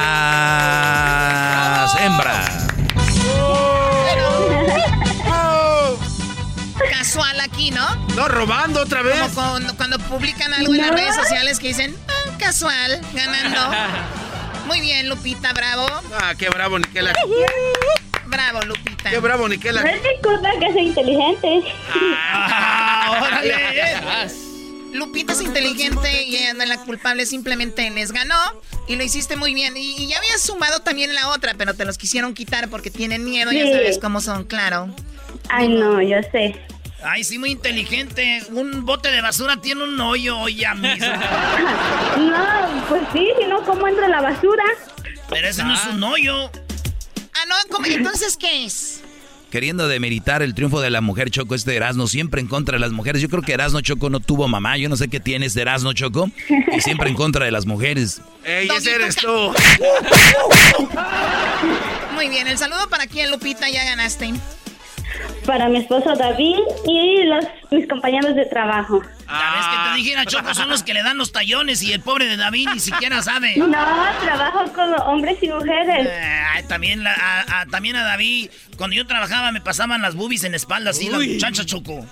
hembras. 2.00 2.71
Casual 6.96 7.40
aquí, 7.40 7.70
¿no? 7.70 7.94
No, 8.14 8.28
robando 8.28 8.80
otra 8.82 9.02
vez. 9.02 9.18
Como 9.20 9.34
cuando, 9.34 9.76
cuando 9.76 9.98
publican 9.98 10.52
algo 10.52 10.72
en 10.74 10.80
las 10.82 10.90
No. 10.90 10.96
redes 10.96 11.14
sociales 11.16 11.58
que 11.58 11.68
dicen, 11.68 11.96
"Ah, 12.08 12.36
casual, 12.38 13.00
ganando. 13.14 13.60
Muy 14.66 14.80
bien, 14.80 15.08
Lupita, 15.08 15.52
bravo. 15.52 15.86
Ah, 16.20 16.34
qué 16.38 16.48
bravo, 16.50 16.78
Niquela. 16.78 17.12
Bravo, 18.26 18.62
Lupita. 18.62 19.10
Qué 19.10 19.18
bravo, 19.18 19.42
No 19.44 19.48
Niquela. 19.48 19.80
es 19.82 20.00
mi 20.02 20.22
culpa 20.22 20.50
que 20.60 20.72
sea 20.72 20.82
inteligente. 20.82 21.62
Ah, 22.32 23.18
órale. 23.26 23.54
Lupita 24.92 25.32
es 25.32 25.40
inteligente 25.40 26.24
y 26.24 26.36
ella 26.36 26.52
no 26.54 26.62
es 26.62 26.68
la 26.68 26.76
culpable, 26.78 27.24
simplemente 27.24 27.88
les 27.90 28.12
ganó 28.12 28.36
y 28.86 28.96
lo 28.96 29.02
hiciste 29.02 29.36
muy 29.36 29.54
bien. 29.54 29.74
Y, 29.76 29.96
y 29.96 30.08
ya 30.08 30.18
habías 30.18 30.42
sumado 30.42 30.80
también 30.80 31.14
la 31.14 31.28
otra, 31.30 31.54
pero 31.56 31.72
te 31.74 31.84
los 31.86 31.96
quisieron 31.96 32.34
quitar 32.34 32.68
porque 32.68 32.90
tienen 32.90 33.24
miedo, 33.24 33.50
ya 33.50 33.64
Sí. 33.64 33.72
sabes 33.72 33.98
cómo 33.98 34.20
son, 34.20 34.44
claro. 34.44 34.94
Ay, 35.48 35.68
no, 35.68 36.00
yo 36.02 36.18
sé. 36.30 36.54
Ay, 37.04 37.24
sí, 37.24 37.38
muy 37.38 37.50
inteligente. 37.50 38.42
Un 38.50 38.84
bote 38.84 39.10
de 39.10 39.20
basura 39.20 39.56
tiene 39.56 39.82
un 39.84 40.00
hoyo 40.00 40.48
ya 40.48 40.74
mismo. 40.74 41.06
No, 42.18 42.84
pues 42.88 43.02
sí, 43.12 43.28
si 43.40 43.46
no, 43.46 43.62
¿cómo 43.62 43.88
entra 43.88 44.08
la 44.08 44.20
basura? 44.20 44.64
Pero 45.28 45.48
ese 45.48 45.64
no 45.64 45.74
es 45.74 45.84
un 45.86 46.02
hoyo. 46.02 46.46
Ah, 46.46 47.46
no, 47.48 47.54
¿cómo? 47.70 47.86
entonces, 47.86 48.36
¿qué 48.36 48.64
es? 48.64 49.00
Queriendo 49.50 49.88
demeritar 49.88 50.42
el 50.42 50.54
triunfo 50.54 50.80
de 50.80 50.90
la 50.90 51.00
mujer 51.00 51.30
Choco, 51.30 51.54
este 51.54 51.76
Erasmo, 51.76 52.06
siempre 52.06 52.40
en 52.40 52.46
contra 52.46 52.76
de 52.76 52.80
las 52.80 52.92
mujeres. 52.92 53.20
Yo 53.20 53.28
creo 53.28 53.42
que 53.42 53.52
Erasmo 53.52 53.80
Choco 53.82 54.08
no 54.08 54.20
tuvo 54.20 54.48
mamá. 54.48 54.78
Yo 54.78 54.88
no 54.88 54.96
sé 54.96 55.08
qué 55.08 55.20
tiene 55.20 55.46
este 55.46 55.60
Erasmo 55.60 55.92
Choco. 55.92 56.30
Y 56.74 56.80
siempre 56.80 57.10
en 57.10 57.14
contra 57.16 57.44
de 57.44 57.50
las 57.50 57.66
mujeres. 57.66 58.22
¡Ey, 58.44 58.68
ese 58.74 58.94
eres 58.94 59.16
tú! 59.16 59.52
Muy 62.14 62.28
bien, 62.28 62.46
el 62.46 62.56
saludo 62.56 62.88
para 62.88 63.06
quién, 63.06 63.30
Lupita, 63.30 63.68
ya 63.68 63.84
ganaste. 63.84 64.32
Para 65.46 65.68
mi 65.68 65.78
esposo 65.78 66.14
David 66.14 66.58
y 66.86 67.24
los 67.24 67.44
mis 67.70 67.88
compañeros 67.88 68.34
de 68.36 68.44
trabajo. 68.46 69.00
Ya 69.26 69.52
ves 69.56 69.66
que 69.66 69.90
te 69.90 69.96
dijera, 69.96 70.26
Choco, 70.26 70.54
son 70.54 70.68
los 70.68 70.82
que 70.82 70.94
le 70.94 71.02
dan 71.02 71.16
los 71.18 71.32
tallones 71.32 71.82
y 71.82 71.92
el 71.92 72.00
pobre 72.00 72.26
de 72.26 72.36
David 72.36 72.68
ni 72.74 72.80
siquiera 72.80 73.22
sabe. 73.22 73.54
No, 73.56 73.68
trabajo 74.22 74.64
con 74.74 74.94
hombres 75.00 75.38
y 75.42 75.48
mujeres. 75.48 76.06
Eh, 76.10 76.64
también, 76.68 77.02
la- 77.02 77.14
a, 77.14 77.60
a- 77.62 77.66
también 77.66 77.96
a 77.96 78.04
David, 78.04 78.50
cuando 78.76 78.94
yo 78.94 79.06
trabajaba 79.06 79.50
me 79.52 79.60
pasaban 79.60 80.02
las 80.02 80.14
boobies 80.14 80.44
en 80.44 80.52
la 80.52 80.56
espalda, 80.58 80.90
así, 80.90 81.08
las 81.08 81.26
muchachas, 81.26 81.66
Choco. 81.66 82.06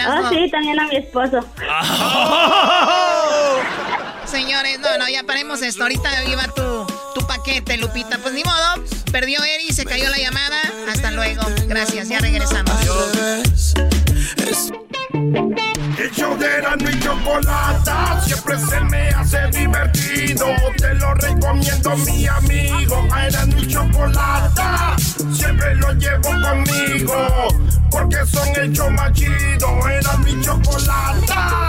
Ah, 0.00 0.30
sí, 0.30 0.50
también 0.50 0.80
a 0.80 0.86
mi 0.86 0.96
esposo. 0.96 1.40
Señores, 4.24 4.80
no, 4.80 4.98
no, 4.98 5.08
ya 5.08 5.22
paremos 5.24 5.62
esto. 5.62 5.82
Ahorita 5.82 6.24
iba 6.24 6.44
tu, 6.48 6.86
tu 7.14 7.26
paquete, 7.26 7.76
Lupita. 7.78 8.18
Pues 8.18 8.34
ni 8.34 8.42
modo, 8.42 8.84
perdió 9.12 9.42
Eri, 9.44 9.72
se 9.72 9.84
cayó 9.84 10.08
la 10.10 10.18
llamada. 10.18 10.60
Hasta 10.88 11.10
luego. 11.12 11.42
Gracias, 11.66 12.08
ya 12.08 12.18
regresamos. 12.18 12.74
Es 15.96 16.16
chocolata 17.00 18.20
siempre 18.24 18.58
se 18.58 18.80
me 18.80 19.08
hace 19.10 19.46
divertido. 19.52 20.46
Te 20.76 20.94
lo 20.94 21.14
recomiendo, 21.14 21.96
mi 21.98 22.26
amigo. 22.26 23.08
Era 23.16 23.46
mi 23.46 23.66
chocolata, 23.66 24.96
siempre 25.32 25.74
lo 25.76 25.92
llevo 25.92 26.30
conmigo. 26.42 27.48
Porque 27.90 28.16
son 28.26 28.48
el 28.56 28.72
show 28.72 28.90
más 28.90 29.12
chido. 29.12 29.88
Era 29.88 30.16
mi 30.18 30.40
chocolata. 30.40 31.68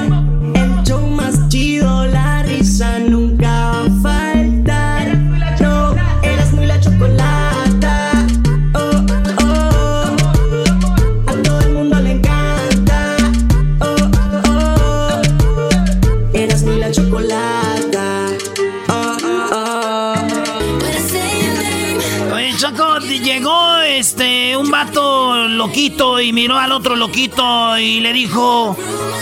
Vato 24.85 25.47
loquito 25.47 26.19
y 26.19 26.33
miró 26.33 26.57
al 26.57 26.71
otro 26.71 26.95
loquito 26.95 27.77
y 27.77 27.99
le 27.99 28.13
dijo, 28.13 28.75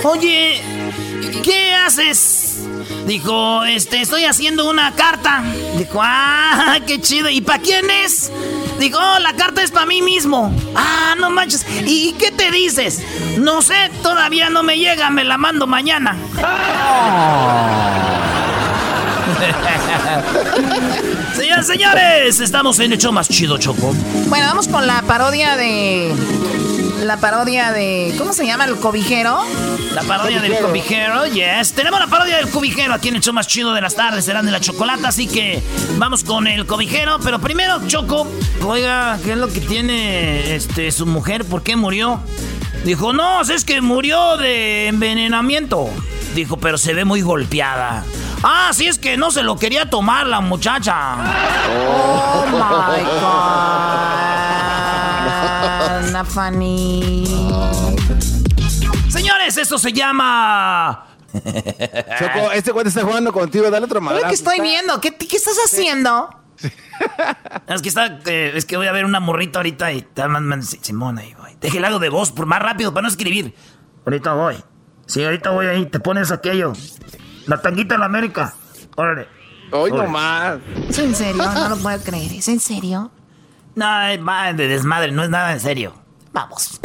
oye, 0.03 0.61
¿qué 1.43 1.75
haces? 1.75 2.61
Dijo, 3.05 3.65
este, 3.65 3.99
estoy 3.99 4.23
haciendo 4.23 4.69
una 4.69 4.95
carta. 4.95 5.43
Dijo, 5.77 5.99
ah, 6.01 6.77
qué 6.87 7.01
chido. 7.01 7.29
¿Y 7.29 7.41
para 7.41 7.61
quién 7.61 7.89
es? 7.89 8.31
Dijo, 8.79 8.97
"Oh, 8.97 9.19
la 9.19 9.33
carta 9.33 9.61
es 9.61 9.71
para 9.71 9.85
mí 9.85 10.01
mismo. 10.01 10.55
Ah, 10.75 11.15
no 11.19 11.29
manches. 11.29 11.65
¿Y 11.85 12.13
qué 12.13 12.31
te 12.31 12.51
dices? 12.51 13.03
No 13.37 13.61
sé, 13.61 13.91
todavía 14.01 14.49
no 14.49 14.63
me 14.63 14.77
llega, 14.77 15.09
me 15.09 15.25
la 15.25 15.37
mando 15.37 15.67
mañana. 15.67 16.15
Señoras 21.35 21.67
señores, 21.67 22.39
estamos 22.39 22.79
en 22.79 22.93
Hecho 22.93 23.11
Más 23.11 23.29
Chido, 23.29 23.57
Choco. 23.57 23.93
Bueno, 24.27 24.47
vamos 24.47 24.67
con 24.67 24.85
la 24.87 25.01
parodia 25.03 25.55
de. 25.55 26.13
La 27.03 27.17
parodia 27.17 27.71
de. 27.71 28.13
¿Cómo 28.17 28.33
se 28.33 28.45
llama? 28.45 28.65
El 28.65 28.75
cobijero. 28.77 29.39
La 29.93 30.03
parodia 30.03 30.41
del 30.41 30.57
cobijero, 30.57 31.25
yes. 31.27 31.73
Tenemos 31.73 31.99
la 31.99 32.07
parodia 32.07 32.37
del 32.37 32.49
cobijero 32.49 32.93
aquí 32.93 33.09
en 33.09 33.15
el 33.15 33.21
show 33.21 33.33
más 33.33 33.47
chido 33.47 33.73
de 33.73 33.81
las 33.81 33.95
tardes, 33.95 34.25
serán 34.25 34.45
de 34.45 34.51
la 34.51 34.59
chocolata, 34.59 35.07
así 35.07 35.27
que 35.27 35.63
vamos 35.97 36.23
con 36.23 36.47
el 36.47 36.65
cobijero. 36.65 37.19
Pero 37.23 37.39
primero, 37.39 37.81
Choco, 37.87 38.27
oiga, 38.63 39.17
¿qué 39.23 39.31
es 39.31 39.37
lo 39.37 39.47
que 39.47 39.61
tiene 39.61 40.55
este 40.55 40.91
su 40.91 41.05
mujer? 41.05 41.45
¿Por 41.45 41.63
qué 41.63 41.75
murió? 41.75 42.21
Dijo, 42.83 43.13
no, 43.13 43.41
es 43.41 43.65
que 43.65 43.81
murió 43.81 44.37
de 44.37 44.87
envenenamiento. 44.87 45.89
Dijo, 46.35 46.57
pero 46.57 46.77
se 46.77 46.93
ve 46.93 47.05
muy 47.05 47.21
golpeada. 47.21 48.03
Ah, 48.43 48.71
sí, 48.73 48.87
es 48.87 48.97
que 48.97 49.17
no 49.17 49.31
se 49.31 49.43
lo 49.43 49.57
quería 49.57 49.89
tomar 49.89 50.27
la 50.27 50.39
muchacha. 50.39 51.15
Oh 51.69 52.45
my 52.51 53.03
God. 56.01 56.11
Not 56.11 56.27
funny. 56.27 57.25
Señores, 59.09 59.57
esto 59.57 59.77
se 59.77 59.91
llama. 59.91 61.05
Choco, 61.33 62.51
este 62.53 62.71
cuate 62.71 62.89
está 62.89 63.03
jugando 63.03 63.33
contigo, 63.33 63.69
dale 63.69 63.85
otro 63.85 64.01
madrazo. 64.01 64.27
¿Qué 64.27 64.33
estoy 64.33 64.61
viendo? 64.61 64.99
¿Qué, 65.01 65.15
qué 65.15 65.35
estás 65.35 65.57
haciendo? 65.65 66.29
Es 67.67 67.81
que 67.81 67.89
está, 67.89 68.19
eh, 68.25 68.53
es 68.55 68.65
que 68.65 68.77
voy 68.77 68.87
a 68.87 68.91
ver 68.91 69.05
una 69.05 69.19
morrita 69.19 69.59
ahorita 69.59 69.91
y 69.91 70.01
te 70.01 70.27
mandan 70.27 70.63
Simón 70.63 71.19
ahí 71.19 71.33
voy. 71.35 71.55
Deje 71.61 71.77
el 71.77 71.83
lado 71.83 71.99
de 71.99 72.09
voz 72.09 72.31
por 72.31 72.45
más 72.45 72.61
rápido 72.61 72.93
para 72.93 73.03
no 73.03 73.09
escribir. 73.09 73.53
Ahorita 74.05 74.33
voy. 74.33 74.55
Sí, 75.05 75.23
ahorita 75.23 75.51
voy 75.51 75.67
ahí, 75.67 75.85
te 75.85 75.99
pones 75.99 76.31
aquello. 76.31 76.73
La 77.49 77.59
tanguita 77.59 77.95
en 77.95 78.01
la 78.01 78.05
América. 78.05 78.53
Órale. 78.95 79.27
Hoy 79.71 79.91
nomás. 79.91 80.59
¿Es 80.87 80.99
en 80.99 81.15
serio? 81.15 81.43
No 81.51 81.69
lo 81.69 81.77
puedo 81.77 81.99
creer. 82.03 82.31
¿Es 82.31 82.47
en 82.47 82.59
serio? 82.59 83.09
No, 83.73 84.01
es 84.03 84.21
más 84.21 84.55
de 84.55 84.67
desmadre, 84.67 85.11
no 85.11 85.23
es 85.23 85.31
nada 85.31 85.51
en 85.51 85.59
serio. 85.59 85.95
Vamos. 86.31 86.79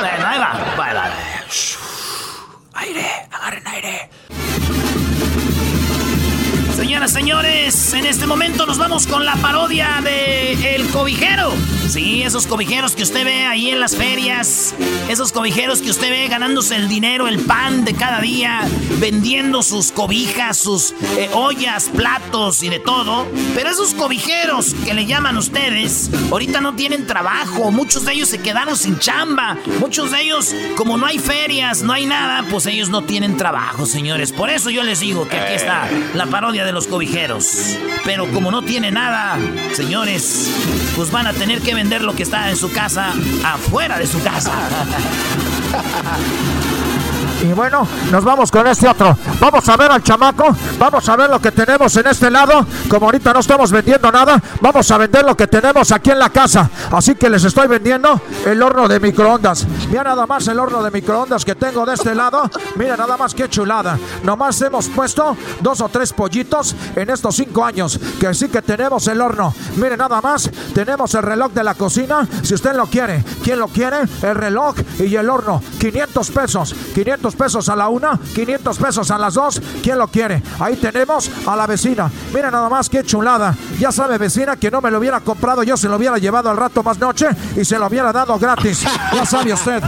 Bueno, 0.00 0.26
ahí 0.26 0.38
va. 0.38 0.58
Aire, 2.76 3.28
agarren 3.30 3.66
aire. 3.66 4.10
Señoras, 6.86 7.12
señores, 7.12 7.94
en 7.94 8.06
este 8.06 8.28
momento 8.28 8.64
nos 8.64 8.78
vamos 8.78 9.08
con 9.08 9.24
la 9.24 9.34
parodia 9.34 10.00
de 10.04 10.76
El 10.76 10.86
Cobijero. 10.90 11.52
Sí, 11.88 12.22
esos 12.22 12.46
cobijeros 12.46 12.94
que 12.94 13.02
usted 13.02 13.24
ve 13.24 13.44
ahí 13.44 13.70
en 13.70 13.80
las 13.80 13.96
ferias, 13.96 14.74
esos 15.08 15.32
cobijeros 15.32 15.82
que 15.82 15.90
usted 15.90 16.10
ve 16.10 16.28
ganándose 16.28 16.76
el 16.76 16.88
dinero, 16.88 17.26
el 17.26 17.40
pan 17.40 17.84
de 17.84 17.94
cada 17.94 18.20
día, 18.20 18.60
vendiendo 18.98 19.62
sus 19.62 19.92
cobijas, 19.92 20.58
sus 20.58 20.94
eh, 21.16 21.28
ollas, 21.32 21.90
platos 21.94 22.62
y 22.62 22.68
de 22.68 22.80
todo. 22.80 23.26
Pero 23.54 23.70
esos 23.70 23.94
cobijeros 23.94 24.74
que 24.84 24.94
le 24.94 25.06
llaman 25.06 25.36
ustedes, 25.36 26.10
ahorita 26.30 26.60
no 26.60 26.74
tienen 26.74 27.06
trabajo, 27.06 27.70
muchos 27.70 28.04
de 28.04 28.12
ellos 28.12 28.28
se 28.28 28.38
quedaron 28.38 28.76
sin 28.76 28.98
chamba, 28.98 29.58
muchos 29.80 30.12
de 30.12 30.22
ellos, 30.22 30.54
como 30.76 30.96
no 30.96 31.06
hay 31.06 31.18
ferias, 31.18 31.82
no 31.82 31.92
hay 31.92 32.06
nada, 32.06 32.44
pues 32.50 32.66
ellos 32.66 32.90
no 32.90 33.02
tienen 33.02 33.36
trabajo, 33.36 33.86
señores. 33.86 34.32
Por 34.32 34.50
eso 34.50 34.70
yo 34.70 34.82
les 34.82 35.00
digo 35.00 35.28
que 35.28 35.36
aquí 35.36 35.54
está 35.54 35.88
la 36.14 36.26
parodia 36.26 36.64
de 36.64 36.75
los 36.76 36.86
cobijeros. 36.86 37.78
Pero 38.04 38.30
como 38.32 38.50
no 38.50 38.60
tiene 38.60 38.90
nada, 38.90 39.38
señores, 39.72 40.50
pues 40.94 41.10
van 41.10 41.26
a 41.26 41.32
tener 41.32 41.62
que 41.62 41.74
vender 41.74 42.02
lo 42.02 42.14
que 42.14 42.22
está 42.22 42.50
en 42.50 42.56
su 42.56 42.70
casa 42.70 43.14
afuera 43.42 43.98
de 43.98 44.06
su 44.06 44.22
casa. 44.22 44.52
Y 47.42 47.52
bueno, 47.52 47.86
nos 48.10 48.24
vamos 48.24 48.50
con 48.50 48.66
este 48.66 48.88
otro. 48.88 49.16
Vamos 49.40 49.68
a 49.68 49.76
ver 49.76 49.90
al 49.90 50.02
chamaco. 50.02 50.54
Vamos 50.78 51.08
a 51.08 51.16
ver 51.16 51.28
lo 51.28 51.40
que 51.40 51.52
tenemos 51.52 51.94
en 51.96 52.06
este 52.06 52.30
lado. 52.30 52.66
Como 52.88 53.06
ahorita 53.06 53.32
no 53.32 53.40
estamos 53.40 53.70
vendiendo 53.70 54.10
nada, 54.10 54.42
vamos 54.60 54.90
a 54.90 54.98
vender 54.98 55.24
lo 55.24 55.36
que 55.36 55.46
tenemos 55.46 55.92
aquí 55.92 56.10
en 56.10 56.18
la 56.18 56.30
casa. 56.30 56.70
Así 56.90 57.14
que 57.14 57.28
les 57.28 57.44
estoy 57.44 57.68
vendiendo 57.68 58.20
el 58.46 58.62
horno 58.62 58.88
de 58.88 59.00
microondas. 59.00 59.66
Mira 59.88 60.04
nada 60.04 60.26
más 60.26 60.48
el 60.48 60.58
horno 60.58 60.82
de 60.82 60.90
microondas 60.90 61.44
que 61.44 61.54
tengo 61.54 61.84
de 61.84 61.94
este 61.94 62.14
lado. 62.14 62.50
Mira 62.76 62.96
nada 62.96 63.16
más 63.16 63.34
qué 63.34 63.48
chulada. 63.48 63.98
Nomás 64.22 64.60
hemos 64.62 64.88
puesto 64.88 65.36
dos 65.60 65.80
o 65.80 65.88
tres 65.88 66.12
pollitos 66.12 66.74
en 66.94 67.10
estos 67.10 67.36
cinco 67.36 67.64
años. 67.64 67.98
Que 68.18 68.32
sí 68.34 68.48
que 68.48 68.62
tenemos 68.62 69.06
el 69.08 69.20
horno. 69.20 69.54
Mire 69.76 69.96
nada 69.96 70.20
más. 70.20 70.50
Tenemos 70.74 71.14
el 71.14 71.22
reloj 71.22 71.52
de 71.52 71.64
la 71.64 71.74
cocina. 71.74 72.26
Si 72.42 72.54
usted 72.54 72.74
lo 72.74 72.86
quiere. 72.86 73.22
¿Quién 73.42 73.58
lo 73.58 73.68
quiere? 73.68 73.98
El 74.22 74.34
reloj 74.34 74.76
y 74.98 75.14
el 75.14 75.28
horno. 75.28 75.62
500 75.78 76.30
pesos. 76.30 76.74
500 76.94 77.25
pesos 77.34 77.68
a 77.68 77.76
la 77.76 77.88
una. 77.88 78.18
500 78.34 78.78
pesos 78.78 79.10
a 79.10 79.18
las 79.18 79.34
dos. 79.34 79.60
¿Quién 79.82 79.98
lo 79.98 80.08
quiere? 80.08 80.42
Ahí 80.60 80.76
tenemos 80.76 81.30
a 81.46 81.56
la 81.56 81.66
vecina. 81.66 82.10
Mira 82.32 82.50
nada 82.50 82.68
más 82.68 82.88
qué 82.88 83.02
chulada. 83.02 83.54
Ya 83.78 83.90
sabe 83.90 84.18
vecina 84.18 84.56
que 84.56 84.70
no 84.70 84.80
me 84.80 84.90
lo 84.90 84.98
hubiera 84.98 85.20
comprado. 85.20 85.62
Yo 85.62 85.76
se 85.76 85.88
lo 85.88 85.96
hubiera 85.96 86.18
llevado 86.18 86.50
al 86.50 86.56
rato 86.56 86.82
más 86.82 86.98
noche 86.98 87.28
y 87.56 87.64
se 87.64 87.78
lo 87.78 87.86
hubiera 87.86 88.12
dado 88.12 88.38
gratis. 88.38 88.84
Ya 89.12 89.24
sabe 89.26 89.52
usted. 89.52 89.82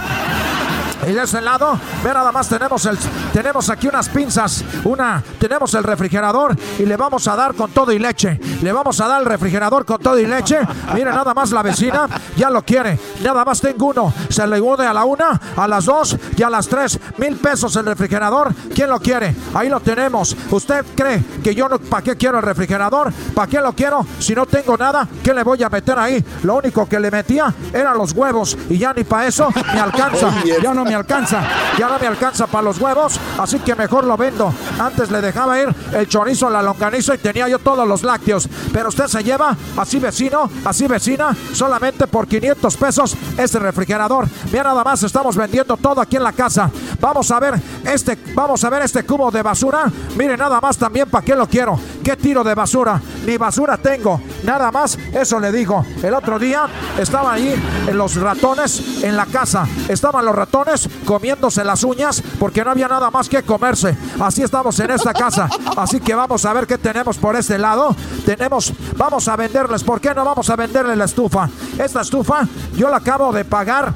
Y 1.07 1.13
de 1.13 1.23
ese 1.23 1.41
lado, 1.41 1.79
ve 2.03 2.13
nada 2.13 2.33
más 2.33 2.49
tenemos 2.49 2.85
el 2.87 2.99
tenemos 3.33 3.71
aquí 3.71 3.87
unas 3.89 4.09
pinzas, 4.09 4.65
una 4.85 5.23
tenemos 5.39 5.73
el 5.75 5.85
refrigerador 5.85 6.57
y 6.79 6.85
le 6.85 6.97
vamos 6.97 7.29
a 7.29 7.37
dar 7.37 7.55
con 7.55 7.71
todo 7.71 7.93
y 7.93 7.99
leche. 7.99 8.41
Le 8.63 8.73
vamos 8.73 9.01
a 9.01 9.07
dar 9.07 9.21
el 9.21 9.27
refrigerador 9.27 9.85
con 9.85 9.99
todo 10.01 10.19
y 10.19 10.27
leche. 10.27 10.59
Mira 10.95 11.13
nada 11.13 11.35
más 11.35 11.53
la 11.53 11.63
vecina, 11.63 12.09
ya 12.37 12.51
lo 12.51 12.63
quiere. 12.63 12.99
Nada 13.23 13.45
más 13.45 13.61
tengo 13.61 13.87
uno. 13.87 14.13
Se 14.29 14.47
le 14.47 14.61
une 14.61 14.87
a 14.87 14.93
la 14.93 15.05
una, 15.05 15.41
a 15.57 15.69
las 15.69 15.85
dos 15.85 16.17
y 16.37 16.43
a 16.43 16.51
las 16.51 16.67
tres. 16.69 16.99
Mil 17.19 17.37
pesos 17.37 17.77
el 17.77 17.87
refrigerador. 17.87 18.53
¿Quién 18.75 18.91
lo 18.91 18.99
quiere? 18.99 19.35
Ahí 19.55 19.69
lo 19.69 19.81
tenemos. 19.81 20.37
¿Usted 20.51 20.85
cree 20.97 21.23
que 21.43 21.55
yo 21.55 21.69
no 21.69 21.79
para 21.79 22.03
qué 22.03 22.17
quiero 22.17 22.39
el 22.39 22.45
refrigerador? 22.45 23.13
¿Para 23.35 23.49
qué 23.49 23.61
lo 23.61 23.73
quiero? 23.73 24.05
Si 24.19 24.35
no 24.35 24.47
tengo 24.47 24.77
nada, 24.77 25.07
¿qué 25.23 25.33
le 25.33 25.43
voy 25.43 25.63
a 25.63 25.69
meter 25.69 25.99
ahí? 25.99 26.25
Lo 26.43 26.57
único 26.57 26.89
que 26.89 26.99
le 26.99 27.11
metía 27.11 27.55
eran 27.73 27.97
los 27.97 28.13
huevos 28.13 28.57
y 28.69 28.79
ya 28.79 28.93
ni 28.93 29.05
para 29.05 29.27
eso 29.27 29.49
me 29.73 29.81
alcanza. 29.81 30.33
Ya 30.63 30.75
no 30.75 30.85
me 30.89 30.95
alcanza. 30.95 31.43
Ya 31.79 31.89
no 31.89 31.99
me 31.99 32.07
alcanza 32.07 32.47
para 32.47 32.63
los 32.63 32.81
huevos, 32.81 33.21
así 33.39 33.59
que 33.61 33.75
mejor 33.75 34.05
lo 34.05 34.17
vendo. 34.17 34.53
Antes 34.79 35.11
le 35.11 35.21
dejaba 35.21 35.61
ir 35.61 35.75
el 35.93 36.09
chorizo, 36.09 36.51
la 36.51 36.63
longaniza 36.63 37.15
y 37.15 37.19
tenía 37.19 37.49
yo 37.49 37.59
todos 37.59 37.87
los 37.87 38.03
lácteos. 38.03 38.49
Pero 38.73 38.89
usted 38.89 39.07
se 39.07 39.23
lleva, 39.23 39.57
así 39.77 39.99
vecino, 39.99 40.51
así 40.65 40.87
vecina, 40.87 41.37
solamente 41.53 42.07
por 42.07 42.27
500 42.27 42.77
pesos 42.77 43.17
este 43.37 43.59
refrigerador. 43.59 44.27
Mira 44.51 44.65
nada 44.65 44.83
más, 44.83 45.03
estamos 45.03 45.37
vendiendo 45.37 45.77
todo 45.77 46.01
aquí 46.01 46.17
en 46.17 46.25
la 46.25 46.33
casa. 46.33 46.71
Vamos 47.01 47.31
a 47.31 47.39
ver 47.39 47.61
este, 47.85 48.19
vamos 48.35 48.63
a 48.65 48.71
ver 48.71 48.83
este 48.83 49.05
cubo 49.05 49.31
de 49.31 49.43
basura. 49.43 49.91
Mire 50.17 50.37
nada 50.37 50.61
más 50.61 50.77
también 50.77 51.09
para 51.09 51.25
qué 51.25 51.35
lo 51.35 51.47
quiero. 51.47 51.79
¿Qué 52.09 52.17
tiro 52.17 52.43
de 52.43 52.55
basura? 52.55 53.03
Ni 53.27 53.37
basura 53.37 53.77
tengo. 53.77 54.19
Nada 54.43 54.73
más, 54.73 54.99
eso 55.13 55.39
le 55.39 55.53
digo. 55.53 55.85
El 56.03 56.15
otro 56.15 56.39
día 56.39 56.67
estaba 56.99 57.35
ahí 57.35 57.55
en 57.87 57.99
los 57.99 58.17
ratones 58.17 59.05
en 59.05 59.15
la 59.15 59.27
casa. 59.27 59.69
Estaban 59.91 60.25
los 60.25 60.35
ratones 60.35 60.89
comiéndose 61.05 61.63
las 61.65 61.85
uñas 61.85 62.23
porque 62.41 62.65
no 62.65 62.71
había 62.71 62.89
nada 62.89 63.11
más 63.11 63.29
que 63.29 63.43
comerse. 63.43 63.95
Así 64.19 64.43
estamos 64.43 64.81
en 64.81 64.93
esta 64.93 65.13
casa. 65.13 65.51
Así 65.77 66.01
que 66.01 66.15
vamos 66.15 66.47
a 66.47 66.55
ver 66.55 66.67
qué 66.67 66.79
tenemos 66.79 67.19
por 67.19 67.37
este 67.37 67.59
lado. 67.59 67.95
Tenemos, 68.25 68.73
vamos 68.97 69.29
a 69.29 69.37
venderles. 69.37 69.85
¿Por 69.85 70.01
qué 70.01 70.15
no 70.15 70.25
vamos 70.25 70.49
a 70.49 70.57
venderle 70.57 70.97
la 70.97 71.05
estufa? 71.05 71.51
Esta 71.79 72.01
estufa 72.01 72.49
yo 72.75 72.89
la 72.89 72.97
acabo 72.97 73.35
de 73.35 73.45
pagar 73.45 73.93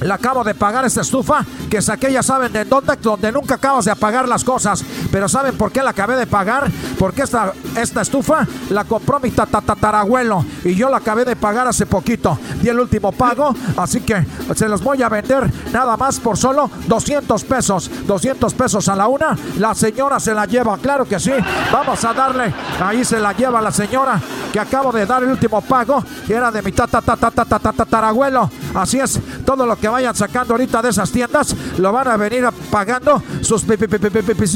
le 0.00 0.12
acabo 0.12 0.44
de 0.44 0.54
pagar 0.54 0.84
esta 0.84 1.00
estufa 1.00 1.44
que 1.70 1.80
saqué, 1.80 2.12
ya 2.12 2.22
saben 2.22 2.52
de 2.52 2.64
dónde, 2.64 2.96
donde 2.96 3.32
nunca 3.32 3.54
acabas 3.56 3.84
de 3.84 3.90
apagar 3.90 4.28
las 4.28 4.44
cosas. 4.44 4.84
Pero 5.10 5.28
¿saben 5.28 5.56
por 5.56 5.72
qué 5.72 5.82
la 5.82 5.90
acabé 5.90 6.16
de 6.16 6.26
pagar? 6.26 6.70
Porque 6.98 7.22
esta, 7.22 7.52
esta 7.76 8.02
estufa 8.02 8.46
la 8.70 8.84
compró 8.84 9.20
mi 9.20 9.30
tatarabuelo 9.30 10.44
y 10.64 10.74
yo 10.74 10.88
la 10.88 10.98
acabé 10.98 11.24
de 11.24 11.36
pagar 11.36 11.66
hace 11.66 11.86
poquito. 11.86 12.38
Di 12.60 12.68
el 12.68 12.80
último 12.80 13.12
pago, 13.12 13.54
así 13.76 14.00
que 14.00 14.26
se 14.54 14.68
los 14.68 14.82
voy 14.82 15.02
a 15.02 15.08
vender 15.08 15.50
nada 15.72 15.96
más 15.96 16.20
por 16.20 16.36
solo 16.36 16.70
200 16.86 17.44
pesos. 17.44 17.90
200 18.06 18.54
pesos 18.54 18.88
a 18.88 18.96
la 18.96 19.08
una. 19.08 19.36
La 19.58 19.74
señora 19.74 20.20
se 20.20 20.34
la 20.34 20.46
lleva, 20.46 20.76
claro 20.78 21.04
que 21.04 21.18
sí. 21.18 21.32
Vamos 21.72 22.04
a 22.04 22.12
darle, 22.12 22.52
ahí 22.80 23.04
se 23.04 23.18
la 23.18 23.32
lleva 23.32 23.60
la 23.60 23.72
señora 23.72 24.20
que 24.52 24.60
acabo 24.60 24.92
de 24.92 25.04
dar 25.04 25.20
el 25.24 25.30
último 25.30 25.60
pago, 25.62 26.04
que 26.28 26.32
era 26.32 26.48
de 26.52 26.62
mi 26.62 26.70
tatarabuelo. 26.70 28.48
Así 28.74 29.00
es, 29.00 29.18
todo 29.44 29.66
lo 29.66 29.76
que 29.76 29.83
vayan 29.88 30.14
sacando 30.14 30.54
ahorita 30.54 30.82
de 30.82 30.90
esas 30.90 31.10
tiendas 31.10 31.54
lo 31.78 31.92
van 31.92 32.08
a 32.08 32.16
venir 32.16 32.44
pagando 32.70 33.22
sus 33.40 33.64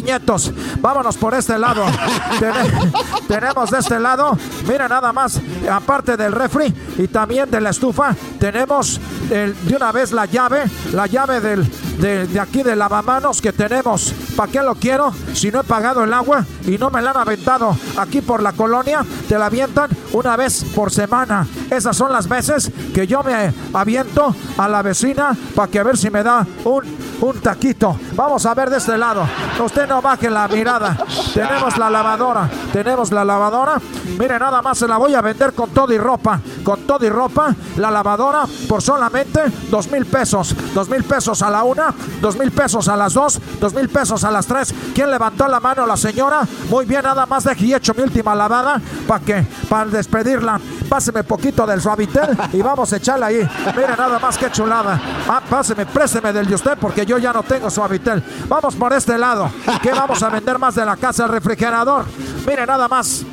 nietos. 0.03 0.53
Vámonos 0.81 1.17
por 1.17 1.35
este 1.35 1.59
lado. 1.59 1.85
tenemos 3.29 3.71
de 3.71 3.79
este 3.79 3.99
lado, 3.99 4.37
mira 4.67 4.89
nada 4.89 5.13
más, 5.13 5.41
aparte 5.71 6.17
del 6.17 6.33
refri 6.33 6.73
y 6.99 7.09
también 7.09 7.51
de 7.51 7.61
la 7.61 7.71
estufa, 7.71 8.15
tenemos 8.39 9.01
de 9.29 9.77
una 9.77 9.93
vez 9.93 10.13
la 10.13 10.27
llave, 10.27 10.65
la 10.93 11.07
llave 11.07 11.41
del, 11.41 11.71
de, 11.99 12.41
aquí 12.41 12.63
de 12.63 12.77
lavamanos 12.77 13.41
que 13.41 13.53
tenemos. 13.53 14.15
¿Para 14.37 14.51
qué 14.51 14.63
lo 14.63 14.75
quiero? 14.75 15.13
Si 15.35 15.51
no 15.51 15.61
he 15.61 15.65
pagado 15.65 16.05
el 16.05 16.13
agua 16.13 16.45
y 16.67 16.79
no 16.79 16.91
me 16.91 17.03
la 17.03 17.11
han 17.11 17.19
aventado 17.19 17.77
aquí 17.97 18.21
por 18.21 18.43
la 18.43 18.53
colonia, 18.53 19.05
te 19.29 19.39
la 19.39 19.47
avientan 19.47 19.91
una 20.13 20.37
vez 20.37 20.65
por 20.75 20.91
semana. 20.93 21.47
Esas 21.71 21.97
son 21.97 22.13
las 22.13 22.29
veces 22.29 22.71
que 22.95 23.07
yo 23.07 23.23
me 23.23 23.53
aviento 23.73 24.35
a 24.57 24.69
la 24.69 24.83
vecina 24.83 25.37
para 25.55 25.71
que 25.71 25.79
a 25.79 25.83
ver 25.83 25.97
si 25.97 26.11
me 26.11 26.23
da 26.23 26.47
un, 26.65 26.85
un 27.21 27.41
taquito. 27.41 27.99
Vamos 28.15 28.47
a 28.47 28.55
ver 28.55 28.71
de 28.71 28.79
este 28.79 28.97
lado. 28.97 29.27
Usted 29.65 29.89
no 29.89 30.01
baje 30.01 30.31
la 30.31 30.49
mirada. 30.49 30.97
Tenemos 31.35 31.77
la 31.77 31.91
lavadora. 31.91 32.49
Tenemos 32.73 33.11
la 33.13 33.25
lavadora. 33.25 33.81
Mire, 34.19 34.39
nada 34.39 34.63
más 34.63 34.79
se 34.79 34.89
la 34.89 34.97
voy 34.97 35.15
a 35.15 35.21
vender 35.21 35.53
con 35.53 35.71
todo 35.71 35.93
y 35.93 35.99
ropa. 35.99 36.41
Con 36.63 36.81
todo 36.81 37.05
y 37.05 37.09
ropa. 37.09 37.55
La 37.77 37.91
lavadora 37.91 38.45
por 38.69 38.83
solamente 38.83 39.41
dos 39.71 39.91
mil 39.91 40.07
pesos. 40.07 40.55
Dos 40.75 40.89
mil 40.89 41.05
pesos 41.05 41.43
a 41.43 41.51
la 41.51 41.65
una. 41.65 41.88
Dos 42.21 42.39
mil 42.39 42.51
pesos 42.51 42.89
a 42.89 42.97
las 42.97 43.15
dos. 43.15 43.41
Dos 43.61 43.75
mil 43.75 43.89
pesos 43.89 44.25
a 44.25 44.31
las 44.31 44.47
tres. 44.47 44.75
¿Quién 44.95 45.11
levantó 45.11 45.47
la 45.49 45.61
mano? 45.61 45.87
La 45.87 45.97
señora. 45.97 46.47
Muy 46.69 46.85
bien, 46.85 47.03
nada 47.03 47.27
más 47.27 47.45
de 47.45 47.53
hecho 47.75 47.95
mi 47.95 48.03
última 48.03 48.35
lavada. 48.35 48.81
¿Para 49.07 49.25
qué? 49.25 49.47
Para 49.69 49.87
despedirla. 49.87 50.61
Páseme 50.89 51.25
poquito 51.25 51.67
del 51.67 51.81
suavitel 51.81 52.37
y 52.53 52.63
vamos 52.63 52.93
a 52.93 52.97
echarla 52.97 53.27
ahí. 53.27 53.49
Mire, 53.77 53.97
nada 53.97 54.19
más 54.19 54.39
que 54.39 54.51
chulada. 54.51 55.01
Ah, 55.29 55.43
páseme, 55.49 55.87
présteme 55.87 56.33
del 56.33 56.47
de 56.47 56.55
usted 56.55 56.79
porque 56.81 57.05
yo 57.05 57.19
ya 57.19 57.33
no 57.33 57.43
tengo 57.43 57.71
suavitel. 57.71 58.23
Vamos 58.49 58.75
por 58.75 58.93
este 58.93 59.19
lado. 59.19 59.51
¿Qué 59.83 59.93
vamos 59.93 60.23
a 60.23 60.29
vender 60.29 60.59
más 60.59 60.75
de 60.75 60.85
la 60.85 60.97
casa? 60.97 61.25
El 61.25 61.31
refrigerador. 61.31 62.05
Mire, 62.47 62.67
nada 62.67 62.89
más 62.89 63.25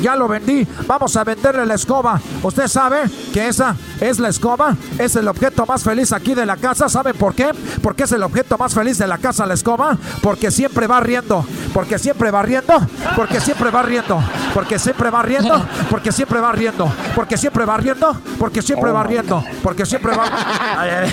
ya 0.00 0.16
lo 0.16 0.28
vendí, 0.28 0.66
vamos 0.86 1.16
a 1.16 1.24
venderle 1.24 1.66
la 1.66 1.74
escoba. 1.74 2.20
Usted 2.42 2.68
sabe 2.68 3.02
que 3.32 3.48
esa 3.48 3.76
es 4.00 4.18
la 4.18 4.28
escoba, 4.28 4.76
es 4.98 5.16
el 5.16 5.28
objeto 5.28 5.66
más 5.66 5.82
feliz 5.82 6.12
aquí 6.12 6.34
de 6.34 6.46
la 6.46 6.56
casa. 6.56 6.88
¿Saben 6.88 7.16
por 7.16 7.34
qué? 7.34 7.50
Porque 7.82 8.04
es 8.04 8.12
el 8.12 8.22
objeto 8.22 8.58
más 8.58 8.74
feliz 8.74 8.98
de 8.98 9.06
la 9.06 9.18
casa, 9.18 9.46
la 9.46 9.54
escoba, 9.54 9.96
porque 10.22 10.50
siempre 10.50 10.86
va 10.86 11.00
riendo, 11.00 11.44
porque 11.72 11.98
siempre 11.98 12.30
va 12.30 12.42
riendo, 12.42 12.74
porque 13.16 13.40
siempre 13.40 13.70
va 13.70 13.82
riendo, 13.82 14.22
porque 14.54 14.78
siempre 14.78 15.10
va 15.10 15.22
riendo, 15.22 15.66
porque 15.90 16.12
siempre 16.12 16.40
va 16.40 16.52
riendo, 16.52 16.92
porque 17.14 17.36
siempre 17.36 17.64
va 17.64 17.76
riendo, 17.76 18.16
porque 18.38 18.62
siempre 18.62 18.90
va 18.92 19.02
riendo, 19.02 19.44
porque 19.62 19.86
siempre 19.86 20.16
va. 20.16 20.24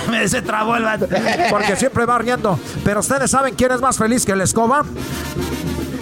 Me 0.09 0.27
se 0.27 0.41
trabó 0.41 0.75
el 0.75 0.85
Porque 1.49 1.75
siempre 1.75 2.05
va 2.05 2.17
riendo. 2.17 2.59
Pero 2.83 2.99
ustedes 2.99 3.29
saben 3.31 3.55
quién 3.55 3.71
es 3.71 3.81
más 3.81 3.97
feliz 3.97 4.25
que 4.25 4.35
la 4.35 4.43
escoba. 4.43 4.83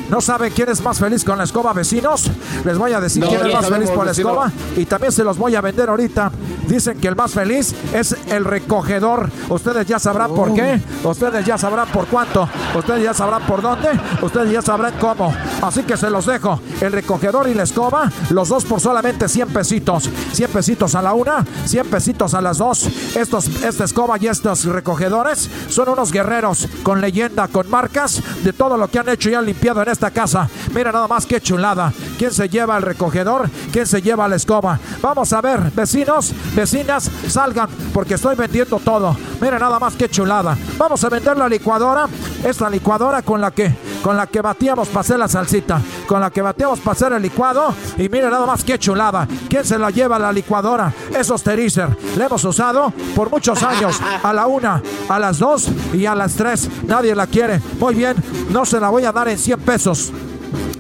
¿No 0.09 0.21
saben 0.21 0.51
quién 0.53 0.69
es 0.69 0.81
más 0.81 0.99
feliz 0.99 1.23
con 1.23 1.37
la 1.37 1.43
escoba, 1.45 1.73
vecinos? 1.73 2.29
Les 2.63 2.77
voy 2.77 2.93
a 2.93 2.99
decir 2.99 3.23
No, 3.23 3.29
quién 3.29 3.45
es 3.45 3.53
más 3.53 3.67
feliz 3.67 3.89
con 3.89 4.05
la 4.05 4.11
vecino. 4.11 4.29
escoba 4.29 4.51
y 4.77 4.85
también 4.85 5.11
se 5.11 5.23
los 5.23 5.37
voy 5.37 5.55
a 5.55 5.61
vender 5.61 5.89
ahorita. 5.89 6.31
Dicen 6.67 6.99
que 6.99 7.07
el 7.07 7.15
más 7.15 7.31
feliz 7.31 7.73
es 7.93 8.15
el 8.27 8.45
recogedor. 8.45 9.29
Ustedes 9.49 9.87
ya 9.87 9.99
sabrán 9.99 10.33
por 10.33 10.53
qué, 10.53 10.79
ustedes 11.03 11.45
ya 11.45 11.57
sabrán 11.57 11.87
por 11.89 12.05
cuánto, 12.07 12.47
ustedes 12.75 13.03
ya 13.03 13.13
sabrán 13.13 13.41
por 13.47 13.61
dónde, 13.61 13.89
ustedes 14.21 14.51
ya 14.51 14.61
sabrán 14.61 14.93
cómo. 14.99 15.33
Así 15.61 15.83
que 15.83 15.97
se 15.97 16.09
los 16.09 16.25
dejo. 16.25 16.59
El 16.81 16.91
recogedor 16.91 17.47
y 17.47 17.53
la 17.53 17.63
escoba, 17.63 18.11
los 18.29 18.49
dos 18.49 18.65
por 18.65 18.79
solamente 18.79 19.27
100 19.27 19.49
pesitos. 19.49 20.09
100 20.33 20.51
pesitos 20.51 20.95
a 20.95 21.01
la 21.01 21.13
una, 21.13 21.45
100 21.65 21.87
pesitos 21.87 22.33
a 22.33 22.41
las 22.41 22.57
dos. 22.59 22.87
Estos, 23.15 23.47
esta 23.63 23.83
escoba 23.83 24.17
y 24.19 24.27
estos 24.27 24.65
recogedores 24.65 25.49
son 25.69 25.89
unos 25.89 26.11
guerreros 26.11 26.67
con 26.83 27.01
leyenda, 27.01 27.47
con 27.47 27.69
marcas 27.69 28.21
de 28.43 28.53
todo 28.53 28.77
lo 28.77 28.87
que 28.87 28.99
han 28.99 29.09
hecho 29.09 29.29
y 29.29 29.33
han 29.35 29.45
limpiado 29.45 29.81
en 29.83 29.89
esta 29.95 30.11
casa. 30.11 30.47
Mira 30.73 30.91
nada 30.91 31.07
más 31.07 31.25
que 31.25 31.41
chulada. 31.41 31.91
¿Quién 32.17 32.31
se 32.31 32.49
lleva 32.49 32.77
el 32.77 32.83
recogedor? 32.83 33.49
¿Quién 33.71 33.87
se 33.87 34.01
lleva 34.01 34.27
la 34.27 34.35
escoba? 34.35 34.77
Vamos 35.01 35.31
a 35.33 35.41
ver, 35.41 35.71
vecinos, 35.71 36.33
vecinas, 36.53 37.09
salgan 37.27 37.69
porque 37.93 38.15
estoy 38.15 38.35
vendiendo 38.35 38.77
todo. 38.79 39.17
Mira 39.41 39.57
nada 39.57 39.79
más 39.79 39.95
que 39.95 40.09
chulada. 40.09 40.57
Vamos 40.77 41.03
a 41.03 41.09
vender 41.09 41.37
la 41.37 41.47
licuadora. 41.47 42.07
Esta 42.43 42.69
licuadora 42.69 43.21
con 43.21 43.39
la 43.39 43.51
que 43.51 43.73
con 44.05 44.15
la 44.15 44.27
que 44.27 44.39
batíamos 44.39 44.89
para 44.89 44.99
hacer 44.99 45.17
la 45.17 45.27
salsita, 45.27 45.81
con 46.05 46.21
la 46.21 46.29
que 46.29 46.39
batíamos 46.39 46.79
para 46.79 46.91
hacer 46.91 47.13
el 47.13 47.23
licuado 47.23 47.73
y 47.97 48.07
mira 48.07 48.29
nada 48.29 48.45
más 48.45 48.63
que 48.63 48.77
chulada. 48.77 49.27
¿Quién 49.49 49.65
se 49.65 49.79
la 49.79 49.89
lleva 49.89 50.19
la 50.19 50.31
licuadora? 50.31 50.93
Es 51.09 51.31
Osterizer. 51.31 51.89
La 52.15 52.27
hemos 52.27 52.43
usado 52.43 52.93
por 53.15 53.31
muchos 53.31 53.63
años. 53.63 53.99
A 54.21 54.31
la 54.31 54.45
una, 54.45 54.79
a 55.09 55.17
las 55.17 55.39
dos 55.39 55.69
y 55.91 56.05
a 56.05 56.13
las 56.13 56.35
tres. 56.35 56.69
Nadie 56.85 57.15
la 57.15 57.25
quiere. 57.25 57.59
Muy 57.79 57.95
bien, 57.95 58.15
no 58.51 58.63
se 58.63 58.79
la 58.79 58.89
voy 58.89 59.05
a 59.05 59.11
dar 59.11 59.27
en 59.27 59.39
100 59.39 59.59
pesos. 59.61 60.13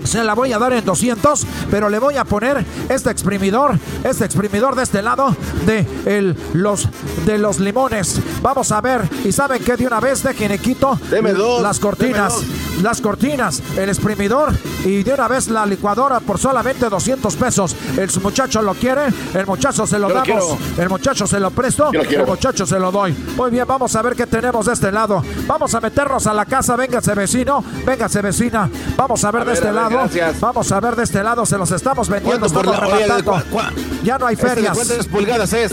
Se 0.05 0.23
la 0.23 0.33
voy 0.33 0.53
a 0.53 0.59
dar 0.59 0.73
en 0.73 0.85
200, 0.85 1.45
pero 1.71 1.89
le 1.89 1.99
voy 1.99 2.17
a 2.17 2.23
poner 2.25 2.65
este 2.89 3.09
exprimidor, 3.11 3.77
este 4.03 4.25
exprimidor 4.25 4.75
de 4.75 4.83
este 4.83 5.01
lado 5.01 5.35
de 5.65 5.85
el, 6.05 6.35
los 6.53 6.87
de 7.25 7.37
los 7.37 7.59
limones. 7.59 8.19
Vamos 8.41 8.71
a 8.71 8.81
ver, 8.81 9.01
y 9.23 9.31
saben 9.31 9.63
que 9.63 9.75
de 9.75 9.87
una 9.87 9.99
vez 9.99 10.23
dejen 10.23 10.53
y 10.53 10.57
quito 10.59 10.99
Deme 11.09 11.33
dos, 11.33 11.61
las 11.61 11.79
cortinas, 11.79 12.33
las 12.81 13.01
cortinas, 13.01 13.61
el 13.77 13.89
exprimidor 13.89 14.53
y 14.83 15.03
de 15.03 15.13
una 15.13 15.27
vez 15.27 15.47
la 15.49 15.65
licuadora 15.65 16.19
por 16.19 16.37
solamente 16.37 16.87
200 16.89 17.35
pesos. 17.35 17.75
El 17.97 18.09
muchacho 18.21 18.61
lo 18.61 18.73
quiere, 18.73 19.07
el 19.33 19.45
muchacho 19.45 19.85
se 19.87 19.99
lo 19.99 20.09
Yo 20.09 20.15
damos, 20.15 20.57
el 20.77 20.89
muchacho 20.89 21.25
se 21.27 21.39
lo 21.39 21.51
presto, 21.51 21.91
Yo 21.91 22.01
lo 22.03 22.07
quiero. 22.07 22.23
el 22.23 22.29
muchacho 22.29 22.65
se 22.65 22.79
lo 22.79 22.91
doy. 22.91 23.13
Muy 23.35 23.51
bien, 23.51 23.65
vamos 23.67 23.95
a 23.95 24.01
ver 24.01 24.15
qué 24.15 24.27
tenemos 24.27 24.65
de 24.65 24.73
este 24.73 24.91
lado. 24.91 25.23
Vamos 25.47 25.73
a 25.73 25.81
meternos 25.81 26.27
a 26.27 26.33
la 26.33 26.45
casa, 26.45 26.75
véngase 26.75 27.13
vecino, 27.13 27.63
véngase 27.85 28.21
vecina. 28.21 28.69
Vamos 28.95 29.23
a 29.23 29.31
ver 29.31 29.41
A 29.41 29.45
de 29.45 29.51
ver, 29.51 29.57
este 29.59 29.71
lado. 29.71 29.94
Gracias. 29.95 30.39
Vamos 30.39 30.71
a 30.71 30.79
ver 30.79 30.95
de 30.95 31.03
este 31.03 31.23
lado, 31.23 31.45
se 31.45 31.57
los 31.57 31.71
estamos 31.71 32.09
vendiendo, 32.09 32.47
¿Cuánto 32.49 32.53
por 32.61 32.73
estamos 32.75 33.07
la- 33.07 33.15
de 33.17 33.23
cua- 33.23 33.43
cua- 33.51 33.71
Ya 34.03 34.17
no 34.17 34.27
hay 34.27 34.33
Este, 34.35 34.47
¿de 34.47 34.53
ferias. 34.55 34.73
¿Cuántas 34.77 35.07
pulgadas 35.07 35.53
es? 35.53 35.71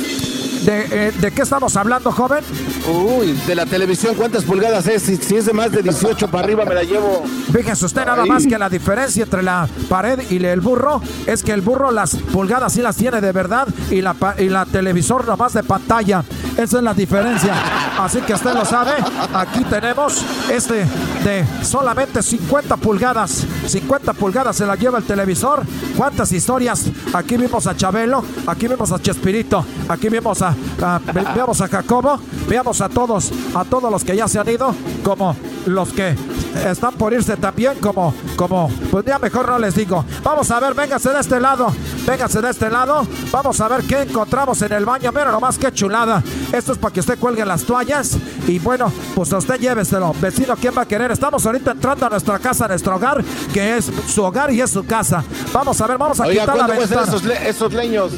¿De, 0.64 0.86
eh, 1.08 1.12
¿De 1.20 1.32
qué 1.32 1.42
estamos 1.42 1.76
hablando, 1.76 2.12
joven? 2.12 2.44
Uy, 2.88 3.32
de 3.48 3.54
la 3.56 3.66
televisión, 3.66 4.14
¿cuántas 4.14 4.44
pulgadas 4.44 4.86
es? 4.86 5.02
Si, 5.02 5.16
si 5.16 5.34
es 5.36 5.46
de 5.46 5.52
más 5.52 5.72
de 5.72 5.82
18 5.82 6.28
para 6.28 6.44
arriba, 6.44 6.64
me 6.64 6.72
la 6.74 6.84
llevo. 6.84 7.24
Fíjese 7.52 7.84
usted 7.84 8.06
nada 8.06 8.24
más 8.24 8.46
que 8.46 8.56
la 8.56 8.68
diferencia 8.68 9.24
entre 9.24 9.42
la 9.42 9.66
pared 9.88 10.20
y 10.30 10.44
el 10.44 10.60
burro 10.60 11.02
es 11.26 11.42
que 11.42 11.50
el 11.52 11.62
burro 11.62 11.90
las 11.90 12.14
pulgadas 12.14 12.72
sí 12.74 12.80
las 12.80 12.94
tiene 12.96 13.20
de 13.20 13.32
verdad 13.32 13.66
y 13.90 14.02
la, 14.02 14.14
y 14.38 14.48
la 14.48 14.64
televisor 14.64 15.26
nomás 15.26 15.52
de 15.52 15.64
pantalla. 15.64 16.22
Esa 16.56 16.76
es 16.78 16.82
la 16.84 16.94
diferencia. 16.94 17.54
Así 17.98 18.20
que 18.22 18.34
usted 18.34 18.54
lo 18.54 18.64
sabe. 18.64 18.92
Aquí 19.34 19.62
tenemos 19.64 20.24
este 20.50 20.84
de 21.24 21.44
solamente 21.62 22.22
50 22.22 22.76
pulgadas. 22.76 23.44
50 23.66 24.12
pulgadas 24.14 24.56
se 24.56 24.66
la 24.66 24.74
lleva 24.76 24.98
el 24.98 25.04
televisor. 25.04 25.62
¿Cuántas 25.96 26.32
historias? 26.32 26.86
Aquí 27.12 27.36
vimos 27.36 27.66
a 27.66 27.76
Chabelo, 27.76 28.24
aquí 28.46 28.66
vimos 28.68 28.90
a 28.92 29.00
Chespirito, 29.00 29.64
aquí 29.88 30.08
vimos 30.08 30.42
a, 30.42 30.54
a- 30.80 31.00
ve- 31.12 31.24
veamos 31.34 31.60
a 31.60 31.68
Jacobo, 31.68 32.18
veamos 32.48 32.80
a 32.80 32.88
todos, 32.88 33.30
a 33.54 33.64
todos 33.64 33.90
los 33.90 34.02
que 34.04 34.16
ya 34.16 34.26
se 34.26 34.38
han 34.38 34.48
ido, 34.48 34.74
como 35.04 35.36
los 35.66 35.92
que 35.92 36.16
están 36.54 36.94
por 36.94 37.12
irse 37.12 37.36
también 37.36 37.78
como, 37.78 38.14
como, 38.36 38.70
pues 38.90 39.04
ya 39.04 39.18
mejor 39.18 39.48
no 39.48 39.58
les 39.58 39.74
digo. 39.74 40.04
Vamos 40.22 40.50
a 40.50 40.60
ver, 40.60 40.74
véngase 40.74 41.10
de 41.10 41.20
este 41.20 41.40
lado, 41.40 41.72
véngase 42.06 42.40
de 42.40 42.50
este 42.50 42.70
lado. 42.70 43.06
Vamos 43.30 43.60
a 43.60 43.68
ver 43.68 43.82
qué 43.84 44.02
encontramos 44.02 44.60
en 44.62 44.72
el 44.72 44.84
baño. 44.84 45.10
Mira 45.12 45.32
nomás 45.32 45.58
qué 45.58 45.72
chulada. 45.72 46.22
Esto 46.52 46.72
es 46.72 46.78
para 46.78 46.92
que 46.92 47.00
usted 47.00 47.18
cuelgue 47.18 47.44
las 47.44 47.64
toallas. 47.64 48.16
Y 48.46 48.58
bueno, 48.58 48.92
pues 49.14 49.32
usted 49.32 49.58
lléveselo. 49.58 50.14
Vecino, 50.20 50.54
¿quién 50.56 50.74
va 50.76 50.82
a 50.82 50.86
querer? 50.86 51.10
Estamos 51.10 51.44
ahorita 51.46 51.72
entrando 51.72 52.06
a 52.06 52.10
nuestra 52.10 52.38
casa, 52.38 52.66
a 52.66 52.68
nuestro 52.68 52.96
hogar, 52.96 53.22
que 53.52 53.76
es 53.76 53.90
su 54.08 54.22
hogar 54.22 54.52
y 54.52 54.60
es 54.60 54.70
su 54.70 54.84
casa. 54.84 55.24
Vamos 55.52 55.80
a 55.80 55.86
ver, 55.86 55.98
vamos 55.98 56.20
a 56.20 56.28
quitar 56.28 56.56
la 56.56 56.66
ventana. 56.66 57.02
Esos, 57.02 57.24
le 57.24 57.48
esos 57.48 57.72
leños? 57.72 58.12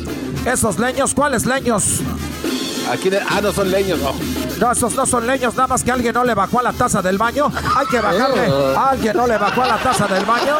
¿Esos 0.44 0.78
leños? 0.78 1.14
¿Cuáles 1.14 1.46
leños? 1.46 2.00
Aquí 2.90 3.10
ah, 3.28 3.40
no 3.40 3.52
son 3.52 3.70
leños, 3.70 3.98
no. 4.00 4.33
No, 4.58 4.70
esos 4.70 4.94
no 4.94 5.04
son 5.04 5.26
leños, 5.26 5.54
nada 5.54 5.68
más 5.68 5.82
que 5.82 5.90
alguien 5.90 6.14
no 6.14 6.24
le 6.24 6.34
bajó 6.34 6.60
a 6.60 6.62
la 6.62 6.72
taza 6.72 7.02
del 7.02 7.18
baño. 7.18 7.50
Hay 7.76 7.86
que 7.86 8.00
bajarle. 8.00 8.46
Alguien 8.76 9.16
no 9.16 9.26
le 9.26 9.36
bajó 9.36 9.62
a 9.62 9.66
la 9.66 9.76
taza 9.78 10.06
del 10.06 10.24
baño. 10.24 10.56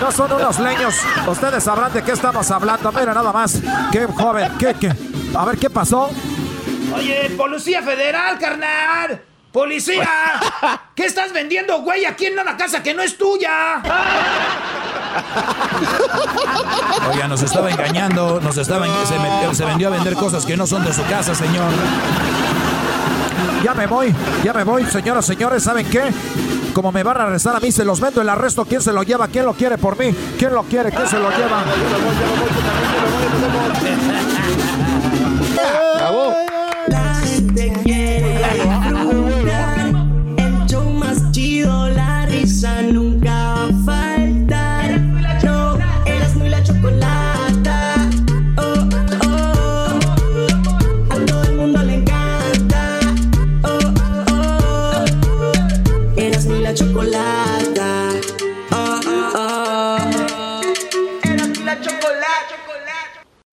No 0.00 0.10
son 0.10 0.32
unos 0.32 0.58
leños. 0.58 0.94
Ustedes 1.26 1.62
sabrán 1.64 1.92
de 1.92 2.02
qué 2.02 2.12
estamos 2.12 2.50
hablando. 2.50 2.90
Mira 2.92 3.14
nada 3.14 3.32
más. 3.32 3.60
Qué 3.92 4.06
joven, 4.06 4.52
qué, 4.58 4.74
qué. 4.74 4.92
A 5.36 5.44
ver, 5.44 5.58
¿qué 5.58 5.68
pasó? 5.68 6.10
Oye, 6.96 7.30
Policía 7.36 7.82
Federal, 7.82 8.38
carnal. 8.38 9.22
¡Policía! 9.52 10.08
¿Qué 10.96 11.04
estás 11.06 11.32
vendiendo, 11.32 11.80
güey, 11.82 12.04
aquí 12.04 12.26
en 12.26 12.36
una 12.36 12.56
casa 12.56 12.82
que 12.82 12.92
no 12.92 13.02
es 13.02 13.16
tuya? 13.16 13.80
Oiga, 17.10 17.28
nos 17.28 17.42
estaba 17.42 17.70
engañando, 17.70 18.40
nos 18.40 18.56
estaba, 18.56 18.86
se, 18.86 19.54
se 19.54 19.64
vendió 19.64 19.88
a 19.88 19.90
vender 19.90 20.14
cosas 20.14 20.46
que 20.46 20.56
no 20.56 20.66
son 20.66 20.84
de 20.84 20.92
su 20.92 21.02
casa, 21.04 21.34
señor. 21.34 21.70
Ya 23.62 23.74
me 23.74 23.86
voy, 23.86 24.14
ya 24.42 24.52
me 24.52 24.64
voy, 24.64 24.84
señoras, 24.84 25.24
señores, 25.24 25.62
¿saben 25.62 25.88
qué? 25.88 26.12
Como 26.74 26.92
me 26.92 27.02
van 27.02 27.18
a 27.18 27.22
arrestar 27.22 27.56
a 27.56 27.60
mí, 27.60 27.70
se 27.70 27.84
los 27.84 28.00
vendo 28.00 28.20
el 28.20 28.28
arresto. 28.28 28.64
¿Quién 28.64 28.82
se 28.82 28.92
lo 28.92 29.02
lleva? 29.04 29.28
¿Quién 29.28 29.46
lo 29.46 29.54
quiere 29.54 29.78
por 29.78 29.98
mí? 29.98 30.14
¿Quién 30.38 30.52
lo 30.52 30.64
quiere? 30.64 30.90
¿Quién 30.90 31.06
se 31.08 31.18
lo 31.18 31.30
lleva? 31.30 31.62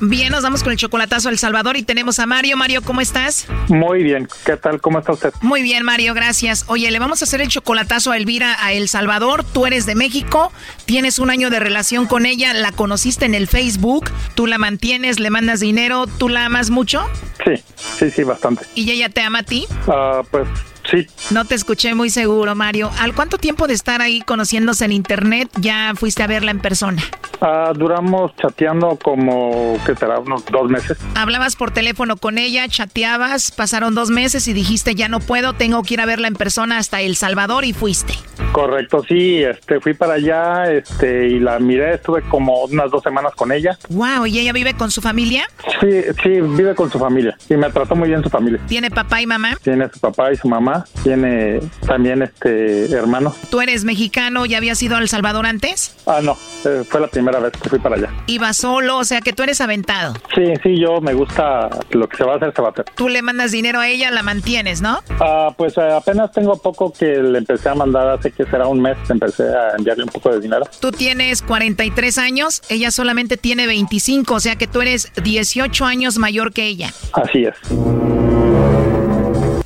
Bien, 0.00 0.30
nos 0.30 0.44
vamos 0.44 0.62
con 0.62 0.70
el 0.70 0.78
chocolatazo 0.78 1.28
a 1.28 1.32
El 1.32 1.38
Salvador 1.38 1.76
y 1.76 1.82
tenemos 1.82 2.20
a 2.20 2.26
Mario. 2.26 2.56
Mario, 2.56 2.82
¿cómo 2.82 3.00
estás? 3.00 3.46
Muy 3.68 4.04
bien, 4.04 4.28
¿qué 4.46 4.56
tal? 4.56 4.80
¿Cómo 4.80 5.00
está 5.00 5.12
usted? 5.12 5.32
Muy 5.40 5.60
bien, 5.60 5.84
Mario, 5.84 6.14
gracias. 6.14 6.64
Oye, 6.68 6.88
le 6.90 6.98
vamos 7.00 7.20
a 7.20 7.24
hacer 7.24 7.40
el 7.40 7.48
chocolatazo 7.48 8.12
a 8.12 8.16
Elvira 8.16 8.56
a 8.64 8.72
El 8.72 8.88
Salvador. 8.88 9.42
Tú 9.44 9.66
eres 9.66 9.86
de 9.86 9.96
México, 9.96 10.52
tienes 10.84 11.18
un 11.18 11.30
año 11.30 11.50
de 11.50 11.58
relación 11.58 12.06
con 12.06 12.26
ella, 12.26 12.54
la 12.54 12.70
conociste 12.70 13.24
en 13.24 13.34
el 13.34 13.48
Facebook, 13.48 14.08
tú 14.34 14.46
la 14.46 14.58
mantienes, 14.58 15.18
le 15.18 15.30
mandas 15.30 15.58
dinero, 15.58 16.06
¿tú 16.06 16.28
la 16.28 16.44
amas 16.44 16.70
mucho? 16.70 17.04
Sí, 17.44 17.62
sí, 17.98 18.10
sí, 18.10 18.22
bastante. 18.22 18.64
¿Y 18.76 18.88
ella 18.92 19.08
te 19.08 19.20
ama 19.22 19.40
a 19.40 19.42
ti? 19.42 19.66
Ah, 19.88 20.22
pues 20.30 20.46
sí. 20.90 21.06
No 21.30 21.44
te 21.44 21.54
escuché 21.54 21.94
muy 21.94 22.10
seguro, 22.10 22.54
Mario. 22.54 22.90
¿Al 23.00 23.14
cuánto 23.14 23.38
tiempo 23.38 23.66
de 23.66 23.74
estar 23.74 24.00
ahí 24.02 24.20
conociéndose 24.22 24.84
en 24.84 24.92
internet 24.92 25.48
ya 25.60 25.92
fuiste 25.94 26.22
a 26.22 26.26
verla 26.26 26.50
en 26.50 26.60
persona? 26.60 27.02
Ah, 27.40 27.72
duramos 27.74 28.34
chateando 28.36 28.98
como, 29.02 29.78
¿qué 29.86 29.94
será? 29.94 30.18
Unos 30.18 30.44
dos 30.46 30.68
meses. 30.68 30.98
Hablabas 31.14 31.54
por 31.54 31.70
teléfono 31.70 32.16
con 32.16 32.36
ella, 32.36 32.66
chateabas, 32.68 33.52
pasaron 33.52 33.94
dos 33.94 34.10
meses 34.10 34.48
y 34.48 34.52
dijiste 34.52 34.94
ya 34.94 35.08
no 35.08 35.20
puedo, 35.20 35.52
tengo 35.52 35.82
que 35.82 35.94
ir 35.94 36.00
a 36.00 36.06
verla 36.06 36.28
en 36.28 36.34
persona 36.34 36.78
hasta 36.78 37.00
El 37.00 37.16
Salvador 37.16 37.64
y 37.64 37.72
fuiste. 37.72 38.14
Correcto, 38.52 39.04
sí, 39.06 39.42
este, 39.42 39.80
fui 39.80 39.94
para 39.94 40.14
allá, 40.14 40.72
este, 40.72 41.28
y 41.28 41.38
la 41.38 41.58
miré, 41.58 41.94
estuve 41.94 42.22
como 42.22 42.64
unas 42.64 42.90
dos 42.90 43.02
semanas 43.02 43.34
con 43.34 43.52
ella. 43.52 43.78
Wow, 43.90 44.26
¿y 44.26 44.38
ella 44.38 44.52
vive 44.52 44.74
con 44.74 44.90
su 44.90 45.00
familia? 45.00 45.46
Sí, 45.80 46.02
sí, 46.22 46.40
vive 46.40 46.74
con 46.74 46.90
su 46.90 46.98
familia 46.98 47.36
y 47.48 47.54
me 47.54 47.70
trató 47.70 47.94
muy 47.94 48.08
bien 48.08 48.22
su 48.22 48.30
familia. 48.30 48.60
¿Tiene 48.66 48.90
papá 48.90 49.20
y 49.20 49.26
mamá? 49.26 49.56
Tiene 49.62 49.88
su 49.92 50.00
papá 50.00 50.32
y 50.32 50.36
su 50.36 50.48
mamá, 50.48 50.77
tiene 51.02 51.60
también 51.86 52.22
este 52.22 52.90
hermano. 52.92 53.34
¿Tú 53.50 53.60
eres 53.60 53.84
mexicano 53.84 54.46
y 54.46 54.54
habías 54.54 54.82
ido 54.82 54.96
a 54.96 55.00
El 55.00 55.08
Salvador 55.08 55.46
antes? 55.46 55.96
Ah, 56.06 56.20
no, 56.22 56.36
eh, 56.64 56.82
fue 56.88 57.00
la 57.00 57.08
primera 57.08 57.38
vez 57.38 57.52
que 57.52 57.68
fui 57.68 57.78
para 57.78 57.96
allá. 57.96 58.10
Iba 58.26 58.52
solo, 58.52 58.98
o 58.98 59.04
sea 59.04 59.20
que 59.20 59.32
tú 59.32 59.42
eres 59.42 59.60
aventado. 59.60 60.14
Sí, 60.34 60.44
sí, 60.62 60.78
yo 60.80 61.00
me 61.00 61.14
gusta 61.14 61.68
lo 61.90 62.08
que 62.08 62.16
se 62.16 62.24
va 62.24 62.34
a 62.34 62.36
hacer, 62.36 62.52
se 62.54 62.62
va 62.62 62.68
a 62.68 62.70
hacer. 62.72 62.86
Tú 62.94 63.08
le 63.08 63.22
mandas 63.22 63.52
dinero 63.52 63.80
a 63.80 63.88
ella, 63.88 64.10
la 64.10 64.22
mantienes, 64.22 64.80
¿no? 64.80 64.98
Ah, 65.20 65.48
pues 65.56 65.76
eh, 65.78 65.88
apenas 65.92 66.32
tengo 66.32 66.56
poco 66.56 66.92
que 66.92 67.22
le 67.22 67.38
empecé 67.38 67.68
a 67.68 67.74
mandar, 67.74 68.08
hace 68.08 68.30
que 68.30 68.44
será 68.44 68.66
un 68.66 68.80
mes, 68.80 68.96
empecé 69.08 69.44
a 69.44 69.76
enviarle 69.76 70.04
un 70.04 70.10
poco 70.10 70.30
de 70.30 70.40
dinero. 70.40 70.66
Tú 70.80 70.92
tienes 70.92 71.42
43 71.42 72.18
años, 72.18 72.62
ella 72.68 72.90
solamente 72.90 73.36
tiene 73.36 73.66
25, 73.66 74.34
o 74.34 74.40
sea 74.40 74.56
que 74.56 74.66
tú 74.66 74.80
eres 74.80 75.12
18 75.22 75.84
años 75.84 76.18
mayor 76.18 76.52
que 76.52 76.66
ella. 76.66 76.92
Así 77.12 77.44
es. 77.44 78.07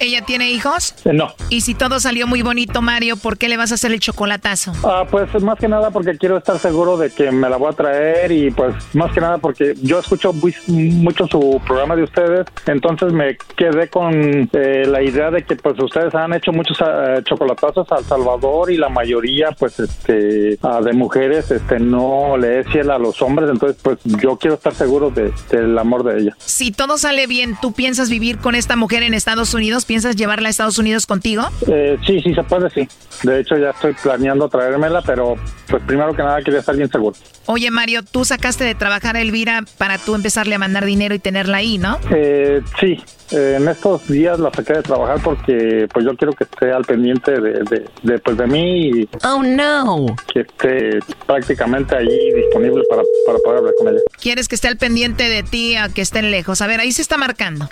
¿Ella 0.02 0.22
tiene 0.24 0.50
hijos? 0.50 0.94
Eh, 1.04 1.12
no. 1.12 1.32
Y 1.48 1.60
si 1.60 1.74
todo 1.74 2.00
salió 2.00 2.26
muy 2.26 2.42
bonito, 2.42 2.82
Mario, 2.82 3.16
¿por 3.16 3.38
qué 3.38 3.48
le 3.48 3.56
vas 3.56 3.70
a 3.70 3.76
hacer 3.76 3.92
el 3.92 4.00
chocolatazo? 4.00 4.72
Ah, 4.84 5.04
pues 5.08 5.28
más 5.42 5.56
que 5.60 5.68
nada 5.68 5.90
porque 5.92 6.18
quiero 6.18 6.36
estar 6.38 6.58
seguro 6.58 6.96
de 6.96 7.10
que 7.10 7.30
me 7.30 7.48
la 7.48 7.56
voy 7.56 7.68
a 7.72 7.76
traer 7.76 8.32
y 8.32 8.50
pues 8.50 8.74
más 8.94 9.12
que 9.12 9.20
nada 9.20 9.38
porque 9.38 9.74
yo 9.80 10.00
escucho 10.00 10.32
muy- 10.32 10.54
mucho 10.66 11.26
su 11.28 11.60
programa 11.66 11.94
de 11.94 12.02
ustedes, 12.02 12.46
entonces 12.66 13.12
me 13.12 13.36
quedé 13.56 13.88
con 13.88 14.50
eh, 14.52 14.84
la 14.88 15.02
idea 15.02 15.30
de 15.30 15.44
que 15.44 15.54
pues 15.54 15.78
ustedes 15.78 16.12
han 16.16 16.32
hecho 16.34 16.50
muchos 16.52 16.78
eh, 16.80 17.20
chocolatazos 17.24 17.86
a 17.92 17.98
El 17.98 18.04
Salvador 18.04 18.72
y 18.72 18.76
la 18.78 18.88
mayoría 18.88 19.52
pues 19.52 19.78
este 19.78 20.58
ah, 20.62 20.80
de 20.80 20.92
mujeres 20.94 21.50
este 21.52 21.78
no 21.78 22.36
le 22.36 22.60
es 22.60 22.66
fiel 22.68 22.90
a 22.90 22.98
los 22.98 23.22
hombres, 23.22 23.48
entonces 23.50 23.78
pues 23.82 23.98
yo 24.04 24.36
quiero 24.36 24.56
estar 24.56 24.74
seguro 24.74 25.10
de- 25.10 25.32
del 25.50 25.78
amor 25.78 26.02
de 26.02 26.22
ella. 26.22 26.36
Si 26.38 26.72
todo 26.72 26.98
sale 26.98 27.28
bien, 27.28 27.56
¿tú 27.62 27.72
piensas 27.72 28.10
vivir 28.10 28.38
con 28.38 28.56
esta 28.56 28.74
mujer 28.74 29.04
en 29.04 29.14
Estados 29.14 29.54
Unidos? 29.54 29.84
¿Piensas 29.92 30.16
llevarla 30.16 30.48
a 30.48 30.50
Estados 30.50 30.78
Unidos 30.78 31.04
contigo? 31.04 31.42
Eh, 31.68 31.98
sí, 32.06 32.18
sí 32.22 32.32
se 32.32 32.42
puede, 32.44 32.70
sí. 32.70 32.88
De 33.24 33.40
hecho 33.40 33.58
ya 33.58 33.70
estoy 33.72 33.92
planeando 34.02 34.48
traérmela, 34.48 35.02
pero 35.02 35.34
pues 35.68 35.82
primero 35.86 36.14
que 36.16 36.22
nada 36.22 36.40
quería 36.40 36.60
estar 36.60 36.74
bien 36.74 36.90
seguro. 36.90 37.14
Oye, 37.44 37.70
Mario, 37.70 38.02
tú 38.02 38.24
sacaste 38.24 38.64
de 38.64 38.74
trabajar 38.74 39.16
a 39.16 39.20
Elvira 39.20 39.62
para 39.76 39.98
tú 39.98 40.14
empezarle 40.14 40.54
a 40.54 40.58
mandar 40.58 40.86
dinero 40.86 41.14
y 41.14 41.18
tenerla 41.18 41.58
ahí, 41.58 41.76
¿no? 41.76 41.98
Eh, 42.10 42.62
sí, 42.80 43.04
eh, 43.32 43.58
en 43.60 43.68
estos 43.68 44.08
días 44.08 44.38
la 44.40 44.50
saqué 44.50 44.72
de 44.72 44.82
trabajar 44.82 45.20
porque 45.22 45.86
pues 45.92 46.06
yo 46.06 46.16
quiero 46.16 46.32
que 46.32 46.44
esté 46.44 46.72
al 46.72 46.86
pendiente 46.86 47.32
de, 47.32 47.50
de, 47.64 47.84
de, 48.02 48.18
pues, 48.20 48.38
de 48.38 48.46
mí 48.46 48.88
y 49.02 49.08
Oh, 49.26 49.42
no. 49.42 50.06
que 50.32 50.40
esté 50.40 51.00
prácticamente 51.26 51.94
allí 51.96 52.32
disponible 52.34 52.82
para, 52.88 53.02
para 53.26 53.38
poder 53.40 53.58
hablar 53.58 53.74
con 53.78 53.88
ella. 53.88 54.00
Quieres 54.22 54.48
que 54.48 54.54
esté 54.54 54.68
al 54.68 54.78
pendiente 54.78 55.28
de 55.28 55.42
ti 55.42 55.76
a 55.76 55.90
que 55.90 56.00
estén 56.00 56.30
lejos. 56.30 56.62
A 56.62 56.66
ver, 56.66 56.80
ahí 56.80 56.92
se 56.92 57.02
está 57.02 57.18
marcando. 57.18 57.68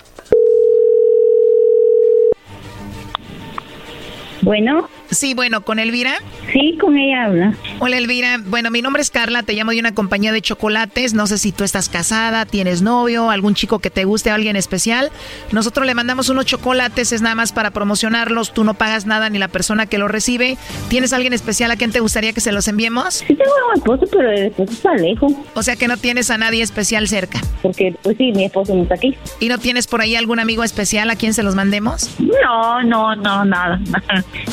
Bueno. 4.41 4.89
Sí, 5.11 5.33
bueno, 5.33 5.61
¿con 5.61 5.77
Elvira? 5.77 6.15
Sí, 6.53 6.77
con 6.79 6.97
ella 6.97 7.25
habla. 7.25 7.53
Hola 7.79 7.97
Elvira, 7.97 8.37
bueno, 8.45 8.71
mi 8.71 8.81
nombre 8.81 9.01
es 9.01 9.09
Carla, 9.11 9.43
te 9.43 9.53
llamo 9.53 9.71
de 9.71 9.79
una 9.79 9.93
compañía 9.93 10.31
de 10.31 10.41
chocolates, 10.41 11.13
no 11.13 11.27
sé 11.27 11.37
si 11.37 11.51
tú 11.51 11.65
estás 11.65 11.89
casada, 11.89 12.45
tienes 12.45 12.81
novio, 12.81 13.29
algún 13.29 13.53
chico 13.53 13.79
que 13.79 13.89
te 13.89 14.05
guste, 14.05 14.31
alguien 14.31 14.55
especial. 14.55 15.11
Nosotros 15.51 15.85
le 15.85 15.95
mandamos 15.95 16.29
unos 16.29 16.45
chocolates, 16.45 17.11
es 17.11 17.21
nada 17.21 17.35
más 17.35 17.51
para 17.51 17.71
promocionarlos, 17.71 18.53
tú 18.53 18.63
no 18.63 18.73
pagas 18.73 19.05
nada 19.05 19.29
ni 19.29 19.37
la 19.37 19.49
persona 19.49 19.85
que 19.85 19.97
lo 19.97 20.07
recibe. 20.07 20.57
¿Tienes 20.89 21.11
alguien 21.11 21.33
especial 21.33 21.71
a 21.71 21.75
quien 21.75 21.91
te 21.91 21.99
gustaría 21.99 22.31
que 22.31 22.39
se 22.41 22.53
los 22.53 22.69
enviemos? 22.69 23.15
Sí 23.15 23.35
tengo 23.35 23.51
un 23.69 23.77
esposo, 23.77 24.05
pero 24.09 24.31
el 24.31 24.45
esposo 24.47 24.71
está 24.71 24.93
lejos. 24.95 25.33
O 25.55 25.63
sea 25.63 25.75
que 25.75 25.89
no 25.89 25.97
tienes 25.97 26.31
a 26.31 26.37
nadie 26.37 26.63
especial 26.63 27.09
cerca. 27.09 27.41
Porque, 27.61 27.93
pues 28.01 28.15
sí, 28.17 28.31
mi 28.31 28.45
esposo 28.45 28.73
no 28.75 28.83
está 28.83 28.95
aquí. 28.95 29.17
¿Y 29.41 29.49
no 29.49 29.57
tienes 29.57 29.87
por 29.87 29.99
ahí 29.99 30.15
algún 30.15 30.39
amigo 30.39 30.63
especial 30.63 31.09
a 31.09 31.17
quien 31.17 31.33
se 31.33 31.43
los 31.43 31.53
mandemos? 31.55 32.09
No, 32.19 32.81
no, 32.83 33.13
no, 33.17 33.43
nada. 33.43 33.79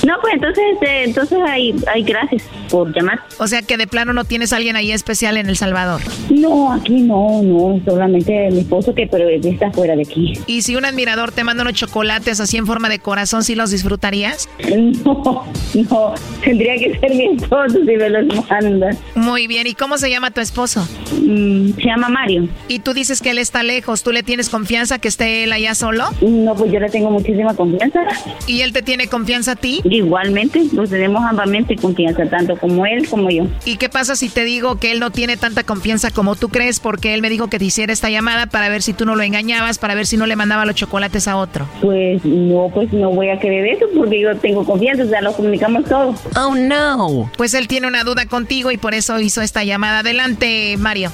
No, 0.06 0.14
pues 0.22 0.34
entonces, 0.34 0.47
este, 0.56 1.04
entonces 1.04 1.38
hay, 1.46 1.74
hay 1.92 2.02
gracias 2.02 2.42
por 2.70 2.94
llamar. 2.94 3.20
O 3.38 3.46
sea 3.46 3.62
que 3.62 3.76
de 3.76 3.86
plano 3.86 4.12
no 4.12 4.24
tienes 4.24 4.52
a 4.52 4.56
alguien 4.56 4.76
ahí 4.76 4.92
especial 4.92 5.36
en 5.36 5.48
El 5.48 5.56
Salvador. 5.56 6.00
No, 6.30 6.72
aquí 6.72 7.00
no, 7.00 7.42
no, 7.42 7.80
solamente 7.84 8.50
mi 8.50 8.60
esposo 8.60 8.94
que 8.94 9.06
pero 9.06 9.28
está 9.28 9.70
fuera 9.70 9.96
de 9.96 10.02
aquí. 10.02 10.34
¿Y 10.46 10.62
si 10.62 10.76
un 10.76 10.84
admirador 10.84 11.32
te 11.32 11.44
manda 11.44 11.62
unos 11.62 11.74
chocolates 11.74 12.40
así 12.40 12.56
en 12.56 12.66
forma 12.66 12.88
de 12.88 12.98
corazón, 12.98 13.42
sí 13.44 13.54
los 13.54 13.70
disfrutarías? 13.70 14.48
No, 15.08 15.44
no, 15.74 16.14
tendría 16.42 16.76
que 16.76 16.98
ser 16.98 17.14
mi 17.14 17.36
esposo 17.36 17.78
si 17.84 17.96
me 17.96 18.08
los 18.08 18.48
manda. 18.48 18.90
Muy 19.14 19.46
bien, 19.46 19.66
¿y 19.66 19.74
cómo 19.74 19.98
se 19.98 20.10
llama 20.10 20.30
tu 20.30 20.40
esposo? 20.40 20.86
Mm, 21.12 21.72
se 21.74 21.82
llama 21.84 22.08
Mario. 22.08 22.48
Y 22.68 22.80
tú 22.80 22.94
dices 22.94 23.20
que 23.20 23.30
él 23.30 23.38
está 23.38 23.62
lejos, 23.62 24.02
¿tú 24.02 24.12
le 24.12 24.22
tienes 24.22 24.48
confianza 24.48 24.98
que 24.98 25.08
esté 25.08 25.44
él 25.44 25.52
allá 25.52 25.74
solo? 25.74 26.04
No, 26.20 26.54
pues 26.54 26.72
yo 26.72 26.80
le 26.80 26.88
tengo 26.88 27.10
muchísima 27.10 27.54
confianza. 27.54 28.00
¿Y 28.46 28.62
él 28.62 28.72
te 28.72 28.82
tiene 28.82 29.08
confianza 29.08 29.52
a 29.52 29.56
ti? 29.56 29.80
Igualmente, 29.84 30.37
nos 30.72 30.90
tenemos 30.90 31.22
ambamente 31.24 31.76
confianza, 31.76 32.26
tanto 32.26 32.56
como 32.56 32.86
él 32.86 33.08
como 33.08 33.30
yo. 33.30 33.46
¿Y 33.64 33.76
qué 33.76 33.88
pasa 33.88 34.16
si 34.16 34.28
te 34.28 34.44
digo 34.44 34.76
que 34.76 34.92
él 34.92 35.00
no 35.00 35.10
tiene 35.10 35.36
tanta 35.36 35.62
confianza 35.64 36.10
como 36.10 36.36
tú 36.36 36.48
crees? 36.48 36.80
Porque 36.80 37.14
él 37.14 37.22
me 37.22 37.30
dijo 37.30 37.48
que 37.48 37.58
te 37.58 37.64
hiciera 37.64 37.92
esta 37.92 38.10
llamada 38.10 38.46
para 38.46 38.68
ver 38.68 38.82
si 38.82 38.92
tú 38.92 39.04
no 39.04 39.16
lo 39.16 39.22
engañabas, 39.22 39.78
para 39.78 39.94
ver 39.94 40.06
si 40.06 40.16
no 40.16 40.26
le 40.26 40.36
mandaba 40.36 40.64
los 40.64 40.74
chocolates 40.74 41.28
a 41.28 41.36
otro. 41.36 41.66
Pues 41.80 42.24
no, 42.24 42.70
pues 42.72 42.92
no 42.92 43.10
voy 43.10 43.30
a 43.30 43.38
creer 43.38 43.76
eso 43.76 43.86
porque 43.96 44.20
yo 44.20 44.36
tengo 44.36 44.64
confianza, 44.64 45.04
o 45.04 45.08
sea, 45.08 45.20
lo 45.20 45.32
comunicamos 45.32 45.84
todo. 45.84 46.14
Oh, 46.36 46.54
no. 46.54 47.30
Pues 47.36 47.54
él 47.54 47.68
tiene 47.68 47.86
una 47.86 48.04
duda 48.04 48.26
contigo 48.26 48.70
y 48.70 48.76
por 48.76 48.94
eso 48.94 49.18
hizo 49.20 49.42
esta 49.42 49.64
llamada. 49.64 50.00
Adelante, 50.00 50.76
Mario. 50.78 51.10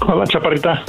Hola, 0.00 0.26
chaparrita. 0.26 0.84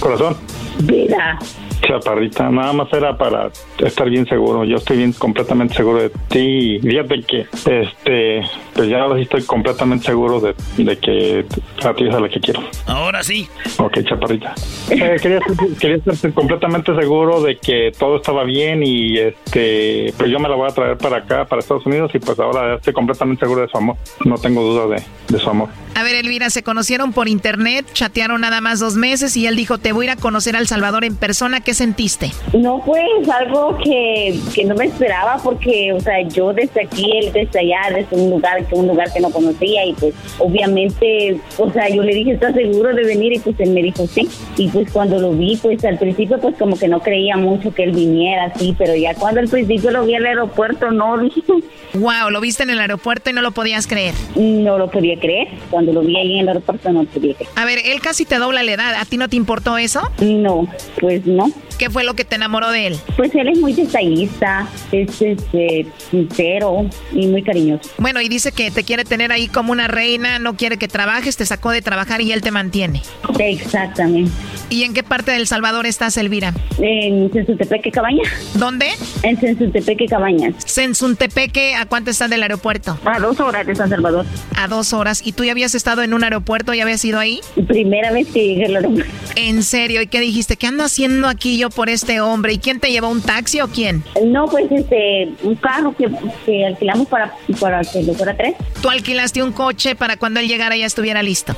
Corazón. 0.00 0.36
Vida. 0.80 1.38
Chaparrita, 1.86 2.48
nada 2.48 2.72
más 2.72 2.92
era 2.92 3.16
para 3.16 3.50
estar 3.78 4.08
bien 4.08 4.26
seguro. 4.26 4.64
Yo 4.64 4.76
estoy 4.76 4.98
bien 4.98 5.12
completamente 5.12 5.74
seguro 5.74 5.98
de 5.98 6.10
ti. 6.28 6.76
Y 6.76 6.80
fíjate 6.80 7.22
que, 7.22 7.40
este, 7.40 8.42
pues 8.72 8.88
ya 8.88 9.02
ahora 9.02 9.16
sí 9.16 9.22
estoy 9.22 9.42
completamente 9.42 10.06
seguro 10.06 10.40
de, 10.40 10.54
de 10.76 10.96
que 10.98 11.44
a 11.84 11.94
ti 11.94 12.06
es 12.06 12.14
a 12.14 12.20
la 12.20 12.28
que 12.28 12.40
quiero. 12.40 12.62
Ahora 12.86 13.22
sí. 13.22 13.48
Ok, 13.78 13.98
chaparrita. 14.04 14.54
Eh, 14.90 15.16
quería, 15.20 15.40
quería 15.80 15.96
estar 15.96 16.32
completamente 16.32 16.94
seguro 16.94 17.42
de 17.42 17.56
que 17.56 17.92
todo 17.98 18.16
estaba 18.16 18.44
bien 18.44 18.82
y, 18.82 19.18
este, 19.18 20.14
pues 20.16 20.30
yo 20.30 20.38
me 20.38 20.48
la 20.48 20.54
voy 20.54 20.70
a 20.70 20.74
traer 20.74 20.98
para 20.98 21.18
acá, 21.18 21.44
para 21.46 21.60
Estados 21.60 21.84
Unidos 21.86 22.12
y 22.14 22.18
pues 22.18 22.38
ahora 22.38 22.76
estoy 22.76 22.92
completamente 22.92 23.44
seguro 23.44 23.62
de 23.62 23.68
su 23.68 23.76
amor. 23.76 23.96
No 24.24 24.36
tengo 24.38 24.62
duda 24.62 24.86
de, 24.86 25.02
de 25.28 25.38
su 25.38 25.50
amor. 25.50 25.68
A 25.94 26.02
ver, 26.04 26.14
Elvira, 26.14 26.48
se 26.48 26.62
conocieron 26.62 27.12
por 27.12 27.28
internet, 27.28 27.86
chatearon 27.92 28.40
nada 28.40 28.60
más 28.60 28.80
dos 28.80 28.94
meses 28.94 29.36
y 29.36 29.46
él 29.46 29.56
dijo, 29.56 29.78
te 29.78 29.92
voy 29.92 30.06
a 30.06 30.12
ir 30.12 30.18
a 30.18 30.20
conocer 30.20 30.56
a 30.56 30.58
El 30.58 30.66
Salvador 30.66 31.04
en 31.04 31.16
persona. 31.16 31.60
¿Qué 31.72 31.76
sentiste? 31.76 32.30
No, 32.52 32.82
pues 32.84 33.26
algo 33.30 33.78
que, 33.78 34.38
que 34.54 34.62
no 34.66 34.74
me 34.74 34.84
esperaba 34.84 35.38
porque, 35.42 35.90
o 35.94 36.00
sea, 36.00 36.20
yo 36.28 36.52
desde 36.52 36.82
aquí, 36.82 37.10
él 37.16 37.32
desde 37.32 37.60
allá, 37.60 37.96
desde 37.96 38.14
un 38.14 38.28
lugar, 38.28 38.66
que 38.66 38.74
un 38.74 38.88
lugar 38.88 39.10
que 39.10 39.20
no 39.20 39.30
conocía 39.30 39.86
y 39.86 39.94
pues 39.94 40.14
obviamente, 40.38 41.40
o 41.56 41.72
sea, 41.72 41.88
yo 41.88 42.02
le 42.02 42.12
dije, 42.12 42.32
¿estás 42.32 42.52
seguro 42.52 42.94
de 42.94 43.04
venir? 43.04 43.32
Y 43.32 43.38
pues 43.38 43.58
él 43.58 43.70
me 43.70 43.82
dijo, 43.82 44.06
sí. 44.06 44.28
Y 44.58 44.68
pues 44.68 44.92
cuando 44.92 45.18
lo 45.18 45.32
vi, 45.32 45.56
pues 45.56 45.82
al 45.86 45.96
principio 45.96 46.38
pues 46.38 46.54
como 46.58 46.78
que 46.78 46.88
no 46.88 47.00
creía 47.00 47.38
mucho 47.38 47.72
que 47.72 47.84
él 47.84 47.92
viniera 47.92 48.52
así, 48.54 48.74
pero 48.76 48.94
ya 48.94 49.14
cuando 49.14 49.40
al 49.40 49.48
principio 49.48 49.92
lo 49.92 50.04
vi 50.04 50.14
al 50.14 50.26
aeropuerto, 50.26 50.90
no, 50.90 51.16
Wow, 51.94 52.30
lo 52.30 52.40
viste 52.42 52.64
en 52.64 52.70
el 52.70 52.80
aeropuerto 52.80 53.30
y 53.30 53.32
no 53.32 53.40
lo 53.40 53.52
podías 53.52 53.86
creer. 53.86 54.14
no 54.36 54.76
lo 54.76 54.90
podía 54.90 55.18
creer. 55.18 55.48
Cuando 55.70 55.92
lo 55.94 56.02
vi 56.02 56.18
ahí 56.18 56.34
en 56.34 56.40
el 56.40 56.48
aeropuerto 56.48 56.92
no 56.92 57.04
lo 57.04 57.08
podía 57.08 57.34
creer. 57.34 57.50
A 57.56 57.64
ver, 57.64 57.78
él 57.84 58.02
casi 58.02 58.26
te 58.26 58.36
dobla 58.36 58.62
la 58.62 58.72
edad. 58.72 58.94
¿A 58.94 59.06
ti 59.06 59.16
no 59.16 59.28
te 59.28 59.36
importó 59.36 59.78
eso? 59.78 60.02
No, 60.20 60.68
pues 61.00 61.26
no. 61.26 61.50
¿Qué 61.78 61.90
fue 61.90 62.04
lo 62.04 62.14
que 62.14 62.24
te 62.24 62.36
enamoró 62.36 62.70
de 62.70 62.88
él? 62.88 62.98
Pues 63.16 63.34
él 63.34 63.48
es 63.48 63.58
muy 63.58 63.72
detallista, 63.72 64.68
es 64.90 65.20
este, 65.20 65.86
sincero 66.10 66.88
y 67.12 67.26
muy 67.26 67.42
cariñoso. 67.42 67.90
Bueno, 67.98 68.20
y 68.20 68.28
dice 68.28 68.52
que 68.52 68.70
te 68.70 68.84
quiere 68.84 69.04
tener 69.04 69.32
ahí 69.32 69.48
como 69.48 69.72
una 69.72 69.88
reina, 69.88 70.38
no 70.38 70.56
quiere 70.56 70.76
que 70.76 70.88
trabajes, 70.88 71.36
te 71.36 71.46
sacó 71.46 71.70
de 71.70 71.82
trabajar 71.82 72.20
y 72.20 72.32
él 72.32 72.42
te 72.42 72.50
mantiene. 72.50 73.02
Exactamente. 73.38 74.30
¿Y 74.72 74.84
en 74.84 74.94
qué 74.94 75.02
parte 75.02 75.32
del 75.32 75.46
Salvador 75.46 75.84
estás, 75.84 76.16
Elvira? 76.16 76.54
En 76.78 77.30
Sensuntepeque 77.30 77.90
Cabañas. 77.90 78.26
¿Dónde? 78.54 78.86
En 79.22 79.38
Sensuntepeque 79.38 80.06
Cabañas. 80.06 80.54
Sensuntepeque, 80.64 81.74
¿a 81.74 81.84
cuánto 81.84 82.10
estás 82.10 82.30
del 82.30 82.42
aeropuerto? 82.42 82.98
A 83.04 83.20
dos 83.20 83.38
horas 83.38 83.66
de 83.66 83.74
San 83.74 83.90
Salvador. 83.90 84.24
A 84.56 84.68
dos 84.68 84.94
horas. 84.94 85.20
¿Y 85.26 85.32
tú 85.32 85.44
ya 85.44 85.52
habías 85.52 85.74
estado 85.74 86.02
en 86.02 86.14
un 86.14 86.24
aeropuerto? 86.24 86.72
¿Ya 86.72 86.84
habías 86.84 87.04
ido 87.04 87.18
ahí? 87.18 87.40
Primera 87.68 88.12
vez 88.12 88.28
que 88.28 88.46
llegué 88.46 88.64
al 88.64 88.76
aeropuerto. 88.76 89.12
¿En 89.36 89.62
serio? 89.62 90.00
¿Y 90.00 90.06
qué 90.06 90.20
dijiste? 90.20 90.56
¿Qué 90.56 90.68
ando 90.68 90.84
haciendo 90.84 91.28
aquí 91.28 91.58
yo 91.58 91.68
por 91.68 91.90
este 91.90 92.22
hombre? 92.22 92.54
¿Y 92.54 92.58
quién 92.58 92.80
te 92.80 92.90
llevó? 92.90 93.10
¿Un 93.10 93.20
taxi 93.20 93.60
o 93.60 93.68
quién? 93.68 94.02
No, 94.24 94.46
pues 94.46 94.72
este, 94.72 95.28
un 95.42 95.54
carro 95.56 95.94
que, 95.94 96.08
que 96.46 96.64
alquilamos 96.64 97.08
para, 97.08 97.34
para 97.60 97.82
que 97.82 98.04
lo 98.04 98.14
fuera 98.14 98.34
tres. 98.34 98.54
Tú 98.80 98.88
alquilaste 98.88 99.42
un 99.42 99.52
coche 99.52 99.96
para 99.96 100.16
cuando 100.16 100.40
él 100.40 100.48
llegara 100.48 100.74
ya 100.78 100.86
estuviera 100.86 101.22
listo. 101.22 101.54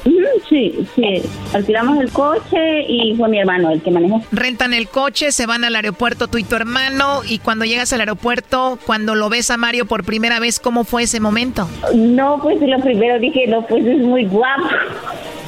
Sí, 0.48 0.74
sí. 0.96 1.22
Alquilamos 1.52 1.98
el 2.00 2.10
coche 2.10 2.82
y 2.88 3.03
fue 3.16 3.28
mi 3.28 3.38
hermano 3.38 3.70
el 3.70 3.82
que 3.82 3.90
manejó. 3.90 4.22
Rentan 4.32 4.72
el 4.72 4.88
coche, 4.88 5.32
se 5.32 5.46
van 5.46 5.64
al 5.64 5.76
aeropuerto 5.76 6.28
tú 6.28 6.38
y 6.38 6.44
tu 6.44 6.56
hermano 6.56 7.20
y 7.28 7.38
cuando 7.38 7.64
llegas 7.64 7.92
al 7.92 8.00
aeropuerto, 8.00 8.78
cuando 8.86 9.14
lo 9.14 9.28
ves 9.28 9.50
a 9.50 9.56
Mario 9.56 9.86
por 9.86 10.04
primera 10.04 10.40
vez, 10.40 10.60
¿cómo 10.60 10.84
fue 10.84 11.04
ese 11.04 11.20
momento? 11.20 11.68
No, 11.94 12.38
pues 12.42 12.60
lo 12.60 12.78
primero 12.80 13.18
dije, 13.18 13.46
no, 13.46 13.62
pues 13.66 13.84
es 13.86 13.98
muy 14.00 14.24
guapo. 14.24 14.64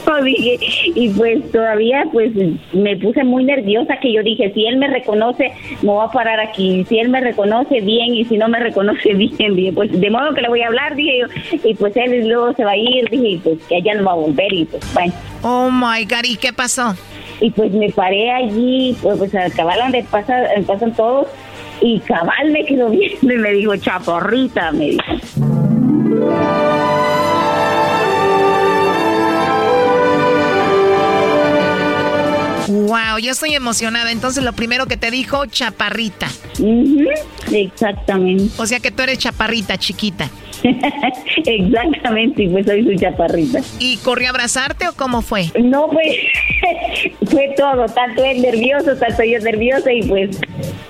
Dije, 0.25 0.59
y 0.95 1.09
pues 1.11 1.51
todavía 1.51 2.05
pues 2.13 2.31
me 2.73 2.97
puse 2.97 3.25
muy 3.25 3.45
nerviosa 3.45 3.99
que 4.01 4.13
yo 4.13 4.23
dije, 4.23 4.53
si 4.55 4.65
él 4.67 4.77
me 4.77 4.87
reconoce, 4.87 5.53
me 5.83 5.89
voy 5.89 6.07
a 6.07 6.11
parar 6.13 6.41
aquí. 6.41 6.87
Si 6.89 6.99
él 6.99 7.09
me 7.09 7.21
reconoce 7.21 7.81
bien 7.81 8.15
y 8.15 8.25
si 8.25 8.39
no 8.39 8.49
me 8.49 8.61
reconoce 8.61 9.15
bien, 9.15 9.57
dije, 9.57 9.73
pues 9.73 9.91
de 9.93 10.11
modo 10.11 10.33
que 10.33 10.43
le 10.43 10.49
voy 10.49 10.63
a 10.63 10.69
hablar, 10.69 10.95
dije 10.95 11.19
yo. 11.21 11.59
Y 11.65 11.75
pues 11.75 11.97
él 11.97 12.29
luego 12.29 12.53
se 12.55 12.65
va 12.65 12.71
a 12.71 12.77
ir, 12.77 13.11
dije, 13.11 13.41
pues 13.43 13.59
que 13.69 13.77
allá 13.77 13.95
no 13.95 14.05
va 14.05 14.13
a 14.13 14.17
volver 14.17 14.53
y 14.53 14.65
pues 14.65 14.95
bueno. 14.95 15.13
Oh 15.43 15.71
my 15.71 16.05
God, 16.05 16.25
¿y 16.25 16.37
qué 16.37 16.53
pasó? 16.53 16.95
Y 17.41 17.51
pues 17.51 17.73
me 17.73 17.91
paré 17.91 18.31
allí, 18.31 18.97
pues, 19.03 19.19
pues 19.19 19.35
a 19.35 19.51
cabal 19.51 19.79
donde 19.81 20.03
pasa, 20.05 20.45
pasan 20.67 20.95
todos 20.95 21.27
y 21.81 22.01
cabal 22.01 22.51
me 22.51 22.65
quedó 22.65 22.89
viendo 22.91 23.33
y 23.33 23.37
me 23.37 23.53
dijo, 23.53 23.77
chaporrita, 23.77 24.73
me 24.73 24.91
dijo. 24.91 25.03
Wow, 32.69 33.19
yo 33.21 33.33
estoy 33.33 33.55
emocionada. 33.55 34.11
Entonces 34.11 34.43
lo 34.43 34.53
primero 34.53 34.87
que 34.87 34.97
te 34.97 35.11
dijo, 35.11 35.47
chaparrita. 35.47 36.27
Ujú, 36.59 37.09
Exactamente. 37.53 38.51
O 38.59 38.67
sea 38.67 38.81
que 38.81 38.91
tú 38.91 39.03
eres 39.03 39.19
chaparrita, 39.19 39.79
chiquita. 39.79 40.29
Exactamente, 41.47 42.43
y 42.45 42.49
pues 42.49 42.67
soy 42.67 42.85
su 42.85 42.95
chaparrita. 42.97 43.61
¿Y 43.79 43.97
corrió 43.99 44.29
a 44.29 44.31
abrazarte 44.31 44.89
o 44.89 44.93
cómo 44.95 45.23
fue? 45.23 45.51
No, 45.63 45.89
pues 45.89 46.09
fue 47.31 47.55
todo, 47.57 47.87
tanto 47.87 48.25
él 48.25 48.43
nervioso, 48.43 48.97
tanto 48.97 49.23
yo 49.25 49.39
nerviosa 49.41 49.93
y 49.93 50.03
pues, 50.03 50.39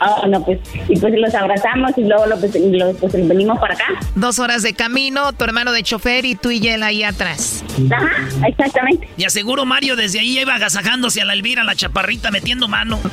ah, 0.01 0.25
no, 0.29 0.45
pues, 0.45 0.59
y 0.89 0.99
pues 0.99 1.15
los 1.17 1.35
abrazamos 1.35 1.93
y 1.97 2.03
luego 2.05 2.27
lo, 2.27 2.39
pues, 2.41 2.55
lo- 2.55 2.93
pues, 2.95 3.13
venimos 3.29 3.59
para 3.59 3.75
acá. 3.75 3.85
Dos 4.15 4.39
horas 4.39 4.63
de 4.63 4.75
camino, 4.75 5.33
tu 5.33 5.45
hermano 5.45 5.73
de 5.73 5.83
chofer 5.83 6.25
y 6.25 6.35
tú 6.35 6.51
y 6.51 6.67
él 6.69 6.83
ahí 6.83 7.03
atrás. 7.03 7.65
Ajá, 7.91 8.47
exactamente. 8.47 9.09
Y 9.17 9.25
aseguro 9.25 9.65
Mario 9.67 9.97
desde 9.97 10.21
ahí 10.21 10.39
iba 10.39 10.55
agasajándose 10.55 11.21
a 11.21 11.25
la 11.25 11.33
Elvira, 11.35 11.65
la 11.65 11.75
chaparrita, 11.75 12.31
metiendo 12.31 12.69
mano. 12.69 12.99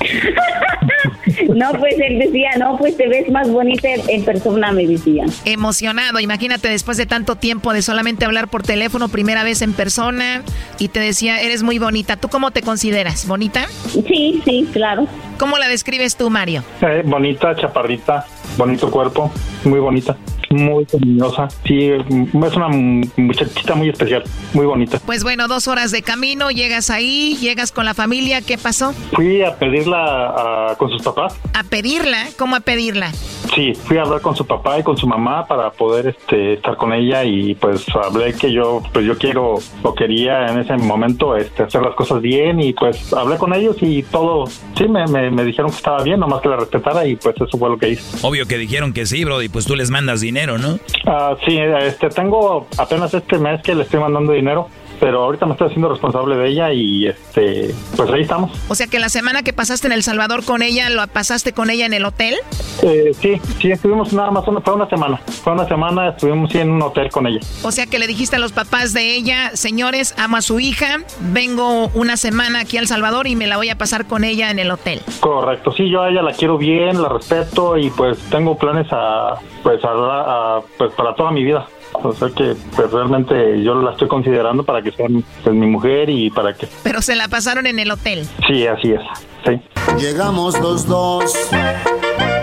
No, 1.56 1.72
pues 1.74 1.96
él 2.00 2.20
decía, 2.20 2.50
no, 2.60 2.78
pues 2.78 2.96
te 2.98 3.08
ves 3.08 3.30
más 3.30 3.50
bonita 3.50 3.88
en- 4.08 4.24
persona, 4.24 4.72
me 4.72 4.86
decía. 4.88 5.26
Emocionado, 5.46 6.20
imagínate 6.20 6.68
después 6.70 6.98
de 6.98 7.06
tanto 7.06 7.36
tiempo 7.36 7.74
de 7.74 7.82
solamente 7.82 8.26
hablar 8.26 8.48
por 8.48 8.64
teléfono, 8.64 9.10
primera 9.10 9.44
vez 9.44 9.62
en 9.62 9.74
persona, 9.74 10.44
y 10.80 10.88
te 10.90 11.00
decía, 11.00 11.42
eres 11.42 11.64
muy 11.64 11.80
bonita. 11.80 12.16
¿Tú 12.18 12.30
cómo 12.30 12.52
te 12.52 12.62
consideras? 12.62 13.28
¿Bonita? 13.28 13.68
Sí, 14.08 14.42
sí, 14.46 14.68
claro. 14.72 15.08
¿Cómo 15.38 15.58
la 15.58 15.68
describes 15.68 16.16
tú, 16.16 16.30
Mario? 16.30 16.64
Eh, 16.82 17.02
bonita, 17.06 17.56
chaparrita, 17.56 18.26
bonito 18.58 18.90
cuerpo, 18.90 19.32
muy 19.66 19.80
bonita, 19.80 20.16
muy 20.54 20.86
cariñosa. 20.86 21.48
Sí, 21.66 21.90
es 21.90 22.56
una 22.56 22.70
muchachita 23.18 23.76
muy 23.76 23.90
especial, 23.90 24.24
muy 24.54 24.66
bonita. 24.66 25.00
Pues 25.06 25.24
bueno, 25.24 25.48
dos 25.48 25.68
horas 25.68 25.92
de 25.92 26.02
camino, 26.02 26.50
llegas 26.52 26.90
ahí, 26.90 27.38
llegas 27.42 27.72
con 27.72 27.86
la 27.86 27.94
familia, 27.94 28.42
¿qué 28.42 28.58
pasó? 28.58 28.94
Fui 29.14 29.44
a 29.44 29.56
pedirla 29.58 30.70
a- 30.72 30.76
con 30.78 30.90
sus 30.90 31.02
papás. 31.02 31.38
¿A 31.54 31.64
pedirla? 31.64 32.28
¿Cómo 32.38 32.56
a 32.56 32.60
pedirla? 32.60 33.12
Sí, 33.56 33.74
fui 33.76 33.98
a 33.98 34.02
hablar 34.02 34.22
con 34.22 34.36
su 34.36 34.48
papá 34.48 34.80
y 34.80 34.84
con 34.84 34.98
su 34.98 35.06
mamá 35.08 35.46
para 35.46 35.70
poder 35.72 36.08
este, 36.08 36.54
estar 36.54 36.76
con 36.76 36.92
ella 36.92 37.24
y 37.24 37.54
pues 37.54 37.86
hablé 37.94 38.34
que 38.34 38.52
yo 38.52 38.82
pues 38.92 39.06
yo 39.06 39.16
quiero 39.18 39.56
o 39.84 39.94
quería 39.94 40.48
en 40.48 40.60
ese 40.60 40.76
momento 40.78 41.36
este, 41.38 41.64
hacer 41.64 41.82
las 41.84 41.94
cosas 41.94 42.20
bien 42.22 42.60
y 42.60 42.74
pues 42.74 43.14
hablé 43.14 43.38
con 43.38 43.54
ellos 43.54 43.76
y 43.82 44.02
todo, 44.04 44.46
sí, 44.76 44.88
me, 44.88 45.06
me, 45.06 45.30
me 45.30 45.44
dijeron 45.44 45.70
que 45.70 45.78
estaba 45.78 46.02
bien, 46.04 46.20
nomás 46.20 46.42
que 46.42 46.50
la 46.50 46.56
respetara 46.58 47.06
y 47.06 47.16
pues 47.16 47.36
eso 47.36 47.58
fue 47.58 47.70
lo 47.70 47.78
que 47.78 47.90
hice. 47.90 48.18
Obvio 48.26 48.48
que 48.48 48.58
dijeron 48.58 48.92
que 48.92 49.06
sí, 49.06 49.24
bro, 49.24 49.42
y 49.44 49.50
pues 49.50 49.66
tú 49.66 49.76
les 49.76 49.92
mandas 49.92 50.22
dinero, 50.22 50.43
¿no? 50.46 50.78
Ah, 51.06 51.36
sí, 51.46 51.58
este, 51.58 52.10
tengo 52.10 52.68
apenas 52.78 53.14
este 53.14 53.38
mes 53.38 53.62
que 53.62 53.74
le 53.76 53.84
estoy 53.84 54.00
mandando 54.00 54.34
dinero. 54.34 54.68
Pero 55.04 55.22
ahorita 55.26 55.46
me 55.46 55.52
estoy 55.52 55.68
haciendo 55.68 55.90
responsable 55.90 56.38
de 56.38 56.48
ella 56.48 56.72
y 56.72 57.08
este, 57.08 57.76
pues 57.98 58.10
ahí 58.10 58.22
estamos. 58.22 58.52
O 58.70 58.76
sea 58.76 58.88
que 58.88 59.00
la 59.00 59.10
semana 59.10 59.44
que 59.44 59.52
pasaste 59.52 59.88
en 59.88 59.92
El 59.92 60.02
Salvador 60.02 60.46
con 60.46 60.62
ella, 60.62 60.90
¿lo 60.90 61.06
pasaste 61.08 61.52
con 61.52 61.70
ella 61.70 61.86
en 61.86 61.94
el 61.94 62.06
hotel? 62.06 62.36
Eh, 62.84 63.12
sí, 63.20 63.34
sí, 63.62 63.70
estuvimos 63.70 64.14
nada 64.14 64.32
más, 64.32 64.48
una, 64.48 64.62
fue 64.62 64.74
una 64.76 64.88
semana, 64.90 65.18
fue 65.44 65.52
una 65.52 65.68
semana, 65.68 66.08
estuvimos 66.12 66.50
sí, 66.54 66.60
en 66.60 66.70
un 66.72 66.82
hotel 66.82 67.10
con 67.12 67.28
ella. 67.28 67.42
O 67.64 67.72
sea 67.74 67.86
que 67.86 68.00
le 68.00 68.08
dijiste 68.08 68.38
a 68.38 68.40
los 68.40 68.54
papás 68.54 68.94
de 68.94 69.14
ella, 69.14 69.52
señores, 69.56 70.16
amo 70.18 70.38
a 70.38 70.42
su 70.42 70.62
hija, 70.62 71.00
vengo 71.20 71.90
una 71.96 72.16
semana 72.16 72.62
aquí 72.62 72.78
a 72.78 72.80
El 72.80 72.88
Salvador 72.88 73.28
y 73.28 73.36
me 73.36 73.46
la 73.46 73.58
voy 73.58 73.70
a 73.72 73.78
pasar 73.78 74.06
con 74.06 74.24
ella 74.24 74.52
en 74.52 74.60
el 74.60 74.72
hotel. 74.72 75.02
Correcto, 75.20 75.74
sí, 75.74 75.90
yo 75.90 76.02
a 76.04 76.12
ella 76.12 76.22
la 76.22 76.32
quiero 76.32 76.58
bien, 76.58 77.02
la 77.02 77.10
respeto 77.10 77.78
y 77.78 77.90
pues 77.90 78.18
tengo 78.30 78.58
planes 78.58 78.88
a, 78.92 79.36
pues, 79.64 79.84
a, 79.84 79.90
a- 79.90 80.62
pues 80.78 80.94
para 80.94 81.14
toda 81.14 81.32
mi 81.32 81.44
vida. 81.44 81.68
O 82.02 82.14
sea 82.14 82.30
que 82.30 82.56
pues, 82.76 82.92
realmente 82.92 83.62
yo 83.64 83.76
la 83.76 83.92
estoy 83.92 84.08
considerando 84.08 84.64
para 84.64 84.82
que 84.82 84.92
sea 84.92 85.08
pues, 85.44 85.56
mi 85.56 85.68
mujer 85.68 86.10
y 86.10 86.30
para 86.30 86.54
que... 86.54 86.68
Pero 86.84 87.02
se 87.02 87.16
la 87.16 87.28
pasaron 87.28 87.68
en 87.68 87.80
el 87.80 87.92
hotel. 87.92 88.28
Sí, 88.48 88.66
así 88.68 88.92
es, 88.92 89.02
sí. 89.46 89.62
Llegamos 89.98 90.60
los 90.60 90.88
dos 90.88 91.34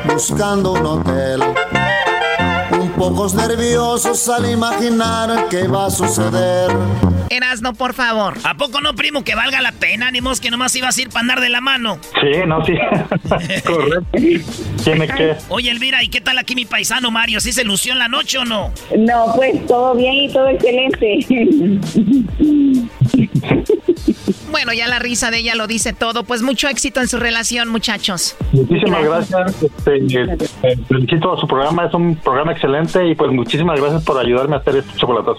buscando 0.06 0.72
un 0.72 0.86
hotel. 0.86 1.42
Pocos 3.00 3.34
nerviosos 3.34 4.28
al 4.28 4.50
imaginar 4.50 5.48
qué 5.48 5.66
va 5.66 5.86
a 5.86 5.90
suceder. 5.90 6.70
Erasno, 7.30 7.72
por 7.72 7.94
favor. 7.94 8.34
¿A 8.44 8.58
poco 8.58 8.82
no, 8.82 8.94
primo, 8.94 9.24
que 9.24 9.34
valga 9.34 9.62
la 9.62 9.72
pena? 9.72 10.10
Ni 10.10 10.20
que 10.38 10.50
nomás 10.50 10.76
ibas 10.76 10.98
a 10.98 11.00
ir 11.00 11.08
para 11.08 11.20
andar 11.20 11.40
de 11.40 11.48
la 11.48 11.62
mano. 11.62 11.98
Sí, 12.20 12.40
no, 12.46 12.62
sí. 12.62 12.74
Correcto. 13.64 14.04
Tiene 14.84 15.08
que... 15.08 15.34
Oye, 15.48 15.70
Elvira, 15.70 16.02
¿y 16.02 16.08
qué 16.08 16.20
tal 16.20 16.36
aquí 16.36 16.54
mi 16.54 16.66
paisano 16.66 17.10
Mario? 17.10 17.40
¿Sí 17.40 17.52
se 17.52 17.64
lució 17.64 17.94
en 17.94 18.00
la 18.00 18.08
noche 18.08 18.36
o 18.36 18.44
no? 18.44 18.70
No, 18.94 19.32
pues 19.34 19.66
todo 19.66 19.94
bien 19.94 20.12
y 20.12 20.28
todo 20.30 20.50
excelente. 20.50 21.26
Bueno, 24.50 24.72
ya 24.72 24.88
la 24.88 24.98
risa 24.98 25.30
de 25.30 25.38
ella 25.38 25.54
lo 25.54 25.66
dice 25.66 25.92
todo. 25.92 26.24
Pues 26.24 26.42
mucho 26.42 26.68
éxito 26.68 27.00
en 27.00 27.08
su 27.08 27.18
relación, 27.18 27.68
muchachos. 27.68 28.36
Muchísimas 28.52 29.04
gracias. 29.04 29.62
Este, 29.62 29.96
eh, 30.62 30.78
felicito 30.88 31.32
a 31.32 31.40
su 31.40 31.46
programa, 31.46 31.86
es 31.86 31.94
un 31.94 32.16
programa 32.16 32.52
excelente 32.52 33.06
y 33.06 33.14
pues 33.14 33.30
muchísimas 33.30 33.80
gracias 33.80 34.02
por 34.04 34.18
ayudarme 34.18 34.56
a 34.56 34.58
hacer 34.58 34.76
este 34.76 34.96
chocolatazo. 34.98 35.38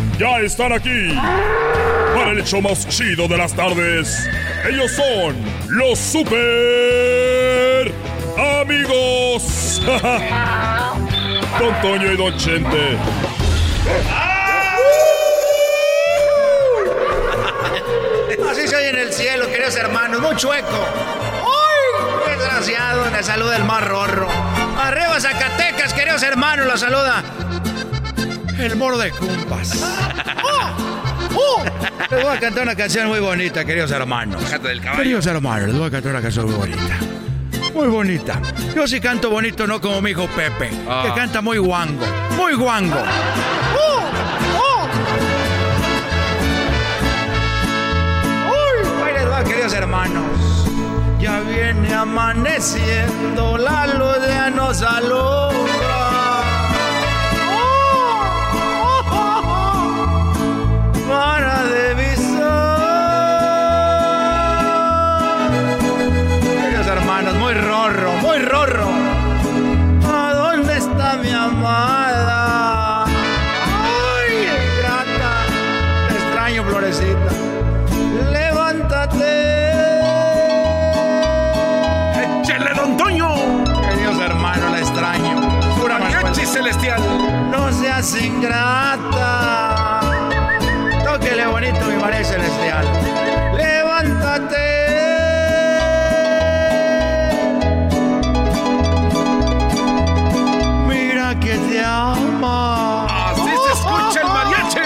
ya 0.21 0.39
están 0.41 0.71
aquí 0.71 1.17
para 2.13 2.31
el 2.31 2.39
hecho 2.39 2.61
más 2.61 2.87
chido 2.87 3.27
de 3.27 3.37
las 3.37 3.55
tardes. 3.55 4.29
Ellos 4.69 4.91
son 4.91 5.35
los 5.69 5.97
super 5.97 7.91
amigos. 8.61 9.81
Don 11.59 11.81
Toño 11.81 12.11
y 12.11 12.17
Don 12.17 12.37
Chente. 12.37 12.97
Así 18.47 18.67
soy 18.67 18.83
en 18.83 18.97
el 18.99 19.11
cielo, 19.11 19.47
queridos 19.47 19.75
hermanos, 19.75 20.21
muy 20.21 20.35
chueco. 20.35 20.85
¡Uy! 21.41 22.29
Desgraciado, 22.29 23.09
me 23.09 23.23
saluda 23.23 23.57
el 23.57 23.63
más 23.63 23.87
rorro. 23.87 24.27
Arriba 24.79 25.19
Zacatecas, 25.19 25.93
queridos 25.93 26.21
hermanos, 26.21 26.67
los 26.67 26.79
saluda. 26.79 27.23
El 28.61 28.75
moro 28.75 28.95
de 28.95 29.09
cumpas. 29.09 29.83
¡Oh! 31.35 31.63
Les 32.11 32.23
voy 32.23 32.35
a 32.35 32.39
cantar 32.39 32.61
una 32.61 32.75
canción 32.75 33.07
muy 33.07 33.19
bonita, 33.19 33.65
queridos 33.65 33.89
hermanos. 33.89 34.43
Queridos 34.95 35.25
hermanos, 35.25 35.69
les 35.69 35.77
voy 35.79 35.87
a 35.87 35.91
cantar 35.91 36.11
una 36.11 36.21
canción 36.21 36.45
muy 36.45 36.53
bonita. 36.55 36.99
Muy 37.73 37.87
bonita. 37.87 38.39
Yo 38.75 38.87
sí 38.87 39.01
canto 39.01 39.31
bonito, 39.31 39.65
no 39.65 39.81
como 39.81 39.99
mi 39.99 40.11
hijo 40.11 40.27
Pepe, 40.27 40.69
que 40.69 41.13
canta 41.15 41.41
muy 41.41 41.57
guango. 41.57 42.05
Muy 42.37 42.53
guango. 42.53 43.01
¡Oh! 43.79 44.01
¡Oh! 44.59 44.87
Uy, 48.51 49.03
ahí 49.03 49.13
les 49.15 49.27
va, 49.27 49.43
queridos 49.43 49.73
hermanos. 49.73 50.67
Ya 51.19 51.39
viene 51.39 51.93
amaneciendo, 51.95 53.57
la 53.57 53.87
luz 53.87 54.27
ya 54.27 54.51
nos 54.51 54.83
alumbra. 54.83 55.80
Muy 68.31 68.39
rorro. 68.45 68.87
¿A 70.07 70.33
dónde 70.33 70.77
está 70.77 71.17
mi 71.17 71.31
amada? 71.31 73.03
Ay, 73.05 74.47
grata. 74.79 75.33
Te 76.07 76.13
extraño, 76.15 76.63
florecita. 76.63 77.31
Levántate. 78.31 79.33
¡Échale, 82.41 82.73
don 82.73 82.95
Toño! 82.95 83.29
Queridos 83.89 84.19
hermanos, 84.21 84.71
la 84.71 84.79
extraño. 84.79 85.59
Pura 85.77 85.99
mariachi 85.99 86.45
celestial. 86.45 87.01
No 87.51 87.71
seas 87.73 88.15
ingrata. 88.15 89.99
Tóquele 91.03 91.47
bonito, 91.47 91.85
mi 91.85 91.97
María 91.97 92.23
celestial. 92.23 92.85
Levántate. 93.57 94.70
Así 101.79 103.49
se 103.65 103.71
escucha 103.73 104.19
el 104.21 104.27
mariachi. 104.27 104.79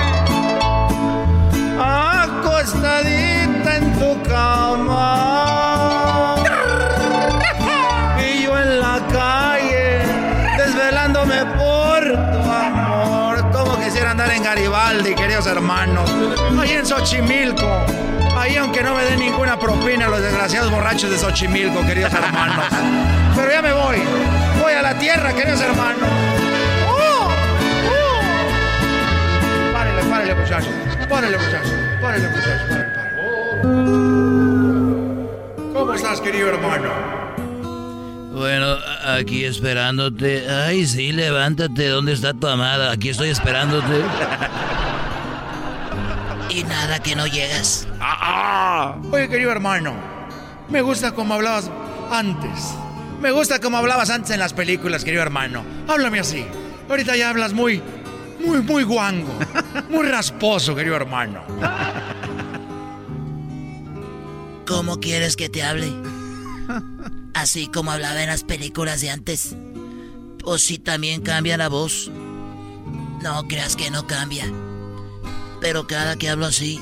Acostadita 1.79 3.75
en 3.77 3.93
tu 3.93 4.21
cama. 4.29 5.05
Y 8.19 8.43
yo 8.43 8.57
en 8.59 8.79
la 8.79 8.99
calle, 9.11 10.03
desvelándome 10.57 11.45
por 11.57 12.03
tu 12.03 12.51
amor. 12.51 13.51
Como 13.51 13.79
quisiera 13.83 14.11
andar 14.11 14.29
en 14.29 14.43
Garibaldi, 14.43 15.15
queridos 15.15 15.47
hermanos. 15.47 16.07
Ahí 16.59 16.71
en 16.71 16.85
Xochimilco. 16.85 17.83
Ahí 18.37 18.57
aunque 18.57 18.83
no 18.83 18.93
me 18.93 19.03
den 19.05 19.19
ninguna 19.19 19.57
propina 19.57 20.07
los 20.07 20.21
desgraciados 20.21 20.69
borrachos 20.69 21.09
de 21.09 21.17
Xochimilco, 21.17 21.83
queridos 21.85 22.13
hermanos. 22.13 22.65
Pero 23.35 23.51
ya 23.51 23.61
me 23.63 23.73
voy. 23.73 24.03
Voy 24.61 24.73
a 24.73 24.83
la 24.83 24.99
tierra, 24.99 25.33
queridos 25.33 25.61
hermanos. 25.61 26.24
Muchachos. 30.45 30.73
Párele, 31.09 31.37
muchachos. 31.37 31.73
Párele, 32.01 32.29
muchachos. 32.29 32.61
Párele, 32.69 32.85
párele. 32.93 33.25
¿Cómo 35.73 35.93
estás, 35.93 36.21
querido 36.21 36.49
hermano? 36.49 36.89
Bueno, 38.33 38.75
aquí 39.05 39.45
esperándote. 39.45 40.49
Ay, 40.49 40.85
sí, 40.85 41.11
levántate. 41.11 41.87
¿Dónde 41.87 42.13
está 42.13 42.33
tu 42.33 42.47
amada? 42.47 42.91
Aquí 42.91 43.09
estoy 43.09 43.29
esperándote. 43.29 44.01
Y 46.49 46.63
nada, 46.63 46.99
que 46.99 47.15
no 47.15 47.25
llegas. 47.27 47.87
Oye, 49.11 49.27
querido 49.29 49.51
hermano, 49.51 49.93
me 50.69 50.81
gusta 50.81 51.13
como 51.13 51.33
hablabas 51.33 51.71
antes. 52.11 52.75
Me 53.19 53.31
gusta 53.31 53.59
como 53.59 53.77
hablabas 53.77 54.09
antes 54.09 54.31
en 54.31 54.39
las 54.39 54.53
películas, 54.53 55.03
querido 55.03 55.23
hermano. 55.23 55.63
Háblame 55.87 56.19
así. 56.19 56.45
Ahorita 56.89 57.15
ya 57.15 57.29
hablas 57.29 57.53
muy, 57.53 57.81
muy, 58.45 58.61
muy 58.61 58.83
guango. 58.83 59.39
Muy 59.89 60.07
rasposo, 60.07 60.75
querido 60.75 60.95
hermano. 60.95 61.43
¿Cómo 64.67 64.99
quieres 64.99 65.35
que 65.35 65.49
te 65.49 65.63
hable? 65.63 65.91
Así 67.33 67.67
como 67.67 67.91
hablaba 67.91 68.21
en 68.21 68.29
las 68.29 68.43
películas 68.43 69.01
de 69.01 69.11
antes. 69.11 69.55
O 70.43 70.57
si 70.57 70.77
también 70.77 71.21
cambia 71.21 71.57
la 71.57 71.69
voz. 71.69 72.09
No 73.21 73.47
creas 73.47 73.75
que 73.75 73.91
no 73.91 74.07
cambia. 74.07 74.45
Pero 75.61 75.87
cada 75.87 76.15
que 76.15 76.29
hablo 76.29 76.45
así, 76.45 76.79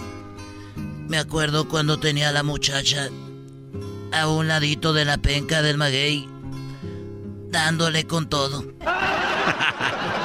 me 1.08 1.18
acuerdo 1.18 1.68
cuando 1.68 2.00
tenía 2.00 2.30
a 2.30 2.34
la 2.34 2.44
muchacha 2.44 3.10
a 4.12 4.28
un 4.28 4.48
ladito 4.48 4.94
de 4.94 5.06
la 5.06 5.18
penca 5.18 5.62
del 5.62 5.78
maguey, 5.78 6.28
dándole 7.50 8.06
con 8.06 8.30
todo. 8.30 8.64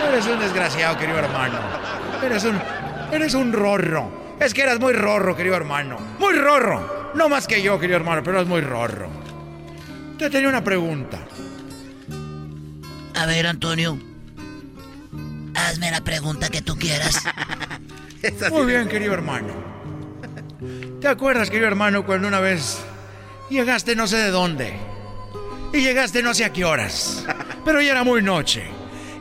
Eres 0.09 0.27
un 0.27 0.39
desgraciado, 0.41 0.99
querido 0.99 1.19
hermano. 1.19 1.59
Eres 2.23 2.45
un, 2.45 2.59
eres 3.13 3.35
un 3.35 3.53
rorro. 3.53 4.37
Es 4.41 4.55
que 4.55 4.63
eras 4.63 4.81
muy 4.81 4.93
rorro, 4.93 5.37
querido 5.37 5.57
hermano. 5.57 5.99
Muy 6.19 6.35
rorro. 6.35 7.13
No 7.15 7.29
más 7.29 7.47
que 7.47 7.63
yo, 7.63 7.79
querido 7.79 7.97
hermano, 7.97 8.23
pero 8.23 8.39
eras 8.39 8.49
muy 8.49 8.61
rorro. 8.61 9.09
Te 10.19 10.31
tenía 10.31 10.49
una 10.49 10.63
pregunta. 10.63 11.19
A 13.15 13.27
ver, 13.27 13.47
Antonio. 13.47 13.99
Hazme 15.55 15.91
la 15.91 16.03
pregunta 16.03 16.49
que 16.49 16.63
tú 16.63 16.77
quieras. 16.77 17.23
Muy 18.51 18.67
bien, 18.67 18.89
querido 18.89 19.15
hermano. 19.15 19.53
¿Te 21.01 21.09
acuerdas, 21.09 21.51
querido 21.51 21.69
hermano, 21.69 22.05
cuando 22.05 22.29
una 22.29 22.41
vez 22.41 22.79
llegaste 23.51 23.95
no 23.97 24.07
sé 24.07 24.17
de 24.17 24.31
dónde? 24.31 24.75
Y 25.73 25.81
llegaste 25.81 26.23
no 26.23 26.35
sé 26.35 26.45
a 26.45 26.53
qué 26.53 26.65
horas. 26.65 27.25
Pero 27.65 27.81
ya 27.81 27.93
era 27.93 28.05
muy 28.05 28.23
noche. 28.23 28.65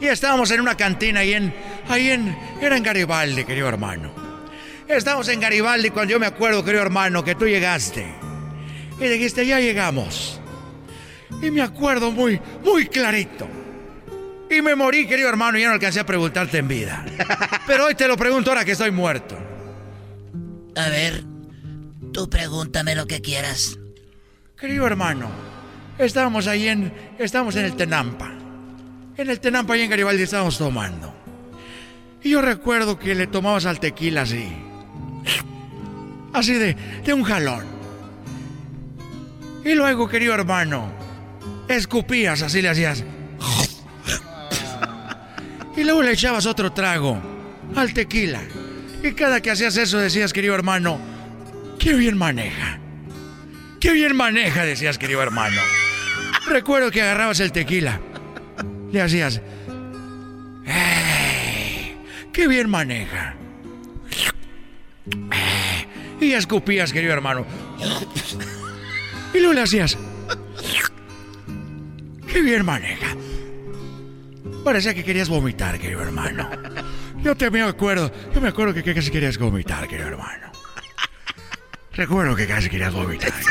Y 0.01 0.07
estábamos 0.07 0.51
en 0.51 0.61
una 0.61 0.75
cantina 0.75 1.21
ahí 1.21 1.33
en. 1.33 1.53
Ahí 1.89 2.09
en. 2.11 2.35
Era 2.61 2.77
en 2.77 2.83
Garibaldi, 2.83 3.45
querido 3.45 3.67
hermano. 3.67 4.11
Estábamos 4.87 5.27
en 5.27 5.39
Garibaldi 5.39 5.89
cuando 5.89 6.13
yo 6.13 6.19
me 6.19 6.25
acuerdo, 6.25 6.63
querido 6.63 6.81
hermano, 6.81 7.23
que 7.23 7.35
tú 7.35 7.45
llegaste. 7.45 8.07
Y 8.99 9.05
dijiste, 9.05 9.45
ya 9.45 9.59
llegamos. 9.59 10.39
Y 11.41 11.51
me 11.51 11.61
acuerdo 11.61 12.11
muy, 12.11 12.39
muy 12.63 12.87
clarito. 12.87 13.47
Y 14.49 14.61
me 14.61 14.75
morí, 14.75 15.05
querido 15.05 15.27
hermano, 15.27 15.57
y 15.57 15.61
ya 15.61 15.67
no 15.67 15.73
alcancé 15.73 15.99
a 15.99 16.05
preguntarte 16.05 16.57
en 16.57 16.67
vida. 16.67 17.05
Pero 17.67 17.85
hoy 17.85 17.95
te 17.95 18.07
lo 18.07 18.15
pregunto 18.15 18.49
ahora 18.49 18.63
que 18.63 18.71
estoy 18.71 18.91
muerto. 18.91 19.37
A 20.75 20.89
ver, 20.89 21.23
tú 22.13 22.29
pregúntame 22.29 22.95
lo 22.95 23.07
que 23.07 23.21
quieras. 23.21 23.77
Querido 24.57 24.87
hermano, 24.87 25.29
estábamos 25.97 26.47
ahí 26.47 26.69
en. 26.69 26.93
Estábamos 27.19 27.55
en 27.57 27.65
el 27.65 27.75
Tenampa. 27.75 28.31
En 29.17 29.29
el 29.29 29.39
Tenampa, 29.39 29.73
ahí 29.73 29.81
en 29.81 29.89
Garibaldi, 29.89 30.23
estábamos 30.23 30.57
tomando. 30.57 31.13
Y 32.27 32.31
yo 32.31 32.41
recuerdo 32.41 32.99
que 32.99 33.15
le 33.15 33.25
tomabas 33.27 33.65
al 33.65 33.79
tequila 33.79 34.23
así. 34.23 34.49
Así 36.33 36.55
de, 36.55 36.75
de 37.05 37.13
un 37.13 37.23
jalón. 37.23 37.63
Y 39.63 39.73
luego, 39.75 40.09
querido 40.09 40.33
hermano, 40.33 40.91
escupías, 41.69 42.41
así 42.41 42.61
le 42.61 42.67
hacías. 42.67 43.05
Y 45.77 45.85
luego 45.85 46.03
le 46.03 46.11
echabas 46.11 46.45
otro 46.45 46.73
trago 46.73 47.17
al 47.77 47.93
tequila. 47.93 48.41
Y 49.01 49.13
cada 49.13 49.39
que 49.39 49.51
hacías 49.51 49.77
eso 49.77 49.97
decías, 49.97 50.33
querido 50.33 50.53
hermano, 50.53 50.99
qué 51.79 51.93
bien 51.93 52.17
maneja. 52.17 52.77
Qué 53.79 53.93
bien 53.93 54.17
maneja, 54.17 54.65
decías, 54.65 54.97
querido 54.97 55.23
hermano. 55.23 55.61
Recuerdo 56.45 56.91
que 56.91 57.01
agarrabas 57.01 57.39
el 57.39 57.53
tequila. 57.53 58.01
Le 58.91 59.01
hacías, 59.01 59.37
"Eh, 59.37 59.41
qué 62.37 62.47
bien 62.47 62.69
maneja. 62.69 63.35
Eh", 65.31 65.87
Y 66.21 66.33
escupías, 66.33 66.93
querido 66.93 67.13
hermano. 67.13 67.45
Y 69.33 69.39
luego 69.39 69.53
le 69.53 69.61
hacías, 69.61 69.97
qué 72.27 72.41
bien 72.43 72.63
maneja. 72.63 73.15
Parecía 74.63 74.93
que 74.93 75.03
querías 75.03 75.29
vomitar, 75.29 75.79
querido 75.79 76.01
hermano. 76.01 76.49
Yo 77.23 77.35
te 77.35 77.49
me 77.49 77.63
acuerdo, 77.63 78.11
yo 78.33 78.39
me 78.39 78.49
acuerdo 78.49 78.73
que 78.75 78.93
casi 78.93 79.09
querías 79.09 79.37
vomitar, 79.39 79.87
querido 79.87 80.09
hermano. 80.09 80.51
Recuerdo 81.93 82.35
que 82.35 82.45
casi 82.45 82.69
querías 82.69 82.93
vomitar. 82.93 83.33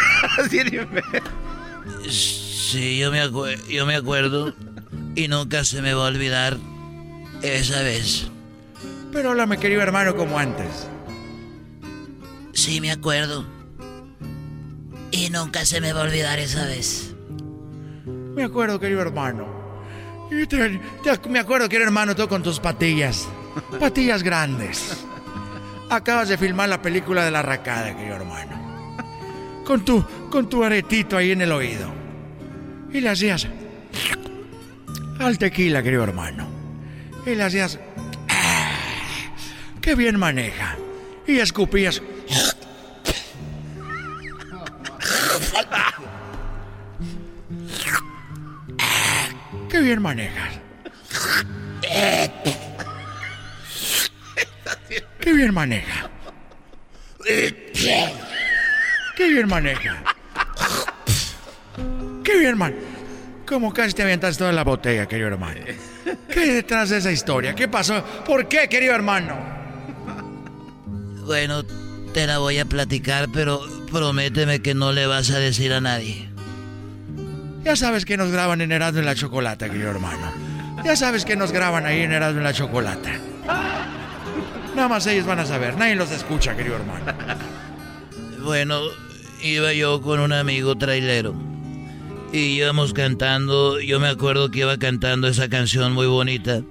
Sí, 2.08 2.98
yo 2.98 3.12
me, 3.12 3.20
yo 3.68 3.86
me 3.86 3.94
acuerdo 3.94 4.52
y 5.14 5.28
nunca 5.28 5.64
se 5.64 5.80
me 5.82 5.94
va 5.94 6.06
a 6.06 6.08
olvidar 6.08 6.56
esa 7.42 7.80
vez. 7.82 8.28
Pero 9.16 9.30
háblame, 9.30 9.56
querido 9.56 9.80
hermano, 9.80 10.14
como 10.14 10.38
antes. 10.38 10.86
Sí, 12.52 12.82
me 12.82 12.90
acuerdo. 12.92 13.46
Y 15.10 15.30
nunca 15.30 15.64
se 15.64 15.80
me 15.80 15.94
va 15.94 16.00
a 16.00 16.04
olvidar 16.04 16.38
esa 16.38 16.66
vez. 16.66 17.14
Me 18.04 18.44
acuerdo, 18.44 18.78
querido 18.78 19.00
hermano. 19.00 19.46
Te- 20.50 20.80
me 21.30 21.38
acuerdo, 21.38 21.66
querido 21.66 21.86
hermano, 21.86 22.14
tú 22.14 22.28
con 22.28 22.42
tus 22.42 22.60
patillas. 22.60 23.26
Patillas 23.80 24.22
grandes. 24.22 24.98
Acabas 25.88 26.28
de 26.28 26.36
filmar 26.36 26.68
la 26.68 26.82
película 26.82 27.24
de 27.24 27.30
la 27.30 27.40
racada, 27.40 27.96
querido 27.96 28.16
hermano. 28.16 28.52
Con 29.64 29.82
tu, 29.82 30.04
con 30.28 30.46
tu 30.50 30.62
aretito 30.62 31.16
ahí 31.16 31.30
en 31.30 31.40
el 31.40 31.52
oído. 31.52 31.88
Y 32.92 33.00
le 33.00 33.08
hacías 33.08 33.48
al 35.18 35.38
tequila, 35.38 35.82
querido 35.82 36.04
hermano. 36.04 36.46
Y 37.24 37.34
le 37.34 37.42
hacías. 37.42 37.78
"Ah, 39.86 39.90
¡Qué 39.90 39.94
bien 39.94 40.18
maneja! 40.18 40.76
Y 41.28 41.38
escupías. 41.38 42.02
¡Qué 49.70 49.80
bien 49.80 50.02
manejas! 50.02 50.54
¡Qué 55.20 55.32
bien 55.32 55.54
maneja! 55.54 56.10
¡Qué 59.16 59.28
bien 59.28 59.48
maneja! 59.48 60.02
¡Qué 62.24 62.38
bien 62.38 62.58
man! 62.58 62.74
Como 63.46 63.72
casi 63.72 63.94
te 63.94 64.02
avientas 64.02 64.36
toda 64.36 64.50
la 64.50 64.64
botella, 64.64 65.06
querido 65.06 65.28
hermano. 65.28 65.60
¿Qué 66.28 66.40
hay 66.40 66.50
detrás 66.50 66.90
de 66.90 66.98
esa 66.98 67.12
historia? 67.12 67.54
¿Qué 67.54 67.68
pasó? 67.68 68.02
¿Por 68.24 68.48
qué, 68.48 68.68
querido 68.68 68.92
hermano? 68.92 69.55
Bueno, 71.26 71.64
te 72.14 72.26
la 72.26 72.38
voy 72.38 72.58
a 72.58 72.64
platicar, 72.64 73.28
pero 73.32 73.60
prométeme 73.90 74.62
que 74.62 74.74
no 74.74 74.92
le 74.92 75.06
vas 75.06 75.30
a 75.30 75.38
decir 75.38 75.72
a 75.72 75.80
nadie. 75.80 76.28
Ya 77.64 77.74
sabes 77.74 78.04
que 78.04 78.16
nos 78.16 78.30
graban 78.30 78.60
en 78.60 78.70
Erasmo 78.70 79.00
en 79.00 79.06
la 79.06 79.16
Chocolata, 79.16 79.68
querido 79.68 79.90
hermano. 79.90 80.32
Ya 80.84 80.94
sabes 80.94 81.24
que 81.24 81.34
nos 81.34 81.50
graban 81.50 81.84
ahí 81.84 82.02
en 82.02 82.12
Erasmo 82.12 82.38
en 82.38 82.44
la 82.44 82.52
Chocolata. 82.52 83.18
Nada 84.76 84.88
más 84.88 85.06
ellos 85.08 85.26
van 85.26 85.40
a 85.40 85.46
saber. 85.46 85.76
Nadie 85.76 85.96
los 85.96 86.12
escucha, 86.12 86.56
querido 86.56 86.76
hermano. 86.76 87.04
Bueno, 88.44 88.82
iba 89.42 89.72
yo 89.72 90.00
con 90.00 90.20
un 90.20 90.32
amigo 90.32 90.76
trailero. 90.76 91.34
Y 92.32 92.58
íbamos 92.58 92.92
cantando, 92.92 93.80
yo 93.80 93.98
me 93.98 94.06
acuerdo 94.06 94.52
que 94.52 94.60
iba 94.60 94.78
cantando 94.78 95.26
esa 95.26 95.48
canción 95.48 95.92
muy 95.92 96.06
bonita 96.06 96.62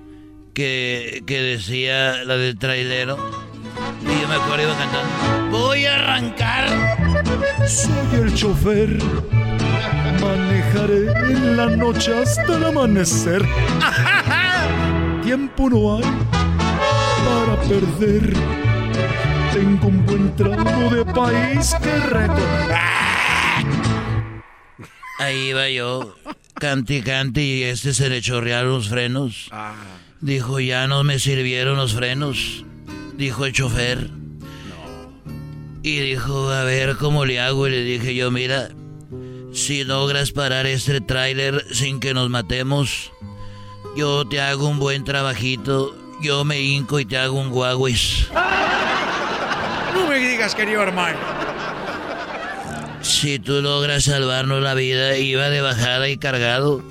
que, 0.53 1.23
que 1.27 1.41
decía 1.41 2.23
la 2.23 2.37
del 2.37 2.57
trailero. 2.57 3.34
Yo 4.25 4.29
me 4.29 4.35
acuerdo 4.37 4.63
iba 4.63 4.75
cantando. 4.75 5.55
Voy 5.55 5.85
a 5.85 5.95
arrancar. 5.95 6.67
Soy 7.67 8.21
el 8.23 8.33
chofer. 8.33 8.97
Manejaré 10.19 11.11
en 11.31 11.57
la 11.57 11.67
noche 11.67 12.23
hasta 12.23 12.57
el 12.57 12.65
amanecer. 12.65 13.45
Tiempo 15.23 15.69
no 15.69 15.97
hay 15.97 16.03
para 17.23 17.61
perder. 17.69 18.33
Tengo 19.53 19.89
un 19.89 20.05
buen 20.07 20.35
tramo 20.35 20.89
de 20.89 21.05
país 21.05 21.75
que 21.83 21.95
recorrer. 22.07 22.79
Ahí 25.19 25.49
iba 25.49 25.69
yo, 25.69 26.15
canti 26.55 27.03
canti, 27.03 27.41
y 27.59 27.63
este 27.63 27.93
se 27.93 28.09
le 28.09 28.21
chorrearon 28.21 28.71
los 28.71 28.89
frenos. 28.89 29.51
Dijo, 30.19 30.59
ya 30.59 30.87
no 30.87 31.03
me 31.03 31.19
sirvieron 31.19 31.77
los 31.77 31.93
frenos, 31.93 32.65
dijo 33.17 33.45
el 33.45 33.53
chofer. 33.53 34.09
Y 35.83 35.99
dijo, 35.99 36.49
a 36.49 36.63
ver 36.63 36.95
cómo 36.97 37.25
le 37.25 37.39
hago. 37.39 37.67
Y 37.67 37.71
le 37.71 37.83
dije 37.83 38.15
yo, 38.15 38.31
mira, 38.31 38.69
si 39.53 39.83
logras 39.83 40.31
parar 40.31 40.65
este 40.65 40.99
tráiler 41.01 41.65
sin 41.71 41.99
que 41.99 42.13
nos 42.13 42.29
matemos, 42.29 43.11
yo 43.95 44.27
te 44.27 44.41
hago 44.41 44.67
un 44.67 44.79
buen 44.79 45.03
trabajito. 45.03 45.95
Yo 46.21 46.43
me 46.43 46.61
hinco 46.61 46.99
y 46.99 47.05
te 47.05 47.17
hago 47.17 47.39
un 47.39 47.49
guaguis. 47.49 48.27
No 49.93 50.07
me 50.07 50.17
digas, 50.17 50.55
querido 50.55 50.81
hermano. 50.81 51.19
Si 53.01 53.37
tú 53.37 53.61
logras 53.61 54.05
salvarnos 54.05 54.63
la 54.63 54.73
vida, 54.73 55.17
iba 55.17 55.49
de 55.49 55.61
bajada 55.61 56.09
y 56.09 56.17
cargado 56.17 56.81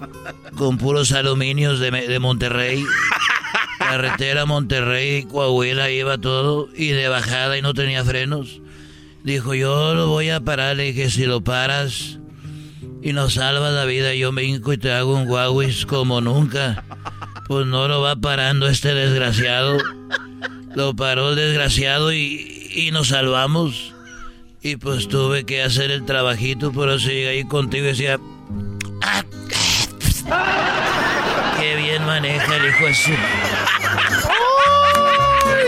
con 0.56 0.78
puros 0.78 1.10
aluminios 1.10 1.80
de, 1.80 1.90
de 1.90 2.18
Monterrey. 2.20 2.84
Carretera 3.94 4.44
Monterrey, 4.44 5.22
Coahuila, 5.22 5.88
iba 5.88 6.18
todo 6.18 6.68
y 6.74 6.88
de 6.88 7.06
bajada 7.06 7.56
y 7.56 7.62
no 7.62 7.74
tenía 7.74 8.04
frenos. 8.04 8.60
Dijo, 9.22 9.54
yo 9.54 9.94
lo 9.94 10.08
voy 10.08 10.30
a 10.30 10.40
parar. 10.40 10.74
Le 10.74 10.92
dije, 10.92 11.10
si 11.10 11.26
lo 11.26 11.44
paras 11.44 12.18
y 13.02 13.12
nos 13.12 13.34
salvas 13.34 13.72
la 13.72 13.84
vida, 13.84 14.12
yo 14.14 14.32
me 14.32 14.42
hinco 14.42 14.72
y 14.72 14.78
te 14.78 14.90
hago 14.90 15.14
un 15.14 15.26
guauis 15.26 15.86
como 15.86 16.20
nunca. 16.20 16.82
Pues 17.46 17.66
no 17.68 17.86
lo 17.86 18.00
va 18.00 18.16
parando 18.16 18.66
este 18.66 18.92
desgraciado. 18.94 19.78
Lo 20.74 20.96
paró 20.96 21.30
el 21.30 21.36
desgraciado 21.36 22.12
y, 22.12 22.68
y 22.74 22.90
nos 22.90 23.08
salvamos. 23.08 23.94
Y 24.60 24.74
pues 24.74 25.06
tuve 25.06 25.44
que 25.44 25.62
hacer 25.62 25.92
el 25.92 26.04
trabajito, 26.04 26.72
pero 26.72 26.98
si 26.98 27.10
llegué 27.10 27.28
ahí 27.28 27.44
contigo 27.44 27.84
y 27.84 27.88
decía... 27.90 28.18
"Ah, 29.02 29.22
¡Qué 31.64 31.76
bien 31.76 32.04
maneja 32.04 32.56
el 32.56 32.68
hijo 32.68 32.84
de 32.84 32.94
su... 32.94 33.10
¡Uy, 33.10 33.16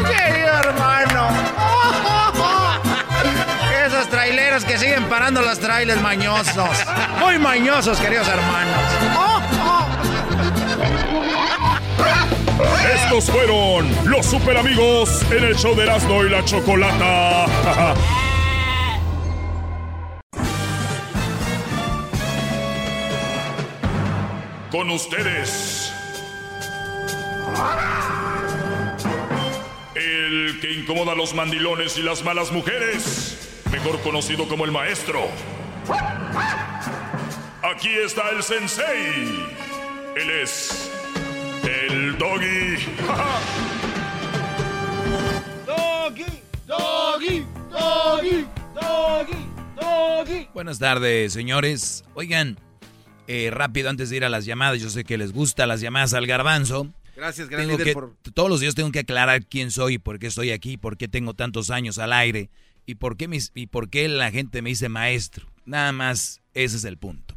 querido 0.04 0.58
hermano! 0.58 1.30
vieras 4.30 4.66
que 4.66 4.76
siguen 4.76 5.04
parando 5.04 5.40
los 5.40 5.58
trailers 5.58 6.02
mañosos. 6.02 6.84
Muy 7.18 7.38
mañosos, 7.38 7.98
queridos 7.98 8.28
hermanos. 8.28 8.82
Estos 12.94 13.30
fueron 13.30 13.90
los 14.04 14.26
super 14.26 14.58
amigos 14.58 15.22
en 15.30 15.44
el 15.44 15.56
show 15.56 15.74
de 15.74 15.84
Erasmo 15.84 16.24
y 16.24 16.28
la 16.28 16.44
Chocolata. 16.44 17.46
Con 24.70 24.90
ustedes. 24.90 25.75
El 29.94 30.58
que 30.60 30.72
incomoda 30.72 31.12
a 31.12 31.14
los 31.14 31.34
mandilones 31.34 31.96
y 31.96 32.02
las 32.02 32.24
malas 32.24 32.50
mujeres, 32.52 33.62
mejor 33.70 34.00
conocido 34.00 34.48
como 34.48 34.64
el 34.64 34.72
maestro. 34.72 35.28
Aquí 37.62 37.90
está 38.04 38.30
el 38.30 38.42
sensei. 38.42 39.46
Él 40.16 40.30
es 40.42 40.90
el 41.64 42.16
doggy. 42.18 42.76
Doggy, 45.66 46.24
doggy, 46.66 47.44
doggy, 47.70 48.46
doggy, 48.74 49.36
doggy. 49.74 50.48
Buenas 50.54 50.78
tardes, 50.78 51.32
señores. 51.32 52.04
Oigan, 52.14 52.58
eh, 53.26 53.50
rápido 53.52 53.90
antes 53.90 54.10
de 54.10 54.16
ir 54.16 54.24
a 54.24 54.28
las 54.28 54.44
llamadas, 54.46 54.80
yo 54.80 54.88
sé 54.88 55.04
que 55.04 55.18
les 55.18 55.32
gusta 55.32 55.66
las 55.66 55.80
llamadas 55.80 56.14
al 56.14 56.26
garbanzo. 56.26 56.88
Gracias, 57.16 57.48
gran 57.48 57.62
Tengo 57.62 57.72
líder, 57.78 57.86
que- 57.86 57.92
por... 57.94 58.14
Todos 58.34 58.50
los 58.50 58.60
días 58.60 58.74
tengo 58.74 58.92
que 58.92 58.98
aclarar 59.00 59.46
quién 59.46 59.70
soy, 59.70 59.98
por 59.98 60.18
qué 60.18 60.26
estoy 60.26 60.50
aquí, 60.50 60.76
por 60.76 60.96
qué 60.96 61.08
tengo 61.08 61.34
tantos 61.34 61.70
años 61.70 61.98
al 61.98 62.12
aire 62.12 62.50
y 62.84 62.96
por 62.96 63.16
qué, 63.16 63.26
mis- 63.26 63.52
y 63.54 63.66
por 63.68 63.88
qué 63.88 64.06
la 64.08 64.30
gente 64.30 64.60
me 64.62 64.70
dice 64.70 64.88
maestro. 64.88 65.46
Nada 65.64 65.92
más, 65.92 66.40
ese 66.54 66.76
es 66.76 66.84
el 66.84 66.98
punto. 66.98 67.36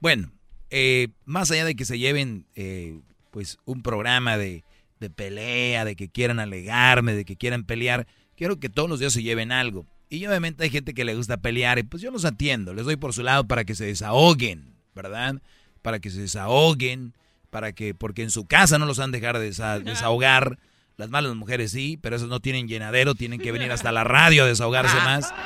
Bueno, 0.00 0.30
eh, 0.70 1.08
más 1.24 1.50
allá 1.50 1.64
de 1.64 1.74
que 1.74 1.84
se 1.84 1.98
lleven 1.98 2.46
eh, 2.54 3.00
pues 3.30 3.58
un 3.64 3.82
programa 3.82 4.36
de, 4.36 4.62
de 5.00 5.10
pelea, 5.10 5.84
de 5.84 5.96
que 5.96 6.08
quieran 6.08 6.38
alegarme, 6.38 7.14
de 7.14 7.24
que 7.24 7.36
quieran 7.36 7.64
pelear, 7.64 8.06
quiero 8.36 8.60
que 8.60 8.68
todos 8.68 8.88
los 8.88 9.00
días 9.00 9.12
se 9.14 9.22
lleven 9.22 9.50
algo. 9.50 9.86
Y 10.08 10.24
obviamente 10.26 10.62
hay 10.62 10.70
gente 10.70 10.94
que 10.94 11.04
le 11.04 11.16
gusta 11.16 11.38
pelear 11.38 11.78
y 11.78 11.82
pues 11.82 12.02
yo 12.02 12.10
los 12.12 12.24
atiendo, 12.24 12.74
les 12.74 12.84
doy 12.84 12.96
por 12.96 13.12
su 13.14 13.22
lado 13.24 13.48
para 13.48 13.64
que 13.64 13.74
se 13.74 13.86
desahoguen, 13.86 14.74
¿verdad? 14.94 15.40
Para 15.82 15.98
que 15.98 16.10
se 16.10 16.20
desahoguen, 16.20 17.14
para 17.56 17.72
que, 17.72 17.94
porque 17.94 18.22
en 18.22 18.30
su 18.30 18.44
casa 18.44 18.76
no 18.78 18.84
los 18.84 18.98
han 18.98 19.12
dejar 19.12 19.38
desa- 19.38 19.82
desahogar. 19.82 20.58
Las 20.98 21.08
malas 21.08 21.34
mujeres 21.36 21.70
sí, 21.70 21.98
pero 22.02 22.16
esos 22.16 22.28
no 22.28 22.40
tienen 22.40 22.68
llenadero, 22.68 23.14
tienen 23.14 23.40
que 23.40 23.50
venir 23.50 23.72
hasta 23.72 23.92
la 23.92 24.04
radio 24.04 24.44
a 24.44 24.46
desahogarse 24.46 24.94
más. 24.96 25.32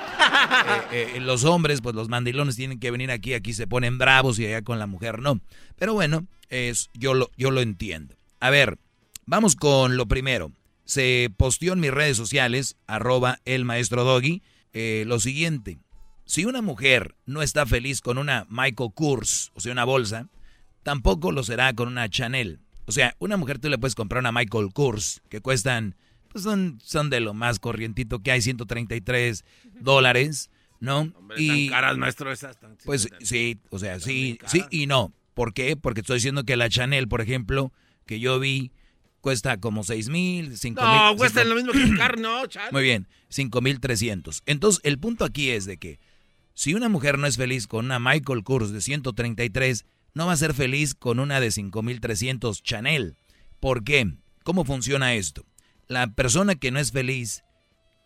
Eh, 0.92 1.12
eh, 1.16 1.20
los 1.20 1.44
hombres, 1.44 1.80
pues 1.80 1.94
los 1.94 2.08
mandilones 2.08 2.56
tienen 2.56 2.80
que 2.80 2.90
venir 2.90 3.10
aquí, 3.12 3.34
aquí 3.34 3.52
se 3.52 3.66
ponen 3.68 3.98
bravos 3.98 4.38
y 4.40 4.46
allá 4.46 4.62
con 4.62 4.78
la 4.80 4.86
mujer 4.88 5.20
no. 5.20 5.40
Pero 5.76 5.94
bueno, 5.94 6.26
es, 6.48 6.90
yo, 6.94 7.14
lo, 7.14 7.30
yo 7.36 7.50
lo 7.52 7.60
entiendo. 7.60 8.16
A 8.40 8.50
ver, 8.50 8.76
vamos 9.26 9.54
con 9.54 9.96
lo 9.96 10.06
primero. 10.06 10.50
Se 10.84 11.30
posteó 11.36 11.74
en 11.74 11.80
mis 11.80 11.92
redes 11.92 12.16
sociales, 12.16 12.76
arroba 12.88 13.38
el 13.44 13.64
maestro 13.64 14.02
Doggy, 14.02 14.42
eh, 14.72 15.04
lo 15.06 15.20
siguiente. 15.20 15.78
Si 16.24 16.44
una 16.44 16.62
mujer 16.62 17.14
no 17.26 17.42
está 17.42 17.66
feliz 17.66 18.00
con 18.00 18.18
una 18.18 18.46
Michael 18.48 18.90
Kors, 18.94 19.52
o 19.54 19.60
sea, 19.60 19.70
una 19.72 19.84
bolsa, 19.84 20.26
tampoco 20.82 21.32
lo 21.32 21.42
será 21.42 21.72
con 21.74 21.88
una 21.88 22.08
Chanel. 22.08 22.60
O 22.86 22.92
sea, 22.92 23.14
una 23.18 23.36
mujer 23.36 23.58
tú 23.58 23.68
le 23.68 23.78
puedes 23.78 23.94
comprar 23.94 24.20
una 24.20 24.32
Michael 24.32 24.70
Kors, 24.72 25.22
que 25.28 25.40
cuestan, 25.40 25.94
pues 26.28 26.42
son, 26.44 26.78
son 26.82 27.08
de 27.10 27.20
lo 27.20 27.34
más 27.34 27.58
corrientito 27.58 28.20
que 28.20 28.32
hay, 28.32 28.42
133 28.42 29.44
dólares, 29.80 30.50
¿no? 30.80 31.00
Hombre, 31.14 31.46
tan 31.46 31.68
caras, 31.68 31.96
maestro, 31.98 32.32
esas. 32.32 32.58
tan- 32.58 32.76
Pues 32.84 33.08
sí, 33.20 33.58
o 33.70 33.78
sea, 33.78 34.00
sí, 34.00 34.38
sí 34.46 34.64
y 34.70 34.86
no. 34.86 35.12
¿Por 35.34 35.54
qué? 35.54 35.76
Porque 35.76 36.00
estoy 36.00 36.16
diciendo 36.16 36.44
que 36.44 36.56
la 36.56 36.68
Chanel, 36.68 37.06
por 37.08 37.20
ejemplo, 37.20 37.72
que 38.06 38.18
yo 38.18 38.40
vi, 38.40 38.72
cuesta 39.20 39.58
como 39.58 39.84
6 39.84 40.08
mil, 40.08 40.56
5 40.56 40.80
mil. 40.82 40.90
No, 40.90 41.16
cuesta 41.16 41.44
lo 41.44 41.54
mismo 41.54 41.72
que 41.72 41.82
el 41.82 41.96
carro, 41.96 42.16
no, 42.20 42.46
chale. 42.46 42.72
Muy 42.72 42.82
bien, 42.82 43.06
5 43.28 43.60
mil 43.60 43.78
300. 43.80 44.42
Entonces, 44.46 44.80
el 44.84 44.98
punto 44.98 45.24
aquí 45.24 45.50
es 45.50 45.64
de 45.66 45.76
que 45.78 46.00
si 46.54 46.74
una 46.74 46.88
mujer 46.88 47.18
no 47.18 47.26
es 47.26 47.36
feliz 47.36 47.66
con 47.68 47.84
una 47.84 47.98
Michael 48.00 48.42
Kors 48.42 48.72
de 48.72 48.80
133, 48.80 49.84
no 50.14 50.26
va 50.26 50.32
a 50.32 50.36
ser 50.36 50.54
feliz 50.54 50.94
con 50.94 51.20
una 51.20 51.40
de 51.40 51.50
5 51.50 51.82
mil 51.82 52.00
300 52.00 52.62
Chanel. 52.62 53.16
¿Por 53.60 53.84
qué? 53.84 54.14
¿Cómo 54.42 54.64
funciona 54.64 55.14
esto? 55.14 55.44
La 55.86 56.14
persona 56.14 56.54
que 56.54 56.70
no 56.70 56.78
es 56.78 56.92
feliz, 56.92 57.44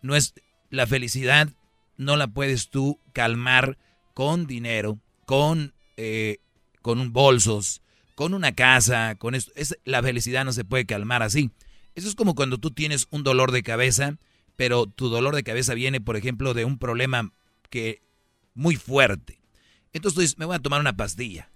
no 0.01 0.15
es 0.15 0.33
la 0.69 0.87
felicidad 0.87 1.49
no 1.97 2.17
la 2.17 2.27
puedes 2.27 2.69
tú 2.69 2.99
calmar 3.13 3.77
con 4.13 4.47
dinero, 4.47 4.99
con 5.25 5.73
eh, 5.97 6.37
con 6.81 7.13
bolsos, 7.13 7.81
con 8.15 8.33
una 8.33 8.53
casa, 8.53 9.15
con 9.15 9.35
esto. 9.35 9.51
Es, 9.55 9.77
la 9.85 10.03
felicidad 10.03 10.45
no 10.45 10.53
se 10.53 10.65
puede 10.65 10.85
calmar 10.85 11.23
así. 11.23 11.51
Eso 11.95 12.07
es 12.07 12.15
como 12.15 12.35
cuando 12.35 12.57
tú 12.57 12.71
tienes 12.71 13.07
un 13.09 13.23
dolor 13.23 13.51
de 13.51 13.63
cabeza, 13.63 14.17
pero 14.55 14.85
tu 14.85 15.09
dolor 15.09 15.35
de 15.35 15.43
cabeza 15.43 15.73
viene, 15.73 16.01
por 16.01 16.17
ejemplo, 16.17 16.53
de 16.53 16.65
un 16.65 16.77
problema 16.77 17.31
que 17.69 18.01
muy 18.53 18.75
fuerte. 18.75 19.41
Entonces 19.93 20.15
tú 20.15 20.21
dices, 20.21 20.37
me 20.37 20.45
voy 20.45 20.55
a 20.55 20.61
tomar 20.61 20.81
una 20.81 20.97
pastilla. 20.97 21.49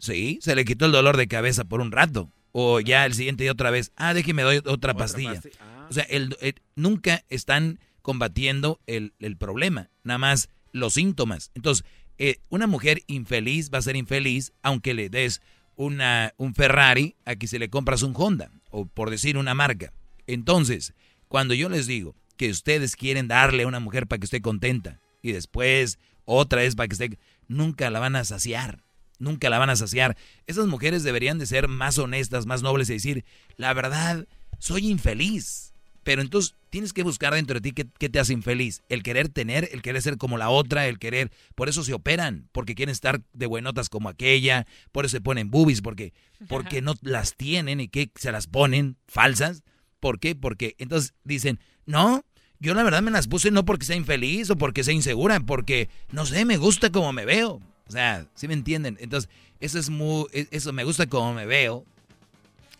Sí, 0.00 0.38
se 0.42 0.54
le 0.56 0.64
quitó 0.64 0.86
el 0.86 0.92
dolor 0.92 1.16
de 1.16 1.28
cabeza 1.28 1.64
por 1.64 1.80
un 1.80 1.92
rato. 1.92 2.30
O 2.52 2.80
ya 2.80 3.06
el 3.06 3.14
siguiente 3.14 3.44
día 3.44 3.52
otra 3.52 3.70
vez, 3.70 3.92
ah, 3.94 4.12
déjeme 4.12 4.42
doy 4.42 4.56
otra, 4.64 4.94
pastilla. 4.94 5.34
pasti- 5.34 5.52
ah. 5.60 5.86
O 5.88 5.92
sea, 5.92 6.02
el- 6.04 6.36
el- 6.40 6.56
nunca 6.74 7.22
están 7.28 7.78
combatiendo 8.02 8.80
el, 8.86 9.12
el 9.20 9.36
problema, 9.36 9.88
nada 10.02 10.18
más 10.18 10.48
los 10.72 10.94
síntomas. 10.94 11.50
Entonces, 11.54 11.84
eh, 12.18 12.38
una 12.48 12.66
mujer 12.66 13.02
infeliz 13.06 13.70
va 13.72 13.78
a 13.78 13.82
ser 13.82 13.94
infeliz 13.96 14.52
aunque 14.62 14.94
le 14.94 15.08
des 15.10 15.40
una, 15.76 16.32
un 16.36 16.54
Ferrari 16.54 17.14
a 17.24 17.36
que 17.36 17.46
se 17.46 17.58
le 17.58 17.70
compras 17.70 18.02
un 18.02 18.14
Honda, 18.16 18.50
o 18.70 18.86
por 18.86 19.10
decir 19.10 19.36
una 19.38 19.54
marca. 19.54 19.92
Entonces, 20.26 20.94
cuando 21.28 21.54
yo 21.54 21.68
les 21.68 21.86
digo 21.86 22.14
que 22.36 22.50
ustedes 22.50 22.96
quieren 22.96 23.28
darle 23.28 23.62
a 23.62 23.66
una 23.66 23.80
mujer 23.80 24.06
para 24.06 24.18
que 24.18 24.24
esté 24.24 24.40
contenta 24.40 24.98
y 25.22 25.32
después 25.32 25.98
otra 26.24 26.62
vez 26.62 26.74
para 26.74 26.88
que 26.88 26.94
esté, 26.94 27.18
nunca 27.48 27.90
la 27.90 28.00
van 28.00 28.16
a 28.16 28.24
saciar. 28.24 28.82
Nunca 29.20 29.50
la 29.50 29.58
van 29.58 29.70
a 29.70 29.76
saciar. 29.76 30.16
Esas 30.48 30.66
mujeres 30.66 31.04
deberían 31.04 31.38
de 31.38 31.46
ser 31.46 31.68
más 31.68 31.98
honestas, 31.98 32.46
más 32.46 32.62
nobles 32.62 32.90
y 32.90 32.94
decir, 32.94 33.24
la 33.56 33.72
verdad, 33.72 34.26
soy 34.58 34.88
infeliz. 34.88 35.72
Pero 36.02 36.22
entonces 36.22 36.56
tienes 36.70 36.92
que 36.92 37.02
buscar 37.02 37.34
dentro 37.34 37.54
de 37.54 37.60
ti 37.60 37.72
qué, 37.72 37.86
qué 37.98 38.08
te 38.08 38.18
hace 38.18 38.32
infeliz. 38.32 38.82
El 38.88 39.02
querer 39.02 39.28
tener, 39.28 39.68
el 39.72 39.82
querer 39.82 40.00
ser 40.00 40.16
como 40.16 40.38
la 40.38 40.48
otra, 40.48 40.88
el 40.88 40.98
querer... 40.98 41.30
Por 41.54 41.68
eso 41.68 41.84
se 41.84 41.92
operan, 41.92 42.48
porque 42.52 42.74
quieren 42.74 42.92
estar 42.92 43.20
de 43.34 43.46
buenotas 43.46 43.90
como 43.90 44.08
aquella, 44.08 44.66
por 44.90 45.04
eso 45.04 45.18
se 45.18 45.20
ponen 45.20 45.50
boobies, 45.50 45.82
porque, 45.82 46.14
porque 46.48 46.80
no 46.80 46.94
las 47.02 47.36
tienen 47.36 47.80
y 47.80 47.88
que 47.88 48.10
se 48.16 48.32
las 48.32 48.46
ponen 48.46 48.96
falsas. 49.06 49.62
¿Por 50.00 50.18
qué? 50.18 50.34
Porque 50.34 50.74
entonces 50.78 51.12
dicen, 51.22 51.60
no, 51.84 52.24
yo 52.58 52.74
la 52.74 52.82
verdad 52.82 53.02
me 53.02 53.10
las 53.10 53.28
puse 53.28 53.50
no 53.50 53.64
porque 53.64 53.86
sea 53.86 53.96
infeliz 53.96 54.50
o 54.50 54.56
porque 54.56 54.84
sea 54.84 54.94
insegura, 54.94 55.40
porque, 55.40 55.90
no 56.12 56.24
sé, 56.26 56.44
me 56.44 56.56
gusta 56.56 56.90
como 56.90 57.12
me 57.12 57.26
veo. 57.26 57.60
O 57.90 57.92
sea, 57.92 58.24
¿sí 58.36 58.46
me 58.46 58.54
entienden? 58.54 58.96
Entonces, 59.00 59.28
eso 59.58 59.76
es 59.76 59.90
muy, 59.90 60.26
e- 60.32 60.46
eso 60.52 60.72
me 60.72 60.84
gusta 60.84 61.08
como 61.08 61.34
me 61.34 61.44
veo. 61.44 61.84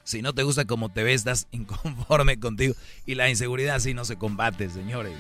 Si 0.05 0.23
no 0.23 0.33
te 0.33 0.45
gusta 0.45 0.67
como 0.67 0.89
te 0.89 1.03
ves, 1.03 1.17
estás 1.23 1.49
inconforme 1.53 2.39
contigo. 2.39 2.75
Y 3.07 3.17
la 3.17 3.29
inseguridad 3.29 3.75
así 3.75 3.93
no 3.93 4.05
se 4.05 4.15
combate, 4.17 4.71
señores. 4.71 5.19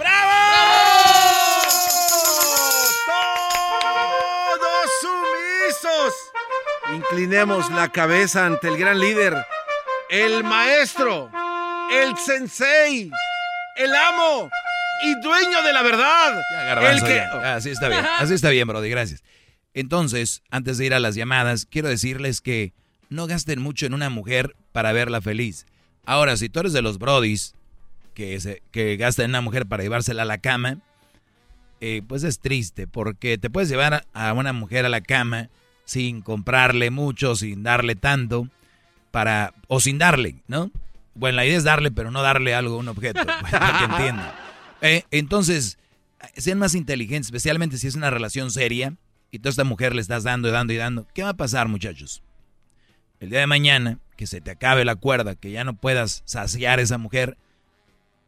¡Todos 4.60 4.90
sumisos! 5.00 6.14
Inclinemos 6.94 7.68
la 7.70 7.90
cabeza 7.90 8.46
ante 8.46 8.68
el 8.68 8.76
gran 8.76 8.98
líder, 9.00 9.34
el 10.08 10.44
maestro, 10.44 11.30
el 11.92 12.16
sensei, 12.16 13.10
el 13.76 13.94
amo 13.94 14.48
y 15.04 15.20
dueño 15.20 15.62
de 15.62 15.72
la 15.72 15.82
verdad. 15.82 16.40
Ya, 16.52 16.62
garbanzo, 16.64 17.06
el 17.06 17.12
que... 17.12 17.16
ya. 17.16 17.30
Ah, 17.32 17.54
Así 17.56 17.70
está 17.70 17.88
bien, 17.88 18.04
así 18.18 18.34
está 18.34 18.50
bien, 18.50 18.66
Brody, 18.68 18.88
gracias. 18.90 19.22
Entonces, 19.74 20.42
antes 20.50 20.78
de 20.78 20.86
ir 20.86 20.94
a 20.94 21.00
las 21.00 21.14
llamadas, 21.14 21.66
quiero 21.66 21.88
decirles 21.88 22.40
que 22.40 22.72
no 23.08 23.26
gasten 23.26 23.60
mucho 23.60 23.86
en 23.86 23.94
una 23.94 24.10
mujer 24.10 24.56
para 24.72 24.92
verla 24.92 25.20
feliz. 25.20 25.66
Ahora, 26.04 26.36
si 26.36 26.48
tú 26.48 26.60
eres 26.60 26.72
de 26.72 26.82
los 26.82 26.98
Brodis 26.98 27.54
que, 28.14 28.62
que 28.70 28.96
gastan 28.96 29.26
en 29.26 29.30
una 29.32 29.40
mujer 29.40 29.66
para 29.66 29.82
llevársela 29.82 30.22
a 30.22 30.26
la 30.26 30.38
cama, 30.38 30.78
eh, 31.80 32.02
pues 32.06 32.24
es 32.24 32.40
triste, 32.40 32.86
porque 32.86 33.38
te 33.38 33.48
puedes 33.48 33.68
llevar 33.68 34.04
a 34.12 34.32
una 34.32 34.52
mujer 34.52 34.84
a 34.84 34.88
la 34.88 35.00
cama 35.00 35.48
sin 35.84 36.20
comprarle 36.20 36.90
mucho, 36.90 37.36
sin 37.36 37.62
darle 37.62 37.94
tanto, 37.94 38.48
para 39.10 39.54
o 39.66 39.80
sin 39.80 39.98
darle, 39.98 40.36
¿no? 40.46 40.70
Bueno, 41.14 41.36
la 41.36 41.46
idea 41.46 41.58
es 41.58 41.64
darle, 41.64 41.90
pero 41.90 42.10
no 42.10 42.22
darle 42.22 42.54
algo, 42.54 42.76
un 42.76 42.88
objeto, 42.88 43.20
para 43.50 43.78
que 43.78 43.84
entiendan. 43.84 44.32
Eh, 44.82 45.04
entonces, 45.10 45.78
sean 46.36 46.58
más 46.58 46.74
inteligentes, 46.74 47.28
especialmente 47.28 47.78
si 47.78 47.86
es 47.86 47.94
una 47.94 48.10
relación 48.10 48.50
seria 48.50 48.94
y 49.30 49.38
tú 49.38 49.48
a 49.48 49.50
esta 49.50 49.64
mujer 49.64 49.94
le 49.94 50.00
estás 50.00 50.24
dando 50.24 50.48
y 50.48 50.52
dando 50.52 50.72
y 50.72 50.76
dando. 50.76 51.06
¿Qué 51.14 51.22
va 51.22 51.30
a 51.30 51.36
pasar, 51.36 51.68
muchachos? 51.68 52.22
El 53.20 53.30
día 53.30 53.40
de 53.40 53.46
mañana, 53.46 53.98
que 54.16 54.26
se 54.26 54.40
te 54.40 54.50
acabe 54.50 54.84
la 54.84 54.96
cuerda, 54.96 55.34
que 55.34 55.50
ya 55.50 55.64
no 55.64 55.74
puedas 55.74 56.22
saciar 56.24 56.78
a 56.78 56.82
esa 56.82 56.98
mujer, 56.98 57.36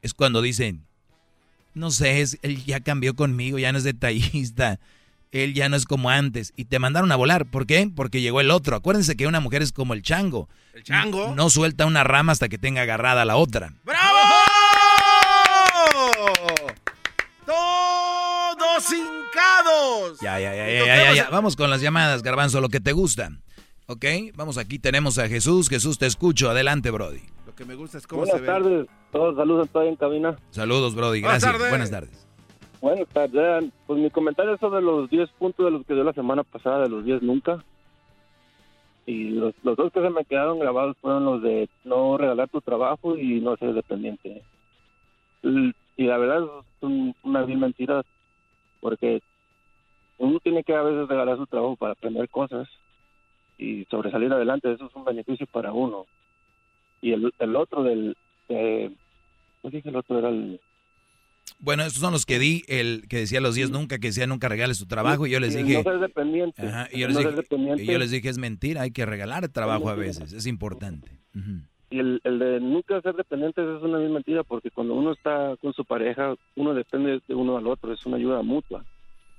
es 0.02 0.14
cuando 0.14 0.42
dicen, 0.42 0.84
no 1.74 1.90
sé, 1.90 2.20
es, 2.20 2.38
él 2.42 2.64
ya 2.64 2.80
cambió 2.80 3.14
conmigo, 3.14 3.58
ya 3.58 3.72
no 3.72 3.78
es 3.78 3.84
detallista, 3.84 4.78
él 5.30 5.54
ya 5.54 5.68
no 5.70 5.76
es 5.76 5.86
como 5.86 6.10
antes. 6.10 6.52
Y 6.56 6.66
te 6.66 6.78
mandaron 6.78 7.10
a 7.10 7.16
volar. 7.16 7.46
¿Por 7.46 7.66
qué? 7.66 7.90
Porque 7.94 8.20
llegó 8.20 8.40
el 8.40 8.50
otro. 8.50 8.76
Acuérdense 8.76 9.16
que 9.16 9.26
una 9.26 9.40
mujer 9.40 9.62
es 9.62 9.72
como 9.72 9.94
el 9.94 10.02
chango. 10.02 10.48
¿El 10.74 10.82
chango? 10.82 11.34
No 11.34 11.48
suelta 11.48 11.86
una 11.86 12.04
rama 12.04 12.32
hasta 12.32 12.50
que 12.50 12.58
tenga 12.58 12.82
agarrada 12.82 13.24
la 13.24 13.36
otra. 13.36 13.72
¡Bravo! 13.84 14.41
Ya, 20.20 20.38
ya, 20.40 20.54
ya, 20.54 20.68
ya, 20.70 20.86
ya, 20.86 21.14
ya, 21.14 21.30
Vamos 21.30 21.56
con 21.56 21.70
las 21.70 21.80
llamadas, 21.80 22.22
Garbanzo, 22.22 22.60
lo 22.60 22.68
que 22.68 22.80
te 22.80 22.92
gusta. 22.92 23.30
¿Ok? 23.86 24.04
Vamos, 24.36 24.58
aquí 24.58 24.78
tenemos 24.78 25.18
a 25.18 25.28
Jesús. 25.28 25.68
Jesús, 25.68 25.98
te 25.98 26.06
escucho. 26.06 26.48
Adelante, 26.50 26.90
Brody. 26.90 27.20
Lo 27.46 27.54
que 27.54 27.64
me 27.64 27.74
gusta 27.74 27.98
es 27.98 28.06
cómo 28.06 28.20
Buenas 28.22 28.36
se 28.36 28.40
ve. 28.42 28.46
tardes, 28.46 28.86
todos 29.10 29.36
saludos 29.36 29.68
todavía 29.70 29.90
en 29.90 29.96
cabina. 29.96 30.36
Saludos, 30.50 30.94
Brody. 30.94 31.20
Buenas 31.20 31.42
Gracias. 31.42 31.52
tardes. 31.52 31.68
Buenas 31.70 31.90
tardes. 31.90 32.26
Buenas 32.80 33.08
tardes. 33.08 33.70
Pues 33.86 33.98
mi 34.00 34.10
comentario 34.10 34.54
es 34.54 34.60
sobre 34.60 34.80
los 34.82 35.10
10 35.10 35.28
puntos 35.38 35.64
de 35.66 35.70
los 35.72 35.84
que 35.86 35.94
dio 35.94 36.04
la 36.04 36.12
semana 36.12 36.42
pasada, 36.44 36.82
de 36.84 36.88
los 36.88 37.04
10 37.04 37.22
nunca. 37.22 37.62
Y 39.04 39.30
los, 39.30 39.52
los 39.64 39.76
dos 39.76 39.92
que 39.92 40.00
se 40.00 40.10
me 40.10 40.24
quedaron 40.24 40.60
grabados 40.60 40.96
fueron 41.00 41.24
los 41.24 41.42
de 41.42 41.68
no 41.84 42.16
regalar 42.16 42.48
tu 42.48 42.60
trabajo 42.60 43.16
y 43.18 43.40
no 43.40 43.56
ser 43.56 43.74
dependiente. 43.74 44.42
Y, 45.42 45.72
la 46.04 46.18
verdad 46.18 46.44
es 46.44 46.64
un- 46.82 47.14
una 47.24 47.42
vil 47.42 47.58
mentira, 47.58 48.02
porque 48.80 49.20
uno 50.22 50.38
tiene 50.40 50.62
que 50.62 50.74
a 50.74 50.82
veces 50.82 51.08
regalar 51.08 51.36
su 51.36 51.46
trabajo 51.46 51.76
para 51.76 51.92
aprender 51.92 52.28
cosas 52.28 52.68
y 53.58 53.84
sobresalir 53.86 54.32
adelante. 54.32 54.72
Eso 54.72 54.86
es 54.86 54.94
un 54.94 55.04
beneficio 55.04 55.46
para 55.46 55.72
uno. 55.72 56.06
Y 57.00 57.12
el, 57.12 57.32
el 57.38 57.56
otro 57.56 57.82
del... 57.82 58.16
Eh, 58.48 58.94
¿Cómo 59.60 59.72
dije 59.72 59.88
el 59.88 59.96
otro? 59.96 60.18
Era 60.18 60.28
el... 60.28 60.60
Bueno, 61.58 61.82
estos 61.82 62.00
son 62.00 62.12
los 62.12 62.24
que 62.24 62.38
di, 62.38 62.62
el 62.68 63.06
que 63.08 63.18
decía 63.18 63.40
los 63.40 63.56
10 63.56 63.70
nunca, 63.70 63.98
que 63.98 64.08
decía 64.08 64.26
nunca 64.28 64.48
regales 64.48 64.78
tu 64.78 64.86
trabajo. 64.86 65.26
Y 65.26 65.30
yo 65.30 65.40
les 65.40 65.56
dije. 65.56 65.78
No 65.78 65.82
ser 65.82 65.98
dependiente. 65.98 66.66
Ajá, 66.66 66.88
y 66.92 67.00
yo 67.00 67.08
no 67.08 67.14
les 67.14 67.22
ser 67.22 67.30
dije, 67.32 67.42
dependiente. 67.42 67.82
y 67.82 67.86
yo 67.86 67.98
les 67.98 68.10
dije, 68.12 68.28
es 68.28 68.38
mentira, 68.38 68.82
hay 68.82 68.92
que 68.92 69.06
regalar 69.06 69.48
trabajo 69.48 69.88
a 69.88 69.94
veces, 69.94 70.32
es 70.32 70.46
importante. 70.46 71.18
Y 71.90 71.98
el, 71.98 72.20
el 72.24 72.38
de 72.38 72.60
nunca 72.60 73.00
ser 73.02 73.14
dependientes 73.14 73.64
es 73.64 73.82
una 73.82 73.98
misma 73.98 74.14
mentira 74.14 74.44
porque 74.44 74.70
cuando 74.70 74.94
uno 74.94 75.12
está 75.12 75.56
con 75.60 75.72
su 75.72 75.84
pareja, 75.84 76.34
uno 76.56 76.74
depende 76.74 77.20
de 77.26 77.34
uno 77.34 77.56
al 77.56 77.66
otro, 77.66 77.92
es 77.92 78.06
una 78.06 78.16
ayuda 78.16 78.42
mutua. 78.42 78.84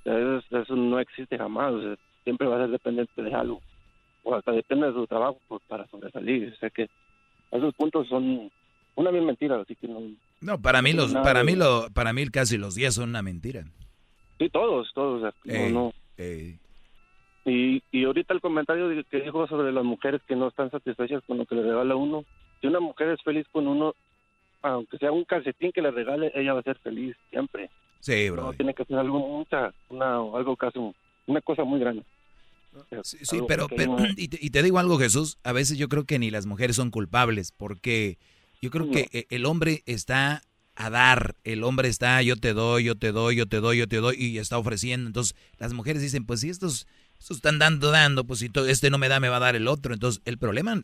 Eso, 0.06 0.44
eso 0.58 0.76
no 0.76 1.00
existe 1.00 1.38
jamás, 1.38 1.74
o 1.74 1.82
sea, 1.82 1.96
siempre 2.24 2.48
va 2.48 2.58
a 2.58 2.60
ser 2.60 2.72
dependiente 2.72 3.22
de 3.22 3.34
algo. 3.34 3.62
O 4.24 4.36
hasta 4.36 4.52
depende 4.52 4.88
de 4.88 4.94
su 4.94 5.08
trabajo 5.08 5.40
para 5.68 5.88
sobresalir. 5.88 6.54
O 6.54 6.58
sea 6.58 6.70
que 6.70 6.90
esos 7.52 7.74
puntos 7.76 8.08
son 8.08 8.52
una 8.96 9.12
misma 9.12 9.28
mentira, 9.28 9.60
así 9.60 9.76
que 9.76 9.88
no... 9.88 10.02
No, 10.42 10.62
para 10.62 10.82
mí 10.82 10.94
los, 10.94 11.14
Nada 11.14 11.24
para 11.24 11.44
mí 11.44 11.56
lo, 11.56 11.88
para 11.94 12.12
mí 12.14 12.28
casi 12.28 12.58
los 12.58 12.76
10 12.76 12.96
son 12.96 13.10
una 13.10 13.22
mentira. 13.22 13.64
Sí, 14.40 14.50
todos, 14.50 14.92
todos. 14.94 15.34
no, 15.46 15.70
no. 15.70 15.94
Y, 17.46 17.84
y 17.92 18.04
ahorita 18.06 18.34
el 18.34 18.42
comentario 18.42 18.90
que 19.10 19.22
dijo 19.22 19.48
sobre 19.48 19.72
las 19.72 19.84
mujeres 19.84 20.22
que 20.28 20.36
no 20.36 20.48
están 20.48 20.72
satisfechas 20.72 21.24
con 21.28 21.38
lo 21.38 21.46
que 21.46 21.56
le 21.56 21.64
regala 21.64 21.96
uno. 21.96 22.24
Si 22.62 22.68
una 22.68 22.80
mujer 22.80 23.10
es 23.10 23.22
feliz 23.22 23.46
con 23.52 23.68
uno, 23.68 23.94
aunque 24.62 24.98
sea 24.98 25.12
un 25.12 25.26
calcetín 25.26 25.72
que 25.72 25.82
le 25.82 25.92
regale, 25.92 26.32
ella 26.36 26.54
va 26.54 26.62
a 26.62 26.64
ser 26.64 26.78
feliz 26.80 27.16
siempre. 27.30 27.70
Sí, 28.04 28.30
No 28.30 28.36
bro. 28.36 28.54
tiene 28.54 28.74
que 28.74 28.84
ser 28.84 28.98
algo 28.98 29.18
mucha, 29.18 29.74
una, 29.88 30.16
algo 30.16 30.58
casi, 30.58 30.78
una 31.26 31.40
cosa 31.42 31.64
muy 31.64 31.80
grande. 31.80 32.04
Sí, 33.04 33.40
pero, 33.48 33.68
pero 33.70 33.96
y, 34.18 34.28
te, 34.28 34.38
y 34.42 34.50
te 34.50 34.62
digo 34.62 34.78
algo, 34.78 35.00
Jesús, 35.00 35.38
a 35.44 35.54
veces 35.54 35.78
yo 35.78 35.88
creo 35.88 36.04
que 36.04 36.20
ni 36.20 36.30
las 36.30 36.46
mujeres 36.46 36.76
son 36.76 36.92
culpables, 36.92 37.54
porque 37.54 38.18
yo 38.62 38.70
creo 38.72 38.92
que 38.92 39.08
eh, 39.14 39.26
el 39.30 39.46
hombre 39.46 39.84
está 39.86 40.42
a 40.76 40.90
dar, 40.90 41.36
el 41.46 41.64
hombre 41.64 41.88
está 41.88 42.22
yo 42.24 42.36
te 42.36 42.52
doy, 42.54 42.84
yo 42.84 42.96
te 42.98 43.14
doy, 43.14 43.38
yo 43.38 43.46
te 43.48 43.62
doy, 43.62 43.78
yo 43.78 43.88
te 43.88 43.98
doy, 43.98 44.18
y 44.20 44.38
está 44.38 44.58
ofreciendo. 44.58 45.08
Entonces 45.08 45.34
las 45.58 45.72
mujeres 45.72 46.02
dicen, 46.02 46.26
pues 46.26 46.42
si 46.42 46.50
estos, 46.50 46.88
estos 47.18 47.38
están 47.38 47.58
dando, 47.58 47.90
dando, 47.90 48.26
pues 48.26 48.40
si 48.40 48.50
to- 48.50 48.66
este 48.68 48.90
no 48.90 48.98
me 48.98 49.08
da, 49.08 49.22
me 49.22 49.30
va 49.30 49.38
a 49.38 49.40
dar 49.42 49.56
el 49.56 49.70
otro. 49.70 49.94
Entonces 49.94 50.22
el 50.26 50.38
problema 50.38 50.84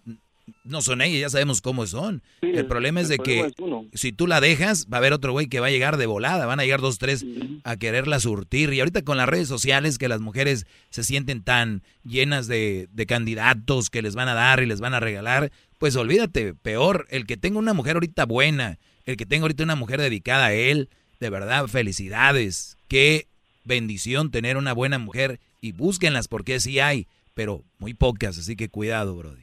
no 0.64 0.82
son 0.82 1.02
ellas, 1.02 1.20
ya 1.22 1.30
sabemos 1.30 1.62
cómo 1.62 1.86
son. 1.88 2.22
Sí, 2.42 2.50
el 2.50 2.58
el- 2.60 2.66
problema 2.66 3.02
es 3.02 3.08
de 3.10 3.18
problema 3.18 3.48
que 3.50 3.90
es 3.94 4.00
si 4.02 4.12
tú 4.12 4.28
la 4.28 4.40
dejas, 4.42 4.86
va 4.92 4.98
a 4.98 5.00
haber 5.00 5.14
otro 5.14 5.32
güey 5.32 5.48
que 5.48 5.60
va 5.60 5.68
a 5.68 5.72
llegar 5.72 5.98
de 5.98 6.06
volada, 6.06 6.46
van 6.46 6.60
a 6.60 6.64
llegar 6.64 6.82
dos, 6.82 6.98
tres 6.98 7.26
a 7.64 7.78
quererla 7.78 8.20
surtir. 8.20 8.74
Y 8.74 8.80
ahorita 8.80 9.02
con 9.04 9.18
las 9.18 9.28
redes 9.30 9.48
sociales 9.48 9.98
que 9.98 10.08
las 10.08 10.22
mujeres 10.22 10.66
se 10.90 11.04
sienten 11.04 11.44
tan 11.44 11.84
llenas 12.04 12.48
de, 12.48 12.88
de 12.92 13.06
candidatos 13.06 13.90
que 13.90 14.02
les 14.02 14.16
van 14.16 14.28
a 14.30 14.34
dar 14.34 14.62
y 14.62 14.66
les 14.66 14.80
van 14.82 14.94
a 14.94 15.00
regalar, 15.00 15.52
pues 15.78 15.96
olvídate, 15.96 16.54
peor, 16.54 17.08
el 17.10 17.26
que 17.26 17.38
tenga 17.38 17.60
una 17.60 17.74
mujer 17.74 17.96
ahorita 17.96 18.26
buena, 18.26 18.80
el 19.06 19.18
que 19.18 19.26
tenga 19.26 19.44
ahorita 19.44 19.64
una 19.64 19.76
mujer 19.76 20.00
dedicada 20.02 20.48
a 20.48 20.54
él, 20.54 20.90
de 21.20 21.30
verdad, 21.30 21.68
felicidades. 21.68 22.78
Qué 22.88 23.28
bendición 23.66 24.32
tener 24.32 24.58
una 24.58 24.74
buena 24.74 24.98
mujer 25.00 25.40
y 25.62 25.74
búsquenlas 25.74 26.28
porque 26.28 26.60
sí 26.60 26.80
hay, 26.80 27.08
pero 27.34 27.64
muy 27.78 27.94
pocas, 27.94 28.38
así 28.38 28.56
que 28.56 28.70
cuidado, 28.70 29.16
bro. 29.16 29.36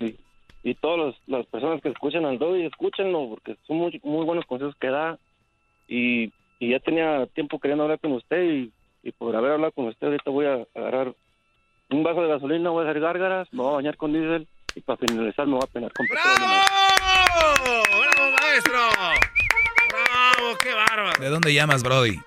Y 0.67 0.75
todas 0.75 1.15
las 1.29 1.47
personas 1.47 1.81
que 1.81 1.91
escuchan 1.91 2.25
al 2.25 2.41
Doggy, 2.41 2.67
escúchenlo, 2.67 3.29
porque 3.29 3.57
son 3.69 3.77
muy, 3.77 4.01
muy 4.03 4.25
buenos 4.25 4.45
consejos 4.47 4.75
que 4.81 4.89
da. 4.89 5.17
Y, 5.87 6.33
y 6.59 6.71
ya 6.71 6.81
tenía 6.81 7.25
tiempo 7.27 7.61
queriendo 7.61 7.85
hablar 7.85 8.01
con 8.01 8.11
usted 8.11 8.43
y, 8.43 8.73
y 9.05 9.13
por 9.13 9.37
haber 9.37 9.53
hablado 9.53 9.71
con 9.71 9.87
usted, 9.87 10.09
ahorita 10.09 10.29
voy 10.29 10.47
a 10.47 10.67
agarrar 10.75 11.15
un 11.91 12.03
vaso 12.03 12.21
de 12.21 12.29
gasolina, 12.31 12.71
voy 12.71 12.85
a 12.85 12.91
hacer 12.91 13.01
gárgaras, 13.01 13.47
me 13.53 13.63
voy 13.63 13.75
a 13.75 13.77
bañar 13.77 13.97
con 13.97 14.13
diésel 14.13 14.49
y 14.75 14.81
para 14.81 14.97
finalizar 14.97 15.47
me 15.47 15.53
voy 15.53 15.63
a 15.63 15.73
penar 15.73 15.93
con 15.93 16.05
petróleo. 16.09 16.35
¡Bravo! 16.37 17.83
¡Bravo, 18.01 18.37
maestro! 18.43 18.81
¡Bravo! 19.89 20.57
¡Qué 20.61 20.75
bárbaro! 20.75 21.21
¿De 21.21 21.29
dónde 21.29 21.55
llamas, 21.55 21.85
Brody? 21.85 22.19